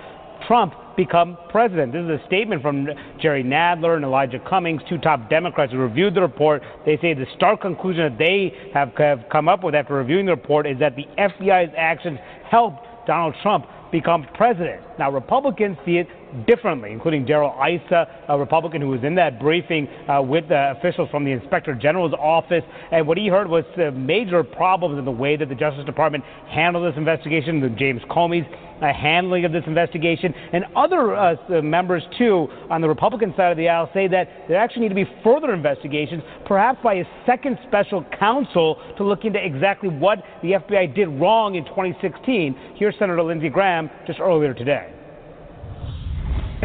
Trump 0.48 0.74
become 0.96 1.38
president. 1.50 1.94
This 1.94 2.04
is 2.04 2.22
a 2.22 2.26
statement 2.28 2.62
from 2.62 2.88
Jerry 3.22 3.44
Nadler 3.44 3.96
and 3.96 4.06
Elijah 4.06 4.40
Cummings, 4.48 4.82
two 4.88 4.98
top 4.98 5.30
Democrats 5.30 5.72
who 5.72 5.80
reviewed 5.80 6.14
the 6.14 6.22
report. 6.22 6.62
They 6.86 6.98
say 6.98 7.14
the 7.14 7.26
stark 7.36 7.62
conclusion 7.62 8.04
that 8.04 8.18
they 8.18 8.54
have, 8.74 8.94
have 8.98 9.26
come 9.32 9.48
up 9.48 9.64
with 9.64 9.76
after 9.76 9.96
reviewing 9.96 10.26
the 10.26 10.32
report 10.32 10.68
is 10.68 10.80
that 10.80 10.96
the 10.96 11.06
FBI's 11.18 11.74
actions 11.78 12.20
helped 12.50 12.86
Donald 13.08 13.36
Trump 13.42 13.66
become 13.92 14.26
president. 14.34 14.82
Now, 14.98 15.12
Republicans 15.12 15.78
see 15.86 15.98
it 15.98 16.08
differently, 16.48 16.92
including 16.92 17.26
Darrell 17.26 17.56
Issa, 17.62 18.26
a 18.28 18.38
Republican 18.38 18.82
who 18.82 18.90
was 18.90 19.04
in 19.04 19.16
that 19.16 19.40
briefing 19.40 19.88
uh, 20.08 20.22
with 20.22 20.50
the 20.50 20.72
officials 20.78 21.10
from 21.10 21.26
the 21.26 21.32
Inspector 21.32 21.74
General's 21.76 22.14
office. 22.14 22.64
And 22.92 23.08
what 23.08 23.18
he 23.18 23.28
heard 23.28 23.48
was 23.48 23.66
uh, 23.78 23.92
major 23.92 24.44
problems 24.44 24.98
in 25.00 25.06
the 25.06 25.12
way 25.12 25.36
that 25.38 25.50
the 25.50 25.56
Justice 25.56 25.86
Department 25.86 26.24
handled 26.50 26.92
this 26.92 26.98
investigation, 26.98 27.62
the 27.62 27.70
James 27.70 28.02
Comey's 28.10 28.48
uh, 28.82 28.94
handling 28.94 29.46
of 29.46 29.52
this 29.52 29.64
investigation, 29.66 30.34
and 30.52 30.66
other 30.76 31.16
uh, 31.16 31.62
members, 31.62 32.04
too, 32.18 32.48
on 32.70 32.82
the 32.82 32.88
Republican 32.88 33.34
side 33.38 33.52
of 33.52 33.58
the 33.58 33.70
aisle 33.70 33.90
say 33.94 34.08
that 34.08 34.28
there 34.48 34.58
actually 34.58 34.82
need 34.82 34.90
to 34.90 34.96
be 34.96 35.10
further 35.24 35.54
investigations, 35.54 36.22
perhaps 36.46 36.80
by 36.84 36.96
a 36.96 37.06
second 37.26 37.58
special 37.68 38.06
counsel 38.20 38.82
to 38.98 39.04
look 39.04 39.24
into 39.26 39.44
exactly 39.44 39.90
what 39.90 40.20
the 40.42 40.52
FBI 40.52 40.94
did 40.96 41.08
wrong 41.08 41.56
in 41.56 41.64
2016. 41.66 42.56
Here's 42.76 42.96
Senator 43.00 43.24
Lindsey 43.24 43.50
Graham 43.50 43.90
just 44.06 44.20
earlier 44.20 44.54
today. 44.54 44.92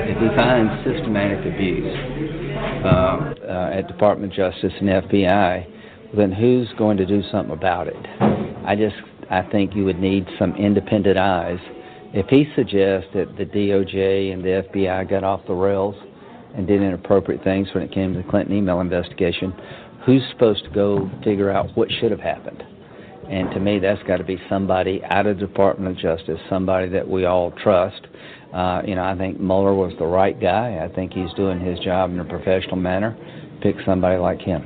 If 0.07 0.21
we 0.21 0.37
find 0.37 0.69
systematic 0.85 1.53
abuse 1.53 1.97
um, 2.85 3.35
uh, 3.43 3.77
at 3.77 3.89
Department 3.89 4.33
of 4.33 4.37
Justice 4.37 4.73
and 4.81 4.89
FBI, 4.89 6.17
then 6.17 6.33
who's 6.33 6.69
going 6.79 6.97
to 6.99 7.07
do 7.07 7.23
something 7.31 7.53
about 7.53 7.89
it? 7.89 7.97
I 8.67 8.77
just 8.77 8.97
I 9.31 9.43
think 9.43 9.75
you 9.75 9.85
would 9.85 9.99
need 9.99 10.27
some 10.39 10.55
independent 10.57 11.19
eyes. 11.19 11.59
If 12.15 12.27
he 12.29 12.47
suggests 12.57 13.11
that 13.15 13.37
the 13.37 13.45
DOJ 13.45 14.33
and 14.33 14.43
the 14.43 14.65
FBI 14.73 15.11
got 15.11 15.25
off 15.25 15.43
the 15.47 15.55
rails 15.55 15.95
and 16.57 16.67
did 16.67 16.81
inappropriate 16.81 17.45
things 17.45 17.69
when 17.75 17.83
it 17.83 17.93
came 17.93 18.15
to 18.15 18.23
the 18.23 18.29
Clinton 18.29 18.57
email 18.57 18.81
investigation, 18.81 19.53
who's 20.07 20.23
supposed 20.31 20.65
to 20.65 20.71
go 20.71 21.11
figure 21.23 21.51
out 21.51 21.77
what 21.77 21.89
should 22.01 22.11
have 22.11 22.21
happened? 22.21 22.63
And 23.29 23.51
to 23.51 23.61
me, 23.61 23.79
that's 23.79 24.03
got 24.05 24.17
to 24.17 24.25
be 24.25 24.41
somebody 24.49 25.03
out 25.05 25.27
of 25.27 25.39
the 25.39 25.47
Department 25.47 25.97
of 25.97 26.03
Justice, 26.03 26.41
somebody 26.49 26.89
that 26.89 27.07
we 27.07 27.27
all 27.27 27.51
trust. 27.51 28.07
Uh, 28.53 28.83
you 28.87 28.95
know, 28.95 29.05
I 29.05 29.17
think 29.17 29.39
Mueller 29.39 29.75
was 29.75 29.93
the 29.99 30.07
right 30.07 30.39
guy. 30.39 30.79
I 30.83 30.95
think 30.95 31.13
he's 31.13 31.33
doing 31.35 31.61
his 31.61 31.79
job 31.81 32.11
in 32.11 32.21
a 32.21 32.25
professional 32.25 32.77
manner. 32.77 33.17
Pick 33.63 33.77
somebody 33.85 34.19
like 34.19 34.41
him. 34.41 34.65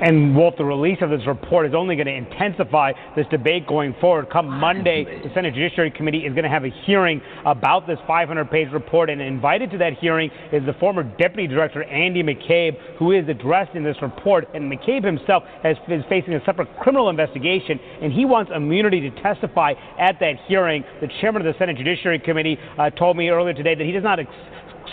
And 0.00 0.36
Wolf, 0.36 0.54
the 0.58 0.64
release 0.64 0.98
of 1.00 1.08
this 1.08 1.26
report 1.26 1.66
is 1.66 1.74
only 1.74 1.96
going 1.96 2.06
to 2.06 2.12
intensify 2.14 2.92
this 3.16 3.26
debate 3.30 3.66
going 3.66 3.94
forward. 3.98 4.28
Come 4.30 4.46
Monday, 4.46 5.04
the 5.04 5.32
Senate 5.32 5.54
Judiciary 5.54 5.90
Committee 5.90 6.26
is 6.26 6.34
going 6.34 6.44
to 6.44 6.50
have 6.50 6.64
a 6.64 6.70
hearing 6.84 7.22
about 7.46 7.86
this 7.86 7.98
500-page 8.06 8.68
report, 8.72 9.08
and 9.08 9.22
invited 9.22 9.70
to 9.70 9.78
that 9.78 9.94
hearing 9.94 10.30
is 10.52 10.64
the 10.66 10.74
former 10.74 11.02
Deputy 11.02 11.46
Director 11.46 11.82
Andy 11.84 12.22
McCabe, 12.22 12.76
who 12.98 13.12
is 13.12 13.26
addressed 13.28 13.74
in 13.74 13.84
this 13.84 13.96
report. 14.02 14.46
And 14.52 14.70
McCabe 14.70 15.02
himself 15.02 15.44
has, 15.62 15.76
is 15.88 16.04
facing 16.10 16.34
a 16.34 16.44
separate 16.44 16.68
criminal 16.80 17.08
investigation, 17.08 17.80
and 18.02 18.12
he 18.12 18.26
wants 18.26 18.52
immunity 18.54 19.00
to 19.00 19.22
testify 19.22 19.72
at 19.98 20.20
that 20.20 20.34
hearing. 20.46 20.84
The 21.00 21.08
chairman 21.22 21.46
of 21.46 21.52
the 21.52 21.58
Senate 21.58 21.78
Judiciary 21.78 22.18
Committee 22.18 22.58
uh, 22.78 22.90
told 22.90 23.16
me 23.16 23.30
earlier 23.30 23.54
today 23.54 23.74
that 23.74 23.84
he 23.84 23.92
does 23.92 24.04
not 24.04 24.20
ex- 24.20 24.30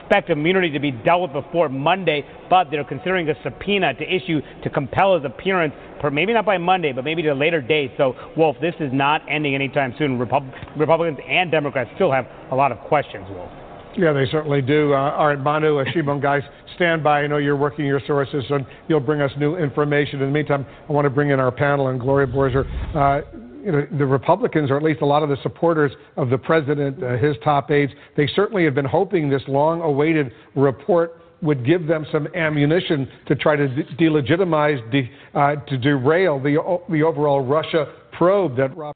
expect 0.03 0.29
immunity 0.29 0.69
to 0.69 0.79
be 0.79 0.91
dealt 0.91 1.21
with 1.21 1.45
before 1.45 1.69
Monday, 1.69 2.25
but 2.49 2.69
they're 2.69 2.83
considering 2.83 3.29
a 3.29 3.35
subpoena 3.43 3.93
to 3.93 4.03
issue 4.03 4.41
to 4.63 4.69
compel 4.69 5.15
his 5.15 5.25
appearance, 5.25 5.73
per, 5.99 6.09
maybe 6.11 6.33
not 6.33 6.45
by 6.45 6.57
Monday, 6.57 6.91
but 6.91 7.03
maybe 7.03 7.21
to 7.23 7.29
a 7.29 7.33
later 7.33 7.61
date. 7.61 7.91
So, 7.97 8.15
Wolf, 8.37 8.57
this 8.61 8.75
is 8.79 8.91
not 8.93 9.21
ending 9.29 9.55
anytime 9.55 9.95
soon. 9.97 10.19
Repub- 10.19 10.51
Republicans 10.77 11.19
and 11.27 11.49
Democrats 11.49 11.89
still 11.95 12.11
have 12.11 12.27
a 12.51 12.55
lot 12.55 12.71
of 12.71 12.79
questions, 12.79 13.25
Wolf. 13.29 13.49
Yeah, 13.97 14.11
they 14.11 14.25
certainly 14.25 14.61
do. 14.61 14.93
Uh, 14.93 15.11
all 15.11 15.27
right, 15.27 15.39
Manu, 15.39 15.79
uh, 15.79 15.85
Shimon, 15.93 16.19
guys, 16.19 16.41
stand 16.75 17.03
by. 17.03 17.21
I 17.21 17.27
know 17.27 17.37
you're 17.37 17.55
working 17.55 17.85
your 17.85 18.01
sources, 18.07 18.43
and 18.49 18.65
you'll 18.87 18.99
bring 18.99 19.21
us 19.21 19.31
new 19.37 19.55
information. 19.55 20.19
In 20.19 20.27
the 20.27 20.31
meantime, 20.33 20.65
I 20.89 20.91
want 20.91 21.05
to 21.05 21.11
bring 21.11 21.29
in 21.29 21.39
our 21.39 21.51
panel 21.51 21.87
and 21.87 21.99
Gloria 21.99 22.27
Borger. 22.27 22.65
Uh, 22.95 23.21
you 23.63 23.71
know, 23.71 23.87
the 23.97 24.05
Republicans, 24.05 24.69
or 24.69 24.77
at 24.77 24.83
least 24.83 25.01
a 25.01 25.05
lot 25.05 25.23
of 25.23 25.29
the 25.29 25.37
supporters 25.41 25.91
of 26.17 26.29
the 26.29 26.37
president, 26.37 27.01
uh, 27.03 27.17
his 27.17 27.35
top 27.43 27.71
aides, 27.71 27.93
they 28.17 28.27
certainly 28.27 28.63
have 28.65 28.75
been 28.75 28.85
hoping 28.85 29.29
this 29.29 29.43
long-awaited 29.47 30.31
report 30.55 31.19
would 31.41 31.65
give 31.65 31.87
them 31.87 32.05
some 32.11 32.27
ammunition 32.35 33.07
to 33.27 33.35
try 33.35 33.55
to 33.55 33.67
de- 33.67 33.83
delegitimize, 33.95 34.79
de- 34.91 35.09
uh, 35.33 35.55
to 35.67 35.77
derail 35.77 36.39
the 36.39 36.57
o- 36.57 36.83
the 36.89 37.03
overall 37.03 37.41
Russia 37.41 37.87
probe 38.13 38.55
that 38.57 38.75
Rob. 38.77 38.93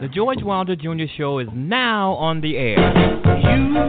The 0.00 0.08
George 0.12 0.42
Wilder 0.42 0.76
Jr. 0.76 1.04
Show 1.16 1.38
is 1.40 1.48
now 1.52 2.12
on 2.12 2.40
the 2.40 2.56
air. 2.56 3.88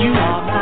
You 0.00 0.12
are 0.12 0.42
my 0.46 0.59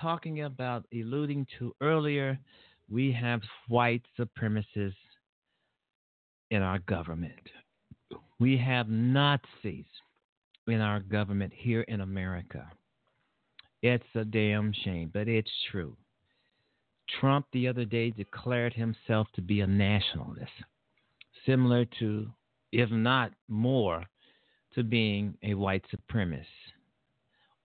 talking 0.00 0.42
about, 0.42 0.84
alluding 0.92 1.46
to 1.58 1.74
earlier, 1.80 2.38
we 2.90 3.12
have 3.12 3.40
white 3.68 4.02
supremacists 4.18 4.94
in 6.50 6.62
our 6.62 6.78
government. 6.80 7.32
We 8.40 8.56
have 8.58 8.88
Nazis 8.88 9.84
in 10.66 10.80
our 10.80 11.00
government 11.00 11.52
here 11.54 11.82
in 11.82 12.00
America. 12.00 12.70
It's 13.82 14.04
a 14.14 14.24
damn 14.24 14.72
shame, 14.84 15.10
but 15.12 15.28
it's 15.28 15.50
true. 15.70 15.96
Trump 17.20 17.46
the 17.52 17.68
other 17.68 17.84
day 17.84 18.10
declared 18.10 18.74
himself 18.74 19.28
to 19.34 19.42
be 19.42 19.60
a 19.60 19.66
nationalist, 19.66 20.52
similar 21.46 21.84
to, 21.98 22.30
if 22.72 22.90
not 22.90 23.32
more, 23.48 24.04
to 24.74 24.82
being 24.82 25.34
a 25.42 25.54
white 25.54 25.84
supremacist 25.92 26.44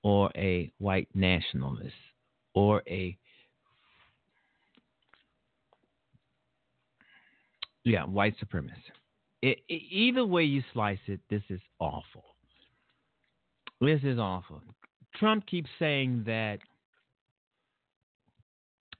or 0.03 0.31
a 0.35 0.72
white 0.80 1.10
nationalist 1.14 1.93
or 2.53 2.84
a 2.88 3.17
yeah 7.84 8.03
white 8.03 8.35
supremacist. 8.43 8.71
It, 9.41 9.59
it, 9.67 9.81
either 9.91 10.25
way 10.25 10.43
you 10.43 10.63
slice 10.73 10.99
it, 11.07 11.19
this 11.30 11.43
is 11.49 11.59
awful. 11.80 12.23
This 13.81 13.99
is 14.03 14.17
awful. 14.17 14.61
Trump 15.15 15.45
keeps 15.45 15.69
saying 15.77 16.23
that 16.25 16.59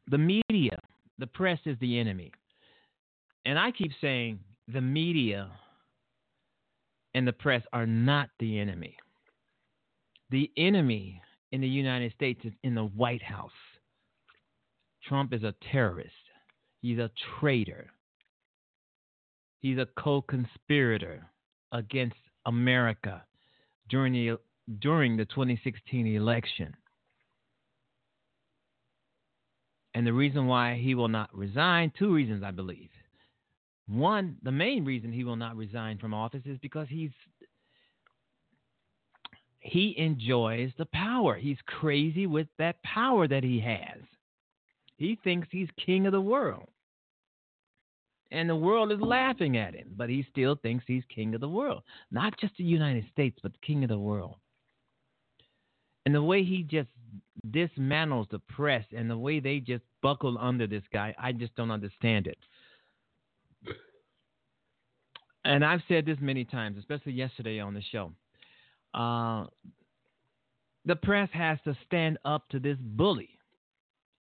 the 0.08 0.18
media, 0.18 0.78
the 1.18 1.28
press 1.28 1.60
is 1.66 1.78
the 1.80 1.98
enemy. 1.98 2.32
And 3.46 3.58
I 3.58 3.72
keep 3.72 3.92
saying 4.02 4.40
the 4.68 4.82
media 4.82 5.50
and 7.14 7.28
the 7.28 7.34
press 7.34 7.64
are 7.72 7.86
not 7.86 8.30
the 8.40 8.60
enemy. 8.60 8.98
The 10.30 10.52
enemy 10.58 11.22
in 11.54 11.62
the 11.62 11.68
United 11.68 12.12
States 12.14 12.42
is 12.44 12.52
in 12.64 12.74
the 12.74 12.84
White 12.84 13.22
House. 13.22 13.52
Trump 15.08 15.34
is 15.34 15.44
a 15.44 15.54
terrorist. 15.72 16.12
He's 16.82 16.98
a 16.98 17.12
traitor. 17.40 17.92
He's 19.60 19.78
a 19.78 19.88
co-conspirator 19.98 21.24
against 21.72 22.18
America 22.48 23.24
during 23.88 24.14
the 24.14 24.40
during 24.80 25.16
the 25.16 25.26
2016 25.26 26.08
election. 26.08 26.76
And 29.94 30.08
the 30.08 30.14
reason 30.14 30.48
why 30.48 30.76
he 30.82 30.96
will 30.96 31.08
not 31.08 31.30
resign, 31.38 31.94
two 32.00 32.12
reasons 32.12 32.42
I 32.44 32.50
believe. 32.50 32.90
One, 33.88 34.38
the 34.42 34.52
main 34.52 34.86
reason 34.86 35.12
he 35.12 35.24
will 35.24 35.36
not 35.36 35.56
resign 35.56 36.00
from 36.00 36.16
office 36.16 36.42
is 36.46 36.58
because 36.64 36.88
he's 36.90 37.12
he 39.64 39.96
enjoys 39.98 40.72
the 40.78 40.86
power. 40.86 41.36
He's 41.36 41.58
crazy 41.66 42.28
with 42.28 42.48
that 42.60 42.84
power 42.84 43.28
that 43.28 43.44
he 43.44 43.60
has. 43.62 44.02
He 44.98 45.18
thinks 45.24 45.48
he's 45.50 45.70
king 45.84 46.06
of 46.06 46.12
the 46.12 46.22
world. 46.22 46.68
And 48.32 48.50
the 48.50 48.56
world 48.56 48.92
is 48.92 49.00
laughing 49.00 49.58
at 49.58 49.74
him, 49.74 49.94
but 49.96 50.10
he 50.10 50.26
still 50.30 50.56
thinks 50.56 50.84
he's 50.86 51.04
king 51.08 51.34
of 51.34 51.42
the 51.42 51.48
world. 51.48 51.84
Not 52.12 52.38
just 52.40 52.58
the 52.58 52.64
United 52.64 53.06
States, 53.12 53.40
but 53.42 53.60
king 53.62 53.84
of 53.84 53.90
the 53.90 53.98
world. 53.98 54.36
And 56.06 56.14
the 56.14 56.22
way 56.22 56.44
he 56.44 56.64
just 56.64 56.90
dismantles 57.50 58.30
the 58.30 58.40
press 58.40 58.84
and 58.96 59.10
the 59.10 59.18
way 59.18 59.40
they 59.40 59.60
just 59.60 59.84
buckle 60.02 60.38
under 60.40 60.68
this 60.68 60.84
guy, 60.92 61.16
I 61.18 61.32
just 61.32 61.56
don't 61.56 61.72
understand 61.72 62.28
it. 62.28 62.38
And 65.46 65.64
I've 65.64 65.82
said 65.88 66.06
this 66.06 66.18
many 66.20 66.44
times, 66.44 66.78
especially 66.78 67.14
yesterday 67.14 67.60
on 67.60 67.74
the 67.74 67.82
show. 67.92 68.12
Uh, 68.94 69.46
the 70.86 70.96
press 70.96 71.30
has 71.34 71.58
to 71.64 71.76
stand 71.86 72.18
up 72.26 72.48
to 72.50 72.60
this 72.60 72.78
bully 72.80 73.30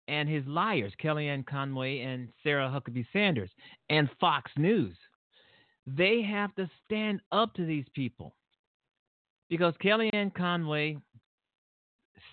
and 0.07 0.27
his 0.27 0.45
liars, 0.45 0.91
Kellyanne 1.01 1.45
Conway 1.45 2.01
and 2.01 2.27
Sarah 2.43 2.69
Huckabee 2.69 3.05
Sanders, 3.13 3.49
and 3.89 4.09
Fox 4.19 4.51
News. 4.57 4.95
They 5.87 6.21
have 6.21 6.53
to 6.55 6.69
stand 6.85 7.21
up 7.31 7.53
to 7.55 7.65
these 7.65 7.85
people 7.95 8.35
because 9.49 9.73
Kellyanne 9.83 10.33
Conway, 10.33 10.97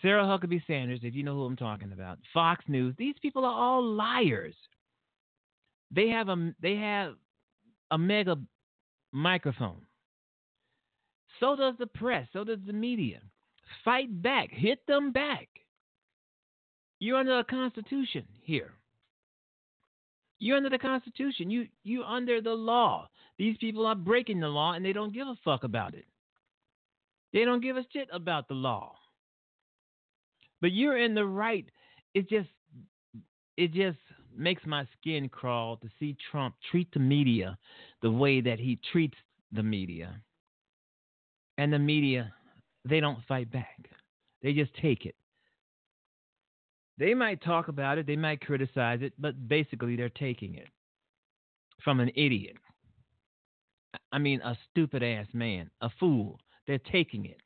Sarah 0.03 0.25
Huckabee 0.25 0.63
Sanders, 0.67 1.01
if 1.03 1.15
you 1.15 1.23
know 1.23 1.35
who 1.35 1.45
I'm 1.45 1.57
talking 1.57 1.93
about, 1.93 2.19
Fox 2.35 2.65
News, 2.69 2.95
these 2.99 3.15
people 3.23 3.45
are 3.45 3.55
all 3.55 3.83
liars. 3.83 4.55
They 5.91 6.09
have 6.09 6.29
a 6.29 6.53
they 6.61 6.77
have 6.77 7.15
a 7.91 7.99
mega 7.99 8.37
microphone. 9.13 9.81
So 11.41 11.57
does 11.57 11.75
the 11.79 11.87
press, 11.87 12.27
so 12.33 12.45
does 12.45 12.59
the 12.67 12.73
media. 12.73 13.21
Fight 13.85 14.23
back, 14.23 14.51
hit 14.51 14.87
them 14.87 15.13
back. 15.13 15.49
You're 17.01 17.19
under 17.19 17.37
the 17.37 17.45
Constitution 17.45 18.25
here. 18.43 18.73
You're 20.41 20.57
under 20.57 20.71
the 20.71 20.79
Constitution. 20.79 21.51
You 21.51 21.67
you 21.85 22.03
under 22.05 22.41
the 22.41 22.55
law. 22.55 23.09
These 23.39 23.57
people 23.59 23.87
are 23.87 23.95
breaking 23.95 24.41
the 24.41 24.49
law 24.49 24.73
and 24.73 24.85
they 24.85 24.93
don't 24.93 25.15
give 25.15 25.27
a 25.27 25.37
fuck 25.45 25.65
about 25.65 25.95
it. 25.95 26.07
They 27.33 27.45
don't 27.45 27.63
give 27.63 27.77
a 27.77 27.85
shit 27.93 28.09
about 28.13 28.49
the 28.49 28.55
law. 28.55 28.95
But 30.61 30.73
you're 30.73 30.99
in 30.99 31.15
the 31.15 31.27
right. 31.27 31.67
It 32.15 32.29
just 32.29 32.49
it 33.57 33.73
just 33.73 33.99
makes 34.37 34.65
my 34.65 34.87
skin 34.99 35.29
crawl 35.29 35.77
to 35.79 35.89
see 35.99 36.17
Trump 36.31 36.55
treat 36.71 36.89
the 36.93 37.01
media 37.01 37.59
the 38.03 38.11
way 38.11 38.41
that 38.41 38.59
he 38.59 38.79
treats 38.93 39.17
the 39.53 39.63
media. 39.63 40.21
And 41.59 41.73
the 41.73 41.79
media, 41.79 42.33
they 42.89 43.01
don't 43.01 43.19
fight 43.27 43.51
back. 43.51 43.91
They 44.43 44.53
just 44.53 44.73
take 44.75 45.05
it. 45.05 45.15
They 46.99 47.15
might 47.15 47.43
talk 47.43 47.69
about 47.69 47.99
it, 47.99 48.07
they 48.07 48.17
might 48.17 48.41
criticize 48.41 49.01
it, 49.03 49.13
but 49.19 49.49
basically 49.49 49.95
they're 49.95 50.09
taking 50.09 50.55
it 50.55 50.69
from 51.85 52.01
an 52.01 52.11
idiot. 52.17 52.57
I 54.13 54.19
mean, 54.19 54.41
a 54.41 54.57
stupid 54.71 55.03
ass 55.03 55.27
man, 55.33 55.71
a 55.81 55.91
fool. 56.01 56.41
They're 56.67 56.79
taking 56.79 57.27
it. 57.27 57.41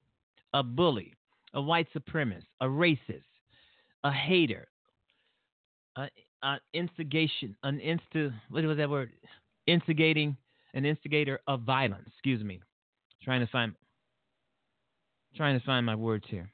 A 0.54 0.62
bully, 0.62 1.14
a 1.54 1.62
white 1.62 1.88
supremacist, 1.94 2.44
a 2.60 2.66
racist, 2.66 3.22
a 4.04 4.10
hater, 4.10 4.68
a, 5.96 6.08
a 6.42 6.56
instigation, 6.74 7.56
an 7.62 7.78
insta, 7.78 8.32
what 8.50 8.64
was 8.64 8.76
that 8.76 8.90
word? 8.90 9.12
Instigating, 9.66 10.36
an 10.74 10.84
instigator 10.84 11.40
of 11.46 11.62
violence. 11.62 12.04
Excuse 12.08 12.42
me. 12.42 12.60
Trying 13.22 13.40
to 13.40 13.46
find, 13.46 13.74
trying 15.36 15.58
to 15.58 15.64
find 15.64 15.84
my 15.86 15.94
words 15.94 16.24
here. 16.28 16.50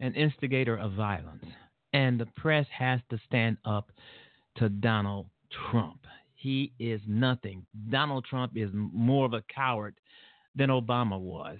An 0.00 0.14
instigator 0.14 0.76
of 0.76 0.92
violence, 0.92 1.44
and 1.92 2.20
the 2.20 2.26
press 2.36 2.66
has 2.76 3.00
to 3.10 3.18
stand 3.26 3.56
up 3.64 3.90
to 4.56 4.68
Donald 4.68 5.26
Trump. 5.70 6.00
He 6.34 6.72
is 6.78 7.00
nothing. 7.06 7.64
Donald 7.90 8.26
Trump 8.28 8.52
is 8.56 8.70
more 8.72 9.24
of 9.24 9.32
a 9.32 9.42
coward 9.54 9.94
than 10.54 10.68
Obama 10.68 11.18
was, 11.18 11.58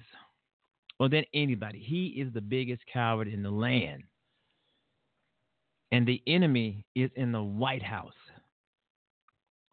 or 1.01 1.09
than 1.09 1.25
anybody. 1.33 1.79
He 1.79 2.21
is 2.21 2.33
the 2.33 2.41
biggest 2.41 2.83
coward 2.93 3.29
in 3.29 3.43
the 3.43 3.51
land. 3.51 4.03
And 5.91 6.07
the 6.07 6.23
enemy 6.27 6.85
is 6.95 7.11
in 7.15 7.33
the 7.33 7.43
White 7.43 7.83
House. 7.83 8.13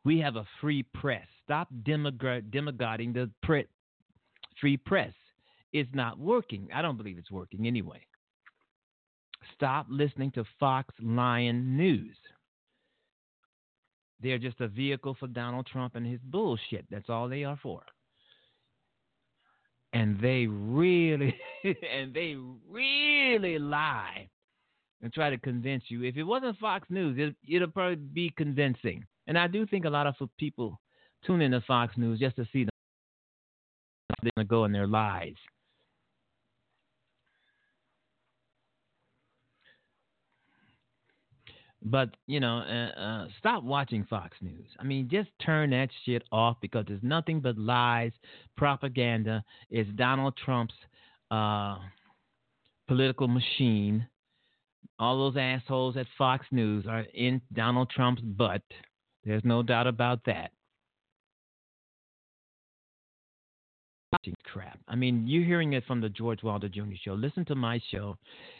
We 0.05 0.19
have 0.19 0.35
a 0.35 0.47
free 0.59 0.83
press. 0.83 1.27
Stop 1.43 1.67
demagoguing 1.83 3.13
the 3.13 3.29
free 4.59 4.77
press. 4.77 5.13
It's 5.73 5.89
not 5.93 6.19
working. 6.19 6.67
I 6.73 6.81
don't 6.81 6.97
believe 6.97 7.17
it's 7.17 7.31
working 7.31 7.67
anyway. 7.67 8.01
Stop 9.55 9.87
listening 9.89 10.31
to 10.31 10.43
Fox 10.59 10.93
Lion 11.01 11.77
News. 11.77 12.15
They're 14.21 14.37
just 14.37 14.61
a 14.61 14.67
vehicle 14.67 15.15
for 15.19 15.27
Donald 15.27 15.67
Trump 15.67 15.95
and 15.95 16.05
his 16.05 16.19
bullshit. 16.23 16.85
That's 16.91 17.09
all 17.09 17.27
they 17.27 17.43
are 17.43 17.59
for. 17.61 17.81
And 19.93 20.19
they 20.21 20.45
really, 20.47 21.35
and 21.63 22.13
they 22.13 22.37
really 22.69 23.57
lie 23.59 24.29
and 25.01 25.11
try 25.11 25.29
to 25.29 25.37
convince 25.37 25.85
you. 25.87 26.03
If 26.03 26.17
it 26.17 26.23
wasn't 26.23 26.57
Fox 26.59 26.87
News, 26.89 27.17
it, 27.17 27.35
it'll 27.53 27.69
probably 27.69 27.95
be 27.95 28.31
convincing. 28.37 29.03
And 29.27 29.37
I 29.37 29.47
do 29.47 29.65
think 29.65 29.85
a 29.85 29.89
lot 29.89 30.07
of 30.07 30.15
people 30.37 30.79
tune 31.25 31.41
into 31.41 31.61
Fox 31.61 31.97
News 31.97 32.19
just 32.19 32.35
to 32.35 32.45
see 32.53 32.65
them 32.65 32.71
go 34.47 34.65
in 34.65 34.71
their 34.71 34.87
lies. 34.87 35.35
But 41.83 42.15
you 42.27 42.39
know, 42.39 42.59
uh, 42.59 42.99
uh, 42.99 43.27
stop 43.39 43.63
watching 43.63 44.05
Fox 44.05 44.37
News. 44.41 44.67
I 44.79 44.83
mean, 44.83 45.09
just 45.09 45.29
turn 45.43 45.71
that 45.71 45.89
shit 46.05 46.23
off 46.31 46.57
because 46.61 46.85
there's 46.87 47.01
nothing 47.01 47.39
but 47.39 47.57
lies, 47.57 48.11
propaganda. 48.55 49.43
It's 49.69 49.89
Donald 49.95 50.37
Trump's 50.43 50.75
uh, 51.31 51.77
political 52.87 53.27
machine. 53.27 54.07
All 54.99 55.17
those 55.17 55.37
assholes 55.39 55.97
at 55.97 56.05
Fox 56.17 56.45
News 56.51 56.85
are 56.87 57.05
in 57.15 57.41
Donald 57.53 57.89
Trump's 57.89 58.21
butt. 58.21 58.61
There's 59.23 59.43
no 59.43 59.63
doubt 59.63 59.87
about 59.87 60.19
that. 60.25 60.51
Crap. 64.43 64.77
I 64.87 64.95
mean, 64.95 65.25
you're 65.25 65.45
hearing 65.45 65.73
it 65.73 65.85
from 65.87 66.01
the 66.01 66.09
George 66.09 66.43
Wilder 66.43 66.67
Jr. 66.67 66.81
show. 67.01 67.13
Listen 67.13 67.45
to 67.45 67.55
my 67.55 67.81
show, 67.91 68.17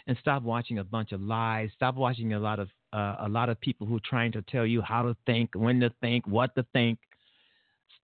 and 0.08 0.18
stop 0.22 0.44
watching 0.44 0.80
a 0.80 0.84
bunch 0.84 1.12
of 1.12 1.22
lies. 1.22 1.70
Stop 1.76 1.96
watching 1.96 2.34
a 2.34 2.40
lot 2.40 2.58
of 2.58 2.70
uh, 2.94 3.16
a 3.20 3.30
lot 3.30 3.50
of 3.50 3.60
people 3.62 3.88
who 3.88 3.98
are 3.98 4.08
trying 4.10 4.32
to 4.34 4.42
tell 4.44 4.66
you 4.66 4.82
how 4.82 5.04
to 5.04 5.16
think, 5.26 5.52
when 5.54 5.80
to 5.80 5.92
think, 6.02 6.28
what 6.28 6.54
to 6.56 6.66
think. 6.74 7.00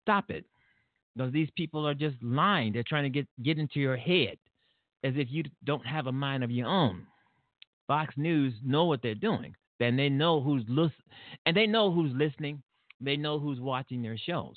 Stop 0.02 0.30
it, 0.30 0.46
because 1.16 1.34
these 1.34 1.50
people 1.58 1.86
are 1.88 1.94
just 1.94 2.16
lying. 2.22 2.72
They're 2.72 2.84
trying 2.84 3.04
to 3.04 3.10
get 3.10 3.28
get 3.44 3.58
into 3.58 3.80
your 3.80 3.98
head, 3.98 4.38
as 5.04 5.14
if 5.16 5.28
you 5.30 5.44
don't 5.66 5.86
have 5.86 6.08
a 6.08 6.12
mind 6.12 6.44
of 6.44 6.52
your 6.52 6.68
own. 6.68 7.06
Fox 7.88 8.14
News 8.18 8.54
know 8.64 8.86
what 8.86 9.02
they're 9.02 9.16
doing. 9.16 9.56
and 9.80 9.98
they 9.98 10.10
know 10.10 10.42
who's 10.42 10.64
and 11.46 11.56
they 11.56 11.68
know 11.68 11.92
who's 11.92 12.12
listening. 12.16 12.62
They 13.00 13.16
know 13.16 13.40
who's 13.40 13.60
watching 13.60 14.02
their 14.02 14.18
shows. 14.18 14.56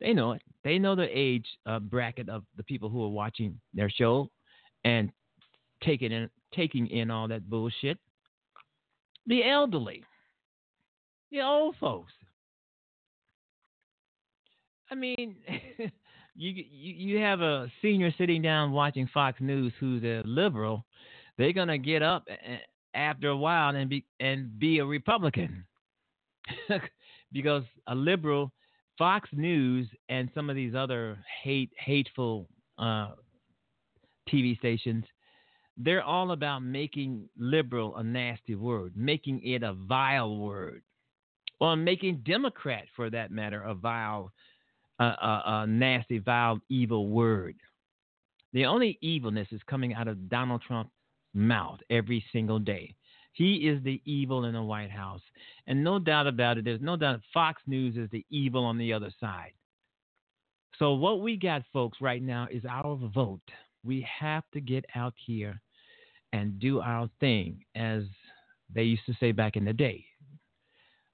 They 0.00 0.12
know 0.12 0.32
it. 0.32 0.42
They 0.64 0.78
know 0.78 0.94
the 0.94 1.08
age 1.12 1.46
uh, 1.66 1.78
bracket 1.80 2.28
of 2.28 2.44
the 2.56 2.62
people 2.62 2.88
who 2.88 3.02
are 3.04 3.08
watching 3.08 3.60
their 3.74 3.90
show 3.90 4.30
and 4.84 5.10
taking 5.82 6.12
in 6.12 6.30
taking 6.54 6.86
in 6.88 7.10
all 7.10 7.28
that 7.28 7.48
bullshit. 7.48 7.98
The 9.28 9.44
elderly, 9.44 10.02
the 11.30 11.42
old 11.42 11.76
folks. 11.78 12.12
I 14.90 14.94
mean, 14.94 15.36
you, 16.34 16.50
you 16.54 16.94
you 16.94 17.18
have 17.18 17.42
a 17.42 17.70
senior 17.82 18.10
sitting 18.16 18.40
down 18.40 18.72
watching 18.72 19.06
Fox 19.12 19.38
News 19.40 19.72
who's 19.78 20.02
a 20.02 20.22
liberal. 20.24 20.86
They're 21.36 21.52
gonna 21.52 21.76
get 21.76 22.02
up 22.02 22.26
after 22.94 23.28
a 23.28 23.36
while 23.36 23.76
and 23.76 23.90
be 23.90 24.06
and 24.18 24.58
be 24.58 24.78
a 24.78 24.86
Republican 24.86 25.64
because 27.32 27.64
a 27.86 27.94
liberal, 27.94 28.50
Fox 28.96 29.28
News 29.32 29.86
and 30.08 30.30
some 30.34 30.48
of 30.48 30.56
these 30.56 30.74
other 30.74 31.18
hate 31.42 31.70
hateful 31.78 32.48
uh, 32.78 33.10
TV 34.26 34.56
stations, 34.58 35.04
they're 35.78 36.02
all 36.02 36.32
about 36.32 36.60
making 36.60 37.28
liberal 37.38 37.96
a 37.96 38.02
nasty 38.02 38.56
word, 38.56 38.92
making 38.96 39.40
it 39.44 39.62
a 39.62 39.74
vile 39.74 40.36
word, 40.36 40.82
or 41.60 41.76
making 41.76 42.22
Democrat, 42.26 42.84
for 42.96 43.08
that 43.10 43.30
matter, 43.30 43.62
a 43.62 43.74
vile, 43.74 44.32
uh, 44.98 45.04
a, 45.04 45.42
a 45.46 45.66
nasty, 45.68 46.18
vile, 46.18 46.58
evil 46.68 47.08
word. 47.08 47.54
The 48.52 48.66
only 48.66 48.98
evilness 49.02 49.48
is 49.52 49.60
coming 49.68 49.94
out 49.94 50.08
of 50.08 50.28
Donald 50.28 50.62
Trump's 50.66 50.90
mouth 51.32 51.78
every 51.90 52.24
single 52.32 52.58
day. 52.58 52.94
He 53.32 53.68
is 53.68 53.82
the 53.84 54.00
evil 54.04 54.46
in 54.46 54.54
the 54.54 54.62
White 54.62 54.90
House. 54.90 55.20
And 55.68 55.84
no 55.84 56.00
doubt 56.00 56.26
about 56.26 56.58
it, 56.58 56.64
there's 56.64 56.80
no 56.80 56.96
doubt 56.96 57.20
Fox 57.32 57.62
News 57.68 57.96
is 57.96 58.10
the 58.10 58.26
evil 58.30 58.64
on 58.64 58.78
the 58.78 58.92
other 58.92 59.12
side. 59.20 59.52
So, 60.78 60.94
what 60.94 61.20
we 61.20 61.36
got, 61.36 61.62
folks, 61.72 61.98
right 62.00 62.22
now 62.22 62.48
is 62.50 62.64
our 62.68 62.96
vote. 63.14 63.40
We 63.84 64.06
have 64.20 64.44
to 64.54 64.60
get 64.60 64.84
out 64.96 65.14
here 65.24 65.60
and 66.32 66.58
do 66.58 66.80
our 66.80 67.08
thing, 67.20 67.64
as 67.74 68.02
they 68.74 68.82
used 68.82 69.06
to 69.06 69.14
say 69.18 69.32
back 69.32 69.56
in 69.56 69.64
the 69.64 69.72
day. 69.72 70.04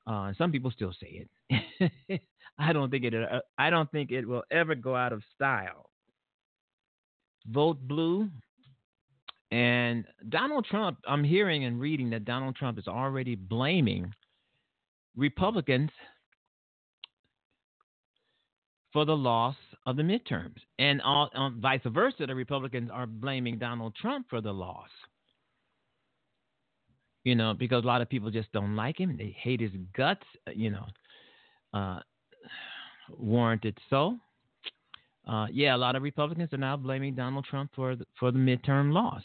Uh, 0.06 0.32
some 0.36 0.52
people 0.52 0.70
still 0.70 0.92
say 1.00 1.26
it. 1.50 2.20
I 2.58 2.72
don't 2.72 2.90
think 2.90 3.04
it. 3.04 3.14
Uh, 3.14 3.40
I 3.58 3.70
don't 3.70 3.90
think 3.90 4.10
it 4.10 4.26
will 4.26 4.42
ever 4.50 4.74
go 4.74 4.94
out 4.94 5.12
of 5.12 5.22
style. 5.34 5.90
Vote 7.46 7.78
blue. 7.80 8.28
And 9.50 10.04
Donald 10.28 10.66
Trump, 10.66 10.98
I'm 11.06 11.22
hearing 11.22 11.64
and 11.64 11.80
reading 11.80 12.10
that 12.10 12.24
Donald 12.24 12.56
Trump 12.56 12.78
is 12.78 12.88
already 12.88 13.34
blaming 13.36 14.12
Republicans 15.16 15.90
for 18.92 19.04
the 19.04 19.16
loss 19.16 19.56
of 19.86 19.96
the 19.96 20.02
midterms. 20.02 20.56
And 20.78 21.02
all, 21.02 21.30
um, 21.34 21.58
vice 21.60 21.80
versa, 21.86 22.26
the 22.26 22.34
Republicans 22.34 22.90
are 22.92 23.06
blaming 23.06 23.58
Donald 23.58 23.94
Trump 24.00 24.26
for 24.30 24.40
the 24.40 24.52
loss. 24.52 24.88
You 27.24 27.34
know, 27.34 27.54
because 27.54 27.84
a 27.84 27.86
lot 27.86 28.02
of 28.02 28.08
people 28.08 28.30
just 28.30 28.52
don't 28.52 28.76
like 28.76 28.98
him. 28.98 29.16
They 29.16 29.34
hate 29.38 29.60
his 29.60 29.72
guts, 29.96 30.24
uh, 30.46 30.52
you 30.54 30.70
know. 30.70 30.86
Uh, 31.72 32.00
warranted 33.18 33.78
so. 33.90 34.18
Uh, 35.26 35.46
yeah, 35.50 35.74
a 35.74 35.78
lot 35.78 35.96
of 35.96 36.02
Republicans 36.02 36.52
are 36.52 36.58
now 36.58 36.76
blaming 36.76 37.14
Donald 37.14 37.46
Trump 37.48 37.70
for 37.74 37.96
the, 37.96 38.04
for 38.18 38.30
the 38.30 38.38
midterm 38.38 38.92
loss. 38.92 39.22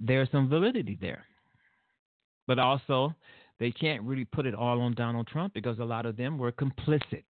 There's 0.00 0.28
some 0.32 0.48
validity 0.48 0.98
there, 1.00 1.24
but 2.46 2.58
also 2.58 3.14
they 3.60 3.70
can't 3.70 4.02
really 4.02 4.24
put 4.24 4.46
it 4.46 4.54
all 4.54 4.80
on 4.80 4.94
Donald 4.94 5.26
Trump 5.26 5.54
because 5.54 5.78
a 5.78 5.84
lot 5.84 6.06
of 6.06 6.16
them 6.16 6.38
were 6.38 6.52
complicit. 6.52 7.24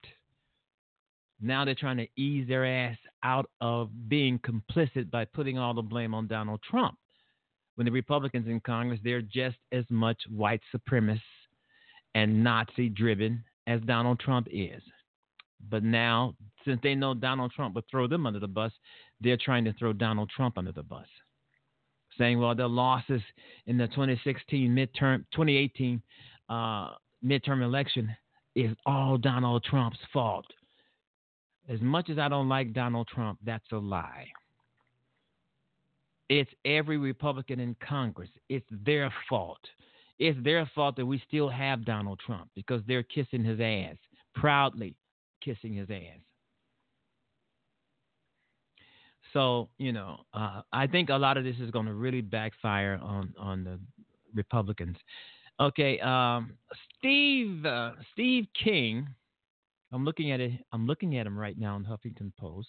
Now 1.41 1.65
they're 1.65 1.75
trying 1.75 1.99
to 1.99 2.09
ease 2.17 2.49
their 2.49 2.65
ass 2.65 2.97
out 3.23 3.51
of 3.61 3.91
being 4.09 4.39
complicit 4.39 5.11
by 5.11 5.25
putting 5.27 5.59
all 5.59 5.75
the 5.75 5.83
blame 5.83 6.15
on 6.15 6.27
Donald 6.27 6.61
Trump. 6.69 6.97
When 7.75 7.85
the 7.85 7.93
Republicans 7.93 8.47
in 8.47 8.61
Congress, 8.61 9.01
they're 9.03 9.21
just 9.21 9.57
as 9.73 9.85
much 9.91 10.19
white 10.31 10.61
supremacist 10.75 11.21
and 12.15 12.45
Nazi 12.45 12.89
driven 12.89 13.45
as 13.67 13.81
Donald 13.83 14.21
Trump 14.21 14.47
is. 14.51 14.83
But 15.69 15.83
now, 15.83 16.35
since 16.65 16.81
they 16.83 16.95
know 16.95 17.15
Donald 17.15 17.53
Trump 17.53 17.75
would 17.75 17.85
throw 17.91 18.07
them 18.07 18.27
under 18.27 18.39
the 18.39 18.47
bus, 18.47 18.73
they're 19.21 19.39
trying 19.43 19.65
to 19.65 19.73
throw 19.75 19.93
Donald 19.93 20.31
Trump 20.35 20.59
under 20.59 20.73
the 20.73 20.83
bus. 20.83 21.07
Saying, 22.19 22.39
well, 22.39 22.55
the 22.55 22.69
losses 22.69 23.23
in 23.67 23.77
the 23.77 23.89
2016 23.89 24.71
midterm, 24.71 25.25
2018 25.33 26.01
uh, 26.49 26.91
midterm 27.25 27.63
election 27.63 28.15
is 28.55 28.71
all 28.87 29.19
Donald 29.19 29.65
Trump's 29.65 29.99
fault. 30.13 30.47
As 31.69 31.81
much 31.81 32.11
as 32.11 32.19
I 32.19 32.29
don't 32.29 32.49
like 32.49 32.73
Donald 32.73 33.09
Trump, 33.09 33.39
that's 33.45 33.65
a 33.73 33.77
lie. 33.77 34.27
It's 36.29 36.51
every 36.65 36.99
Republican 36.99 37.61
in 37.61 37.77
Congress. 37.87 38.31
It's 38.49 38.67
their 38.71 39.13
fault. 39.29 39.61
It's 40.19 40.39
their 40.45 40.71
fault 40.75 40.97
that 40.97 41.07
we 41.07 41.23
still 41.27 41.49
have 41.49 41.85
Donald 41.85 42.21
Trump 42.25 42.49
because 42.55 42.83
they're 42.87 43.03
kissing 43.03 43.45
his 43.45 43.61
ass, 43.61 43.97
proudly 44.35 44.95
kissing 45.43 45.75
his 45.75 45.91
ass. 45.91 46.21
So, 49.35 49.69
you 49.79 49.93
know, 49.93 50.21
uh, 50.33 50.63
I 50.73 50.87
think 50.87 51.11
a 51.11 51.17
lot 51.17 51.37
of 51.37 51.45
this 51.45 51.57
is 51.61 51.71
going 51.71 51.87
to 51.87 51.93
really 51.93 52.23
backfire 52.23 52.99
on, 53.03 53.35
on 53.39 53.65
the 53.65 53.79
Republicans. 54.35 54.97
Okay, 55.61 56.01
um, 56.01 56.55
Steve 56.99 57.65
uh, 57.67 57.93
Steve 58.13 58.47
King. 58.63 59.09
I'm 59.93 60.05
looking 60.05 60.33
at 60.33 60.41
it. 60.41 60.53
I'm 60.73 60.87
looking 60.87 61.19
at 61.19 61.27
him 61.27 61.39
right 61.39 61.59
now 61.59 61.77
in 61.77 61.85
Huffington 61.85 62.33
Post, 62.39 62.69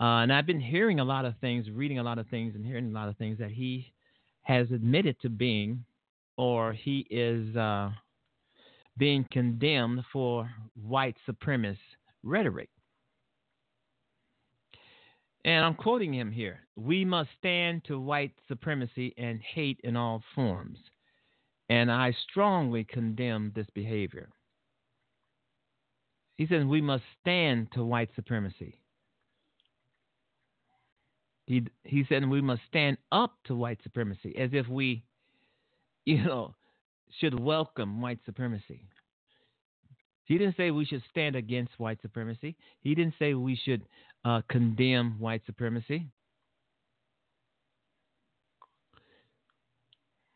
uh, 0.00 0.22
and 0.22 0.32
I've 0.32 0.46
been 0.46 0.60
hearing 0.60 0.98
a 1.00 1.04
lot 1.04 1.24
of 1.24 1.34
things, 1.40 1.70
reading 1.70 1.98
a 1.98 2.02
lot 2.02 2.18
of 2.18 2.26
things, 2.28 2.54
and 2.54 2.64
hearing 2.64 2.90
a 2.90 2.94
lot 2.94 3.08
of 3.08 3.16
things 3.16 3.38
that 3.38 3.50
he 3.50 3.92
has 4.42 4.70
admitted 4.72 5.16
to 5.20 5.28
being, 5.28 5.84
or 6.36 6.72
he 6.72 7.06
is 7.10 7.54
uh, 7.56 7.90
being 8.98 9.26
condemned 9.30 10.02
for 10.12 10.50
white 10.74 11.16
supremacist 11.28 11.78
rhetoric. 12.24 12.68
And 15.46 15.64
I'm 15.64 15.74
quoting 15.74 16.12
him 16.12 16.30
here 16.30 16.66
We 16.74 17.04
must 17.04 17.30
stand 17.38 17.84
to 17.84 17.98
white 17.98 18.34
supremacy 18.48 19.14
and 19.16 19.40
hate 19.40 19.80
in 19.84 19.96
all 19.96 20.22
forms. 20.34 20.78
And 21.70 21.90
I 21.90 22.14
strongly 22.30 22.84
condemn 22.84 23.52
this 23.54 23.66
behavior. 23.74 24.28
He 26.36 26.46
says 26.46 26.64
we 26.64 26.82
must 26.82 27.04
stand 27.20 27.68
to 27.72 27.84
white 27.84 28.10
supremacy. 28.14 28.78
He, 31.46 31.64
he 31.84 32.04
said 32.08 32.28
we 32.28 32.40
must 32.40 32.62
stand 32.68 32.98
up 33.12 33.36
to 33.44 33.54
white 33.54 33.78
supremacy 33.84 34.36
as 34.36 34.50
if 34.52 34.68
we, 34.68 35.04
you 36.04 36.22
know, 36.24 36.54
should 37.20 37.38
welcome 37.38 38.00
white 38.00 38.18
supremacy. 38.26 38.82
He 40.26 40.38
didn't 40.38 40.56
say 40.56 40.70
we 40.70 40.84
should 40.84 41.02
stand 41.10 41.36
against 41.36 41.78
white 41.78 42.02
supremacy. 42.02 42.56
He 42.80 42.94
didn't 42.94 43.14
say 43.18 43.34
we 43.34 43.58
should 43.64 43.82
uh, 44.24 44.42
condemn 44.48 45.16
white 45.18 45.42
supremacy. 45.46 46.06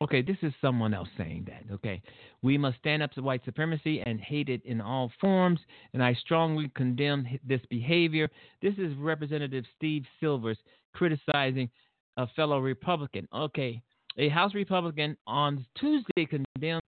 Okay, 0.03 0.23
this 0.23 0.39
is 0.41 0.55
someone 0.63 0.95
else 0.95 1.09
saying 1.19 1.47
that. 1.49 1.75
Okay, 1.75 2.01
we 2.41 2.57
must 2.57 2.79
stand 2.79 3.03
up 3.03 3.13
to 3.13 3.21
white 3.21 3.45
supremacy 3.45 4.01
and 4.07 4.19
hate 4.19 4.49
it 4.49 4.65
in 4.65 4.81
all 4.81 5.13
forms, 5.21 5.61
and 5.93 6.03
I 6.03 6.15
strongly 6.15 6.71
condemn 6.75 7.27
this 7.47 7.61
behavior. 7.69 8.31
This 8.63 8.75
is 8.79 8.97
Representative 8.97 9.65
Steve 9.77 10.05
Stivers 10.17 10.57
criticizing 10.95 11.69
a 12.17 12.27
fellow 12.29 12.61
Republican. 12.61 13.29
Okay, 13.35 13.83
a 14.17 14.31
House 14.31 14.55
Republican 14.55 15.19
on 15.27 15.67
Tuesday 15.79 16.25
condemned 16.25 16.83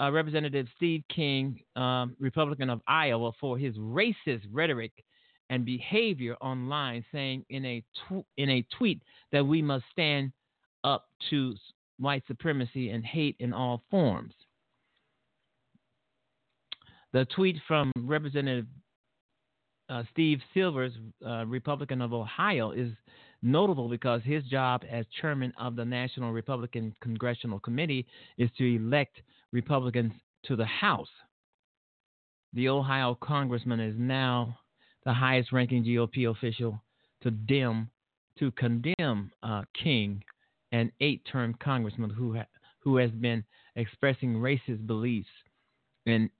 uh, 0.00 0.12
Representative 0.12 0.66
Steve 0.76 1.02
King, 1.14 1.60
um, 1.74 2.14
Republican 2.20 2.70
of 2.70 2.80
Iowa, 2.86 3.32
for 3.40 3.56
his 3.56 3.76
racist 3.76 4.42
rhetoric 4.50 4.92
and 5.50 5.64
behavior 5.64 6.34
online, 6.40 7.04
saying 7.12 7.44
in 7.50 7.64
a 7.64 7.80
tw- 7.80 8.26
in 8.36 8.50
a 8.50 8.66
tweet 8.76 9.00
that 9.32 9.46
we 9.46 9.62
must 9.62 9.84
stand 9.92 10.32
up 10.84 11.06
to 11.30 11.54
white 11.98 12.22
supremacy 12.26 12.90
and 12.90 13.04
hate 13.04 13.36
in 13.38 13.52
all 13.52 13.82
forms. 13.90 14.34
The 17.12 17.24
tweet 17.26 17.56
from 17.66 17.92
Representative 17.96 18.66
uh, 19.88 20.02
Steve 20.12 20.40
Stivers, 20.50 20.92
uh, 21.24 21.46
Republican 21.46 22.02
of 22.02 22.12
Ohio, 22.12 22.72
is 22.72 22.90
notable 23.42 23.88
because 23.88 24.20
his 24.24 24.42
job 24.44 24.82
as 24.90 25.06
chairman 25.20 25.52
of 25.58 25.76
the 25.76 25.84
National 25.84 26.32
Republican 26.32 26.94
Congressional 27.00 27.60
Committee 27.60 28.06
is 28.36 28.50
to 28.58 28.76
elect 28.76 29.16
Republicans 29.52 30.12
to 30.44 30.56
the 30.56 30.66
House. 30.66 31.08
The 32.52 32.68
Ohio 32.68 33.16
congressman 33.20 33.80
is 33.80 33.94
now 33.98 34.58
the 35.04 35.12
highest 35.12 35.52
ranking 35.52 35.84
GOP 35.84 36.30
official 36.30 36.80
to 37.22 37.30
dim 37.30 37.90
to 38.38 38.50
condemn 38.52 39.30
uh, 39.42 39.62
King 39.82 40.22
an 40.72 40.92
eight-term 41.00 41.54
congressman 41.62 42.10
who 42.10 42.34
ha- 42.34 42.46
who 42.80 42.96
has 42.96 43.10
been 43.10 43.44
expressing 43.76 44.34
racist 44.34 44.86
beliefs 44.86 45.28
in 46.06 46.30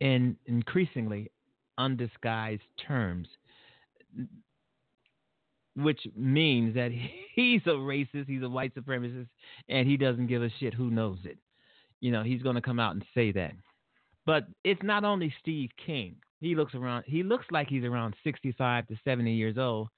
in 0.00 0.36
increasingly 0.46 1.30
undisguised 1.76 2.62
terms, 2.86 3.28
which 5.74 6.00
means 6.16 6.74
that 6.74 6.92
he's 7.34 7.62
a 7.66 7.70
racist, 7.70 8.26
he's 8.26 8.42
a 8.42 8.48
white 8.48 8.74
supremacist, 8.74 9.28
and 9.68 9.88
he 9.88 9.96
doesn't 9.96 10.26
give 10.26 10.42
a 10.42 10.50
shit 10.60 10.74
who 10.74 10.90
knows 10.90 11.18
it. 11.24 11.38
You 12.00 12.12
know, 12.12 12.22
he's 12.22 12.42
going 12.42 12.54
to 12.54 12.62
come 12.62 12.80
out 12.80 12.94
and 12.94 13.04
say 13.14 13.32
that. 13.32 13.52
But 14.26 14.44
it's 14.64 14.82
not 14.82 15.04
only 15.04 15.32
Steve 15.40 15.70
King. 15.84 16.16
He 16.40 16.54
looks 16.54 16.74
around. 16.74 17.04
He 17.06 17.22
looks 17.22 17.46
like 17.50 17.68
he's 17.68 17.84
around 17.84 18.14
65 18.22 18.86
to 18.86 18.96
70 19.04 19.32
years 19.32 19.58
old, 19.58 19.88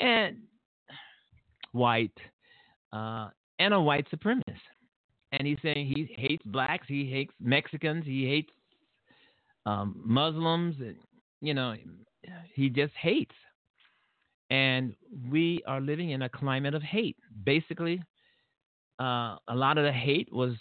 and 0.00 0.38
white, 1.72 2.16
uh, 2.92 3.28
and 3.58 3.72
a 3.72 3.80
white 3.80 4.06
supremacist. 4.10 4.60
And 5.32 5.46
he's 5.46 5.58
saying 5.62 5.86
he 5.86 6.14
hates 6.16 6.42
blacks, 6.46 6.86
he 6.88 7.08
hates 7.10 7.32
Mexicans, 7.40 8.04
he 8.04 8.26
hates 8.26 8.50
um, 9.66 10.00
Muslims, 10.04 10.76
and 10.80 10.96
you 11.40 11.54
know, 11.54 11.74
he 12.54 12.68
just 12.68 12.92
hates. 13.00 13.34
And 14.50 14.94
we 15.28 15.62
are 15.66 15.80
living 15.80 16.10
in 16.10 16.22
a 16.22 16.28
climate 16.28 16.74
of 16.74 16.82
hate. 16.82 17.16
Basically, 17.44 18.00
uh, 19.00 19.36
a 19.48 19.54
lot 19.54 19.76
of 19.76 19.84
the 19.84 19.92
hate 19.92 20.32
was, 20.32 20.54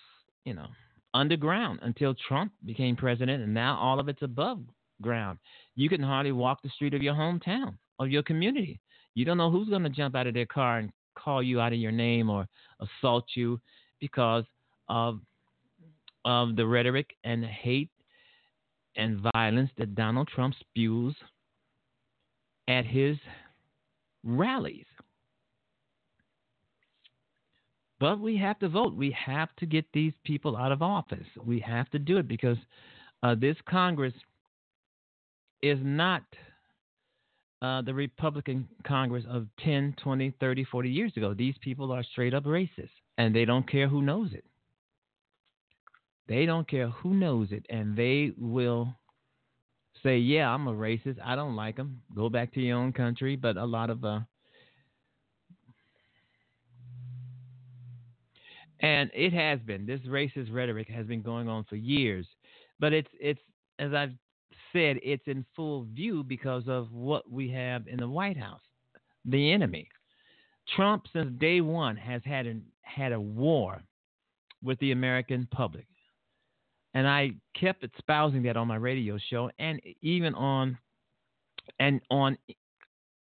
you 0.46 0.54
know, 0.54 0.68
underground 1.14 1.80
until 1.82 2.16
Trump 2.28 2.52
became 2.66 2.96
president, 2.96 3.44
and 3.44 3.54
now 3.54 3.78
all 3.78 4.00
of 4.00 4.08
it's 4.08 4.22
above 4.22 4.60
ground. 5.02 5.40
You 5.76 5.90
can 5.90 6.02
hardly 6.02 6.32
walk 6.32 6.62
the 6.62 6.70
street 6.70 6.94
of 6.94 7.02
your 7.02 7.16
hometown, 7.16 7.76
of 8.00 8.10
your 8.10 8.24
community. 8.24 8.80
You 9.16 9.26
don't 9.26 9.38
know 9.38 9.52
who's 9.52 9.70
going 9.70 9.84
to 9.84 9.90
jump 9.90 10.16
out 10.16 10.28
of 10.28 10.34
their 10.34 10.46
car 10.46 10.80
and 10.80 10.92
call 11.18 11.42
you 11.42 11.60
out 11.60 11.74
of 11.74 11.80
your 11.80 11.92
name 11.92 12.30
or 12.30 12.48
assault 12.80 13.26
you 13.36 13.60
because 14.00 14.44
of 14.90 15.20
of 16.26 16.56
the 16.56 16.66
rhetoric 16.66 17.16
and 17.24 17.46
hate 17.46 17.92
and 18.96 19.22
violence 19.34 19.70
that 19.78 19.94
Donald 19.96 20.28
Trump 20.28 20.56
spews 20.60 21.16
at 22.68 22.86
his 22.86 23.18
rallies. 24.24 24.86
But 28.00 28.20
we 28.20 28.38
have 28.38 28.60
to 28.60 28.70
vote. 28.70 28.94
We 28.94 29.12
have 29.12 29.50
to 29.58 29.66
get 29.66 29.86
these 29.94 30.14
people 30.26 30.58
out 30.58 30.72
of 30.72 30.82
office. 30.82 31.26
We 31.44 31.60
have 31.62 31.90
to 31.92 32.00
do 32.00 32.18
it 32.18 32.28
because 32.28 32.58
uh, 33.24 33.36
this 33.36 33.56
Congress 33.68 34.14
is 35.62 35.80
not 35.82 36.24
uh, 37.62 37.82
the 37.82 37.94
Republican 37.94 38.68
Congress 38.86 39.24
of 39.30 39.48
10, 39.64 39.96
20, 40.04 40.34
30, 40.40 40.64
40 40.66 40.90
years 40.90 41.12
ago. 41.16 41.34
These 41.34 41.56
people 41.62 41.92
are 41.92 42.04
straight 42.04 42.34
up 42.34 42.44
racist, 42.44 42.90
and 43.18 43.34
they 43.34 43.46
don't 43.46 43.70
care 43.70 43.88
who 43.88 44.02
knows 44.02 44.34
it. 44.34 44.44
They 46.28 46.46
don't 46.46 46.68
care 46.68 46.90
who 46.90 47.14
knows 47.14 47.50
it, 47.52 47.66
and 47.70 47.96
they 47.96 48.34
will 48.38 48.94
say, 50.04 50.18
"Yeah, 50.18 50.54
I'm 50.54 50.68
a 50.68 50.74
racist. 50.74 51.18
I 51.24 51.36
don't 51.36 51.56
like 51.56 51.78
them. 51.78 52.02
Go 52.14 52.30
back 52.30 52.54
to 52.54 52.62
your 52.62 52.78
own 52.78 52.94
country." 52.94 53.36
But 53.36 53.58
a 53.58 53.66
lot 53.66 53.90
of 53.90 54.04
uh, 54.04 54.20
and 58.86 59.10
it 59.16 59.34
has 59.34 59.60
been 59.62 59.88
this 59.88 60.02
racist 60.02 60.53
rhetoric 60.53 60.88
has 60.88 61.07
been 61.07 61.24
going 61.24 61.49
on 61.49 61.64
for 61.64 61.76
years, 61.76 62.28
but 62.80 62.94
it's 62.94 63.10
it's 63.20 63.41
as 63.80 63.94
I've 63.94 64.14
said, 64.72 64.98
it's 65.02 65.24
in 65.26 65.44
full 65.56 65.88
view 65.94 66.24
because 66.24 66.64
of 66.68 66.91
what 66.91 67.30
we 67.30 67.49
have 67.49 67.88
in 67.88 67.98
the 67.98 68.07
White 68.07 68.38
House, 68.38 68.62
the 69.26 69.52
enemy. 69.52 69.90
Trump, 70.76 71.06
since 71.12 71.32
day 71.40 71.62
one, 71.62 71.95
has 71.95 72.22
had 72.26 72.45
an, 72.45 72.64
had 72.82 73.12
a 73.12 73.20
war 73.20 73.82
with 74.64 74.78
the 74.80 74.91
American 74.91 75.48
public. 75.52 75.88
And 76.94 77.07
I 77.07 77.32
kept 77.60 77.84
espousing 77.84 78.44
that 78.44 78.56
on 78.56 78.68
my 78.68 78.78
radio 78.78 79.18
show 79.30 79.49
and 79.60 79.82
even 80.02 80.34
on 80.36 80.78
and 81.80 82.02
on 82.10 82.38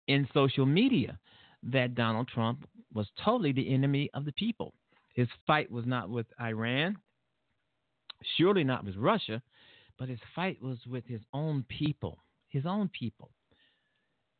in 0.08 0.28
social 0.34 0.66
media 0.66 1.18
that 1.62 1.94
Donald 1.94 2.28
Trump 2.28 2.66
was 2.92 3.06
totally 3.24 3.52
the 3.52 3.72
enemy 3.72 4.10
of 4.12 4.24
the 4.24 4.32
people. 4.32 4.74
His 5.16 5.28
fight 5.46 5.70
was 5.70 5.86
not 5.86 6.10
with 6.10 6.26
Iran, 6.40 6.98
surely 8.36 8.64
not 8.64 8.84
with 8.84 8.96
Russia, 8.96 9.42
but 9.98 10.10
his 10.10 10.20
fight 10.34 10.62
was 10.62 10.78
with 10.86 11.06
his 11.06 11.22
own 11.32 11.64
people, 11.68 12.18
his 12.48 12.66
own 12.66 12.88
people. 12.88 13.30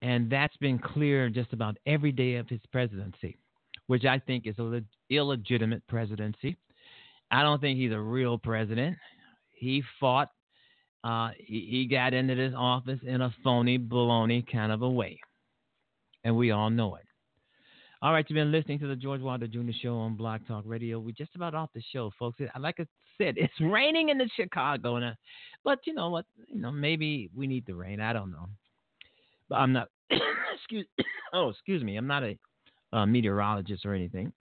And 0.03 0.31
that's 0.31 0.57
been 0.59 0.79
clear 0.79 1.31
just 1.31 1.55
about 1.55 1.79
every 1.87 2.13
day 2.13 2.35
of 2.35 2.47
his 2.51 2.61
presidency, 2.71 3.39
which 3.87 4.05
I 4.05 4.19
think 4.19 4.47
is 4.47 4.59
an 4.59 4.87
illegitimate 5.09 5.83
presidency. 5.89 6.59
I 7.31 7.43
don't 7.43 7.61
think 7.61 7.79
he's 7.79 7.93
a 7.93 7.99
real 7.99 8.37
president. 8.37 8.99
He 9.55 9.83
fought, 9.99 10.29
uh, 11.03 11.31
he, 11.39 11.67
he 11.71 11.87
got 11.87 12.13
into 12.13 12.35
this 12.35 12.53
office 12.55 13.01
in 13.03 13.23
a 13.23 13.35
phony, 13.43 13.79
baloney 13.79 14.45
kind 14.47 14.71
of 14.71 14.83
a 14.83 14.91
way. 14.91 15.19
And 16.23 16.37
we 16.37 16.51
all 16.51 16.69
know 16.69 16.97
it. 16.97 17.06
All 18.07 18.13
right, 18.13 18.25
you've 18.29 18.37
been 18.37 18.53
listening 18.53 18.79
to 18.79 18.87
the 18.87 18.95
George 18.95 19.21
Wilder 19.21 19.49
Jr. 19.49 19.73
Show 19.83 19.97
on 19.97 20.15
Blog 20.15 20.47
Talk 20.47 20.63
Radio. 20.65 21.01
We're 21.01 21.11
just 21.11 21.35
about 21.35 21.57
off 21.57 21.71
the 21.75 21.83
show, 21.93 22.13
folks. 22.17 22.39
Like 22.57 22.77
I 22.79 22.87
said, 23.19 23.35
it's 23.37 23.61
raining 23.61 24.11
in 24.11 24.19
the 24.19 24.31
Chicago, 24.37 24.95
and 24.95 25.07
uh, 25.07 25.11
but 25.65 25.81
you 25.87 25.93
know 25.93 26.11
what? 26.11 26.25
You 26.47 26.61
know, 26.61 26.71
maybe 26.71 27.31
we 27.35 27.49
need 27.49 27.67
the 27.67 27.75
rain. 27.75 28.01
I 28.01 28.13
don't 28.13 28.31
know, 28.31 28.49
but 29.49 29.57
I'm 29.57 29.73
not. 29.73 29.89
excuse. 30.55 30.87
oh, 31.33 31.49
excuse 31.49 31.83
me. 31.83 31.97
I'm 31.97 32.07
not 32.07 32.23
a 32.23 32.39
uh, 32.93 33.07
meteorologist 33.07 33.85
or 33.85 33.93
anything, 33.93 34.33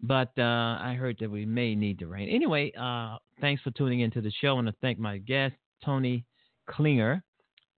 but 0.00 0.32
uh, 0.36 0.42
I 0.42 0.96
heard 0.98 1.18
that 1.20 1.30
we 1.30 1.46
may 1.46 1.76
need 1.76 2.00
the 2.00 2.08
rain. 2.08 2.28
Anyway, 2.30 2.72
uh, 2.76 3.18
thanks 3.40 3.62
for 3.62 3.70
tuning 3.70 4.00
into 4.00 4.20
the 4.20 4.32
show. 4.40 4.48
I 4.48 4.52
want 4.54 4.66
to 4.66 4.74
thank 4.80 4.98
my 4.98 5.18
guest, 5.18 5.54
Toni 5.84 6.24
Klinger. 6.68 7.22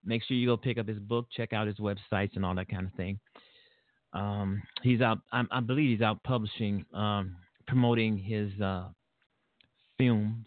Make 0.02 0.22
sure 0.24 0.34
you 0.34 0.46
go 0.46 0.56
pick 0.56 0.78
up 0.78 0.88
his 0.88 0.98
book, 0.98 1.26
check 1.30 1.52
out 1.52 1.66
his 1.66 1.76
websites, 1.76 2.36
and 2.36 2.46
all 2.46 2.54
that 2.54 2.70
kind 2.70 2.86
of 2.86 2.94
thing. 2.94 3.20
Um, 4.12 4.62
he's 4.82 5.00
out. 5.00 5.18
I, 5.32 5.42
I, 5.50 5.60
believe 5.60 5.90
he's 5.90 6.02
out 6.04 6.22
publishing, 6.24 6.84
um, 6.92 7.36
promoting 7.66 8.18
his 8.18 8.50
uh, 8.60 8.88
films, 9.98 10.46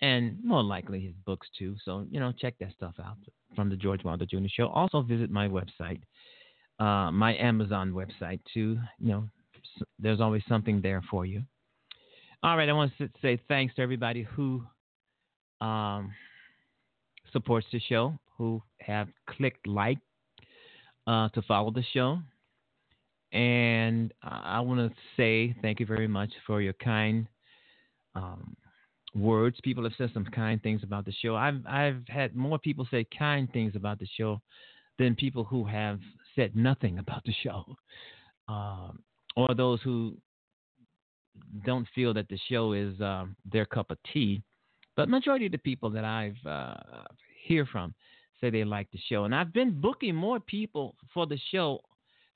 and 0.00 0.38
more 0.42 0.62
likely 0.62 1.00
his 1.00 1.14
books 1.26 1.46
too. 1.58 1.76
So 1.84 2.06
you 2.10 2.20
know, 2.20 2.32
check 2.32 2.54
that 2.60 2.72
stuff 2.76 2.94
out 3.02 3.18
from 3.54 3.68
the 3.68 3.76
George 3.76 4.02
Wilder 4.02 4.26
Jr. 4.26 4.46
Show. 4.48 4.68
Also 4.68 5.02
visit 5.02 5.30
my 5.30 5.46
website, 5.46 6.00
uh, 6.78 7.10
my 7.10 7.36
Amazon 7.36 7.92
website 7.92 8.40
too. 8.52 8.78
You 8.98 9.08
know, 9.08 9.28
there's 9.98 10.20
always 10.20 10.42
something 10.48 10.80
there 10.80 11.02
for 11.10 11.26
you. 11.26 11.42
All 12.42 12.56
right, 12.56 12.68
I 12.68 12.72
want 12.72 12.92
to 12.98 13.08
say 13.20 13.38
thanks 13.48 13.74
to 13.74 13.82
everybody 13.82 14.22
who 14.22 14.62
um, 15.60 16.12
supports 17.32 17.66
the 17.72 17.80
show, 17.80 18.18
who 18.38 18.62
have 18.80 19.08
clicked 19.28 19.66
like 19.66 19.98
uh, 21.06 21.28
to 21.30 21.42
follow 21.42 21.70
the 21.70 21.84
show. 21.92 22.20
And 23.36 24.14
I 24.22 24.60
want 24.60 24.80
to 24.80 24.96
say 25.14 25.54
thank 25.60 25.78
you 25.78 25.84
very 25.84 26.08
much 26.08 26.30
for 26.46 26.62
your 26.62 26.72
kind 26.72 27.28
um, 28.14 28.56
words. 29.14 29.58
People 29.62 29.84
have 29.84 29.92
said 29.98 30.10
some 30.14 30.24
kind 30.24 30.62
things 30.62 30.82
about 30.82 31.04
the 31.04 31.12
show. 31.12 31.36
I've 31.36 31.60
I've 31.68 32.00
had 32.08 32.34
more 32.34 32.58
people 32.58 32.88
say 32.90 33.06
kind 33.18 33.52
things 33.52 33.76
about 33.76 33.98
the 33.98 34.08
show 34.16 34.40
than 34.98 35.14
people 35.14 35.44
who 35.44 35.64
have 35.64 36.00
said 36.34 36.56
nothing 36.56 36.98
about 36.98 37.24
the 37.26 37.34
show, 37.42 37.76
um, 38.48 39.00
or 39.36 39.54
those 39.54 39.82
who 39.82 40.16
don't 41.66 41.86
feel 41.94 42.14
that 42.14 42.30
the 42.30 42.38
show 42.48 42.72
is 42.72 42.98
uh, 43.02 43.26
their 43.52 43.66
cup 43.66 43.90
of 43.90 43.98
tea. 44.14 44.42
But 44.96 45.10
majority 45.10 45.44
of 45.44 45.52
the 45.52 45.58
people 45.58 45.90
that 45.90 46.06
I've 46.06 46.46
uh, 46.46 46.76
hear 47.44 47.66
from 47.66 47.94
say 48.40 48.48
they 48.48 48.64
like 48.64 48.90
the 48.92 49.00
show, 49.10 49.24
and 49.24 49.34
I've 49.34 49.52
been 49.52 49.78
booking 49.78 50.14
more 50.14 50.40
people 50.40 50.94
for 51.12 51.26
the 51.26 51.38
show 51.50 51.82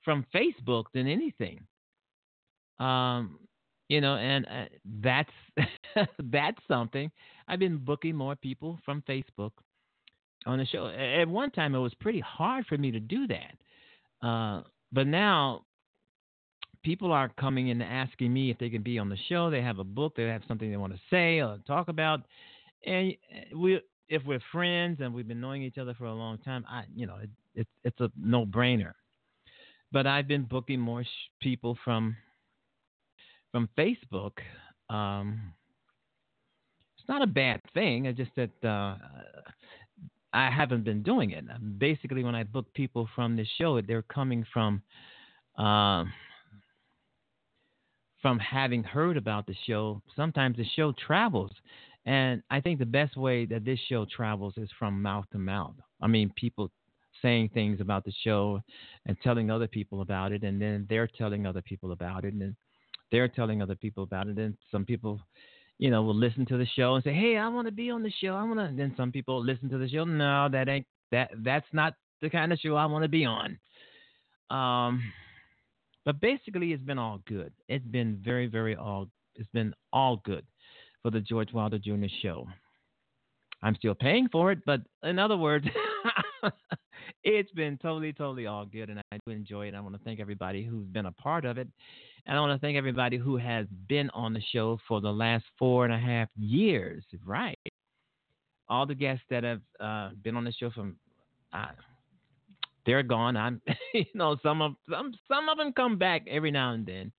from 0.04 0.26
Facebook 0.34 0.84
than 0.94 1.06
anything. 1.06 1.60
Um, 2.78 3.38
you 3.88 4.00
know, 4.00 4.16
and 4.16 4.46
uh, 4.46 4.64
that's 5.02 5.30
that's 6.30 6.58
something. 6.68 7.10
I've 7.48 7.58
been 7.58 7.78
booking 7.78 8.14
more 8.14 8.36
people 8.36 8.78
from 8.84 9.02
Facebook 9.08 9.50
on 10.46 10.58
the 10.58 10.66
show. 10.66 10.86
At 10.86 11.28
one 11.28 11.50
time, 11.50 11.74
it 11.74 11.78
was 11.78 11.94
pretty 12.00 12.20
hard 12.20 12.66
for 12.66 12.78
me 12.78 12.92
to 12.92 13.00
do 13.00 13.26
that, 13.26 14.26
uh, 14.26 14.62
but 14.92 15.06
now 15.06 15.64
people 16.82 17.12
are 17.12 17.30
coming 17.38 17.68
in 17.68 17.82
and 17.82 17.92
asking 17.92 18.32
me 18.32 18.50
if 18.50 18.58
they 18.58 18.70
can 18.70 18.82
be 18.82 18.98
on 18.98 19.08
the 19.08 19.18
show. 19.28 19.50
They 19.50 19.60
have 19.60 19.80
a 19.80 19.84
book, 19.84 20.14
they 20.16 20.22
have 20.24 20.42
something 20.48 20.70
they 20.70 20.76
want 20.76 20.94
to 20.94 21.00
say 21.10 21.40
or 21.40 21.58
talk 21.66 21.88
about, 21.88 22.20
and 22.86 23.14
we 23.54 23.80
if 24.08 24.22
we're 24.24 24.40
friends 24.52 25.00
and 25.00 25.12
we've 25.12 25.28
been 25.28 25.40
knowing 25.40 25.62
each 25.62 25.78
other 25.78 25.94
for 25.94 26.04
a 26.04 26.14
long 26.14 26.38
time, 26.38 26.64
I 26.68 26.84
you 26.94 27.06
know 27.06 27.16
it, 27.16 27.30
it 27.54 27.66
it's 27.82 28.00
a 28.00 28.10
no 28.16 28.46
brainer 28.46 28.92
but 29.92 30.06
I've 30.06 30.28
been 30.28 30.44
booking 30.44 30.80
more 30.80 31.04
sh- 31.04 31.30
people 31.40 31.76
from 31.84 32.16
from 33.52 33.68
Facebook. 33.76 34.32
Um, 34.88 35.52
it's 36.98 37.08
not 37.08 37.22
a 37.22 37.26
bad 37.26 37.60
thing. 37.74 38.06
It's 38.06 38.18
just 38.18 38.30
that 38.36 38.68
uh, 38.68 38.96
I 40.32 40.50
haven't 40.50 40.84
been 40.84 41.02
doing 41.02 41.30
it. 41.30 41.44
Basically, 41.78 42.22
when 42.22 42.34
I 42.34 42.44
book 42.44 42.72
people 42.74 43.08
from 43.14 43.36
this 43.36 43.48
show, 43.58 43.80
they're 43.80 44.02
coming 44.02 44.46
from 44.52 44.82
uh, 45.58 46.04
from 48.22 48.38
having 48.38 48.84
heard 48.84 49.16
about 49.16 49.46
the 49.46 49.56
show, 49.66 50.02
sometimes 50.14 50.56
the 50.56 50.66
show 50.76 50.92
travels. 51.06 51.50
And 52.06 52.42
I 52.50 52.60
think 52.60 52.78
the 52.78 52.86
best 52.86 53.16
way 53.16 53.46
that 53.46 53.64
this 53.64 53.78
show 53.88 54.06
travels 54.06 54.54
is 54.56 54.68
from 54.78 55.02
mouth 55.02 55.24
to 55.32 55.38
mouth. 55.38 55.74
I 56.00 56.06
mean, 56.06 56.32
people 56.36 56.70
saying 57.22 57.50
things 57.52 57.80
about 57.80 58.04
the 58.04 58.12
show 58.24 58.60
and 59.06 59.16
telling 59.22 59.50
other 59.50 59.66
people 59.66 60.02
about 60.02 60.32
it, 60.32 60.42
and 60.42 60.60
then 60.60 60.86
they're 60.88 61.06
telling 61.06 61.46
other 61.46 61.62
people 61.62 61.92
about 61.92 62.24
it, 62.24 62.32
and 62.32 62.40
then 62.40 62.56
they're 63.10 63.28
telling 63.28 63.62
other 63.62 63.74
people 63.74 64.04
about 64.04 64.28
it. 64.28 64.38
And 64.38 64.56
some 64.70 64.84
people, 64.84 65.20
you 65.78 65.90
know, 65.90 66.02
will 66.02 66.14
listen 66.14 66.46
to 66.46 66.56
the 66.56 66.66
show 66.76 66.94
and 66.94 67.04
say, 67.04 67.12
"Hey, 67.12 67.36
I 67.36 67.48
want 67.48 67.66
to 67.66 67.72
be 67.72 67.90
on 67.90 68.02
the 68.02 68.12
show. 68.22 68.34
I 68.34 68.44
want 68.44 68.58
to." 68.58 68.74
Then 68.76 68.94
some 68.96 69.12
people 69.12 69.44
listen 69.44 69.68
to 69.70 69.78
the 69.78 69.88
show. 69.88 70.04
No, 70.04 70.48
that 70.50 70.68
ain't 70.68 70.86
that. 71.10 71.30
That's 71.36 71.66
not 71.72 71.94
the 72.20 72.30
kind 72.30 72.52
of 72.52 72.58
show 72.58 72.76
I 72.76 72.86
want 72.86 73.02
to 73.02 73.08
be 73.08 73.24
on. 73.24 73.58
Um, 74.50 75.02
but 76.04 76.20
basically, 76.20 76.72
it's 76.72 76.82
been 76.82 76.98
all 76.98 77.20
good. 77.26 77.52
It's 77.68 77.86
been 77.86 78.20
very, 78.24 78.46
very 78.46 78.76
all. 78.76 79.08
It's 79.36 79.50
been 79.52 79.74
all 79.92 80.16
good 80.24 80.44
for 81.02 81.10
the 81.10 81.20
George 81.20 81.52
Wilder 81.52 81.78
Jr. 81.78 82.06
show. 82.22 82.46
I'm 83.62 83.74
still 83.76 83.94
paying 83.94 84.28
for 84.30 84.52
it, 84.52 84.60
but 84.64 84.80
in 85.02 85.18
other 85.18 85.36
words, 85.36 85.66
it's 87.24 87.50
been 87.52 87.78
totally, 87.78 88.12
totally 88.12 88.46
all 88.46 88.64
good, 88.66 88.90
and 88.90 89.00
I 89.12 89.18
do 89.26 89.32
enjoy 89.32 89.68
it. 89.68 89.74
I 89.74 89.80
want 89.80 89.94
to 89.94 90.00
thank 90.04 90.20
everybody 90.20 90.64
who's 90.64 90.86
been 90.86 91.06
a 91.06 91.12
part 91.12 91.44
of 91.44 91.58
it, 91.58 91.68
and 92.26 92.36
I 92.36 92.40
want 92.40 92.58
to 92.58 92.64
thank 92.64 92.76
everybody 92.76 93.16
who 93.16 93.36
has 93.36 93.66
been 93.88 94.10
on 94.10 94.32
the 94.32 94.42
show 94.52 94.78
for 94.86 95.00
the 95.00 95.12
last 95.12 95.44
four 95.58 95.84
and 95.84 95.94
a 95.94 95.98
half 95.98 96.28
years. 96.36 97.04
Right, 97.24 97.58
all 98.68 98.86
the 98.86 98.94
guests 98.94 99.24
that 99.30 99.44
have 99.44 99.60
uh, 99.78 100.10
been 100.22 100.36
on 100.36 100.44
the 100.44 100.52
show 100.52 100.70
from. 100.70 100.96
Uh, 101.52 101.68
they're 102.86 103.02
gone. 103.02 103.36
I'm, 103.36 103.60
you 103.94 104.06
know, 104.14 104.36
some 104.42 104.62
of 104.62 104.72
some 104.90 105.12
some 105.28 105.48
of 105.48 105.58
them 105.58 105.72
come 105.72 105.98
back 105.98 106.22
every 106.28 106.50
now 106.50 106.72
and 106.72 106.86
then 106.86 107.12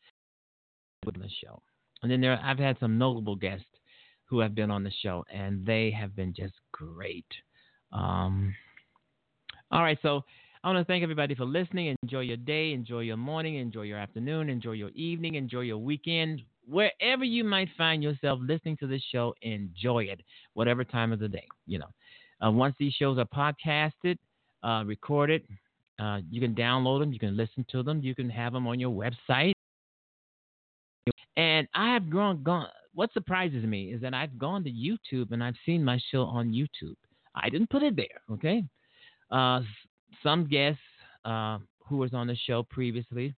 with 1.06 1.15
the 1.15 1.30
show, 1.43 1.61
and 2.02 2.11
then 2.11 2.22
there 2.22 2.39
I've 2.41 2.60
had 2.60 2.77
some 2.80 2.98
notable 2.98 3.35
guests 3.35 3.65
who 4.26 4.39
have 4.39 4.56
been 4.56 4.72
on 4.72 4.84
the 4.84 4.91
show, 5.03 5.26
and 5.31 5.65
they 5.65 5.91
have 5.91 6.15
been 6.15 6.34
just 6.34 6.53
great. 6.72 7.26
Um, 7.91 8.56
all 9.72 9.84
right, 9.84 9.98
so 10.02 10.23
I 10.64 10.68
want 10.68 10.85
to 10.85 10.85
thank 10.85 11.02
everybody 11.02 11.34
for 11.34 11.45
listening. 11.45 11.95
Enjoy 12.03 12.19
your 12.19 12.38
day, 12.38 12.73
enjoy 12.73 12.99
your 13.02 13.18
morning, 13.18 13.56
enjoy 13.56 13.84
your 13.84 13.98
afternoon, 13.98 14.49
enjoy 14.49 14.73
your 14.73 14.89
evening, 14.89 15.35
enjoy 15.35 15.61
your 15.61 15.77
weekend. 15.77 16.41
Wherever 16.68 17.23
you 17.23 17.43
might 17.43 17.69
find 17.77 18.03
yourself 18.03 18.39
listening 18.41 18.77
to 18.77 18.88
this 18.88 19.02
show, 19.11 19.34
enjoy 19.41 20.03
it, 20.03 20.22
whatever 20.53 20.84
time 20.84 21.11
of 21.11 21.19
the 21.19 21.27
day. 21.27 21.48
You 21.65 21.80
know, 21.80 21.88
uh, 22.45 22.52
once 22.52 22.76
these 22.80 22.93
shows 22.93 23.18
are 23.18 23.26
podcasted, 23.26 24.18
uh, 24.64 24.84
recorded, 24.85 25.43
uh, 25.99 26.19
you 26.30 26.41
can 26.41 26.53
download 26.53 26.99
them, 26.99 27.14
you 27.14 27.19
can 27.19 27.38
listen 27.38 27.65
to 27.72 27.81
them, 27.81 28.02
you 28.02 28.14
can 28.14 28.30
have 28.30 28.53
them 28.53 28.68
on 28.68 28.80
your 28.80 28.91
website. 28.91 29.53
And 31.38 31.68
I 31.73 31.93
have 31.93 32.10
gone, 32.10 32.43
gone. 32.43 32.68
What 32.93 33.14
surprises 33.14 33.64
me 33.64 33.93
is 33.93 34.02
that 34.02 34.14
I've 34.14 34.38
gone 34.38 34.65
to 34.65 34.69
YouTube 34.69 35.31
and 35.31 35.41
I've 35.41 35.56
seen 35.65 35.84
my 35.84 35.99
show 36.11 36.23
on 36.23 36.52
YouTube. 36.52 36.95
I 37.34 37.49
didn't 37.49 37.69
put 37.69 37.84
it 37.84 37.95
there, 37.95 38.22
okay? 38.30 38.65
Uh, 39.32 39.62
some 40.24 40.48
guests 40.48 40.82
uh, 41.26 41.58
who 41.88 41.98
was 41.98 42.14
on 42.14 42.28
the 42.28 42.36
show 42.48 42.64
previously 42.64 43.36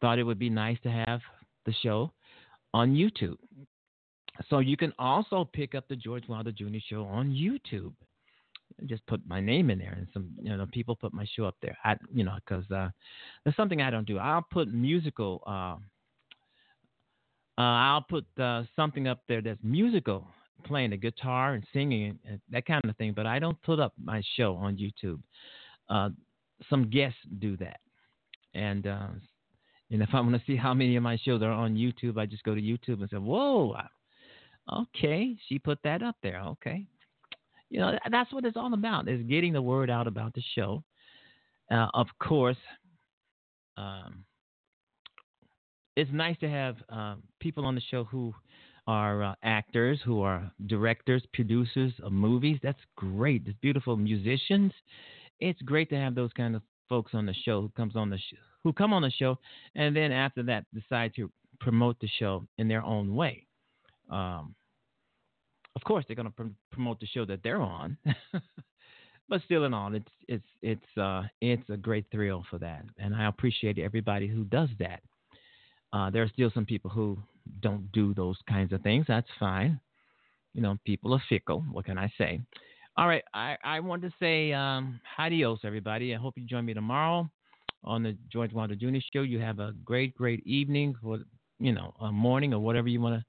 thought 0.00 0.18
it 0.18 0.22
would 0.24 0.38
be 0.38 0.50
nice 0.50 0.78
to 0.82 0.90
have 0.90 1.20
the 1.66 1.72
show 1.82 2.12
on 2.72 2.94
YouTube. 2.94 3.36
So 4.50 4.58
you 4.58 4.76
can 4.76 4.92
also 4.98 5.48
pick 5.52 5.74
up 5.74 5.86
the 5.88 5.96
George 5.96 6.24
Wilder 6.28 6.52
Jr. 6.52 6.78
show 6.88 7.04
on 7.04 7.30
YouTube. 7.30 7.92
Just 8.86 9.06
put 9.06 9.20
my 9.26 9.40
name 9.40 9.70
in 9.70 9.78
there, 9.78 9.92
and 9.92 10.08
some 10.12 10.30
you 10.42 10.54
know 10.56 10.66
people 10.72 10.96
put 10.96 11.12
my 11.12 11.24
show 11.36 11.44
up 11.44 11.54
there. 11.62 11.78
I 11.84 11.96
you 12.12 12.24
know 12.24 12.34
because 12.44 12.68
uh, 12.72 12.88
there's 13.44 13.54
something 13.54 13.80
I 13.80 13.90
don't 13.90 14.06
do. 14.06 14.18
I'll 14.18 14.44
put 14.50 14.72
musical. 14.72 15.42
Uh, 15.46 15.76
uh, 17.56 17.62
I'll 17.62 18.04
put 18.08 18.26
uh, 18.36 18.64
something 18.74 19.06
up 19.06 19.20
there 19.28 19.40
that's 19.40 19.60
musical, 19.62 20.26
playing 20.64 20.90
the 20.90 20.96
guitar 20.96 21.54
and 21.54 21.64
singing 21.72 22.18
and, 22.28 22.40
that 22.50 22.66
kind 22.66 22.84
of 22.84 22.96
thing. 22.96 23.12
But 23.14 23.26
I 23.26 23.38
don't 23.38 23.60
put 23.62 23.80
up 23.80 23.92
my 24.02 24.22
show 24.36 24.56
on 24.56 24.76
YouTube. 24.76 25.20
Uh, 25.88 26.10
some 26.70 26.90
guests 26.90 27.18
do 27.38 27.56
that, 27.58 27.80
and 28.54 28.86
uh, 28.86 29.08
and 29.90 30.02
if 30.02 30.08
I 30.12 30.20
want 30.20 30.34
to 30.34 30.42
see 30.46 30.56
how 30.56 30.74
many 30.74 30.96
of 30.96 31.02
my 31.02 31.18
shows 31.24 31.42
are 31.42 31.50
on 31.50 31.76
YouTube, 31.76 32.18
I 32.18 32.26
just 32.26 32.44
go 32.44 32.54
to 32.54 32.60
YouTube 32.60 33.00
and 33.00 33.10
say, 33.10 33.16
"Whoa, 33.16 33.76
okay, 34.72 35.36
she 35.48 35.58
put 35.58 35.78
that 35.84 36.02
up 36.02 36.16
there." 36.22 36.40
Okay, 36.40 36.86
you 37.70 37.80
know 37.80 37.98
that's 38.10 38.32
what 38.32 38.44
it's 38.44 38.56
all 38.56 38.72
about 38.72 39.08
is 39.08 39.22
getting 39.26 39.52
the 39.52 39.62
word 39.62 39.90
out 39.90 40.06
about 40.06 40.34
the 40.34 40.42
show. 40.54 40.82
Uh, 41.70 41.88
of 41.94 42.06
course, 42.22 42.56
um, 43.76 44.24
it's 45.96 46.10
nice 46.12 46.38
to 46.38 46.48
have 46.48 46.76
uh, 46.88 47.16
people 47.40 47.66
on 47.66 47.74
the 47.74 47.80
show 47.90 48.04
who 48.04 48.34
are 48.86 49.22
uh, 49.22 49.34
actors, 49.42 50.00
who 50.04 50.22
are 50.22 50.50
directors, 50.66 51.22
producers 51.32 51.92
of 52.02 52.12
movies. 52.12 52.58
That's 52.62 52.78
great. 52.96 53.42
It's 53.46 53.58
beautiful 53.60 53.96
musicians. 53.96 54.72
It's 55.40 55.60
great 55.62 55.88
to 55.90 55.96
have 55.96 56.14
those 56.14 56.32
kind 56.32 56.54
of 56.54 56.62
folks 56.88 57.12
on 57.14 57.26
the 57.26 57.34
show 57.44 57.62
who 57.62 57.68
comes 57.70 57.96
on 57.96 58.10
the 58.10 58.18
sh- 58.18 58.34
who 58.62 58.72
come 58.72 58.92
on 58.92 59.02
the 59.02 59.10
show, 59.10 59.38
and 59.74 59.94
then 59.94 60.12
after 60.12 60.42
that 60.42 60.64
decide 60.72 61.14
to 61.16 61.30
promote 61.60 61.98
the 62.00 62.08
show 62.18 62.46
in 62.58 62.68
their 62.68 62.82
own 62.82 63.14
way. 63.14 63.46
Um, 64.10 64.54
of 65.76 65.82
course, 65.84 66.04
they're 66.06 66.16
going 66.16 66.28
to 66.28 66.32
pr- 66.32 66.42
promote 66.72 67.00
the 67.00 67.06
show 67.06 67.24
that 67.24 67.42
they're 67.42 67.60
on, 67.60 67.96
but 69.28 69.42
still, 69.44 69.64
in 69.64 69.74
all, 69.74 69.94
it's 69.94 70.10
it's 70.28 70.46
it's 70.62 70.98
uh, 70.98 71.22
it's 71.40 71.68
a 71.70 71.76
great 71.76 72.06
thrill 72.10 72.44
for 72.50 72.58
that, 72.58 72.84
and 72.98 73.14
I 73.14 73.26
appreciate 73.26 73.78
everybody 73.78 74.26
who 74.26 74.44
does 74.44 74.68
that. 74.78 75.00
Uh, 75.92 76.10
there 76.10 76.22
are 76.22 76.28
still 76.28 76.50
some 76.52 76.66
people 76.66 76.90
who 76.90 77.18
don't 77.60 77.90
do 77.92 78.14
those 78.14 78.38
kinds 78.48 78.72
of 78.72 78.82
things. 78.82 79.06
That's 79.08 79.28
fine. 79.38 79.80
You 80.54 80.62
know, 80.62 80.78
people 80.84 81.12
are 81.14 81.22
fickle. 81.28 81.64
What 81.70 81.84
can 81.84 81.98
I 81.98 82.12
say? 82.16 82.40
All 82.96 83.08
right, 83.08 83.24
I, 83.34 83.56
I 83.64 83.80
want 83.80 84.02
to 84.02 84.10
say 84.20 84.52
um, 84.52 85.00
adios, 85.18 85.58
everybody. 85.64 86.14
I 86.14 86.18
hope 86.18 86.34
you 86.36 86.44
join 86.44 86.64
me 86.64 86.74
tomorrow 86.74 87.28
on 87.82 88.04
the 88.04 88.16
George 88.30 88.52
Wilder 88.52 88.76
Jr. 88.76 88.98
Show. 89.12 89.22
You 89.22 89.40
have 89.40 89.58
a 89.58 89.72
great, 89.84 90.14
great 90.14 90.46
evening, 90.46 90.94
or 91.02 91.18
you 91.58 91.72
know, 91.72 91.92
a 92.00 92.12
morning, 92.12 92.54
or 92.54 92.60
whatever 92.60 92.88
you 92.88 93.00
want 93.00 93.20
to. 93.20 93.24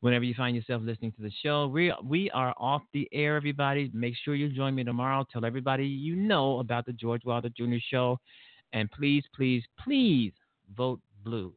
Whenever 0.00 0.24
you 0.24 0.34
find 0.34 0.56
yourself 0.56 0.82
listening 0.84 1.12
to 1.12 1.22
the 1.22 1.30
show, 1.42 1.68
we 1.68 1.94
we 2.04 2.30
are 2.32 2.52
off 2.58 2.82
the 2.92 3.08
air. 3.12 3.36
Everybody, 3.36 3.90
make 3.94 4.14
sure 4.24 4.34
you 4.34 4.48
join 4.48 4.74
me 4.74 4.82
tomorrow. 4.82 5.24
Tell 5.32 5.44
everybody 5.44 5.86
you 5.86 6.16
know 6.16 6.58
about 6.58 6.84
the 6.84 6.92
George 6.92 7.24
Wilder 7.24 7.48
Jr. 7.56 7.76
Show, 7.88 8.18
and 8.72 8.90
please, 8.90 9.22
please, 9.36 9.62
please 9.78 10.32
vote 10.76 11.00
blue. 11.24 11.52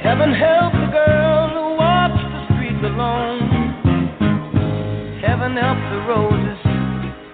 Heaven 0.00 0.32
help 0.32 0.72
the 0.72 0.88
girl 0.96 1.48
who 1.52 1.76
walks 1.76 2.16
the 2.16 2.40
streets 2.54 2.80
alone. 2.80 3.40
Heaven 5.20 5.52
help 5.60 5.76
the 5.92 6.00
roses 6.08 6.56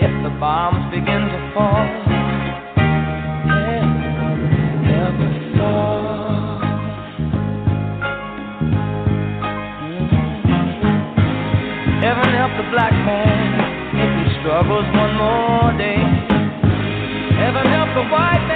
if 0.03 0.11
the 0.25 0.31
bombs 0.41 0.83
begin 0.91 1.31
to 1.31 1.39
fall. 1.55 1.87
Help. 4.91 5.15
Heaven 12.03 12.31
help 12.35 12.53
the 12.59 12.67
black 12.75 12.93
man 13.07 13.63
if 13.95 14.11
he 14.27 14.41
struggles 14.41 14.87
one 14.91 15.15
more 15.15 15.71
day. 15.79 16.03
Heaven 17.39 17.67
help 17.71 17.95
the 17.95 18.11
white 18.11 18.43
man 18.49 18.56